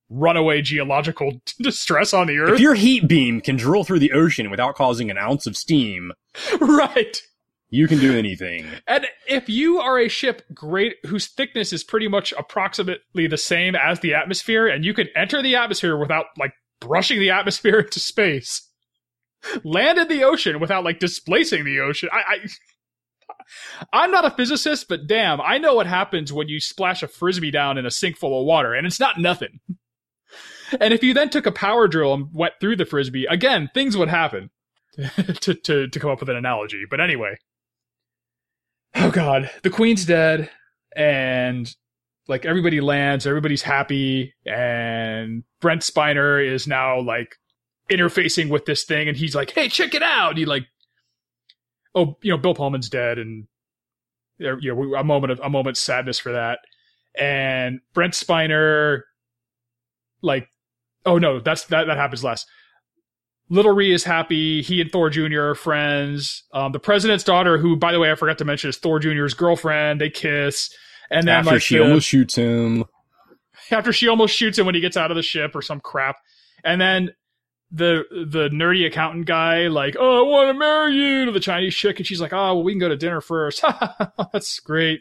runaway 0.08 0.62
geological 0.62 1.40
distress 1.60 2.12
on 2.14 2.26
the 2.26 2.38
earth. 2.38 2.54
If 2.54 2.60
your 2.60 2.74
heat 2.74 3.08
beam 3.08 3.40
can 3.40 3.56
drill 3.56 3.84
through 3.84 4.00
the 4.00 4.12
ocean 4.12 4.50
without 4.50 4.74
causing 4.74 5.10
an 5.10 5.18
ounce 5.18 5.46
of 5.46 5.56
steam, 5.56 6.12
right. 6.60 7.20
you 7.70 7.88
can 7.88 7.98
do 7.98 8.16
anything. 8.16 8.66
And 8.86 9.06
if 9.28 9.48
you 9.48 9.78
are 9.78 9.98
a 9.98 10.08
ship 10.08 10.42
great 10.54 10.96
whose 11.06 11.26
thickness 11.26 11.72
is 11.72 11.84
pretty 11.84 12.08
much 12.08 12.32
approximately 12.38 13.26
the 13.26 13.38
same 13.38 13.74
as 13.74 14.00
the 14.00 14.14
atmosphere 14.14 14.66
and 14.66 14.84
you 14.84 14.94
can 14.94 15.08
enter 15.16 15.42
the 15.42 15.56
atmosphere 15.56 15.96
without 15.96 16.26
like 16.38 16.52
brushing 16.80 17.18
the 17.18 17.30
atmosphere 17.30 17.80
into 17.80 18.00
space, 18.00 18.65
land 19.64 19.98
in 19.98 20.08
the 20.08 20.24
ocean 20.24 20.60
without 20.60 20.84
like 20.84 20.98
displacing 20.98 21.64
the 21.64 21.80
ocean. 21.80 22.08
I, 22.12 22.34
I 22.34 22.38
I'm 23.92 24.10
not 24.10 24.24
a 24.24 24.30
physicist, 24.30 24.88
but 24.88 25.06
damn, 25.06 25.40
I 25.40 25.58
know 25.58 25.74
what 25.74 25.86
happens 25.86 26.32
when 26.32 26.48
you 26.48 26.60
splash 26.60 27.02
a 27.02 27.08
frisbee 27.08 27.50
down 27.50 27.78
in 27.78 27.86
a 27.86 27.90
sink 27.90 28.16
full 28.16 28.38
of 28.38 28.46
water, 28.46 28.74
and 28.74 28.86
it's 28.86 29.00
not 29.00 29.20
nothing. 29.20 29.60
And 30.80 30.92
if 30.92 31.04
you 31.04 31.14
then 31.14 31.30
took 31.30 31.46
a 31.46 31.52
power 31.52 31.86
drill 31.86 32.12
and 32.12 32.28
went 32.32 32.54
through 32.60 32.76
the 32.76 32.84
frisbee, 32.84 33.26
again, 33.26 33.70
things 33.72 33.96
would 33.96 34.08
happen. 34.08 34.50
to, 35.40 35.54
to 35.54 35.88
to 35.88 36.00
come 36.00 36.10
up 36.10 36.20
with 36.20 36.30
an 36.30 36.36
analogy. 36.36 36.84
But 36.88 37.00
anyway. 37.00 37.36
Oh 38.94 39.10
god, 39.10 39.50
the 39.62 39.70
queen's 39.70 40.06
dead, 40.06 40.50
and 40.96 41.70
like 42.28 42.46
everybody 42.46 42.80
lands, 42.80 43.26
everybody's 43.26 43.62
happy, 43.62 44.34
and 44.46 45.44
Brent 45.60 45.82
Spiner 45.82 46.44
is 46.44 46.66
now 46.66 47.00
like 47.00 47.36
interfacing 47.90 48.48
with 48.50 48.64
this 48.66 48.84
thing, 48.84 49.08
and 49.08 49.16
he's 49.16 49.34
like, 49.34 49.50
"Hey, 49.52 49.68
check 49.68 49.94
it 49.94 50.02
out!" 50.02 50.30
And 50.30 50.38
he 50.38 50.44
like, 50.46 50.66
oh, 51.94 52.16
you 52.22 52.30
know, 52.30 52.38
Bill 52.38 52.54
Pullman's 52.54 52.88
dead, 52.88 53.18
and 53.18 53.46
there, 54.38 54.58
you 54.60 54.74
know, 54.74 54.94
a 54.96 55.04
moment 55.04 55.32
of 55.32 55.40
a 55.40 55.48
moment's 55.48 55.80
sadness 55.80 56.18
for 56.18 56.32
that, 56.32 56.58
and 57.18 57.80
Brent 57.94 58.12
Spiner, 58.14 59.02
like, 60.22 60.48
oh 61.04 61.18
no, 61.18 61.40
that's 61.40 61.64
that 61.66 61.86
that 61.86 61.96
happens 61.96 62.22
last. 62.24 62.46
Little 63.48 63.72
Ree 63.72 63.94
is 63.94 64.02
happy. 64.02 64.60
He 64.60 64.80
and 64.80 64.90
Thor 64.90 65.08
Jr. 65.08 65.40
are 65.50 65.54
friends. 65.54 66.42
Um, 66.52 66.72
the 66.72 66.80
president's 66.80 67.22
daughter, 67.22 67.58
who, 67.58 67.76
by 67.76 67.92
the 67.92 68.00
way, 68.00 68.10
I 68.10 68.16
forgot 68.16 68.38
to 68.38 68.44
mention, 68.44 68.70
is 68.70 68.76
Thor 68.76 68.98
Jr.'s 68.98 69.34
girlfriend. 69.34 70.00
They 70.00 70.10
kiss, 70.10 70.68
and 71.10 71.28
then 71.28 71.36
After 71.38 71.50
like 71.52 71.62
she 71.62 71.76
the- 71.76 71.84
almost 71.84 72.08
shoots 72.08 72.34
him. 72.34 72.84
after 73.70 73.92
she 73.92 74.08
almost 74.08 74.34
shoots 74.34 74.58
him 74.58 74.66
when 74.66 74.74
he 74.74 74.80
gets 74.80 74.96
out 74.96 75.10
of 75.12 75.16
the 75.16 75.22
ship 75.22 75.54
or 75.54 75.62
some 75.62 75.78
crap. 75.80 76.16
And 76.64 76.80
then 76.80 77.10
the 77.76 78.04
the 78.10 78.48
nerdy 78.48 78.86
accountant 78.86 79.26
guy, 79.26 79.68
like, 79.68 79.96
oh, 79.98 80.18
I 80.26 80.28
want 80.28 80.48
to 80.50 80.58
marry 80.58 80.94
you 80.94 81.26
to 81.26 81.32
the 81.32 81.40
Chinese 81.40 81.74
chick, 81.74 81.98
and 81.98 82.06
she's 82.06 82.20
like, 82.20 82.32
oh, 82.32 82.54
well, 82.54 82.62
we 82.64 82.72
can 82.72 82.80
go 82.80 82.88
to 82.88 82.96
dinner 82.96 83.20
first. 83.20 83.62
That's 84.32 84.60
great. 84.60 85.00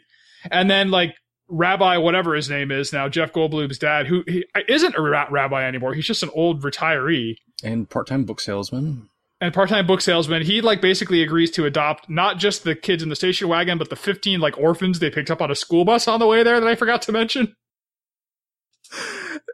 And 0.50 0.68
then 0.70 0.90
like 0.90 1.14
Rabbi, 1.48 1.96
whatever 1.98 2.34
his 2.34 2.50
name 2.50 2.70
is 2.70 2.92
now, 2.92 3.08
Jeff 3.08 3.32
Goldblum's 3.32 3.78
dad, 3.78 4.06
who 4.06 4.22
he 4.26 4.44
isn't 4.68 4.94
a 4.96 5.00
ra- 5.00 5.28
rabbi 5.30 5.64
anymore. 5.64 5.94
He's 5.94 6.06
just 6.06 6.22
an 6.22 6.30
old 6.34 6.62
retiree 6.62 7.36
And 7.62 7.88
part-time 7.88 8.24
book 8.24 8.40
salesman. 8.40 9.08
and 9.40 9.54
part-time 9.54 9.86
book 9.86 10.00
salesman. 10.00 10.42
He 10.42 10.60
like 10.60 10.80
basically 10.80 11.22
agrees 11.22 11.50
to 11.52 11.64
adopt 11.64 12.10
not 12.10 12.38
just 12.38 12.64
the 12.64 12.74
kids 12.74 13.02
in 13.02 13.08
the 13.08 13.16
station 13.16 13.48
wagon, 13.48 13.78
but 13.78 13.90
the 13.90 13.96
15 13.96 14.40
like 14.40 14.58
orphans 14.58 14.98
they 14.98 15.10
picked 15.10 15.30
up 15.30 15.40
on 15.40 15.50
a 15.50 15.54
school 15.54 15.84
bus 15.84 16.08
on 16.08 16.18
the 16.20 16.26
way 16.26 16.42
there 16.42 16.58
that 16.60 16.68
I 16.68 16.74
forgot 16.74 17.02
to 17.02 17.12
mention. 17.12 17.54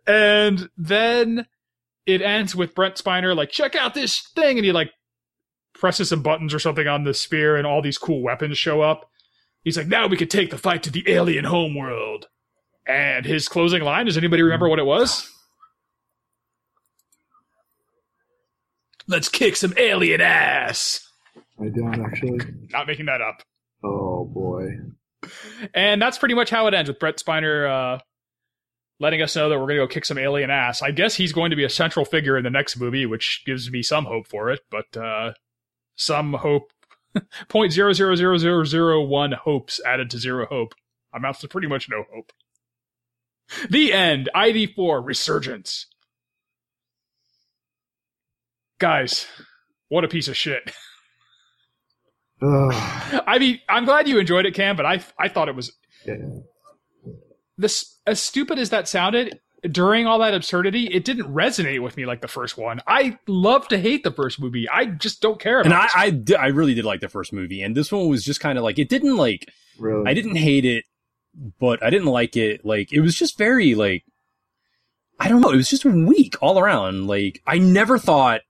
And 0.06 0.68
then 0.76 1.46
it 2.06 2.22
ends 2.22 2.54
with 2.54 2.74
Brent 2.74 2.96
Spiner 2.96 3.36
like, 3.36 3.50
check 3.50 3.74
out 3.74 3.94
this 3.94 4.20
thing, 4.34 4.58
and 4.58 4.64
he 4.64 4.72
like 4.72 4.90
presses 5.74 6.08
some 6.08 6.22
buttons 6.22 6.52
or 6.54 6.58
something 6.58 6.86
on 6.86 7.04
the 7.04 7.14
spear, 7.14 7.56
and 7.56 7.66
all 7.66 7.82
these 7.82 7.98
cool 7.98 8.22
weapons 8.22 8.58
show 8.58 8.80
up. 8.80 9.08
He's 9.64 9.76
like, 9.76 9.86
now 9.86 10.06
we 10.08 10.16
can 10.16 10.28
take 10.28 10.50
the 10.50 10.58
fight 10.58 10.82
to 10.84 10.90
the 10.90 11.04
alien 11.08 11.44
homeworld. 11.44 12.26
And 12.86 13.24
his 13.24 13.48
closing 13.48 13.82
line, 13.82 14.06
does 14.06 14.16
anybody 14.16 14.42
remember 14.42 14.68
what 14.68 14.80
it 14.80 14.86
was? 14.86 15.30
Let's 19.06 19.28
kick 19.28 19.56
some 19.56 19.74
alien 19.76 20.20
ass. 20.20 21.08
I 21.60 21.68
don't 21.68 22.04
actually. 22.04 22.38
Not 22.70 22.86
making 22.86 23.06
that 23.06 23.20
up. 23.20 23.42
Oh 23.84 24.24
boy. 24.24 24.78
And 25.74 26.02
that's 26.02 26.18
pretty 26.18 26.34
much 26.34 26.50
how 26.50 26.66
it 26.66 26.74
ends 26.74 26.88
with 26.88 26.98
Brent 26.98 27.16
Spiner 27.16 27.68
uh, 27.68 27.98
letting 29.02 29.20
us 29.20 29.34
know 29.34 29.48
that 29.48 29.56
we're 29.58 29.66
going 29.66 29.80
to 29.80 29.82
go 29.82 29.88
kick 29.88 30.04
some 30.04 30.16
alien 30.16 30.48
ass. 30.48 30.80
I 30.80 30.92
guess 30.92 31.16
he's 31.16 31.32
going 31.32 31.50
to 31.50 31.56
be 31.56 31.64
a 31.64 31.68
central 31.68 32.04
figure 32.04 32.38
in 32.38 32.44
the 32.44 32.50
next 32.50 32.78
movie, 32.78 33.04
which 33.04 33.42
gives 33.44 33.68
me 33.68 33.82
some 33.82 34.04
hope 34.04 34.28
for 34.28 34.48
it, 34.48 34.60
but 34.70 34.96
uh, 34.96 35.32
some 35.96 36.34
hope. 36.34 36.70
Point 37.48 37.72
zero 37.72 37.92
zero 37.92 38.14
zero 38.14 38.38
zero 38.38 38.64
zero 38.64 39.02
one 39.02 39.32
hopes 39.32 39.80
added 39.84 40.08
to 40.10 40.18
zero 40.18 40.46
hope 40.46 40.74
amounts 41.12 41.40
to 41.40 41.48
pretty 41.48 41.66
much 41.66 41.88
no 41.90 42.04
hope. 42.14 42.32
The 43.68 43.92
end. 43.92 44.30
ID4 44.34 45.04
Resurgence. 45.04 45.86
Guys, 48.78 49.26
what 49.88 50.04
a 50.04 50.08
piece 50.08 50.28
of 50.28 50.36
shit. 50.36 50.72
I 52.42 53.36
mean, 53.38 53.60
I'm 53.68 53.84
glad 53.84 54.08
you 54.08 54.18
enjoyed 54.18 54.46
it, 54.46 54.54
Kam, 54.54 54.76
but 54.76 54.86
I 54.86 55.02
I 55.18 55.28
thought 55.28 55.48
it 55.48 55.54
was 55.54 55.72
Yeah. 56.06 56.14
This 57.58 57.98
as 58.06 58.20
stupid 58.22 58.58
as 58.58 58.70
that 58.70 58.88
sounded 58.88 59.38
during 59.70 60.06
all 60.06 60.18
that 60.18 60.34
absurdity 60.34 60.86
it 60.86 61.04
didn't 61.04 61.32
resonate 61.32 61.80
with 61.80 61.96
me 61.96 62.04
like 62.04 62.20
the 62.20 62.26
first 62.28 62.58
one 62.58 62.80
i 62.88 63.16
love 63.28 63.68
to 63.68 63.78
hate 63.78 64.02
the 64.02 64.10
first 64.10 64.40
movie 64.40 64.68
i 64.68 64.84
just 64.86 65.20
don't 65.22 65.38
care 65.38 65.60
about 65.60 65.66
And 65.66 65.74
I, 65.74 65.88
I, 65.94 66.10
di- 66.10 66.34
I 66.34 66.46
really 66.48 66.74
did 66.74 66.84
like 66.84 67.00
the 67.00 67.08
first 67.08 67.32
movie, 67.32 67.62
and 67.62 67.76
this 67.76 67.92
one 67.92 68.08
was 68.08 68.24
just 68.24 68.40
kind 68.40 68.58
of 68.58 68.64
like 68.64 68.78
it 68.80 68.88
didn't 68.88 69.16
like 69.16 69.48
Really. 69.78 70.10
I 70.10 70.14
didn't 70.14 70.36
hate 70.36 70.64
it, 70.64 70.84
but 71.60 71.82
I 71.82 71.90
didn't 71.90 72.08
like 72.08 72.36
it. 72.36 72.64
Like 72.64 72.92
it 72.92 73.00
was 73.00 73.14
just 73.14 73.38
very 73.38 73.74
like 73.74 74.04
I 75.20 75.28
don't 75.28 75.40
know. 75.40 75.50
It 75.50 75.56
was 75.56 75.70
just 75.70 75.84
weak 75.84 76.34
all 76.42 76.58
around. 76.58 77.06
Like 77.06 77.40
I 77.46 77.58
never 77.58 77.98
thought, 77.98 78.40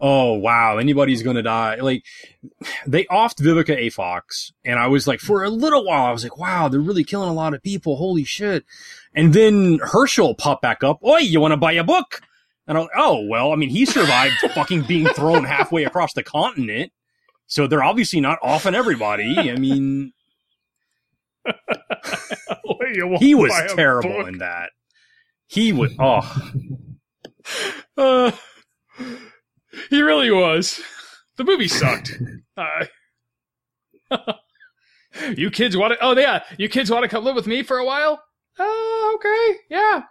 oh 0.00 0.34
wow, 0.34 0.78
anybody's 0.78 1.22
gonna 1.22 1.42
die. 1.42 1.76
Like 1.76 2.04
they 2.86 3.04
offed 3.04 3.40
Vivica 3.40 3.76
A. 3.76 3.90
Fox, 3.90 4.52
and 4.64 4.78
I 4.78 4.86
was 4.88 5.06
like, 5.06 5.20
for 5.20 5.44
a 5.44 5.50
little 5.50 5.84
while, 5.84 6.06
I 6.06 6.12
was 6.12 6.22
like, 6.22 6.38
wow, 6.38 6.68
they're 6.68 6.80
really 6.80 7.04
killing 7.04 7.28
a 7.28 7.34
lot 7.34 7.54
of 7.54 7.62
people. 7.62 7.96
Holy 7.96 8.24
shit! 8.24 8.64
And 9.14 9.32
then 9.32 9.80
Herschel 9.82 10.34
popped 10.34 10.62
back 10.62 10.82
up. 10.84 11.02
Oi, 11.04 11.18
you 11.18 11.40
want 11.40 11.52
to 11.52 11.56
buy 11.56 11.72
a 11.72 11.84
book? 11.84 12.20
And 12.66 12.78
I'm 12.78 12.84
like, 12.84 12.92
oh 12.96 13.26
well, 13.28 13.52
I 13.52 13.56
mean, 13.56 13.70
he 13.70 13.84
survived 13.86 14.34
fucking 14.54 14.82
being 14.82 15.06
thrown 15.06 15.44
halfway 15.44 15.84
across 15.84 16.12
the 16.14 16.22
continent, 16.22 16.92
so 17.46 17.66
they're 17.66 17.84
obviously 17.84 18.20
not 18.20 18.38
offing 18.42 18.74
everybody. 18.74 19.50
I 19.50 19.56
mean, 19.56 20.12
he 23.18 23.34
was 23.34 23.52
terrible 23.74 24.10
book. 24.10 24.28
in 24.28 24.38
that. 24.38 24.70
He 25.46 25.72
was 25.72 25.92
oh. 25.98 26.50
Uh, 27.98 28.32
he 29.90 30.00
really 30.02 30.30
was. 30.30 30.80
The 31.36 31.44
movie 31.44 31.68
sucked. 31.68 32.12
Uh, 32.56 32.86
you 35.36 35.50
kids 35.50 35.76
want 35.76 35.92
to? 35.92 35.98
Oh 36.00 36.16
yeah, 36.16 36.42
you 36.58 36.68
kids 36.68 36.90
want 36.90 37.02
to 37.02 37.08
come 37.08 37.24
live 37.24 37.34
with 37.34 37.46
me 37.46 37.62
for 37.62 37.78
a 37.78 37.84
while? 37.84 38.22
Uh, 38.58 39.12
okay, 39.14 39.56
yeah. 39.70 40.02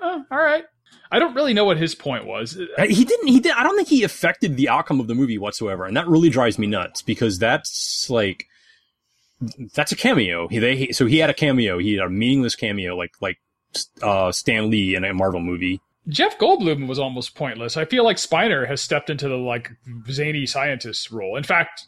Uh, 0.00 0.20
all 0.30 0.38
right. 0.38 0.64
I 1.12 1.18
don't 1.18 1.34
really 1.34 1.54
know 1.54 1.64
what 1.64 1.76
his 1.76 1.94
point 1.94 2.26
was. 2.26 2.58
Uh, 2.78 2.86
He 2.86 3.04
didn't. 3.04 3.28
He 3.28 3.38
did. 3.38 3.52
I 3.52 3.62
don't 3.62 3.76
think 3.76 3.88
he 3.88 4.02
affected 4.02 4.56
the 4.56 4.68
outcome 4.68 4.98
of 4.98 5.06
the 5.06 5.14
movie 5.14 5.38
whatsoever, 5.38 5.84
and 5.84 5.96
that 5.96 6.08
really 6.08 6.30
drives 6.30 6.58
me 6.58 6.66
nuts 6.66 7.02
because 7.02 7.38
that's 7.38 8.08
like 8.10 8.46
that's 9.74 9.92
a 9.92 9.96
cameo. 9.96 10.48
He 10.48 10.58
they 10.58 10.76
he- 10.76 10.92
so 10.92 11.06
he 11.06 11.18
had 11.18 11.30
a 11.30 11.34
cameo. 11.34 11.78
He 11.78 11.94
had 11.94 12.06
a 12.06 12.10
meaningless 12.10 12.56
cameo, 12.56 12.96
like 12.96 13.12
like 13.20 13.38
uh, 14.02 14.32
Stan 14.32 14.70
Lee 14.70 14.94
in 14.94 15.04
a 15.04 15.14
Marvel 15.14 15.40
movie. 15.40 15.80
Jeff 16.08 16.36
Goldblum 16.38 16.88
was 16.88 16.98
almost 16.98 17.34
pointless. 17.34 17.76
I 17.76 17.84
feel 17.84 18.04
like 18.04 18.16
Spiner 18.16 18.66
has 18.66 18.80
stepped 18.80 19.08
into 19.08 19.28
the 19.28 19.36
like 19.36 19.70
zany 20.10 20.46
scientist 20.46 21.10
role. 21.10 21.36
In 21.36 21.44
fact, 21.44 21.86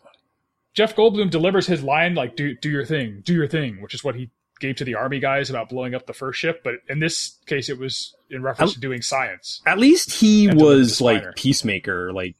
Jeff 0.73 0.95
Goldblum 0.95 1.31
delivers 1.31 1.67
his 1.67 1.83
line 1.83 2.15
like 2.15 2.37
"do 2.37 2.55
do 2.55 2.71
your 2.71 2.85
thing, 2.85 3.23
do 3.25 3.35
your 3.35 3.49
thing," 3.49 3.81
which 3.83 3.95
is 3.95 4.05
what 4.05 4.15
he 4.15 4.31
gave 4.61 4.77
to 4.77 4.85
the 4.85 4.95
army 4.95 5.19
guys 5.19 5.51
about 5.51 5.69
blowing 5.69 5.95
up 5.95 6.07
the 6.07 6.13
first 6.13 6.39
ship. 6.39 6.63
But 6.63 6.75
in 6.89 7.01
this 7.01 7.39
case, 7.47 7.69
it 7.69 7.79
was 7.79 8.15
in 8.31 8.43
reference 8.43 8.75
to 8.75 8.81
doing 8.81 9.03
science. 9.03 9.61
At 9.67 9.79
least 9.79 10.13
he 10.13 10.49
was 10.49 11.01
like 11.01 11.35
peacemaker, 11.35 12.13
like 12.13 12.37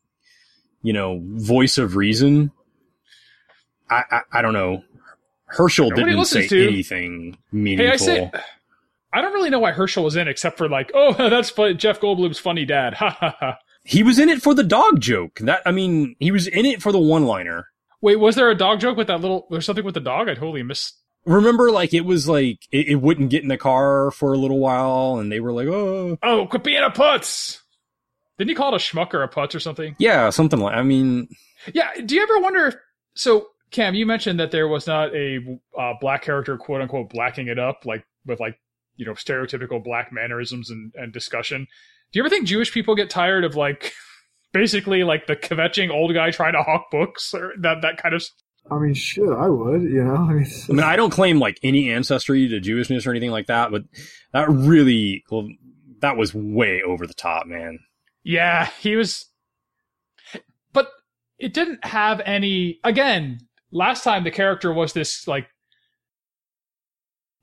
you 0.83 0.93
know, 0.93 1.21
voice 1.25 1.77
of 1.77 1.97
reason. 1.97 2.53
I 3.91 4.05
I, 4.11 4.21
I 4.33 4.43
don't 4.43 4.55
know. 4.55 4.85
Herschel 5.47 5.91
didn't 5.91 6.25
say 6.25 6.47
to 6.49 6.69
anything 6.69 7.33
Hey, 7.33 7.39
meaningful. 7.53 7.93
I 7.93 7.97
say, 7.97 8.31
I 9.15 9.21
don't 9.23 9.33
really 9.33 9.51
know 9.51 9.61
why 9.61 9.73
Herschel 9.73 10.05
was 10.05 10.17
in, 10.17 10.27
except 10.29 10.59
for 10.59 10.69
like, 10.69 10.91
oh, 10.95 11.13
that's 11.31 11.51
fu- 11.51 11.75
Jeff 11.75 12.01
Goldblum's 12.01 12.39
funny 12.39 12.65
dad. 12.65 12.95
Ha 12.95 13.11
ha 13.11 13.37
ha. 13.39 13.59
he 13.85 14.03
was 14.03 14.19
in 14.19 14.29
it 14.29 14.43
for 14.43 14.55
the 14.55 14.65
dog 14.65 15.01
joke. 15.01 15.39
That 15.41 15.63
I 15.65 15.71
mean, 15.71 16.17
he 16.19 16.31
was 16.31 16.47
in 16.47 16.67
it 16.67 16.83
for 16.83 16.91
the 16.93 16.99
one 16.99 17.25
liner. 17.25 17.69
Wait, 18.03 18.17
was 18.17 18.35
there 18.35 18.51
a 18.51 18.55
dog 18.57 18.81
joke 18.81 18.97
with 18.97 19.07
that 19.07 19.21
little? 19.21 19.47
There's 19.51 19.65
something 19.65 19.85
with 19.85 19.95
the 19.95 20.01
dog. 20.01 20.29
I 20.29 20.35
totally 20.35 20.63
missed. 20.63 20.99
remember 21.25 21.71
like 21.71 21.95
it 21.95 22.03
was 22.05 22.29
like 22.29 22.59
it, 22.71 22.89
it 22.89 22.95
wouldn't 22.97 23.31
get 23.31 23.43
in 23.43 23.49
the 23.49 23.57
car 23.57 24.11
for 24.11 24.35
a 24.35 24.39
little 24.39 24.59
while 24.59 25.19
and 25.19 25.33
they 25.33 25.41
were 25.41 25.53
like 25.53 25.69
oh 25.69 26.19
Oh, 26.23 26.47
quit 26.47 26.65
being 26.65 26.83
a 26.83 26.91
putz. 26.91 27.61
Didn't 28.37 28.51
you 28.51 28.57
call 28.57 28.75
it 28.75 28.83
a 28.83 28.85
schmuck 28.85 29.15
or 29.15 29.23
a 29.23 29.29
putz 29.31 29.55
or 29.55 29.61
something? 29.61 29.97
yeah 29.99 30.29
something 30.31 30.59
like 30.61 30.75
i 30.75 30.83
mean 30.83 31.29
Yeah. 31.73 31.89
Do 32.05 32.15
you 32.15 32.23
ever 32.23 32.41
wonder? 32.41 32.67
If, 32.67 32.77
so, 33.15 33.47
Kam, 33.71 33.95
you 33.95 34.05
mentioned 34.07 34.39
that 34.41 34.51
there 34.51 34.69
was 34.69 34.87
not 34.87 35.15
a 35.15 35.39
uh, 35.79 35.93
black 36.01 36.23
character, 36.23 36.59
quote 36.59 36.83
unquote, 36.83 37.09
blacking 37.11 37.47
it 37.49 37.59
up, 37.59 37.87
like 37.87 38.05
with 38.27 38.39
like 38.39 38.59
you 38.97 39.05
know 39.05 39.13
stereotypical 39.13 39.83
black 39.83 40.13
mannerisms 40.13 40.71
and, 40.71 40.93
and 40.95 41.13
discussion. 41.13 41.67
Do 42.13 42.19
you 42.19 42.23
ever 42.23 42.31
think 42.31 42.47
Jewish 42.47 42.73
people 42.73 42.95
get 42.95 43.11
tired 43.11 43.45
of 43.45 43.57
like 43.57 43.93
basically 44.53 45.05
like 45.05 45.27
the 45.27 45.37
kvetching 45.37 45.91
old 45.91 46.15
guy 46.15 46.31
trying 46.31 46.53
to 46.53 46.63
hawk 46.63 46.87
books 46.91 47.35
or 47.35 47.53
that 47.61 47.83
that 47.83 47.97
kind 47.97 48.15
of? 48.15 48.25
I 48.71 48.79
mean, 48.79 48.95
shit, 48.95 49.29
I 49.29 49.49
would. 49.49 49.83
You 49.83 50.05
know, 50.05 50.15
I 50.15 50.33
mean, 50.33 50.47
i 50.71 50.73
mean 50.73 50.85
i 50.85 50.97
don't 50.97 51.11
claim 51.11 51.39
like 51.39 51.59
any 51.63 51.91
ancestry 51.91 52.49
to 52.49 52.61
jewishness 52.61 53.07
or 53.07 53.11
anything 53.11 53.31
like 53.31 53.47
that 53.47 53.71
but 53.71 53.83
that 54.33 54.49
really 54.49 55.23
well, 55.31 55.47
that 56.01 56.17
was 56.17 56.33
way 56.35 56.83
over 56.83 57.07
the 57.07 57.15
top 57.15 57.47
man 57.47 57.79
Yeah, 58.25 58.71
he 58.81 58.97
was. 58.97 59.27
But 60.73 60.89
it 61.39 61.53
didn't 61.53 61.85
have 61.85 62.21
any. 62.25 62.81
Again, 62.83 63.39
last 63.71 64.03
time 64.03 64.25
the 64.25 64.31
character 64.31 64.73
was 64.73 64.95
this 64.95 65.29
like 65.29 65.47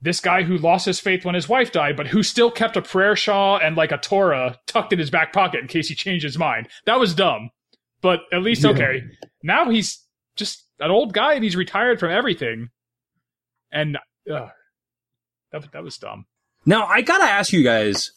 this 0.01 0.19
guy 0.19 0.43
who 0.43 0.57
lost 0.57 0.85
his 0.85 0.99
faith 0.99 1.23
when 1.25 1.35
his 1.35 1.47
wife 1.47 1.71
died, 1.71 1.95
but 1.95 2.07
who 2.07 2.23
still 2.23 2.49
kept 2.49 2.75
a 2.77 2.81
prayer 2.81 3.15
shawl 3.15 3.59
and 3.61 3.75
like 3.75 3.91
a 3.91 3.97
Torah 3.97 4.59
tucked 4.65 4.93
in 4.93 4.99
his 4.99 5.09
back 5.11 5.31
pocket 5.33 5.61
in 5.61 5.67
case 5.67 5.87
he 5.89 5.95
changed 5.95 6.23
his 6.23 6.37
mind. 6.39 6.67
That 6.85 6.99
was 6.99 7.13
dumb, 7.13 7.51
but 8.01 8.21
at 8.33 8.41
least 8.41 8.63
Yeah. 8.63 8.71
okay. 8.71 9.03
Now 9.43 9.69
he's 9.69 10.03
just 10.35 10.65
an 10.79 10.89
old 10.91 11.13
guy 11.13 11.33
and 11.35 11.43
he's 11.43 11.55
retired 11.55 11.99
from 11.99 12.09
everything, 12.11 12.69
and 13.71 13.97
uh, 14.31 14.47
that 15.51 15.71
that 15.71 15.83
was 15.83 15.97
dumb. 15.97 16.25
now 16.65 16.85
i 16.85 17.01
gotta 17.01 17.23
ask 17.25 17.51
you 17.51 17.63
guys 17.63 18.11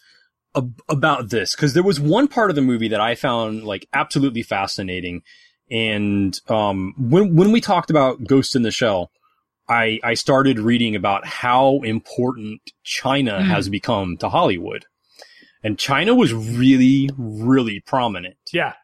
ab- 0.56 0.80
about 0.88 1.30
this 1.30 1.54
because 1.56 1.74
there 1.74 1.82
was 1.82 1.98
one 1.98 2.28
part 2.28 2.50
of 2.50 2.56
the 2.56 2.62
movie 2.62 2.88
that 2.88 3.00
i 3.00 3.14
found 3.14 3.64
like 3.64 3.86
absolutely 3.92 4.42
fascinating 4.42 5.22
and 5.70 6.38
um 6.48 6.94
when 6.98 7.34
when 7.34 7.50
we 7.52 7.60
talked 7.60 7.90
about 7.90 8.22
ghost 8.24 8.54
in 8.54 8.62
the 8.62 8.70
shell 8.70 9.10
I, 9.68 9.98
I 10.04 10.14
started 10.14 10.58
reading 10.58 10.94
about 10.94 11.26
how 11.26 11.80
important 11.82 12.60
China 12.82 13.38
Mm. 13.40 13.46
has 13.46 13.68
become 13.68 14.16
to 14.18 14.28
Hollywood. 14.28 14.84
And 15.62 15.78
China 15.78 16.14
was 16.14 16.34
really, 16.34 17.08
really 17.16 17.80
prominent 17.80 18.36
Yeah, 18.52 18.74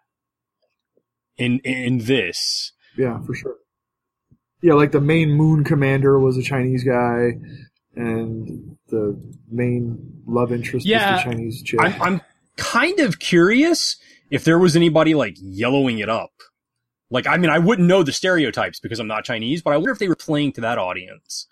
in, 1.37 1.59
in 1.61 1.99
this. 1.99 2.72
yeah, 2.97 3.20
for 3.22 3.35
sure. 3.35 3.57
Yeah, 4.62 4.74
like 4.74 4.93
the 4.93 5.01
main 5.01 5.31
moon 5.33 5.64
commander 5.64 6.18
was 6.18 6.37
a 6.37 6.43
Chinese 6.43 6.85
guy, 6.85 7.33
and 7.97 8.76
the 8.89 9.18
main 9.51 10.22
love 10.26 10.53
interest 10.53 10.87
Yeah. 10.87 11.14
was 11.16 11.24
the 11.24 11.31
Chinese 11.31 11.62
chick. 11.62 11.81
I'm, 11.81 12.01
I'm 12.03 12.20
kind 12.57 13.01
of 13.01 13.18
curious 13.18 13.97
if 14.31 14.45
there 14.45 14.59
was 14.59 14.76
anybody 14.76 15.14
like 15.14 15.37
yellowing 15.41 15.99
it 15.99 16.09
up. 16.09 16.31
Like, 17.11 17.27
I 17.27 17.37
mean, 17.37 17.51
I 17.51 17.59
wouldn't 17.59 17.89
know 17.89 18.03
the 18.03 18.13
stereotypes 18.13 18.81
because 18.81 19.01
I'm 19.01 19.09
not 19.09 19.25
Chinese, 19.25 19.63
but 19.63 19.73
I 19.73 19.77
wonder 19.77 19.91
if 19.91 19.99
they 19.99 20.09
were 20.09 20.17
playing 20.17 20.53
to 20.53 20.61
that 20.63 20.79
audience. 20.79 21.47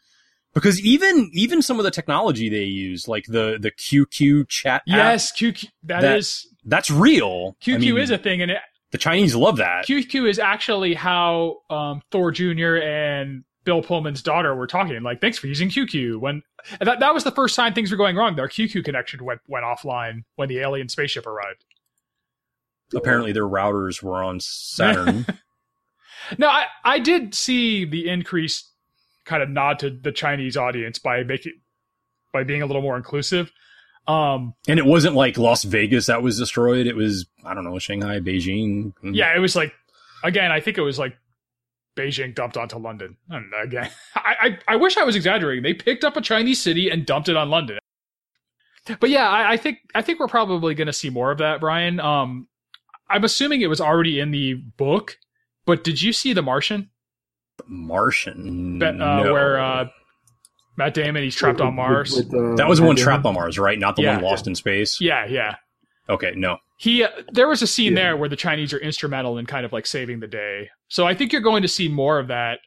Because 0.55 0.81
even, 0.81 1.31
even 1.35 1.63
some 1.63 1.79
of 1.79 1.85
the 1.85 1.91
technology 1.91 2.49
they 2.49 2.65
use, 2.65 3.07
like 3.07 3.25
the, 3.27 3.59
the 3.61 3.71
QQ 3.71 4.49
chat 4.49 4.77
app, 4.77 4.83
yes, 4.87 5.33
QQ. 5.33 5.69
That- 5.85 6.01
that 6.03 6.17
is 6.19 6.47
that's 6.65 6.91
real. 6.91 7.57
QQ 7.63 7.75
I 7.75 7.79
mean, 7.79 7.99
is 7.99 8.11
a 8.11 8.19
thing, 8.19 8.43
and 8.43 8.51
it, 8.51 8.59
the 8.91 8.99
Chinese 8.99 9.35
love 9.35 9.57
that. 9.57 9.87
QQ 9.87 10.29
is 10.29 10.39
actually 10.39 10.95
how 10.95 11.59
um, 11.71 12.03
Thor 12.11 12.31
Jr. 12.31 12.77
and 12.77 13.45
Bill 13.65 13.83
Pullman's 13.83 14.23
daughter 14.23 14.55
were 14.55 14.67
talking. 14.67 15.03
Like, 15.03 15.21
thanks 15.21 15.39
for 15.39 15.47
using 15.47 15.69
QQ. 15.69 16.19
When 16.21 16.43
that 16.81 17.01
that 17.01 17.15
was 17.15 17.25
the 17.25 17.31
first 17.31 17.57
time 17.57 17.75
things 17.75 17.91
were 17.91 17.97
going 17.97 18.17
wrong. 18.17 18.37
Their 18.37 18.49
QQ 18.49 18.85
connection 18.85 19.25
went 19.25 19.41
went 19.47 19.65
offline 19.65 20.25
when 20.37 20.49
the 20.49 20.59
alien 20.59 20.89
spaceship 20.89 21.27
arrived. 21.27 21.65
Apparently, 22.95 23.33
their 23.33 23.49
routers 23.49 24.03
were 24.03 24.23
on 24.23 24.41
Saturn. 24.41 25.27
Now, 26.37 26.49
I 26.49 26.67
I 26.85 26.99
did 26.99 27.35
see 27.35 27.85
the 27.85 28.09
increased 28.09 28.71
kind 29.25 29.43
of 29.43 29.49
nod 29.49 29.79
to 29.81 29.91
the 29.91 30.13
Chinese 30.13 30.57
audience 30.57 30.99
by 30.99 31.23
making 31.23 31.53
by 32.33 32.45
being 32.45 32.63
a 32.63 32.67
little 32.67 32.83
more 32.83 32.97
inclusive. 32.97 33.53
Um, 34.07 34.55
and 34.67 34.79
it 34.79 34.87
wasn't 34.87 35.15
like 35.15 35.37
Las 35.37 35.65
Vegas 35.65 36.07
that 36.07 36.23
was 36.23 36.39
destroyed. 36.39 36.87
It 36.87 36.97
was, 36.97 37.27
I 37.45 37.53
don't 37.53 37.65
know, 37.65 37.79
Shanghai, 37.79 38.21
Beijing. 38.21 38.95
yeah, 39.03 39.37
it 39.37 39.39
was 39.39 39.55
like 39.55 39.73
again, 40.25 40.51
I 40.51 40.61
think 40.61 40.79
it 40.79 40.83
was 40.83 40.99
like 40.99 41.17
Beijing 41.97 42.35
dumped 42.35 42.57
onto 42.57 42.79
London. 42.79 43.17
And 43.29 43.53
again, 43.63 43.91
I, 44.15 44.35
I 44.41 44.59
I 44.75 44.77
wish 44.77 44.97
I 44.97 45.05
was 45.05 45.17
exaggerating. 45.17 45.63
They 45.63 45.75
picked 45.75 46.05
up 46.05 46.17
a 46.17 46.21
Chinese 46.21 46.61
city 46.61 46.91
and 46.91 47.05
dumped 47.05 47.29
it 47.29 47.37
on 47.37 47.51
London. 47.51 47.79
But 49.01 49.11
yeah, 49.11 49.29
I, 49.29 49.53
I 49.53 49.57
think 49.59 49.79
I 49.95 50.01
think 50.03 50.19
we're 50.19 50.29
probably 50.29 50.75
going 50.75 50.87
to 50.87 50.93
see 50.93 51.11
more 51.11 51.31
of 51.31 51.39
that, 51.39 51.61
Brian. 51.61 52.01
Um, 52.01 52.49
I'm 53.11 53.25
assuming 53.25 53.61
it 53.61 53.67
was 53.67 53.81
already 53.81 54.21
in 54.21 54.31
the 54.31 54.55
book, 54.55 55.19
but 55.69 55.85
did 55.85 56.03
you 56.03 56.13
see 56.13 56.33
The 56.33 56.43
Martian? 56.43 56.91
Martian. 57.67 58.79
That, 58.79 58.95
uh, 59.01 59.23
no. 59.23 59.33
Where 59.33 59.61
uh, 59.61 59.89
Matt 60.77 60.95
Damon 60.95 61.23
he's 61.23 61.35
trapped 61.35 61.61
on 61.61 61.75
Mars. 61.75 62.15
With- 62.17 62.27
with, 62.33 62.53
uh, 62.53 62.57
that 62.57 62.69
was 62.69 62.79
the 62.79 62.87
one 62.87 62.95
Matt 62.97 63.05
trapped 63.05 63.27
on 63.27 63.35
Mars, 63.35 63.59
right? 63.59 63.79
Not 63.79 63.97
the 63.97 64.03
Yeah. 64.03 64.15
one 64.17 64.25
lost 64.25 64.47
in 64.47 64.55
space. 64.55 65.01
yeah, 65.01 65.27
yeah. 65.27 65.57
Okay, 66.09 66.33
no. 66.37 66.57
He 66.79 67.03
uh, 67.05 67.09
there 67.33 67.49
was 67.49 67.61
a 67.61 67.67
scene 67.67 67.93
Yeah. 67.93 68.03
there 68.03 68.17
where 68.17 68.29
the 68.29 68.37
Chinese 68.37 68.73
are 68.73 68.79
instrumental 68.79 69.37
in 69.39 69.47
kind 69.47 69.67
of 69.67 69.73
like 69.73 69.87
saving 69.87 70.21
the 70.21 70.27
day. 70.29 70.71
So 70.89 71.07
I 71.07 71.15
think 71.15 71.33
you're 71.33 71.43
going 71.43 71.63
to 71.63 71.69
see 71.69 71.89
more 71.89 72.19
of 72.19 72.29
that 72.29 72.61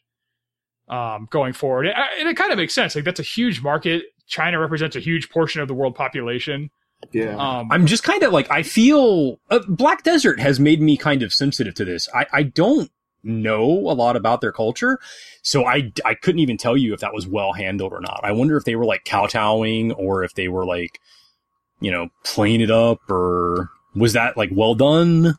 um, 0.89 1.27
going 1.31 1.53
forward, 1.53 1.87
and, 1.87 1.95
and 2.19 2.27
it 2.29 2.35
kind 2.35 2.51
of 2.51 2.57
makes 2.57 2.75
sense. 2.75 2.93
Like 2.95 3.05
that's 3.05 3.19
a 3.19 3.23
huge 3.23 3.61
market. 3.61 4.03
China 4.27 4.59
represents 4.59 4.95
a 4.95 4.99
huge 4.99 5.29
portion 5.29 5.61
of 5.61 5.67
the 5.67 5.73
world 5.73 5.95
population. 5.95 6.69
Yeah. 7.11 7.35
Um, 7.35 7.71
I'm 7.71 7.85
just 7.85 8.03
kind 8.03 8.23
of 8.23 8.31
like 8.31 8.49
I 8.51 8.63
feel 8.63 9.39
uh, 9.49 9.59
Black 9.67 10.03
Desert 10.03 10.39
has 10.39 10.59
made 10.59 10.81
me 10.81 10.97
kind 10.97 11.23
of 11.23 11.33
sensitive 11.33 11.73
to 11.75 11.85
this. 11.85 12.07
I 12.13 12.25
I 12.31 12.43
don't 12.43 12.91
know 13.23 13.65
a 13.65 13.93
lot 13.93 14.15
about 14.15 14.41
their 14.41 14.51
culture, 14.51 14.99
so 15.41 15.65
I 15.65 15.91
I 16.05 16.13
couldn't 16.13 16.39
even 16.39 16.57
tell 16.57 16.77
you 16.77 16.93
if 16.93 16.99
that 17.01 17.13
was 17.13 17.27
well 17.27 17.53
handled 17.53 17.93
or 17.93 18.01
not. 18.01 18.21
I 18.23 18.31
wonder 18.31 18.57
if 18.57 18.65
they 18.65 18.75
were 18.75 18.85
like 18.85 19.05
kowtowing 19.05 19.91
or 19.93 20.23
if 20.23 20.33
they 20.35 20.47
were 20.47 20.65
like 20.65 20.99
you 21.81 21.91
know, 21.91 22.09
playing 22.23 22.61
it 22.61 22.71
up 22.71 23.09
or 23.09 23.69
was 23.93 24.13
that 24.13 24.37
like 24.37 24.49
well 24.53 24.75
done? 24.75 25.35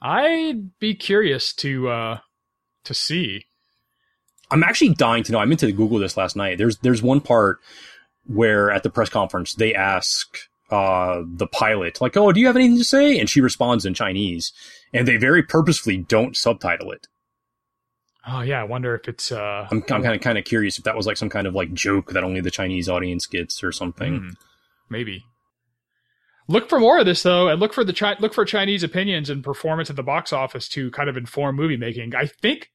I'd 0.00 0.76
be 0.80 0.96
curious 0.96 1.52
to 1.56 1.88
uh 1.88 2.18
to 2.84 2.94
see. 2.94 3.44
I'm 4.50 4.64
actually 4.64 4.94
dying 4.94 5.22
to 5.24 5.32
know. 5.32 5.38
I 5.38 5.44
meant 5.44 5.60
to 5.60 5.70
Google 5.70 5.98
this 5.98 6.16
last 6.16 6.34
night. 6.34 6.58
There's 6.58 6.78
there's 6.78 7.02
one 7.02 7.20
part 7.20 7.60
where 8.26 8.70
at 8.70 8.82
the 8.82 8.90
press 8.90 9.08
conference 9.08 9.54
they 9.54 9.74
ask 9.74 10.38
uh, 10.72 11.22
the 11.26 11.46
pilot 11.46 12.00
like, 12.00 12.16
"Oh, 12.16 12.32
do 12.32 12.40
you 12.40 12.46
have 12.46 12.56
anything 12.56 12.78
to 12.78 12.84
say?" 12.84 13.18
And 13.18 13.28
she 13.28 13.40
responds 13.40 13.84
in 13.84 13.94
Chinese, 13.94 14.52
and 14.92 15.06
they 15.06 15.16
very 15.16 15.42
purposefully 15.42 15.98
don't 15.98 16.36
subtitle 16.36 16.90
it. 16.90 17.06
Oh 18.26 18.40
yeah, 18.40 18.60
I 18.60 18.64
wonder 18.64 18.94
if 18.94 19.08
it's. 19.08 19.30
uh 19.32 19.66
I'm, 19.70 19.78
I'm 19.90 20.02
kind 20.02 20.14
of 20.14 20.20
kind 20.20 20.38
of 20.38 20.44
curious 20.44 20.78
if 20.78 20.84
that 20.84 20.96
was 20.96 21.06
like 21.06 21.16
some 21.16 21.28
kind 21.28 21.46
of 21.46 21.54
like 21.54 21.72
joke 21.72 22.12
that 22.12 22.24
only 22.24 22.40
the 22.40 22.50
Chinese 22.50 22.88
audience 22.88 23.26
gets 23.26 23.62
or 23.62 23.72
something. 23.72 24.18
hmm, 24.18 24.28
maybe. 24.88 25.24
Look 26.48 26.68
for 26.68 26.80
more 26.80 26.98
of 26.98 27.06
this 27.06 27.22
though, 27.22 27.48
and 27.48 27.60
look 27.60 27.72
for 27.72 27.84
the 27.84 27.92
chi- 27.92 28.16
look 28.18 28.34
for 28.34 28.44
Chinese 28.44 28.82
opinions 28.82 29.30
and 29.30 29.44
performance 29.44 29.90
at 29.90 29.96
the 29.96 30.02
box 30.02 30.32
office 30.32 30.68
to 30.70 30.90
kind 30.90 31.08
of 31.08 31.16
inform 31.16 31.56
movie 31.56 31.76
making. 31.76 32.14
I 32.14 32.26
think 32.26 32.70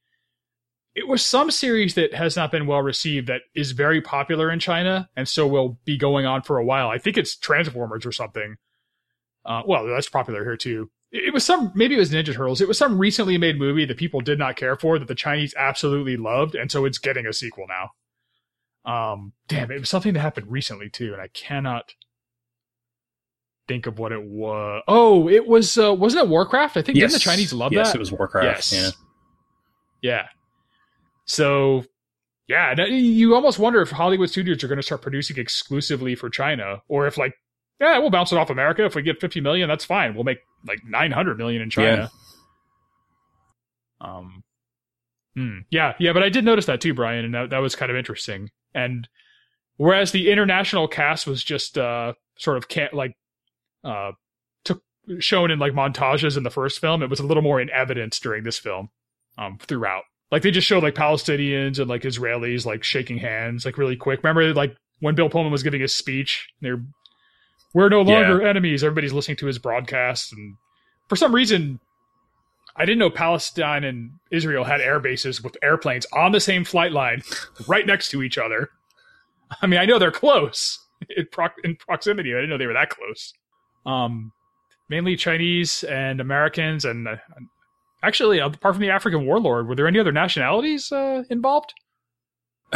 it 0.98 1.06
was 1.06 1.24
some 1.24 1.52
series 1.52 1.94
that 1.94 2.12
has 2.12 2.34
not 2.34 2.50
been 2.50 2.66
well 2.66 2.82
received 2.82 3.28
that 3.28 3.42
is 3.54 3.70
very 3.70 4.00
popular 4.00 4.50
in 4.50 4.58
China, 4.58 5.08
and 5.14 5.28
so 5.28 5.46
will 5.46 5.78
be 5.84 5.96
going 5.96 6.26
on 6.26 6.42
for 6.42 6.58
a 6.58 6.64
while. 6.64 6.88
I 6.88 6.98
think 6.98 7.16
it's 7.16 7.36
Transformers 7.36 8.04
or 8.04 8.10
something. 8.10 8.56
Uh, 9.46 9.62
well, 9.64 9.86
that's 9.86 10.08
popular 10.08 10.42
here 10.42 10.56
too. 10.56 10.90
It 11.12 11.32
was 11.32 11.44
some 11.44 11.70
maybe 11.76 11.94
it 11.94 11.98
was 11.98 12.10
Ninja 12.10 12.34
Turtles. 12.34 12.60
It 12.60 12.66
was 12.66 12.78
some 12.78 12.98
recently 12.98 13.38
made 13.38 13.58
movie 13.60 13.84
that 13.84 13.96
people 13.96 14.20
did 14.20 14.40
not 14.40 14.56
care 14.56 14.74
for 14.74 14.98
that 14.98 15.06
the 15.06 15.14
Chinese 15.14 15.54
absolutely 15.56 16.16
loved, 16.16 16.56
and 16.56 16.70
so 16.70 16.84
it's 16.84 16.98
getting 16.98 17.26
a 17.26 17.32
sequel 17.32 17.66
now. 17.68 17.90
Um, 18.84 19.34
damn, 19.46 19.70
it 19.70 19.78
was 19.78 19.88
something 19.88 20.14
that 20.14 20.20
happened 20.20 20.50
recently 20.50 20.90
too, 20.90 21.12
and 21.12 21.22
I 21.22 21.28
cannot 21.28 21.94
think 23.68 23.86
of 23.86 24.00
what 24.00 24.10
it 24.10 24.24
was. 24.24 24.82
Oh, 24.88 25.28
it 25.28 25.46
was 25.46 25.78
uh, 25.78 25.94
wasn't 25.94 26.24
it 26.24 26.28
Warcraft? 26.28 26.76
I 26.76 26.82
think 26.82 26.98
didn't 26.98 27.12
the 27.12 27.20
Chinese 27.20 27.52
love 27.52 27.72
yes, 27.72 27.92
that? 27.92 27.96
it 27.96 28.00
was 28.00 28.10
Warcraft. 28.10 28.72
Yes. 28.72 28.72
Yeah. 28.72 28.90
Yeah. 30.02 30.26
So, 31.28 31.84
yeah, 32.48 32.74
you 32.86 33.34
almost 33.34 33.58
wonder 33.58 33.80
if 33.82 33.90
Hollywood 33.90 34.30
studios 34.30 34.64
are 34.64 34.68
going 34.68 34.78
to 34.78 34.82
start 34.82 35.02
producing 35.02 35.38
exclusively 35.38 36.14
for 36.14 36.30
China, 36.30 36.82
or 36.88 37.06
if 37.06 37.18
like, 37.18 37.34
yeah, 37.80 37.98
we'll 37.98 38.10
bounce 38.10 38.32
it 38.32 38.38
off 38.38 38.50
America. 38.50 38.84
If 38.84 38.94
we 38.94 39.02
get 39.02 39.20
fifty 39.20 39.40
million, 39.40 39.68
that's 39.68 39.84
fine. 39.84 40.14
We'll 40.14 40.24
make 40.24 40.38
like 40.66 40.80
nine 40.84 41.12
hundred 41.12 41.38
million 41.38 41.62
in 41.62 41.70
China. 41.70 42.10
Yeah. 44.02 44.08
Um. 44.08 44.42
hmm, 45.36 45.58
yeah, 45.70 45.94
yeah, 46.00 46.12
but 46.12 46.22
I 46.22 46.28
did 46.28 46.44
notice 46.44 46.66
that 46.66 46.80
too, 46.80 46.94
Brian, 46.94 47.24
and 47.24 47.34
that, 47.34 47.50
that 47.50 47.58
was 47.58 47.76
kind 47.76 47.90
of 47.90 47.96
interesting. 47.96 48.50
And 48.74 49.08
whereas 49.76 50.12
the 50.12 50.30
international 50.30 50.88
cast 50.88 51.26
was 51.26 51.44
just 51.44 51.78
uh 51.78 52.14
sort 52.38 52.56
of 52.56 52.68
can't 52.68 52.94
like 52.94 53.16
uh 53.84 54.12
took 54.64 54.82
shown 55.18 55.50
in 55.50 55.58
like 55.58 55.72
montages 55.72 56.36
in 56.36 56.42
the 56.42 56.50
first 56.50 56.80
film, 56.80 57.02
it 57.02 57.10
was 57.10 57.20
a 57.20 57.26
little 57.26 57.42
more 57.42 57.60
in 57.60 57.70
evidence 57.70 58.18
during 58.18 58.44
this 58.44 58.58
film 58.58 58.88
um, 59.36 59.58
throughout. 59.60 60.04
Like 60.30 60.42
they 60.42 60.50
just 60.50 60.66
showed 60.66 60.82
like 60.82 60.94
Palestinians 60.94 61.78
and 61.78 61.88
like 61.88 62.02
Israelis 62.02 62.66
like 62.66 62.84
shaking 62.84 63.18
hands 63.18 63.64
like 63.64 63.78
really 63.78 63.96
quick. 63.96 64.22
Remember 64.22 64.52
like 64.52 64.76
when 65.00 65.14
Bill 65.14 65.30
Pullman 65.30 65.52
was 65.52 65.62
giving 65.62 65.80
his 65.80 65.94
speech, 65.94 66.48
they're 66.60 66.82
we're 67.74 67.88
no 67.88 68.02
longer 68.02 68.46
enemies. 68.46 68.82
Everybody's 68.82 69.12
listening 69.12 69.36
to 69.38 69.46
his 69.46 69.58
broadcast, 69.58 70.32
and 70.32 70.56
for 71.08 71.16
some 71.16 71.34
reason, 71.34 71.80
I 72.76 72.84
didn't 72.84 72.98
know 72.98 73.10
Palestine 73.10 73.84
and 73.84 74.12
Israel 74.30 74.64
had 74.64 74.80
air 74.80 75.00
bases 75.00 75.42
with 75.42 75.56
airplanes 75.62 76.06
on 76.12 76.32
the 76.32 76.40
same 76.40 76.64
flight 76.64 76.92
line, 76.92 77.22
right 77.66 77.86
next 77.86 78.10
to 78.10 78.22
each 78.22 78.38
other. 78.38 78.70
I 79.62 79.66
mean, 79.66 79.80
I 79.80 79.84
know 79.84 79.98
they're 79.98 80.10
close 80.10 80.78
in, 81.16 81.26
proc- 81.30 81.58
in 81.62 81.76
proximity. 81.76 82.32
I 82.32 82.36
didn't 82.36 82.50
know 82.50 82.58
they 82.58 82.66
were 82.66 82.74
that 82.74 82.90
close. 82.90 83.32
Um, 83.84 84.32
mainly 84.88 85.16
Chinese 85.16 85.84
and 85.84 86.20
Americans, 86.20 86.84
and 86.84 87.06
uh, 87.08 87.16
Actually, 88.02 88.38
apart 88.38 88.74
from 88.74 88.82
the 88.82 88.90
African 88.90 89.26
warlord, 89.26 89.66
were 89.68 89.74
there 89.74 89.86
any 89.88 89.98
other 89.98 90.12
nationalities 90.12 90.92
uh, 90.92 91.24
involved? 91.30 91.74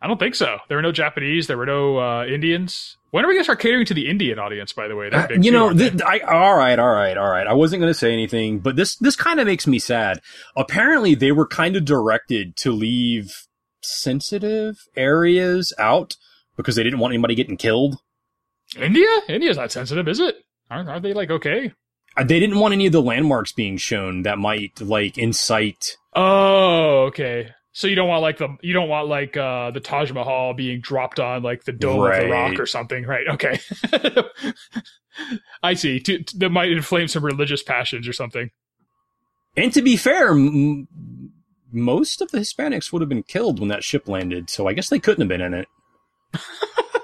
I 0.00 0.06
don't 0.06 0.18
think 0.20 0.36
so. 0.36 0.58
There 0.68 0.76
were 0.78 0.82
no 0.82 0.92
Japanese. 0.92 1.48
There 1.48 1.56
were 1.58 1.66
no 1.66 1.98
uh, 1.98 2.24
Indians. 2.24 2.96
When 3.10 3.24
are 3.24 3.28
we 3.28 3.34
going 3.34 3.40
to 3.40 3.44
start 3.44 3.58
catering 3.58 3.86
to 3.86 3.94
the 3.94 4.08
Indian 4.08 4.38
audience? 4.38 4.72
By 4.72 4.86
the 4.86 4.94
way, 4.94 5.10
They're 5.10 5.24
Uh, 5.24 5.26
big 5.26 5.44
you 5.44 5.50
know, 5.50 5.72
th- 5.72 6.00
I, 6.02 6.20
all 6.20 6.56
right, 6.56 6.78
all 6.78 6.92
right, 6.92 7.16
all 7.16 7.28
right. 7.28 7.46
I 7.46 7.54
wasn't 7.54 7.80
going 7.80 7.90
to 7.90 7.98
say 7.98 8.12
anything, 8.12 8.60
but 8.60 8.76
this 8.76 8.94
this 8.96 9.16
kind 9.16 9.40
of 9.40 9.46
makes 9.46 9.66
me 9.66 9.78
sad. 9.80 10.20
Apparently, 10.56 11.14
they 11.16 11.32
were 11.32 11.46
kind 11.48 11.74
of 11.74 11.84
directed 11.84 12.54
to 12.58 12.70
leave 12.70 13.46
sensitive 13.82 14.76
areas 14.94 15.72
out 15.78 16.16
because 16.56 16.76
they 16.76 16.84
didn't 16.84 16.98
want 17.00 17.12
anybody 17.12 17.34
getting 17.34 17.56
killed. 17.56 17.96
India? 18.76 19.08
India's 19.28 19.56
not 19.56 19.72
sensitive, 19.72 20.06
is 20.06 20.20
it? 20.20 20.36
Aren't, 20.70 20.88
aren't 20.88 21.02
they 21.02 21.14
like 21.14 21.30
okay? 21.30 21.72
Uh, 22.18 22.24
They 22.24 22.40
didn't 22.40 22.58
want 22.58 22.72
any 22.72 22.86
of 22.86 22.92
the 22.92 23.02
landmarks 23.02 23.52
being 23.52 23.76
shown 23.76 24.22
that 24.22 24.38
might 24.38 24.80
like 24.80 25.16
incite. 25.18 25.96
Oh, 26.14 27.04
okay. 27.06 27.50
So 27.72 27.86
you 27.86 27.94
don't 27.94 28.08
want 28.08 28.22
like 28.22 28.38
the 28.38 28.56
you 28.60 28.72
don't 28.72 28.88
want 28.88 29.06
like 29.08 29.36
uh 29.36 29.70
the 29.70 29.78
Taj 29.80 30.10
Mahal 30.10 30.52
being 30.54 30.80
dropped 30.80 31.20
on 31.20 31.42
like 31.44 31.64
the 31.64 31.72
dome 31.72 32.00
of 32.00 32.06
the 32.26 32.30
rock 32.32 32.58
or 32.58 32.66
something, 32.66 33.04
right? 33.04 33.28
Okay. 33.28 33.60
I 35.62 35.74
see. 35.74 36.00
To, 36.00 36.22
to- 36.22 36.38
that 36.38 36.50
might 36.50 36.70
inflame 36.70 37.08
some 37.08 37.24
religious 37.24 37.62
passions 37.62 38.08
or 38.08 38.12
something. 38.12 38.50
And 39.56 39.72
to 39.74 39.82
be 39.82 39.96
fair, 39.96 40.30
m- 40.30 40.88
most 41.72 42.20
of 42.20 42.30
the 42.30 42.38
Hispanics 42.38 42.92
would 42.92 43.02
have 43.02 43.08
been 43.08 43.22
killed 43.24 43.58
when 43.60 43.68
that 43.68 43.84
ship 43.84 44.08
landed, 44.08 44.50
so 44.50 44.66
I 44.68 44.72
guess 44.72 44.88
they 44.88 44.98
couldn't 45.00 45.22
have 45.22 45.28
been 45.28 45.40
in 45.40 45.54
it. 45.54 45.68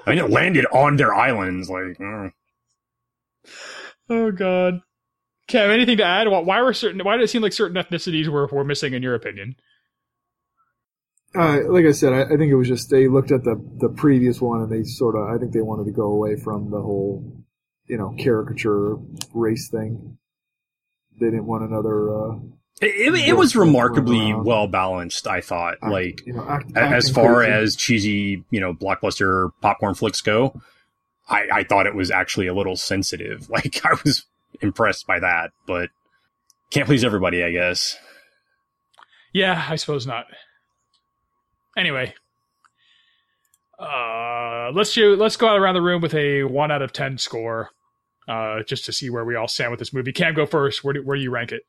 I 0.05 0.09
mean, 0.11 0.19
it 0.19 0.29
landed 0.29 0.65
on 0.71 0.95
their 0.97 1.13
islands, 1.13 1.69
like. 1.69 1.97
mm. 1.99 2.31
Oh 4.09 4.31
God. 4.31 4.81
Kev, 5.47 5.69
anything 5.69 5.97
to 5.97 6.03
add? 6.03 6.27
Why- 6.27 6.39
Why 6.39 6.61
were 6.61 6.73
certain? 6.73 7.01
Why 7.03 7.17
did 7.17 7.23
it 7.23 7.29
seem 7.29 7.41
like 7.41 7.53
certain 7.53 7.77
ethnicities 7.81 8.27
were 8.27 8.47
were 8.47 8.63
missing 8.63 8.93
in 8.93 9.03
your 9.03 9.13
opinion? 9.15 9.55
Uh, 11.35 11.59
like 11.67 11.85
I 11.85 11.91
said, 11.91 12.13
I, 12.13 12.21
I 12.23 12.37
think 12.37 12.49
it 12.51 12.55
was 12.55 12.67
just 12.67 12.89
they 12.89 13.07
looked 13.07 13.31
at 13.31 13.43
the 13.43 13.55
the 13.79 13.89
previous 13.89 14.39
one 14.41 14.61
and 14.61 14.71
they 14.71 14.83
sort 14.83 15.15
of 15.15 15.27
I 15.27 15.37
think 15.37 15.51
they 15.53 15.61
wanted 15.61 15.85
to 15.85 15.91
go 15.91 16.03
away 16.05 16.35
from 16.37 16.71
the 16.71 16.81
whole 16.81 17.43
you 17.87 17.97
know 17.97 18.15
caricature 18.17 18.95
race 19.33 19.69
thing. 19.69 20.17
They 21.19 21.27
didn't 21.27 21.45
want 21.45 21.63
another 21.63 22.09
uh, 22.13 22.35
It, 22.81 23.13
it, 23.15 23.29
it 23.29 23.37
was 23.37 23.55
remarkably 23.55 24.33
well 24.33 24.67
balanced, 24.67 25.27
I 25.27 25.41
thought. 25.41 25.75
act- 25.81 25.91
Like, 25.91 26.25
you 26.25 26.33
know 26.33 26.45
act, 26.47 26.71
a- 26.75 26.79
as 26.79 27.09
far 27.09 27.35
crazy. 27.35 27.51
as 27.51 27.75
cheesy, 27.75 28.43
you 28.49 28.59
know, 28.59 28.73
blockbuster 28.73 29.51
popcorn 29.61 29.93
flicks 29.95 30.21
go, 30.21 30.59
I, 31.29 31.47
I 31.53 31.63
thought 31.63 31.85
it 31.85 31.95
was 31.95 32.11
actually 32.11 32.47
a 32.47 32.53
little 32.53 32.75
sensitive. 32.75 33.49
Like, 33.49 33.79
I 33.85 33.95
was 34.03 34.25
impressed 34.61 35.05
by 35.07 35.19
that, 35.19 35.51
but 35.67 35.89
can't 36.71 36.85
please 36.87 37.03
everybody, 37.03 37.43
I 37.43 37.51
guess. 37.51 37.97
Yeah, 39.33 39.65
I 39.69 39.75
suppose 39.75 40.07
not. 40.07 40.25
Anyway, 41.77 42.13
uh, 43.77 44.71
let's 44.73 44.93
do, 44.93 45.15
let's 45.15 45.35
go 45.37 45.47
out 45.49 45.59
around 45.59 45.73
the 45.75 45.81
room 45.81 46.01
with 46.01 46.13
a 46.13 46.43
one 46.43 46.71
out 46.71 46.81
of 46.81 46.93
ten 46.93 47.17
score, 47.17 47.69
uh, 48.29 48.63
just 48.65 48.85
to 48.85 48.93
see 48.93 49.09
where 49.09 49.25
we 49.25 49.35
all 49.35 49.47
stand 49.47 49.71
with 49.71 49.79
this 49.79 49.93
movie. 49.93 50.13
Kam, 50.13 50.33
go 50.33 50.45
first. 50.45 50.83
Where 50.83 50.93
do, 50.93 51.01
where 51.03 51.17
do 51.17 51.21
you 51.23 51.31
rank 51.31 51.51
it? 51.51 51.63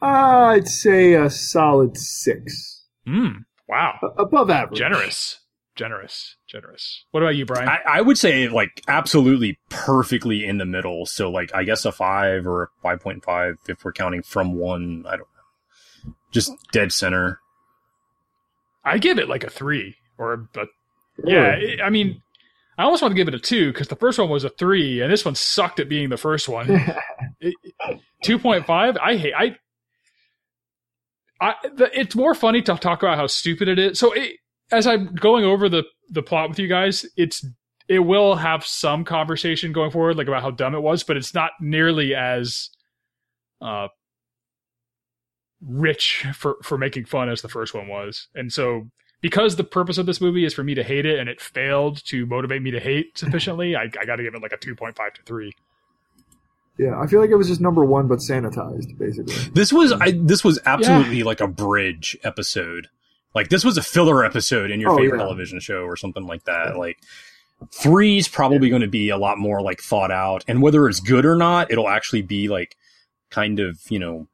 Uh, 0.00 0.06
I'd 0.54 0.68
say 0.68 1.14
a 1.14 1.28
solid 1.28 1.96
six, 1.96 2.84
Hmm. 3.04 3.28
Wow. 3.68 3.98
A- 4.02 4.22
above 4.22 4.48
average. 4.48 4.78
Generous. 4.78 5.40
Generous. 5.78 6.36
Generous. 6.48 7.04
What 7.12 7.22
about 7.22 7.36
you, 7.36 7.46
Brian? 7.46 7.68
I, 7.68 7.78
I 7.86 8.00
would 8.00 8.18
say, 8.18 8.48
like, 8.48 8.82
absolutely 8.88 9.58
perfectly 9.70 10.44
in 10.44 10.58
the 10.58 10.66
middle. 10.66 11.06
So, 11.06 11.30
like, 11.30 11.54
I 11.54 11.62
guess 11.62 11.84
a 11.84 11.92
five 11.92 12.46
or 12.48 12.64
a 12.64 12.86
5.5 12.86 13.54
if 13.68 13.84
we're 13.84 13.92
counting 13.92 14.22
from 14.22 14.54
one. 14.54 15.04
I 15.06 15.12
don't 15.12 15.20
know. 16.06 16.14
Just 16.32 16.52
dead 16.72 16.90
center. 16.92 17.38
I 18.84 18.98
give 18.98 19.18
it 19.20 19.28
like 19.28 19.44
a 19.44 19.50
three 19.50 19.94
or 20.18 20.32
a, 20.54 20.60
a 20.60 20.66
Yeah, 21.24 21.50
it- 21.52 21.80
I 21.80 21.90
mean, 21.90 22.22
I 22.76 22.82
almost 22.82 23.02
want 23.02 23.12
to 23.12 23.16
give 23.16 23.28
it 23.28 23.34
a 23.34 23.38
two 23.38 23.72
because 23.72 23.86
the 23.88 23.96
first 23.96 24.18
one 24.18 24.28
was 24.28 24.42
a 24.44 24.48
three, 24.50 25.00
and 25.00 25.12
this 25.12 25.24
one 25.24 25.34
sucked 25.36 25.78
at 25.80 25.88
being 25.88 26.08
the 26.08 26.16
first 26.16 26.48
one. 26.48 26.66
Two 28.24 28.38
point 28.38 28.66
five. 28.66 28.96
I 28.96 29.16
hate. 29.16 29.34
I. 29.36 29.56
I. 31.40 31.54
The, 31.74 31.90
it's 31.98 32.14
more 32.16 32.34
funny 32.34 32.62
to 32.62 32.76
talk 32.76 33.02
about 33.02 33.16
how 33.16 33.26
stupid 33.28 33.68
it 33.68 33.78
is. 33.78 33.98
So 33.98 34.12
it, 34.12 34.36
as 34.70 34.86
I'm 34.86 35.14
going 35.14 35.44
over 35.44 35.68
the 35.68 35.84
the 36.10 36.22
plot 36.22 36.48
with 36.48 36.58
you 36.58 36.68
guys, 36.68 37.06
it's 37.16 37.44
it 37.88 38.00
will 38.00 38.36
have 38.36 38.64
some 38.66 39.04
conversation 39.04 39.72
going 39.72 39.90
forward, 39.90 40.16
like 40.16 40.28
about 40.28 40.42
how 40.42 40.50
dumb 40.50 40.74
it 40.74 40.82
was, 40.82 41.02
but 41.02 41.16
it's 41.16 41.34
not 41.34 41.52
nearly 41.60 42.14
as 42.14 42.70
uh 43.60 43.88
rich 45.60 46.26
for 46.34 46.56
for 46.62 46.78
making 46.78 47.04
fun 47.04 47.28
as 47.28 47.42
the 47.42 47.48
first 47.48 47.74
one 47.74 47.88
was, 47.88 48.28
and 48.34 48.52
so 48.52 48.88
because 49.20 49.56
the 49.56 49.64
purpose 49.64 49.98
of 49.98 50.06
this 50.06 50.20
movie 50.20 50.44
is 50.44 50.54
for 50.54 50.62
me 50.62 50.74
to 50.74 50.84
hate 50.84 51.04
it 51.04 51.18
and 51.18 51.28
it 51.28 51.40
failed 51.40 52.04
to 52.06 52.24
motivate 52.26 52.62
me 52.62 52.70
to 52.70 52.80
hate 52.80 53.18
sufficiently, 53.18 53.74
I, 53.74 53.82
I 54.00 54.04
got 54.04 54.16
to 54.16 54.22
give 54.22 54.34
it 54.34 54.42
like 54.42 54.52
a 54.52 54.58
2.5 54.58 54.94
to 54.94 55.22
3. 55.24 55.52
yeah, 56.78 56.98
I 57.00 57.08
feel 57.08 57.20
like 57.20 57.30
it 57.30 57.34
was 57.34 57.48
just 57.48 57.60
number 57.60 57.84
one, 57.84 58.06
but 58.06 58.20
sanitized, 58.20 58.96
basically. 58.96 59.34
This 59.52 59.72
was 59.72 59.92
I, 59.92 60.12
this 60.12 60.44
was 60.44 60.60
absolutely 60.64 61.24
like 61.24 61.40
a 61.40 61.48
bridge 61.48 62.16
episode 62.22 62.88
Like 63.34 63.48
this 63.48 63.64
was 63.64 63.76
a 63.76 63.82
filler 63.82 64.24
episode 64.24 64.70
in 64.70 64.80
your 64.80 64.90
Oh, 64.92 64.96
favorite 64.96 65.18
yeah. 65.18 65.24
television 65.24 65.60
show 65.60 65.82
or 65.82 65.96
something 65.96 66.26
like 66.26 66.44
that. 66.44 66.76
Like 66.76 66.98
three's 67.72 68.28
probably 68.28 68.68
going 68.68 68.82
to 68.82 68.88
be 68.88 69.08
a 69.10 69.16
lot 69.18 69.38
more 69.38 69.60
like 69.60 69.80
thought 69.80 70.10
out, 70.10 70.44
and 70.48 70.62
whether 70.62 70.88
it's 70.88 71.00
good 71.00 71.24
or 71.26 71.36
not, 71.36 71.70
it'll 71.70 71.88
actually 71.88 72.22
be 72.22 72.48
like 72.48 72.76
kind 73.30 73.60
of 73.60 73.78
you 73.90 73.98
know 73.98 74.26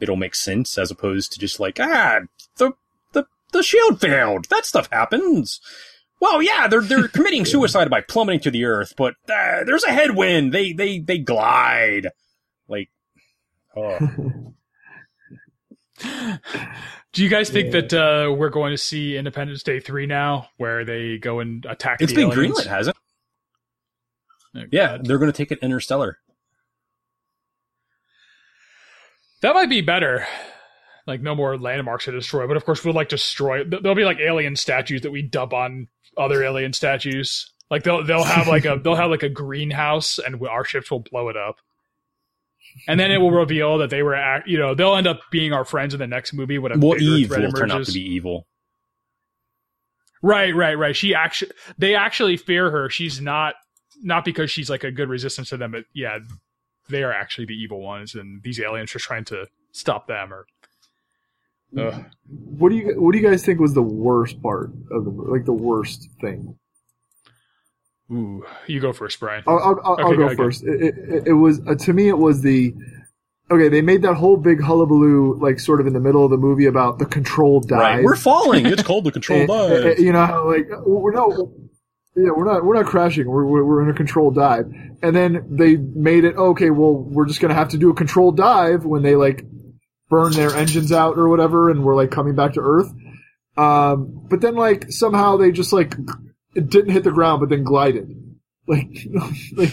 it'll 0.00 0.16
make 0.16 0.34
sense 0.34 0.76
as 0.76 0.90
opposed 0.90 1.32
to 1.32 1.38
just 1.38 1.60
like 1.60 1.78
ah 1.80 2.20
the 2.56 2.72
the 3.12 3.24
the 3.52 3.62
shield 3.62 4.00
failed. 4.00 4.46
That 4.50 4.66
stuff 4.66 4.88
happens. 4.90 5.60
Well, 6.20 6.42
yeah, 6.42 6.66
they're 6.68 6.80
they're 6.82 7.08
committing 7.16 7.44
suicide 7.44 7.88
by 7.88 8.00
plummeting 8.02 8.40
to 8.40 8.50
the 8.50 8.64
earth, 8.64 8.94
but 8.96 9.14
uh, 9.28 9.64
there's 9.64 9.84
a 9.84 9.92
headwind. 9.92 10.52
They 10.52 10.72
they 10.72 10.98
they 10.98 11.18
glide. 11.18 12.08
Like, 12.68 12.90
oh, 13.76 13.98
Do 17.12 17.24
you 17.24 17.28
guys 17.28 17.50
think 17.50 17.72
Yeah. 17.74 17.80
that 17.80 17.92
uh, 17.94 18.32
we're 18.32 18.50
going 18.50 18.72
to 18.72 18.78
see 18.78 19.16
Independence 19.16 19.62
Day 19.62 19.80
three 19.80 20.06
now, 20.06 20.48
where 20.58 20.84
they 20.84 21.18
go 21.18 21.40
and 21.40 21.64
attack? 21.66 22.00
it's 22.00 22.12
the 22.12 22.16
been 22.26 22.32
aliens? 22.32 22.60
greenlit, 22.60 22.66
hasn't? 22.66 22.96
Oh, 24.56 24.60
it? 24.60 24.68
Yeah, 24.72 24.96
God. 24.96 25.06
they're 25.06 25.18
going 25.18 25.30
to 25.32 25.36
take 25.36 25.50
it 25.52 25.58
interstellar. 25.60 26.18
that 29.42 29.54
might 29.54 29.70
be 29.70 29.80
better. 29.80 30.26
Like 31.06 31.22
no 31.22 31.34
more 31.34 31.58
landmarks 31.58 32.04
to 32.04 32.12
destroy, 32.12 32.46
but 32.46 32.56
of 32.56 32.64
course 32.64 32.84
we'll 32.84 32.94
like 32.94 33.08
destroy. 33.08 33.64
There'll 33.64 33.94
be 33.96 34.04
like 34.04 34.18
alien 34.20 34.54
statues 34.54 35.00
that 35.02 35.10
we 35.10 35.22
dump 35.22 35.52
on 35.52 35.88
other 36.16 36.44
alien 36.44 36.72
statues. 36.72 37.50
Like 37.70 37.82
they'll 37.84 38.04
they'll 38.04 38.22
have 38.24 38.46
like 38.46 38.64
a 38.64 38.78
they'll 38.82 38.94
have 38.96 39.10
like 39.10 39.22
a 39.22 39.28
greenhouse, 39.28 40.18
and 40.18 40.40
our 40.46 40.64
ships 40.64 40.90
will 40.90 41.00
blow 41.00 41.28
it 41.28 41.36
up. 41.36 41.56
And 42.88 42.98
then 42.98 43.10
it 43.10 43.18
will 43.18 43.30
reveal 43.30 43.78
that 43.78 43.90
they 43.90 44.02
were, 44.02 44.14
act, 44.14 44.48
you 44.48 44.58
know, 44.58 44.74
they'll 44.74 44.96
end 44.96 45.06
up 45.06 45.20
being 45.30 45.52
our 45.52 45.64
friends 45.64 45.94
in 45.94 46.00
the 46.00 46.06
next 46.06 46.32
movie. 46.32 46.58
When 46.58 46.72
a 46.72 46.78
Well, 46.78 47.00
Eve 47.00 47.28
threat 47.28 47.42
will 47.42 47.52
turn 47.52 47.70
out 47.70 47.84
to 47.84 47.92
be 47.92 48.00
evil. 48.00 48.46
Right, 50.22 50.54
right, 50.54 50.76
right. 50.78 50.94
She 50.94 51.14
actually, 51.14 51.52
they 51.78 51.94
actually 51.94 52.36
fear 52.36 52.70
her. 52.70 52.90
She's 52.90 53.20
not, 53.20 53.54
not 54.02 54.24
because 54.24 54.50
she's 54.50 54.70
like 54.70 54.84
a 54.84 54.90
good 54.90 55.08
resistance 55.08 55.50
to 55.50 55.56
them, 55.56 55.72
but 55.72 55.84
yeah, 55.94 56.18
they 56.88 57.02
are 57.02 57.12
actually 57.12 57.46
the 57.46 57.54
evil 57.54 57.80
ones, 57.80 58.14
and 58.14 58.42
these 58.42 58.60
aliens 58.60 58.94
are 58.94 58.98
trying 58.98 59.24
to 59.26 59.46
stop 59.72 60.06
them. 60.08 60.32
Or, 60.32 60.46
Ugh. 61.78 62.04
What 62.28 62.70
do 62.70 62.76
you 62.76 63.00
What 63.00 63.12
do 63.12 63.18
you 63.18 63.28
guys 63.28 63.44
think 63.44 63.60
was 63.60 63.74
the 63.74 63.82
worst 63.82 64.42
part 64.42 64.72
of 64.90 65.04
the? 65.04 65.10
Like 65.10 65.44
the 65.44 65.52
worst 65.52 66.08
thing? 66.20 66.58
Ooh, 68.10 68.44
you 68.66 68.80
go 68.80 68.92
first, 68.92 69.18
Brian. 69.20 69.42
I'll, 69.46 69.58
I'll, 69.58 69.80
I'll, 69.84 69.92
Okay, 69.94 70.02
I'll 70.02 70.10
go 70.10 70.16
go 70.16 70.24
ahead. 70.26 70.36
first. 70.36 70.64
It, 70.64 70.94
it, 70.96 71.22
it 71.28 71.32
was 71.32 71.60
uh, 71.66 71.74
to 71.74 71.92
me. 71.92 72.08
It 72.08 72.18
was 72.18 72.42
the 72.42 72.74
okay. 73.50 73.68
They 73.68 73.82
made 73.82 74.02
that 74.02 74.14
whole 74.14 74.36
big 74.36 74.60
hullabaloo, 74.62 75.38
like 75.40 75.60
sort 75.60 75.80
of 75.80 75.86
in 75.86 75.92
the 75.92 76.00
middle 76.00 76.24
of 76.24 76.30
the 76.30 76.36
movie 76.36 76.66
about 76.66 76.98
the 76.98 77.06
controlled 77.06 77.68
dive. 77.68 77.78
Right, 77.96 78.04
we're 78.04 78.16
falling. 78.16 78.66
It's 78.66 78.82
called 78.82 79.04
the 79.04 79.12
control 79.18 79.46
dive. 79.46 79.84
and- 79.84 79.98
you 79.98 80.12
know 80.12 80.44
like 80.46 80.68
we're 80.86 81.12
no. 81.12 81.52
Yeah, 82.16 82.30
we're 82.36 82.44
not 82.44 82.64
we're 82.64 82.74
not 82.74 82.86
crashing. 82.86 83.28
We're, 83.28 83.44
we're 83.46 83.64
we're 83.64 83.82
in 83.84 83.88
a 83.90 83.94
controlled 83.94 84.34
dive, 84.34 84.66
and 85.00 85.14
then 85.14 85.46
they 85.48 85.76
made 85.76 86.24
it 86.24 86.34
okay. 86.36 86.70
Well, 86.70 86.94
we're 86.94 87.26
just 87.26 87.40
gonna 87.40 87.54
have 87.54 87.68
to 87.68 87.78
do 87.78 87.88
a 87.90 87.94
controlled 87.94 88.36
dive 88.36 88.84
when 88.84 89.02
they 89.02 89.14
like 89.14 89.44
burn 90.08 90.32
their 90.32 90.52
engines 90.56 90.90
out 90.90 91.16
or 91.16 91.28
whatever, 91.28 91.70
and 91.70 91.84
we're 91.84 91.94
like 91.94 92.10
coming 92.10 92.34
back 92.34 92.54
to 92.54 92.60
Earth. 92.60 92.90
Um, 93.56 94.26
but 94.28 94.40
then 94.40 94.56
like 94.56 94.90
somehow 94.90 95.36
they 95.36 95.52
just 95.52 95.72
like 95.72 95.94
it 96.54 96.68
didn't 96.68 96.92
hit 96.92 97.04
the 97.04 97.10
ground, 97.10 97.40
but 97.40 97.48
then 97.48 97.64
glided. 97.64 98.16
Like, 98.66 98.88
like 99.52 99.72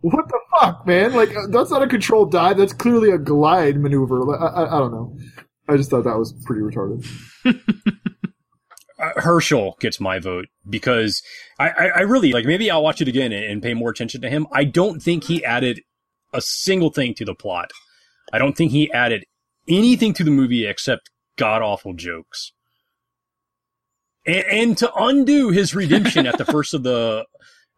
what 0.00 0.28
the 0.28 0.40
fuck, 0.50 0.86
man? 0.86 1.12
Like 1.14 1.30
uh, 1.36 1.46
that's 1.48 1.70
not 1.70 1.82
a 1.82 1.86
controlled 1.86 2.32
dive. 2.32 2.58
That's 2.58 2.72
clearly 2.72 3.10
a 3.10 3.18
glide 3.18 3.78
maneuver. 3.78 4.36
I, 4.36 4.46
I, 4.46 4.76
I 4.76 4.78
don't 4.78 4.92
know. 4.92 5.18
I 5.68 5.76
just 5.76 5.90
thought 5.90 6.04
that 6.04 6.18
was 6.18 6.32
pretty 6.44 6.62
retarded. 6.62 7.06
uh, 8.98 9.10
Herschel 9.16 9.76
gets 9.80 10.00
my 10.00 10.18
vote 10.18 10.46
because 10.68 11.22
I, 11.58 11.70
I, 11.70 11.86
I 11.86 12.00
really 12.00 12.32
like. 12.32 12.44
Maybe 12.44 12.70
I'll 12.70 12.82
watch 12.82 13.00
it 13.00 13.08
again 13.08 13.32
and, 13.32 13.44
and 13.44 13.62
pay 13.62 13.74
more 13.74 13.90
attention 13.90 14.20
to 14.22 14.30
him. 14.30 14.46
I 14.52 14.64
don't 14.64 15.02
think 15.02 15.24
he 15.24 15.44
added 15.44 15.80
a 16.32 16.40
single 16.40 16.90
thing 16.90 17.14
to 17.14 17.24
the 17.24 17.34
plot. 17.34 17.70
I 18.32 18.38
don't 18.38 18.56
think 18.56 18.72
he 18.72 18.92
added 18.92 19.24
anything 19.68 20.14
to 20.14 20.24
the 20.24 20.30
movie 20.30 20.66
except 20.66 21.10
god 21.36 21.62
awful 21.62 21.94
jokes. 21.94 22.52
And, 24.24 24.44
and 24.50 24.78
to 24.78 24.92
undo 24.94 25.50
his 25.50 25.74
redemption 25.74 26.26
at 26.26 26.38
the 26.38 26.44
first 26.44 26.74
of 26.74 26.82
the 26.82 27.26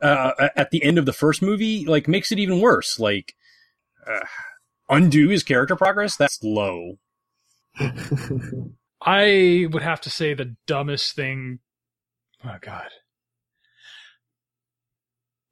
uh, 0.01 0.49
at 0.57 0.71
the 0.71 0.83
end 0.83 0.99
of 0.99 1.07
the 1.07 1.13
first 1.13 1.43
movie, 1.43 1.87
like 1.87 2.09
makes 2.09 2.31
it 2.33 2.39
even 2.39 2.61
worse. 2.61 2.99
Like 2.99 3.35
uh, 4.07 4.27
undo 4.89 5.29
his 5.29 5.43
character 5.43 5.77
progress. 5.77 6.17
That's 6.17 6.43
low. 6.43 6.99
I 9.01 9.67
would 9.71 9.83
have 9.83 10.01
to 10.03 10.11
say 10.11 10.35
the 10.35 10.57
dumbest 10.67 11.15
thing. 11.15 11.61
Oh 12.45 12.57
God. 12.61 12.89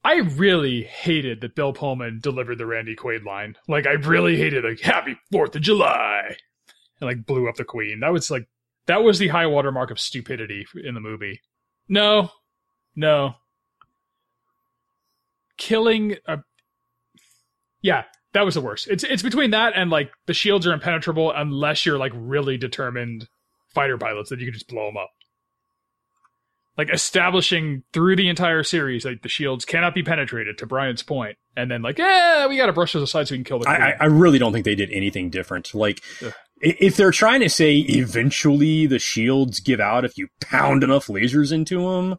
I 0.04 0.16
really 0.16 0.82
hated 0.82 1.40
that 1.40 1.54
Bill 1.54 1.72
Pullman 1.72 2.18
delivered 2.20 2.58
the 2.58 2.66
Randy 2.66 2.96
Quaid 2.96 3.24
line. 3.24 3.56
Like 3.68 3.86
I 3.86 3.92
really 3.92 4.36
hated 4.36 4.64
like 4.64 4.80
Happy 4.80 5.16
Fourth 5.30 5.54
of 5.54 5.62
July, 5.62 6.36
and 7.00 7.08
like 7.08 7.24
blew 7.24 7.48
up 7.48 7.54
the 7.54 7.64
Queen. 7.64 8.00
That 8.00 8.12
was 8.12 8.30
like 8.30 8.48
that 8.86 9.02
was 9.02 9.18
the 9.18 9.28
high 9.28 9.46
watermark 9.46 9.90
of 9.90 10.00
stupidity 10.00 10.66
in 10.82 10.94
the 10.94 11.00
movie. 11.00 11.40
No, 11.88 12.30
no. 12.96 13.34
Killing 15.56 16.16
a 16.26 16.38
yeah, 17.82 18.04
that 18.32 18.44
was 18.44 18.54
the 18.54 18.60
worst. 18.60 18.88
It's 18.88 19.04
it's 19.04 19.22
between 19.22 19.50
that 19.50 19.74
and 19.76 19.90
like 19.90 20.10
the 20.26 20.34
shields 20.34 20.66
are 20.66 20.72
impenetrable 20.72 21.32
unless 21.34 21.84
you're 21.84 21.98
like 21.98 22.12
really 22.14 22.56
determined 22.56 23.28
fighter 23.74 23.98
pilots 23.98 24.30
that 24.30 24.38
you 24.38 24.46
can 24.46 24.54
just 24.54 24.68
blow 24.68 24.86
them 24.86 24.96
up. 24.96 25.10
Like 26.78 26.90
establishing 26.90 27.82
through 27.92 28.16
the 28.16 28.28
entire 28.28 28.62
series 28.62 29.04
like 29.04 29.22
the 29.22 29.28
shields 29.28 29.64
cannot 29.66 29.94
be 29.94 30.02
penetrated 30.02 30.56
to 30.58 30.66
Brian's 30.66 31.02
point, 31.02 31.36
and 31.54 31.70
then 31.70 31.82
like 31.82 31.98
yeah, 31.98 32.46
we 32.46 32.56
got 32.56 32.66
to 32.66 32.72
brush 32.72 32.94
those 32.94 33.02
aside 33.02 33.28
so 33.28 33.34
we 33.34 33.38
can 33.38 33.44
kill 33.44 33.58
the. 33.58 33.68
I. 33.68 33.90
I, 33.90 33.96
I 34.00 34.04
really 34.06 34.38
don't 34.38 34.54
think 34.54 34.64
they 34.64 34.74
did 34.74 34.90
anything 34.90 35.28
different. 35.28 35.74
Like, 35.74 36.00
Ugh. 36.24 36.32
I- 36.64 36.76
if 36.80 36.96
they're 36.96 37.10
trying 37.10 37.40
to 37.40 37.48
say 37.50 37.78
eventually 37.78 38.86
the 38.86 38.98
shields 38.98 39.60
give 39.60 39.80
out 39.80 40.04
if 40.04 40.16
you 40.18 40.28
pound 40.40 40.82
enough 40.84 41.06
lasers 41.08 41.52
into 41.52 41.80
them, 41.90 42.18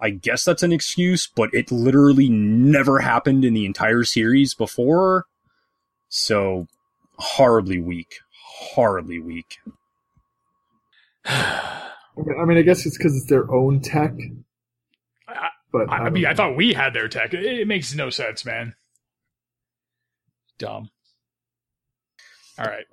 I 0.00 0.10
guess 0.10 0.44
that's 0.44 0.62
an 0.62 0.72
excuse, 0.72 1.26
but 1.26 1.52
it 1.52 1.70
literally 1.70 2.28
never 2.28 3.00
happened 3.00 3.44
in 3.44 3.54
the 3.54 3.66
entire 3.66 4.04
series 4.04 4.54
before. 4.54 5.26
So, 6.08 6.66
horribly 7.18 7.80
weak. 7.80 8.14
Horribly 8.74 9.18
weak. 9.20 9.58
I 11.26 12.44
mean, 12.44 12.58
I 12.58 12.62
guess 12.62 12.86
it's 12.86 12.96
because 12.98 13.16
it's 13.16 13.26
their 13.26 13.50
own 13.52 13.80
tech. 13.80 14.12
I- 15.28 15.50
But 15.72 15.88
I, 15.90 15.96
I 15.96 16.04
don't 16.04 16.12
mean, 16.14 16.26
I 16.26 16.34
thought 16.34 16.56
we 16.56 16.72
had 16.72 16.94
their 16.94 17.08
tech. 17.08 17.32
It, 17.34 17.44
it 17.44 17.68
makes 17.68 17.94
no 17.94 18.10
sense, 18.10 18.44
man. 18.44 18.74
Dumb. 20.58 20.90
All 22.58 22.66
right. 22.66 22.86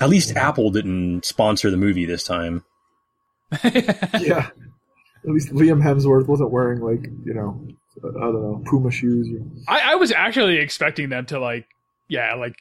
At 0.00 0.08
least 0.08 0.36
Apple 0.36 0.70
didn't 0.70 1.24
sponsor 1.24 1.70
the 1.70 1.76
movie 1.76 2.04
this 2.04 2.24
time. 2.24 2.64
yeah. 3.64 4.50
At 5.24 5.32
least 5.32 5.52
Liam 5.52 5.82
Hemsworth 5.82 6.26
wasn't 6.26 6.50
wearing 6.50 6.80
like 6.80 7.06
you 7.24 7.34
know, 7.34 7.66
I 8.04 8.20
don't 8.20 8.42
know, 8.42 8.62
Puma 8.66 8.90
shoes. 8.90 9.28
Or, 9.32 9.74
I, 9.74 9.92
I 9.92 9.94
was 9.94 10.12
actually 10.12 10.58
expecting 10.58 11.08
them 11.08 11.26
to 11.26 11.40
like, 11.40 11.66
yeah, 12.08 12.34
like. 12.34 12.56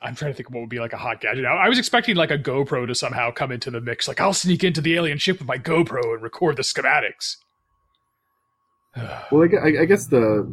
I'm 0.00 0.16
trying 0.16 0.32
to 0.32 0.36
think 0.36 0.48
of 0.48 0.54
what 0.54 0.62
would 0.62 0.68
be 0.68 0.80
like 0.80 0.94
a 0.94 0.96
hot 0.96 1.20
gadget. 1.20 1.44
I 1.44 1.50
I 1.50 1.68
was 1.68 1.78
expecting 1.78 2.16
like 2.16 2.32
a 2.32 2.38
GoPro 2.38 2.88
to 2.88 2.94
somehow 2.94 3.30
come 3.30 3.52
into 3.52 3.70
the 3.70 3.80
mix. 3.80 4.08
Like 4.08 4.20
I'll 4.20 4.32
sneak 4.32 4.64
into 4.64 4.80
the 4.80 4.96
alien 4.96 5.18
ship 5.18 5.38
with 5.38 5.46
my 5.46 5.58
GoPro 5.58 6.14
and 6.14 6.22
record 6.22 6.56
the 6.56 6.62
schematics. 6.62 7.36
well, 9.30 9.48
I, 9.62 9.82
I 9.82 9.84
guess 9.84 10.06
the 10.06 10.52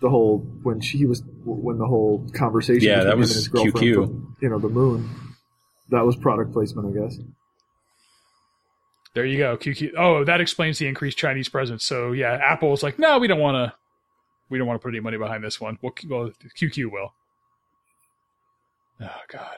the 0.00 0.10
whole 0.10 0.38
when 0.62 0.80
she 0.80 1.06
was 1.06 1.22
when 1.44 1.78
the 1.78 1.86
whole 1.86 2.26
conversation 2.34 2.88
Yeah, 2.88 3.04
that 3.04 3.16
was 3.16 3.34
his 3.34 3.48
girlfriend 3.48 3.76
QQ. 3.76 3.94
from, 3.94 4.36
you 4.42 4.48
know 4.48 4.58
the 4.58 4.68
moon 4.68 5.08
that 5.90 6.04
was 6.04 6.16
product 6.16 6.52
placement, 6.52 6.96
I 6.96 7.00
guess. 7.02 7.18
There 9.14 9.24
you 9.24 9.38
go. 9.38 9.56
QQ. 9.56 9.92
Oh, 9.96 10.24
that 10.24 10.40
explains 10.40 10.78
the 10.78 10.88
increased 10.88 11.16
Chinese 11.18 11.48
presence. 11.48 11.84
So 11.84 12.12
yeah, 12.12 12.32
Apple 12.32 12.68
Apple's 12.68 12.82
like, 12.82 12.98
no, 12.98 13.18
we 13.18 13.28
don't 13.28 13.38
want 13.40 13.54
to. 13.54 13.74
We 14.50 14.58
don't 14.58 14.66
want 14.66 14.80
to 14.80 14.82
put 14.84 14.90
any 14.92 15.00
money 15.00 15.16
behind 15.16 15.42
this 15.44 15.60
one. 15.60 15.78
Well, 15.82 15.92
Q- 15.92 16.10
well, 16.10 16.30
QQ 16.60 16.90
will. 16.90 17.12
Oh 19.00 19.06
God. 19.28 19.56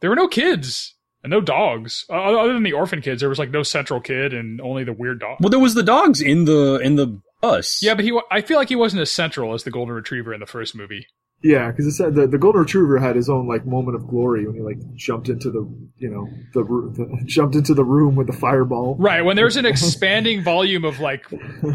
There 0.00 0.08
were 0.10 0.16
no 0.16 0.28
kids 0.28 0.94
and 1.22 1.30
no 1.30 1.40
dogs. 1.40 2.04
Uh, 2.08 2.14
other 2.40 2.52
than 2.54 2.62
the 2.62 2.72
orphan 2.72 3.02
kids, 3.02 3.20
there 3.20 3.28
was 3.28 3.38
like 3.38 3.50
no 3.50 3.62
central 3.62 4.00
kid 4.00 4.32
and 4.32 4.60
only 4.60 4.84
the 4.84 4.92
weird 4.92 5.20
dog. 5.20 5.38
Well, 5.40 5.50
there 5.50 5.58
was 5.60 5.74
the 5.74 5.82
dogs 5.82 6.20
in 6.22 6.44
the 6.46 6.76
in 6.82 6.96
the 6.96 7.20
bus. 7.40 7.82
Yeah, 7.82 7.94
but 7.94 8.04
he. 8.04 8.18
I 8.30 8.40
feel 8.40 8.58
like 8.58 8.68
he 8.68 8.76
wasn't 8.76 9.02
as 9.02 9.10
central 9.10 9.54
as 9.54 9.64
the 9.64 9.70
golden 9.70 9.94
retriever 9.94 10.32
in 10.32 10.40
the 10.40 10.46
first 10.46 10.74
movie. 10.74 11.06
Yeah, 11.42 11.70
because 11.70 11.86
it 11.86 11.92
said 11.92 12.14
the, 12.14 12.26
the 12.26 12.36
golden 12.36 12.60
retriever 12.60 12.98
had 12.98 13.16
his 13.16 13.30
own 13.30 13.48
like 13.48 13.64
moment 13.64 13.96
of 13.96 14.06
glory 14.06 14.46
when 14.46 14.56
he 14.56 14.60
like 14.60 14.78
jumped 14.94 15.30
into 15.30 15.50
the 15.50 15.60
you 15.96 16.10
know 16.10 16.28
the, 16.52 16.62
the 16.62 17.22
jumped 17.24 17.54
into 17.54 17.72
the 17.72 17.84
room 17.84 18.14
with 18.14 18.26
the 18.26 18.34
fireball. 18.34 18.96
Right. 18.98 19.22
When 19.22 19.36
there's 19.36 19.56
an 19.56 19.64
expanding 19.66 20.42
volume 20.42 20.84
of 20.84 21.00
like 21.00 21.26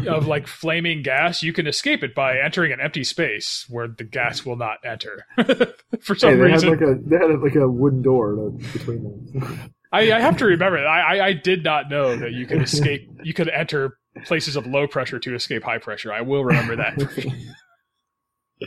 of 0.06 0.28
like 0.28 0.46
flaming 0.46 1.02
gas, 1.02 1.42
you 1.42 1.52
can 1.52 1.66
escape 1.66 2.04
it 2.04 2.14
by 2.14 2.38
entering 2.38 2.72
an 2.72 2.80
empty 2.80 3.02
space 3.02 3.66
where 3.68 3.88
the 3.88 4.04
gas 4.04 4.44
will 4.44 4.56
not 4.56 4.78
enter 4.84 5.26
for 6.00 6.14
some 6.14 6.30
Hey, 6.30 6.36
they 6.36 6.50
had 6.50 6.62
like 6.62 6.80
a 6.80 6.94
they 7.04 7.16
had 7.16 7.40
like 7.40 7.56
a 7.56 7.68
wooden 7.68 8.02
door 8.02 8.36
to, 8.36 8.50
between 8.72 9.02
them. 9.02 9.72
I, 9.92 10.12
I 10.12 10.20
have 10.20 10.36
to 10.38 10.44
remember 10.44 10.78
that. 10.78 10.86
I, 10.86 11.18
I, 11.18 11.26
I 11.26 11.32
did 11.32 11.64
not 11.64 11.88
know 11.88 12.16
that 12.16 12.32
you 12.32 12.46
could 12.46 12.62
escape. 12.62 13.08
You 13.22 13.32
could 13.32 13.48
enter 13.48 13.98
places 14.24 14.56
of 14.56 14.66
low 14.66 14.86
pressure 14.86 15.18
to 15.18 15.34
escape 15.34 15.62
high 15.64 15.78
pressure. 15.78 16.12
I 16.12 16.22
will 16.22 16.44
remember 16.44 16.76
that. 16.76 16.94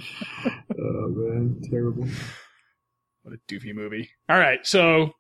oh 0.80 1.08
man, 1.10 1.62
terrible. 1.70 2.08
What 3.24 3.36
a 3.36 3.38
doofy 3.52 3.74
movie. 3.74 4.10
All 4.28 4.38
right, 4.40 4.66
so 4.66 5.12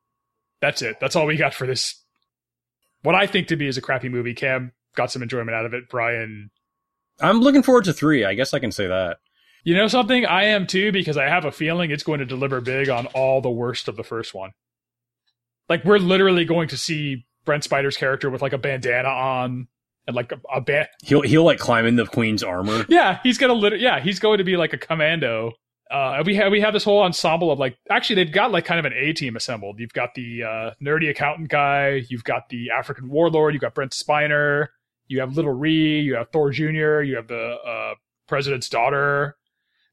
that's 0.62 0.82
it. 0.82 0.98
That's 1.00 1.16
all 1.16 1.26
we 1.26 1.38
got 1.38 1.54
for 1.54 1.66
this. 1.68 2.02
What 3.04 3.16
I 3.16 3.28
think 3.28 3.48
to 3.48 3.56
be 3.56 3.68
is 3.68 3.78
a 3.78 3.82
crappy 3.82 4.10
movie. 4.10 4.34
Kam 4.34 4.74
got 4.96 5.12
some 5.12 5.22
enjoyment 5.24 5.56
out 5.56 5.66
of 5.66 5.74
it. 5.74 5.90
Brian, 5.90 6.52
I'm 7.20 7.40
looking 7.40 7.64
forward 7.64 7.86
to 7.86 7.94
three. 7.94 8.26
I 8.26 8.34
guess 8.34 8.54
I 8.54 8.60
can 8.60 8.72
say 8.72 8.88
that. 8.88 9.18
you 9.64 9.76
know 9.76 9.88
something? 9.88 10.26
I 10.26 10.46
am 10.46 10.68
too 10.68 10.92
because 10.92 11.18
I 11.18 11.26
have 11.26 11.46
a 11.46 11.52
feeling 11.52 11.92
it's 11.92 12.04
going 12.04 12.20
to 12.20 12.26
deliver 12.26 12.62
big 12.62 12.90
on 12.90 13.08
all 13.08 13.42
the 13.42 13.50
worst 13.50 13.88
of 13.88 13.96
the 13.96 14.04
first 14.04 14.34
one. 14.34 14.52
Like 15.68 15.86
we're 15.86 16.00
literally 16.00 16.46
going 16.46 16.68
to 16.70 16.78
see 16.78 17.26
Brent 17.46 17.64
Spiner's 17.64 17.98
character 17.98 18.30
with 18.30 18.42
like 18.42 18.54
a 18.54 18.58
bandana 18.58 19.10
on 19.10 19.68
and 20.10 20.16
like 20.16 20.32
a, 20.32 20.42
a 20.54 20.60
band. 20.60 20.88
He'll 21.04 21.22
he'll 21.22 21.44
like 21.46 21.60
climb 21.60 21.86
in 21.86 21.96
the 21.96 22.06
queen's 22.06 22.44
armor. 22.44 22.86
Yeah, 22.90 23.20
he's 23.24 23.38
gonna 23.38 23.54
lit- 23.54 23.80
yeah, 23.80 24.00
he's 24.02 24.20
going 24.20 24.40
to 24.40 24.44
be 24.44 24.58
like 24.58 24.74
a 24.74 24.78
commando. 24.78 25.54
Uh, 25.90 26.22
we 26.26 26.36
have 26.36 26.52
we 26.52 26.60
have 26.62 26.74
this 26.74 26.84
whole 26.84 27.02
ensemble 27.02 27.52
of 27.52 27.60
like 27.60 27.78
actually 27.90 28.16
they've 28.16 28.34
got 28.34 28.52
like 28.52 28.66
kind 28.66 28.80
of 28.80 28.86
an 28.86 28.94
A 28.98 29.14
team 29.14 29.36
assembled. 29.36 29.80
You've 29.80 29.94
got 29.94 30.14
the 30.16 30.44
uh, 30.44 30.72
nerdy 30.84 31.10
accountant 31.10 31.50
guy, 31.50 32.02
you've 32.10 32.24
got 32.24 32.50
the 32.50 32.72
African 32.72 33.10
warlord, 33.10 33.54
you've 33.54 33.62
got 33.62 33.74
Brent 33.76 33.92
Spiner, 33.92 34.68
you 35.08 35.20
have 35.20 35.36
Little 35.36 35.54
Ree, 35.54 36.02
you 36.02 36.16
have 36.16 36.30
Thor 36.32 36.52
Jr., 36.52 37.02
you 37.02 37.16
have 37.16 37.28
the 37.28 37.56
uh, 37.66 37.94
president's 38.28 38.70
daughter, 38.70 39.38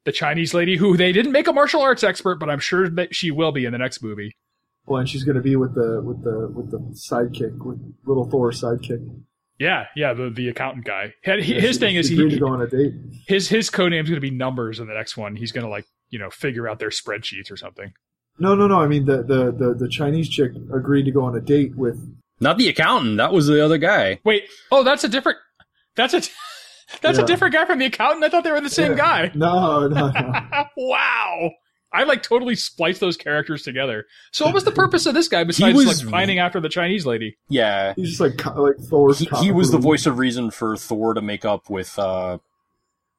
the 0.04 0.12
Chinese 0.12 0.52
lady 0.54 0.76
who 0.76 0.96
they 0.96 1.12
didn't 1.12 1.32
make 1.32 1.46
a 1.46 1.52
martial 1.52 1.80
arts 1.82 2.04
expert, 2.04 2.36
but 2.40 2.50
I'm 2.50 2.60
sure 2.60 2.88
that 2.90 3.14
she 3.14 3.30
will 3.30 3.52
be 3.52 3.64
in 3.64 3.72
the 3.72 3.78
next 3.78 4.02
movie. 4.02 4.36
Well, 4.86 5.00
and 5.00 5.08
she's 5.08 5.24
going 5.24 5.36
to 5.36 5.42
be 5.42 5.56
with 5.56 5.74
the 5.74 6.00
with 6.02 6.22
the 6.22 6.48
with 6.54 6.70
the 6.70 6.78
sidekick, 6.94 7.64
with 7.64 7.78
little 8.04 8.30
Thor's 8.30 8.62
sidekick. 8.62 9.04
Yeah, 9.58 9.86
yeah, 9.96 10.12
the 10.12 10.28
the 10.30 10.48
accountant 10.48 10.84
guy. 10.84 11.14
He- 11.24 11.30
Yeah, 11.30 11.60
his 11.60 11.76
she- 11.76 11.80
thing 11.80 11.96
is 11.96 12.08
she 12.08 12.16
he, 12.16 12.28
to 12.30 12.38
go 12.38 12.48
on 12.48 12.60
a 12.62 12.66
date. 12.66 12.92
his 13.26 13.48
his 13.48 13.70
code 13.70 13.90
name's 13.92 14.08
going 14.10 14.20
to 14.20 14.20
be 14.20 14.30
numbers 14.30 14.80
in 14.80 14.86
the 14.86 14.94
next 14.94 15.16
one. 15.16 15.36
He's 15.36 15.52
going 15.52 15.64
to 15.64 15.70
like 15.70 15.86
you 16.10 16.18
know 16.18 16.30
figure 16.30 16.68
out 16.68 16.78
their 16.78 16.90
spreadsheets 16.90 17.50
or 17.50 17.56
something. 17.56 17.92
No, 18.38 18.54
no, 18.54 18.66
no. 18.66 18.78
I 18.80 18.86
mean 18.86 19.06
the, 19.06 19.18
the 19.22 19.50
the 19.52 19.74
the 19.78 19.88
Chinese 19.88 20.28
chick 20.28 20.52
agreed 20.74 21.04
to 21.04 21.10
go 21.10 21.22
on 21.24 21.34
a 21.36 21.40
date 21.40 21.74
with. 21.76 21.98
Not 22.38 22.58
the 22.58 22.68
accountant. 22.68 23.16
That 23.16 23.32
was 23.32 23.46
the 23.46 23.64
other 23.64 23.78
guy. 23.78 24.20
Wait, 24.24 24.44
oh, 24.70 24.82
that's 24.82 25.04
a 25.04 25.08
different. 25.08 25.38
That's 25.94 26.12
a. 26.14 26.20
That's 27.02 27.18
Yeah. 27.18 27.24
a 27.24 27.26
different 27.26 27.52
guy 27.52 27.64
from 27.64 27.80
the 27.80 27.86
accountant. 27.86 28.22
I 28.22 28.28
thought 28.28 28.44
they 28.44 28.52
were 28.52 28.60
the 28.60 28.70
same 28.70 28.92
Yeah. 28.92 28.96
guy. 28.96 29.30
No, 29.34 29.88
no, 29.88 30.08
no. 30.08 30.64
wow. 30.76 31.50
I 31.96 32.04
like 32.04 32.22
totally 32.22 32.54
spliced 32.56 33.00
those 33.00 33.16
characters 33.16 33.62
together. 33.62 34.04
So 34.30 34.44
what 34.44 34.54
was 34.54 34.64
the 34.64 34.70
purpose 34.82 35.06
of 35.06 35.14
this 35.14 35.28
guy 35.28 35.44
besides 35.44 35.76
was- 35.76 36.04
like 36.04 36.12
pining 36.12 36.38
after 36.38 36.60
the 36.60 36.68
Chinese 36.68 37.06
lady? 37.06 37.36
Yeah. 37.48 37.94
He's 37.96 38.10
just 38.10 38.20
like 38.20 38.36
co- 38.36 38.62
like 38.62 38.76
Thor's. 38.76 39.18
He, 39.18 39.28
he 39.40 39.52
was 39.52 39.70
the 39.70 39.78
voice 39.78 40.06
of 40.06 40.18
reason 40.18 40.50
for 40.50 40.76
Thor 40.76 41.14
to 41.14 41.22
make 41.22 41.44
up 41.44 41.70
with 41.70 41.98
uh, 41.98 42.38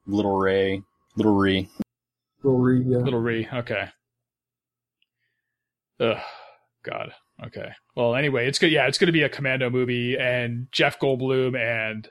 Little 0.06 0.36
Ray, 0.38 0.82
Little 1.16 1.34
Ree. 1.34 1.68
Little 2.42 2.60
Reed, 2.60 2.86
yeah. 2.86 2.98
Little 2.98 3.20
Ree. 3.20 3.48
Okay. 3.52 3.88
Ugh. 6.00 6.18
God. 6.84 7.12
Okay. 7.44 7.70
Well, 7.96 8.14
anyway, 8.14 8.46
it's 8.46 8.58
good. 8.58 8.70
Yeah, 8.72 8.86
it's 8.86 8.98
going 8.98 9.06
to 9.06 9.12
be 9.12 9.22
a 9.22 9.28
commando 9.28 9.70
movie, 9.70 10.16
and 10.16 10.68
Jeff 10.72 10.98
Goldblum 10.98 11.56
and 11.58 12.08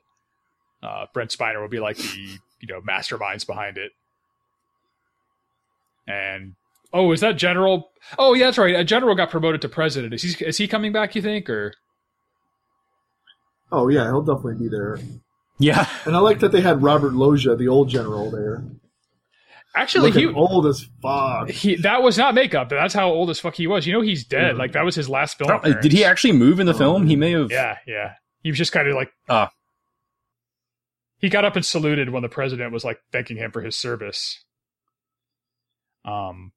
uh, 0.83 1.05
Brent 1.13 1.31
Spiner 1.31 1.61
will 1.61 1.69
be 1.69 1.79
like 1.79 1.97
the 1.97 2.37
you 2.59 2.67
know 2.67 2.81
masterminds 2.81 3.45
behind 3.47 3.77
it. 3.77 3.91
And 6.07 6.53
oh, 6.93 7.11
is 7.11 7.21
that 7.21 7.37
General? 7.37 7.89
Oh, 8.17 8.33
yeah, 8.33 8.45
that's 8.45 8.57
right. 8.57 8.75
A 8.75 8.83
general 8.85 9.15
got 9.15 9.29
promoted 9.29 9.61
to 9.61 9.69
president. 9.69 10.13
Is 10.13 10.23
he 10.23 10.45
is 10.45 10.57
he 10.57 10.67
coming 10.67 10.91
back? 10.93 11.15
You 11.15 11.21
think 11.21 11.49
or? 11.49 11.73
Oh 13.71 13.89
yeah, 13.89 14.05
he'll 14.05 14.21
definitely 14.21 14.55
be 14.55 14.69
there. 14.69 14.97
Yeah. 15.59 15.87
And 16.05 16.15
I 16.15 16.19
like 16.19 16.39
that 16.39 16.51
they 16.51 16.61
had 16.61 16.81
Robert 16.81 17.13
Loggia, 17.13 17.55
the 17.57 17.67
old 17.67 17.89
general, 17.89 18.31
there. 18.31 18.63
Actually, 19.75 20.09
Looking 20.11 20.29
he 20.29 20.33
old 20.33 20.65
as 20.65 20.87
fuck. 21.01 21.49
he 21.49 21.75
that 21.77 22.01
was 22.01 22.17
not 22.17 22.33
makeup. 22.33 22.69
That's 22.69 22.93
how 22.93 23.09
old 23.09 23.29
as 23.29 23.39
fuck 23.39 23.55
he 23.55 23.67
was. 23.67 23.85
You 23.85 23.93
know, 23.93 24.01
he's 24.01 24.23
dead. 24.23 24.55
Mhm. 24.55 24.59
Like 24.59 24.71
that 24.71 24.85
was 24.85 24.95
his 24.95 25.09
last 25.09 25.37
film. 25.37 25.51
Uh, 25.51 25.73
Did 25.81 25.91
he 25.91 26.03
actually 26.03 26.31
move 26.33 26.59
in 26.59 26.65
the 26.65 26.73
film? 26.73 27.05
He 27.07 27.15
may 27.15 27.31
have. 27.31 27.51
Yeah, 27.51 27.77
yeah. 27.85 28.13
He 28.41 28.49
was 28.49 28.57
just 28.57 28.71
kind 28.71 28.87
of 28.87 28.95
like. 28.95 29.09
Ah. 29.29 29.51
He 31.19 31.29
got 31.29 31.45
up 31.45 31.55
and 31.55 31.65
saluted 31.65 32.09
when 32.11 32.21
the 32.23 32.29
president 32.29 32.71
was 32.71 32.83
like 32.85 32.99
thanking 33.11 33.37
him 33.37 33.51
for 33.51 33.61
his 33.61 33.75
service. 33.75 34.43
Um. 36.07 36.51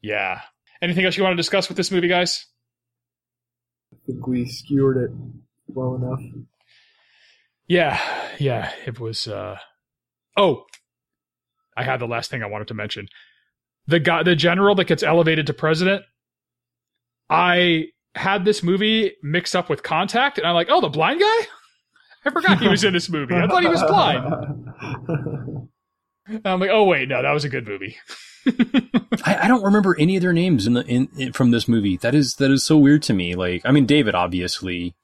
Yeah. 0.00 0.40
Anything 0.80 1.04
else 1.04 1.16
you 1.16 1.22
want 1.22 1.32
to 1.34 1.36
discuss 1.36 1.68
with 1.68 1.76
this 1.76 1.90
movie, 1.92 2.08
guys? 2.08 2.46
I 3.92 3.96
think 4.06 4.26
we 4.26 4.46
skewered 4.46 4.96
it 4.96 5.10
well 5.68 5.94
enough. 5.94 6.20
Yeah, 7.68 8.00
yeah. 8.38 8.72
It 8.86 8.98
was. 8.98 9.28
uh 9.28 9.56
Oh, 10.36 10.64
I 11.76 11.84
had 11.84 12.00
the 12.00 12.06
last 12.06 12.30
thing 12.30 12.42
I 12.42 12.46
wanted 12.46 12.68
to 12.68 12.74
mention. 12.74 13.06
The 13.86 14.00
guy, 14.00 14.22
the 14.22 14.34
general 14.34 14.74
that 14.76 14.86
gets 14.86 15.02
elevated 15.02 15.46
to 15.48 15.54
president. 15.54 16.02
I 17.28 17.86
had 18.14 18.44
this 18.44 18.62
movie 18.62 19.12
mixed 19.22 19.56
up 19.56 19.70
with 19.70 19.82
Contact, 19.82 20.38
and 20.38 20.46
I'm 20.46 20.54
like, 20.54 20.68
oh, 20.70 20.80
the 20.80 20.88
blind 20.88 21.20
guy. 21.20 21.26
I 22.24 22.30
forgot 22.30 22.60
he 22.60 22.68
was 22.68 22.84
in 22.84 22.92
this 22.92 23.08
movie. 23.08 23.34
I 23.34 23.46
thought 23.46 23.62
he 23.62 23.68
was 23.68 23.82
blind. 23.82 25.61
And 26.26 26.46
I'm 26.46 26.60
like, 26.60 26.70
oh 26.70 26.84
wait, 26.84 27.08
no, 27.08 27.22
that 27.22 27.32
was 27.32 27.44
a 27.44 27.48
good 27.48 27.66
movie. 27.66 27.96
I, 29.24 29.40
I 29.42 29.48
don't 29.48 29.62
remember 29.62 29.96
any 29.98 30.16
of 30.16 30.22
their 30.22 30.32
names 30.32 30.66
in 30.66 30.74
the 30.74 30.84
in, 30.86 31.08
in 31.16 31.32
from 31.32 31.50
this 31.50 31.68
movie. 31.68 31.96
That 31.96 32.14
is 32.14 32.34
that 32.36 32.50
is 32.50 32.64
so 32.64 32.76
weird 32.76 33.02
to 33.04 33.12
me. 33.12 33.34
Like, 33.34 33.62
I 33.64 33.72
mean, 33.72 33.86
David 33.86 34.14
obviously. 34.14 34.94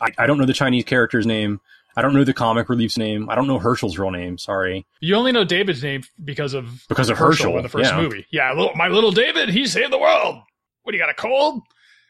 I, 0.00 0.08
I 0.18 0.26
don't 0.26 0.36
know 0.38 0.44
the 0.44 0.52
Chinese 0.52 0.84
character's 0.84 1.24
name. 1.26 1.60
I 1.96 2.02
don't 2.02 2.12
know 2.12 2.24
the 2.24 2.34
comic 2.34 2.68
relief's 2.68 2.98
name. 2.98 3.30
I 3.30 3.34
don't 3.34 3.46
know 3.46 3.58
Herschel's 3.58 3.98
real 3.98 4.10
name. 4.10 4.36
Sorry, 4.36 4.84
You 5.00 5.14
only 5.14 5.32
know 5.32 5.44
David's 5.44 5.82
name 5.82 6.02
because 6.22 6.52
of 6.52 6.84
because 6.88 7.08
of 7.08 7.16
Herschel. 7.16 7.56
in 7.56 7.62
the 7.62 7.70
first 7.70 7.90
yeah. 7.90 8.00
movie. 8.00 8.26
Yeah, 8.30 8.52
little, 8.52 8.74
my 8.74 8.88
little 8.88 9.12
David, 9.12 9.48
he 9.48 9.66
saved 9.66 9.90
the 9.92 9.98
world. 9.98 10.42
What 10.82 10.92
do 10.92 10.98
you 10.98 11.02
got 11.02 11.10
a 11.10 11.14
cold? 11.14 11.62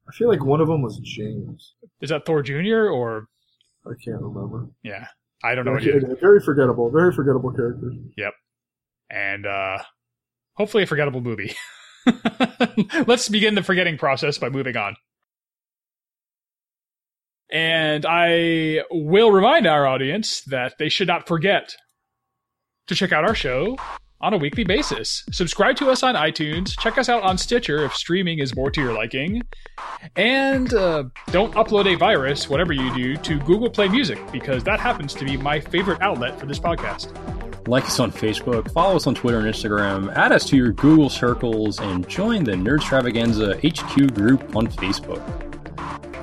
I 0.09 0.13
feel 0.13 0.29
like 0.29 0.45
one 0.45 0.61
of 0.61 0.67
them 0.67 0.83
was 0.83 0.99
James. 0.99 1.75
Is 2.01 2.11
that 2.11 2.27
Thor 2.27 2.43
Jr. 2.43 2.89
or 2.89 3.29
I 3.87 3.93
can't 4.05 4.21
remember. 4.21 4.69
yeah? 4.83 5.07
I 5.47 5.55
don't 5.55 5.65
know. 5.65 5.73
What 5.73 5.85
Very, 5.85 6.01
you, 6.01 6.17
very 6.21 6.41
forgettable. 6.41 6.91
Very 6.91 7.13
forgettable 7.13 7.53
character. 7.53 7.93
Yep. 8.17 8.33
And 9.11 9.47
uh, 9.47 9.79
hopefully 10.55 10.83
a 10.83 10.87
forgettable 10.87 11.21
movie. 11.21 11.55
Let's 13.07 13.29
begin 13.29 13.55
the 13.55 13.63
forgetting 13.63 13.99
process 13.99 14.39
by 14.39 14.49
moving 14.49 14.77
on. 14.77 14.97
And 17.51 18.05
I 18.05 18.81
will 18.91 19.31
remind 19.31 19.67
our 19.67 19.87
audience 19.87 20.43
that 20.49 20.75
they 20.79 20.89
should 20.89 21.07
not 21.07 21.29
forget 21.29 21.77
to 22.89 22.95
check 22.95 23.13
out 23.13 23.25
our 23.25 23.35
show 23.35 23.77
on 24.21 24.35
a 24.35 24.37
weekly 24.37 24.65
basis. 24.65 25.25
Subscribe 25.31 25.77
to 25.77 25.91
us 25.91 26.03
on 26.03 26.15
iTunes. 26.15 26.79
Check 26.79 26.99
us 26.99 27.09
out 27.09 27.23
on 27.23 27.39
Stitcher 27.39 27.85
if 27.85 27.95
streaming 27.95 28.39
is 28.39 28.57
more 28.57 28.71
to 28.71 28.81
your 28.81 28.93
liking. 28.93 29.43
And 30.17 30.73
uh, 30.73 31.05
don't 31.31 31.55
upload 31.55 31.93
a 31.93 31.97
virus, 31.97 32.49
whatever 32.49 32.73
you 32.73 32.95
do, 32.95 33.17
to 33.17 33.39
Google 33.41 33.71
Play 33.71 33.89
Music 33.89 34.19
because 34.33 34.65
that 34.65 34.81
happens 34.81 35.15
to 35.15 35.25
be 35.25 35.37
my 35.37 35.61
favorite 35.61 36.01
outlet 36.01 36.39
for 36.39 36.47
this 36.47 36.59
podcast. 36.59 37.13
Like 37.69 37.85
us 37.85 37.99
on 37.99 38.13
Facebook, 38.13 38.71
follow 38.73 38.95
us 38.95 39.09
on 39.09 39.15
Twitter 39.17 39.41
and 39.41 39.53
Instagram, 39.53 40.15
add 40.15 40.31
us 40.31 40.45
to 40.47 40.57
your 40.57 40.73
Google 40.73 41.11
circles, 41.11 41.81
and 41.81 42.09
join 42.09 42.45
the 42.45 42.53
Nerd 42.53 42.77
Extravaganza 42.77 43.57
HQ 43.57 44.15
group 44.15 44.55
on 44.55 44.69
Facebook. 44.69 45.21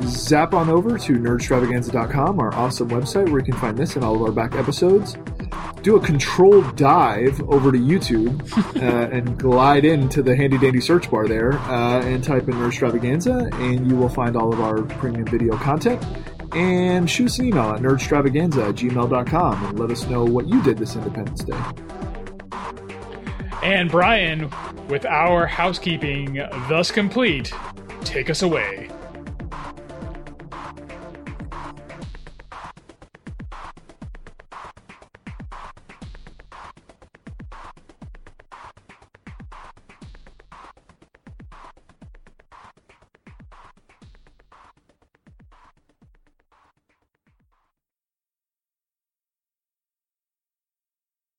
Zap 0.04 0.54
on 0.54 0.70
over 0.70 0.98
to 0.98 1.14
nerdextravaganza.com, 1.14 2.40
our 2.40 2.54
awesome 2.56 2.90
website 2.90 3.30
where 3.30 3.40
you 3.40 3.46
can 3.46 3.60
find 3.60 3.78
this 3.78 3.96
and 3.96 4.06
all 4.06 4.16
of 4.16 4.22
our 4.22 4.32
back 4.32 4.56
episodes. 4.56 5.18
Do 5.82 5.98
a 5.98 6.00
controlled 6.00 6.76
dive 6.78 7.42
over 7.50 7.72
to 7.72 7.78
YouTube 7.78 8.42
uh, 8.82 9.14
and 9.14 9.38
glide 9.38 9.86
into 9.86 10.22
the 10.24 10.36
handy 10.36 10.58
dandy 10.58 10.80
search 10.80 11.12
bar 11.12 11.28
there 11.28 11.54
uh, 11.54 12.02
and 12.04 12.24
type 12.24 12.48
in 12.48 12.56
Nerd 12.56 12.68
Extravaganza, 12.68 13.50
and 13.54 13.90
you 13.90 13.98
will 13.98 14.10
find 14.10 14.38
all 14.38 14.54
of 14.54 14.62
our 14.62 14.82
premium 14.84 15.26
video 15.26 15.58
content. 15.58 16.04
And 16.54 17.10
shoot 17.10 17.26
us 17.26 17.40
an 17.40 17.48
email 17.48 17.72
at 17.72 17.82
nerdextravaganza 17.82 18.70
at 18.70 18.76
gmail.com 18.76 19.66
and 19.66 19.80
let 19.80 19.90
us 19.90 20.08
know 20.08 20.24
what 20.24 20.48
you 20.48 20.62
did 20.62 20.78
this 20.78 20.96
Independence 20.96 21.44
Day. 21.44 21.60
And 23.64 23.90
Brian, 23.90 24.52
with 24.88 25.06
our 25.06 25.48
housekeeping 25.48 26.36
thus 26.68 26.92
complete, 26.92 27.52
take 28.04 28.30
us 28.30 28.42
away. 28.42 28.90